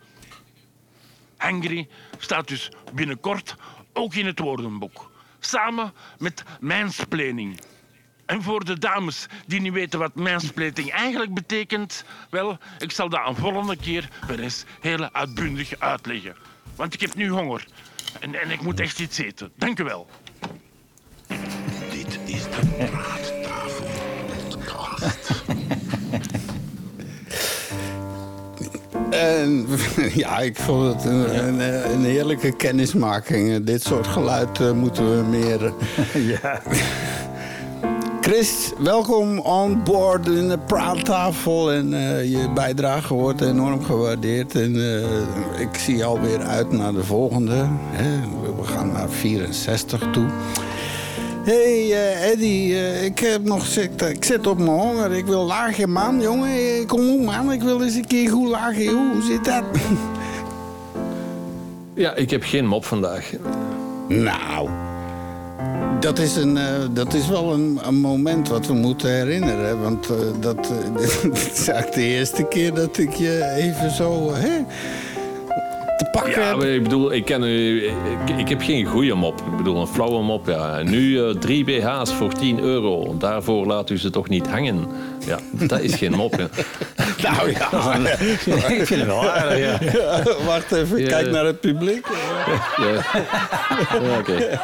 Hungry 1.38 1.88
staat 2.18 2.48
dus 2.48 2.72
binnenkort 2.94 3.56
ook 3.94 4.14
in 4.14 4.26
het 4.26 4.40
woordenboek. 4.40 5.12
Samen 5.40 5.94
met 6.18 6.44
mansplaining. 6.60 7.60
En 8.34 8.42
voor 8.42 8.66
de 8.66 8.80
dames 8.80 9.26
die 9.46 9.62
niet 9.62 9.74
weten 9.74 10.00
wat 10.00 10.16
mansplaining 10.16 10.92
eigenlijk 10.92 11.34
betekent, 11.34 12.04
wel, 12.30 12.58
ik 12.80 12.92
zal 12.92 13.10
dat 13.10 13.28
een 13.28 13.36
volgende 13.36 13.76
keer 13.76 14.10
weer 14.28 14.40
eens 14.40 14.64
heel 14.82 15.10
uitbundig 15.12 15.80
uitleggen. 15.80 16.36
Want 16.76 16.94
ik 16.94 17.02
heb 17.02 17.16
nu 17.16 17.30
honger. 17.30 17.66
En, 18.20 18.42
en 18.42 18.52
ik 18.52 18.62
moet 18.62 18.80
echt 18.80 19.00
iets 19.00 19.18
eten. 19.18 19.52
Dank 19.56 19.80
u 19.80 19.84
wel. 19.84 20.10
Dit 21.92 22.20
is 22.26 22.44
de 22.44 22.60
Praattafel 22.78 23.86
podcast. 24.28 25.44
En 29.10 29.68
ja, 30.14 30.40
ik 30.40 30.58
vond 30.58 30.94
het 30.94 31.06
een, 31.06 31.46
een, 31.48 31.92
een 31.92 32.04
heerlijke 32.04 32.56
kennismaking. 32.56 33.66
Dit 33.66 33.84
soort 33.84 34.08
geluid 34.08 34.60
eh, 34.60 34.72
moeten 34.72 35.18
we 35.18 35.24
meer. 35.24 35.74
ja. 36.42 36.62
Chris, 38.24 38.72
welkom 38.78 39.40
on 39.40 39.84
board 39.84 40.28
in 40.28 40.50
de 40.50 40.58
praattafel. 40.58 41.72
En 41.72 41.94
eh, 41.94 42.32
je 42.32 42.50
bijdrage 42.54 43.14
wordt 43.14 43.42
enorm 43.42 43.84
gewaardeerd. 43.84 44.56
En 44.56 44.76
eh, 44.76 45.60
ik 45.60 45.78
zie 45.78 46.06
alweer 46.06 46.40
uit 46.40 46.72
naar 46.72 46.94
de 46.94 47.04
volgende. 47.04 47.68
Hè. 47.70 48.20
We 48.56 48.64
gaan 48.64 48.92
naar 48.92 49.10
64 49.10 50.08
toe. 50.12 50.26
Hé, 51.44 51.88
hey, 51.88 51.92
eh, 51.92 52.32
Eddie, 52.32 52.76
ik 53.06 53.20
heb 53.20 53.44
nog 53.44 53.66
zit, 53.66 54.02
ik 54.02 54.24
zit 54.24 54.48
op 54.48 54.58
mijn 54.58 54.80
honger. 54.80 55.12
Ik 55.12 55.26
wil 55.26 55.44
lager, 55.44 55.90
man, 55.90 56.22
jongen. 56.22 56.88
Kom 56.88 57.10
op, 57.10 57.22
man. 57.22 57.52
Ik 57.52 57.62
wil 57.62 57.82
eens 57.84 57.96
een 57.96 58.08
keer 58.08 58.30
goed 58.30 58.50
lager. 58.50 58.92
Hoe 58.92 59.22
zit 59.22 59.46
dat? 59.46 59.64
Ja, 61.94 62.16
ik 62.16 62.30
heb 62.30 62.44
geen 62.44 62.66
mop 62.66 62.86
vandaag. 62.86 63.32
Nou, 64.08 64.70
dat 66.04 66.20
is, 66.20 66.36
een, 66.36 66.58
eh, 66.58 66.66
dat 66.92 67.14
is 67.14 67.28
wel 67.28 67.54
een, 67.54 67.80
een 67.84 67.96
moment 67.96 68.48
wat 68.50 68.68
we 68.68 68.74
moeten 68.74 69.10
herinneren. 69.10 69.82
Want 69.82 70.10
eh, 70.10 70.16
dat, 70.40 70.58
eh, 70.58 71.02
dit 71.34 71.52
is 71.54 71.68
eigenlijk 71.68 71.94
de 71.94 72.02
eerste 72.02 72.44
keer 72.48 72.74
dat 72.74 72.98
ik 72.98 73.14
je 73.14 73.54
even 73.58 73.92
zo 73.92 74.34
hè, 74.34 74.64
te 75.98 76.06
pakken 76.12 76.42
Ja, 76.42 76.48
heb. 76.48 76.58
maar 76.58 76.68
ik 76.68 76.84
bedoel, 76.84 77.14
ik, 77.14 77.26
ken, 77.26 77.44
ik, 77.44 78.38
ik 78.38 78.50
heb 78.50 78.62
geen 78.62 78.86
goede 78.86 79.14
mop. 79.14 79.40
Ik 79.52 79.58
bedoel, 79.58 79.82
een 79.82 79.88
flauwe 79.88 80.24
mop, 80.24 80.48
ja. 80.48 80.78
En 80.80 80.90
nu 80.90 81.20
eh, 81.24 81.30
drie 81.36 81.64
BH's 81.64 82.14
voor 82.14 82.34
10 82.34 82.60
euro. 82.60 83.16
Daarvoor 83.18 83.66
laat 83.66 83.90
u 83.90 83.98
ze 83.98 84.10
toch 84.10 84.30
niet 84.30 84.48
hangen. 84.48 84.88
Ja, 85.26 85.40
dat 85.52 85.80
is 85.80 85.94
geen 85.96 86.12
mop, 86.14 86.38
hè. 86.38 86.46
Nou 87.24 87.52
ja, 87.52 87.96
ik 88.80 88.86
vind 88.86 89.00
het 89.00 89.06
wel 89.06 89.30
aardig, 89.30 89.58
ja. 89.58 90.00
Ja, 90.00 90.24
wacht 90.46 90.72
even, 90.72 91.00
Ja. 91.00 91.08
kijk 91.08 91.32
naar 91.32 91.46
het 91.46 91.60
publiek. 91.60 92.08
Ja, 92.78 92.88
ja 94.02 94.18
oké. 94.20 94.60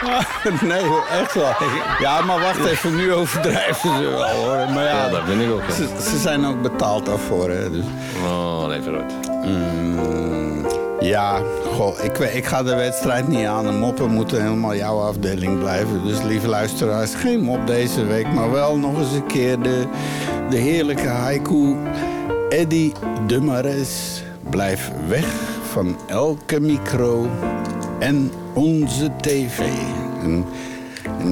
Nee, 0.62 0.82
echt 1.20 1.34
wel. 1.34 1.52
Ja, 2.00 2.20
maar 2.22 2.40
wacht 2.40 2.64
even, 2.64 2.96
nu 2.96 3.12
overdrijven 3.12 3.96
ze 3.98 4.08
wel 4.08 4.28
hoor. 4.28 4.56
Maar 4.74 4.84
ja, 4.84 5.04
Ja, 5.04 5.08
dat 5.08 5.20
vind 5.26 5.42
ik 5.42 5.50
ook. 5.50 5.62
Ze, 5.70 5.88
ze 6.10 6.18
zijn 6.18 6.44
ook 6.44 6.62
betaald 6.62 7.06
daarvoor. 7.06 7.50
Hè, 7.50 7.70
dus. 7.70 7.84
Oh, 8.24 8.66
nee, 8.66 8.82
vooruit. 8.82 9.12
Mm, 9.44 10.66
ja, 11.00 11.42
goh, 11.74 12.04
ik, 12.04 12.18
ik 12.18 12.44
ga 12.46 12.62
de 12.62 12.74
wedstrijd 12.74 13.28
niet 13.28 13.46
aan. 13.46 13.64
De 13.64 13.72
moppen 13.72 14.10
moeten 14.10 14.42
helemaal 14.42 14.74
jouw 14.74 14.98
afdeling 15.00 15.58
blijven. 15.58 16.04
Dus 16.06 16.22
lieve 16.22 16.48
luisteraars, 16.48 17.14
geen 17.14 17.40
mop 17.40 17.66
deze 17.66 18.04
week. 18.04 18.32
Maar 18.32 18.50
wel 18.50 18.76
nog 18.76 18.98
eens 18.98 19.12
een 19.12 19.26
keer 19.26 19.60
de, 19.62 19.86
de 20.50 20.56
heerlijke 20.56 21.08
haiku. 21.08 21.76
Eddie 22.48 22.92
de 23.26 23.40
Mares, 23.40 24.22
blijf 24.50 24.90
weg 25.08 25.26
van 25.72 25.96
elke 26.06 26.60
micro 26.60 27.28
en 27.98 28.32
onze 28.54 29.10
tv. 29.20 29.58
Een, 30.22 30.44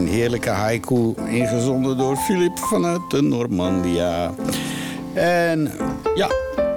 heerlijke 0.07 0.51
haiku 0.51 1.15
ingezonden 1.29 1.97
door 1.97 2.17
Filip 2.17 2.59
vanuit 2.59 3.01
de 3.09 3.23
Normandia. 3.23 4.33
En 5.15 5.71
ja, 6.15 6.29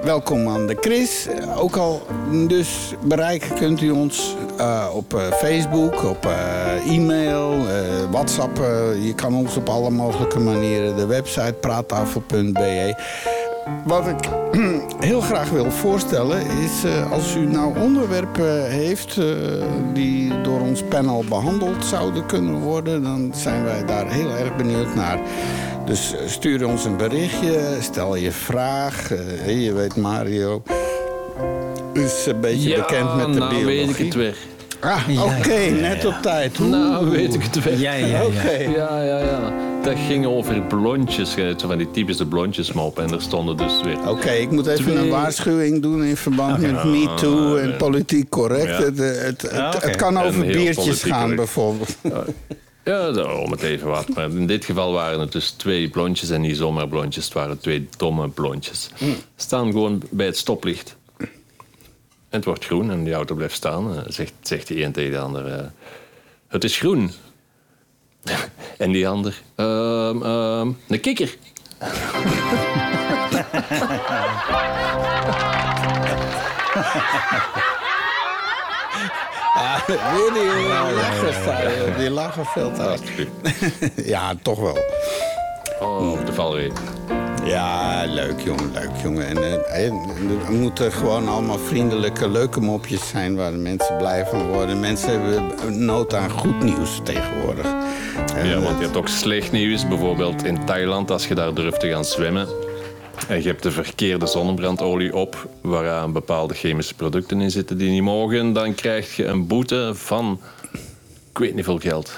welkom 0.04 0.48
aan 0.48 0.66
de 0.66 0.76
Chris. 0.80 1.28
Ook 1.56 1.76
al 1.76 2.02
dus 2.46 2.94
bereiken 3.04 3.54
kunt 3.54 3.80
u 3.80 3.90
ons 3.90 4.36
eh, 4.56 4.86
op 4.94 5.14
eh, 5.14 5.32
Facebook, 5.32 6.04
op 6.04 6.26
eh, 6.26 6.96
e-mail, 6.96 7.56
WhatsApp. 8.10 8.56
je 9.02 9.12
kan 9.16 9.34
ons 9.34 9.56
op 9.56 9.68
alle 9.68 9.90
mogelijke 9.90 10.38
manieren. 10.38 10.96
De 10.96 11.06
website 11.06 11.54
praattafel.be. 11.60 12.94
Wat 13.84 14.06
ik 14.06 14.28
heel 15.02 15.20
graag 15.20 15.50
wil 15.50 15.70
voorstellen 15.70 16.40
is 16.46 16.84
eh, 16.84 17.12
als 17.12 17.34
u 17.34 17.46
nou 17.46 17.78
onderwerpen 17.78 18.70
heeft 18.70 19.16
eh, 19.18 19.24
die 19.94 20.40
door 20.40 20.60
ons 20.60 20.82
panel 20.82 21.24
behandeld 21.28 21.84
zouden 21.84 22.26
kunnen 22.26 22.54
worden, 22.60 23.02
dan 23.02 23.32
zijn 23.34 23.64
wij 23.64 23.84
daar 23.84 24.10
heel 24.10 24.30
erg 24.30 24.56
benieuwd 24.56 24.94
naar. 24.94 25.20
Dus 25.84 26.14
eh, 26.14 26.26
stuur 26.26 26.66
ons 26.66 26.84
een 26.84 26.96
berichtje, 26.96 27.76
stel 27.80 28.16
je 28.16 28.32
vraag. 28.32 29.10
Eh, 29.12 29.64
je 29.64 29.72
weet 29.72 29.96
Mario 29.96 30.62
is 31.92 32.26
een 32.26 32.40
beetje 32.40 32.68
Ja, 32.68 32.76
bekend 32.76 33.16
met 33.16 33.32
de 33.32 33.38
nou 33.38 33.54
biologie. 33.54 33.86
weet 33.86 33.98
ik 33.98 34.04
het 34.04 34.14
weer. 34.14 34.36
Ah, 34.84 35.08
oké, 35.38 35.58
net 35.80 36.04
op 36.04 36.14
tijd. 36.22 36.58
Nou, 36.58 37.10
weet 37.10 37.34
ik 37.34 37.42
het 37.42 37.62
weer. 37.64 37.78
Ja, 37.78 37.92
ja, 37.92 38.06
ja. 38.06 38.24
Oké. 38.24 38.50
Ja, 38.50 39.02
ja, 39.02 39.18
ja. 39.18 39.52
Dat 39.82 39.94
ging 40.06 40.26
over 40.26 40.62
blondjes, 40.62 41.30
zo 41.32 41.54
van 41.68 41.78
die 41.78 41.90
typische 41.90 42.26
blondjesmop. 42.26 42.98
En 42.98 43.10
er 43.12 43.22
stonden 43.22 43.56
dus 43.56 43.80
weer... 43.84 44.08
Oké, 44.08 44.30
ik 44.30 44.50
moet 44.50 44.66
even 44.66 44.84
Twee- 44.84 44.96
een 44.96 45.08
waarschuwing 45.08 45.82
doen 45.82 46.04
in 46.04 46.16
verband 46.16 46.58
met 46.60 46.70
Ja, 46.70 46.84
MeToo 46.84 47.56
en 47.56 47.68
ja. 47.68 47.76
politiek 47.76 48.28
correct. 48.28 48.66
Ja. 48.66 48.82
Het, 48.82 48.98
het, 48.98 49.42
het, 49.42 49.50
Ja, 49.52 49.72
oké. 49.74 49.86
het 49.86 49.96
kan 49.96 50.16
En 50.18 50.24
over 50.26 50.46
biertjes 50.46 51.02
gaan 51.02 51.18
correct. 51.20 51.36
bijvoorbeeld. 51.36 51.96
Ja, 52.84 53.12
zo, 53.14 53.22
om 53.28 53.50
het 53.50 53.62
even 53.62 53.88
wat. 53.88 54.08
Maar 54.14 54.30
in 54.30 54.46
dit 54.46 54.64
geval 54.64 54.92
waren 54.92 55.20
het 55.20 55.32
dus 55.32 55.50
twee 55.50 55.88
blondjes 55.90 56.30
en 56.30 56.40
niet 56.40 56.56
zomaar 56.56 56.88
blondjes. 56.88 57.24
Het 57.24 57.34
waren 57.34 57.58
twee 57.60 57.88
domme 57.96 58.28
blondjes. 58.28 58.90
Staan 59.36 59.70
gewoon 59.72 60.02
bij 60.10 60.26
het 60.26 60.36
stoplicht. 60.36 60.96
En 62.32 62.38
het 62.38 62.44
wordt 62.44 62.64
groen 62.64 62.90
en 62.90 63.04
die 63.04 63.14
auto 63.14 63.34
blijft 63.34 63.54
staan. 63.54 63.96
Eh, 63.96 64.02
Zegt, 64.06 64.32
zegt 64.40 64.66
die 64.66 64.84
een 64.84 64.92
tegen 64.92 65.10
de 65.12 65.18
ander... 65.18 65.46
eh, 65.46 65.66
het 66.48 66.64
is 66.64 66.78
groen. 66.78 67.12
en 68.78 68.92
die 68.92 69.08
ander... 69.08 69.42
ehm 69.54 70.22
ehm 70.22 70.70
een 70.88 71.00
kikker. 71.00 71.36
Ja, 79.54 79.82
weer 79.86 80.32
die 80.32 80.42
joh, 80.42 81.98
die 81.98 82.10
lacherveld 82.10 82.76
daar. 82.76 82.98
ja, 84.04 84.34
toch 84.42 84.58
wel. 84.58 84.78
Oh, 85.80 86.26
de 86.26 86.32
valreep. 86.32 86.78
Ja, 87.44 88.04
leuk 88.08 88.40
jongen, 88.40 88.72
leuk 88.72 88.90
jongen. 89.02 89.26
En, 89.26 89.36
eh, 89.36 89.86
eh, 89.86 89.92
er 90.46 90.52
moeten 90.52 90.92
gewoon 90.92 91.28
allemaal 91.28 91.58
vriendelijke, 91.58 92.28
leuke 92.28 92.60
mopjes 92.60 93.08
zijn 93.08 93.36
waar 93.36 93.50
de 93.50 93.56
mensen 93.56 93.96
blij 93.96 94.26
van 94.26 94.46
worden. 94.48 94.80
Mensen 94.80 95.10
hebben 95.10 95.84
nood 95.84 96.14
aan 96.14 96.30
goed 96.30 96.62
nieuws 96.62 97.00
tegenwoordig. 97.04 97.64
En 98.34 98.46
Ja, 98.46 98.54
want 98.54 98.66
dat- 98.66 98.76
je 98.78 98.84
hebt 98.84 98.96
ook 98.96 99.08
slecht 99.08 99.52
nieuws. 99.52 99.88
Bijvoorbeeld 99.88 100.44
in 100.44 100.64
Thailand, 100.64 101.10
als 101.10 101.28
je 101.28 101.34
daar 101.34 101.54
durft 101.54 101.80
te 101.80 101.88
gaan 101.88 102.04
zwemmen. 102.04 102.48
En 103.28 103.42
je 103.42 103.48
hebt 103.48 103.62
de 103.62 103.70
verkeerde 103.70 104.26
zonnebrandolie 104.26 105.14
op, 105.14 105.48
waaraan 105.60 106.12
bepaalde 106.12 106.54
chemische 106.54 106.94
producten 106.94 107.40
in 107.40 107.50
zitten 107.50 107.78
die 107.78 107.90
niet 107.90 108.02
mogen. 108.02 108.52
Dan 108.52 108.74
krijg 108.74 109.16
je 109.16 109.24
een 109.24 109.46
boete 109.46 109.90
van, 109.94 110.40
ik 111.30 111.38
weet 111.38 111.54
niet 111.54 111.64
veel 111.64 111.78
geld. 111.78 112.12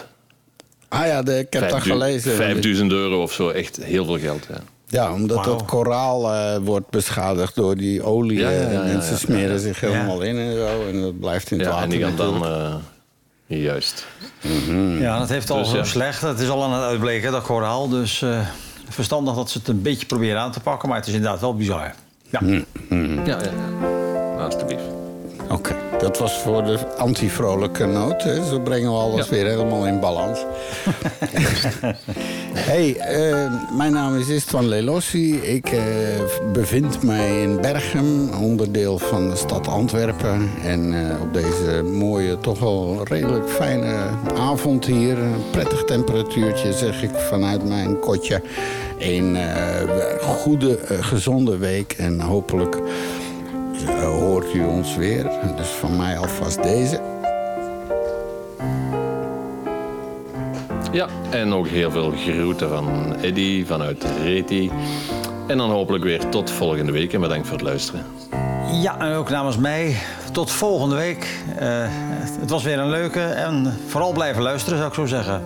Ah 0.89 1.07
ja, 1.07 1.23
de, 1.23 1.39
ik 1.39 1.53
heb 1.53 1.71
dat 1.71 1.83
gelezen. 1.83 2.33
5000 2.35 2.93
euro 2.93 3.23
of 3.23 3.33
zo, 3.33 3.49
echt 3.49 3.77
heel 3.83 4.05
veel 4.05 4.19
geld. 4.19 4.47
Ja. 4.49 4.61
Ja, 4.87 5.13
omdat 5.13 5.45
dat 5.45 5.65
koraal 5.65 6.33
eh, 6.33 6.57
wordt 6.63 6.91
beschadigd 6.91 7.55
door 7.55 7.77
die 7.77 8.03
olie. 8.03 8.39
Ja, 8.39 8.51
ja, 8.51 8.61
eh, 8.61 8.73
ja, 8.73 8.83
en 8.83 8.93
ja, 8.93 9.17
smeren 9.17 9.53
ja. 9.53 9.59
zich 9.59 9.81
Ja. 9.81 9.89
helemaal 9.89 10.21
in 10.23 10.39
en 10.39 10.53
zo. 10.53 10.87
En 10.89 11.01
dat 11.01 11.21
blijft 11.21 11.51
in 11.51 11.59
het 11.59 11.67
Ja, 11.69 11.73
water 11.75 11.93
en 11.93 12.07
die 12.07 12.15
dan... 12.15 12.47
eh, 12.47 13.63
juist. 13.63 14.07
Ja, 14.99 15.19
dat 15.19 15.29
heeft 15.29 15.51
al 15.51 15.59
Dus 15.59 15.71
zo 15.71 15.77
ja. 15.77 15.85
slecht. 15.85 16.21
Het 16.21 16.41
is 16.41 16.49
al 16.49 16.63
aan 16.65 16.73
het 16.73 16.83
uitbleken, 16.83 17.33
dat 17.33 17.43
koraal. 17.43 17.89
Dus 17.89 18.23
eh, 18.23 18.39
verstandig 18.89 19.35
dat 19.35 19.51
ze 19.51 19.59
het 19.59 19.69
een 19.69 19.83
beetje 19.83 20.07
proberen 20.07 20.41
aan 20.41 20.53
te 20.53 20.61
pakken. 20.61 20.89
Maar 20.89 20.99
het 20.99 21.07
is 21.07 21.15
inderdaad 21.15 21.41
wel 21.41 21.55
bizar. 21.57 21.95
Ja. 22.31 22.41
Ja, 22.43 22.63
ja, 23.25 23.39
ja. 23.41 24.45
Alsjeblieft. 24.45 24.83
Oké, 25.51 25.75
dat 25.99 26.19
was 26.19 26.33
voor 26.39 26.65
de 26.65 26.79
anti-vrolijke 26.99 27.87
noot. 27.87 28.23
Hè. 28.23 28.45
Zo 28.49 28.61
brengen 28.61 28.91
we 28.91 28.97
alles 28.99 29.29
weer 29.29 29.47
helemaal 29.47 29.87
in 29.87 30.01
balans. 30.01 30.39
hey, 32.55 32.97
eh, 32.97 33.53
mijn 33.77 33.93
naam 33.93 34.17
is 34.17 34.29
Istvan 34.29 34.69
Lelossi. 34.69 35.37
Ik 35.37 35.67
eh, 35.67 35.81
bevind 36.53 37.03
mij 37.03 37.43
in 37.43 37.61
Berchem, 37.61 38.29
onderdeel 38.33 38.99
van 38.99 39.31
de 39.31 39.37
stad 39.37 39.69
Antwerpen. 39.69 40.51
En 40.65 41.11
eh, 41.11 41.23
op 41.23 41.33
deze 41.33 41.83
mooie, 41.83 42.39
toch 42.39 42.59
wel 42.59 43.01
redelijk 43.05 43.49
fijne 43.49 43.95
avond 44.37 44.85
hier... 44.85 45.19
een 45.19 45.51
prettig 45.51 45.85
temperatuurtje, 45.85 46.73
zeg 46.73 47.03
ik 47.03 47.15
vanuit 47.15 47.69
mijn 47.69 47.99
kotje... 47.99 48.43
een 48.99 49.37
goede, 50.21 50.79
gezonde 51.01 51.57
week 51.57 51.93
en 51.93 52.21
hopelijk... 52.21 52.79
Hoort 54.01 54.55
u 54.55 54.65
ons 54.65 54.97
weer. 54.97 55.31
Dus 55.57 55.69
van 55.69 55.97
mij 55.97 56.19
alvast 56.19 56.63
deze. 56.63 57.01
Ja, 60.95 61.09
en 61.31 61.53
ook 61.53 61.69
heel 61.69 61.91
veel 61.91 62.11
groeten 62.11 62.69
van 62.69 63.15
Eddy 63.21 63.65
vanuit 63.65 64.07
Reti. 64.23 64.71
En 65.47 65.59
dan 65.59 65.71
hopelijk 65.71 66.05
weer 66.05 66.29
tot 66.29 66.51
volgende 66.51 66.93
week 66.93 67.13
en 67.13 67.21
bedankt 67.21 67.47
voor 67.47 67.57
het 67.57 67.67
luisteren. 67.67 68.05
Ja, 68.73 68.99
en 68.99 69.15
ook 69.15 69.31
namens 69.31 69.57
mij. 69.57 69.97
Tot 70.33 70.51
volgende 70.51 70.97
week. 70.97 71.43
Eh, 71.59 71.69
het 72.41 72.51
was 72.51 72.63
weer 72.63 72.79
een 72.79 72.91
leuke. 72.91 73.21
En 73.21 73.79
vooral 73.87 74.13
blijven 74.13 74.43
luisteren, 74.43 74.79
zou 74.79 74.89
ik 74.89 74.95
zo 74.95 75.07
zeggen. 75.07 75.43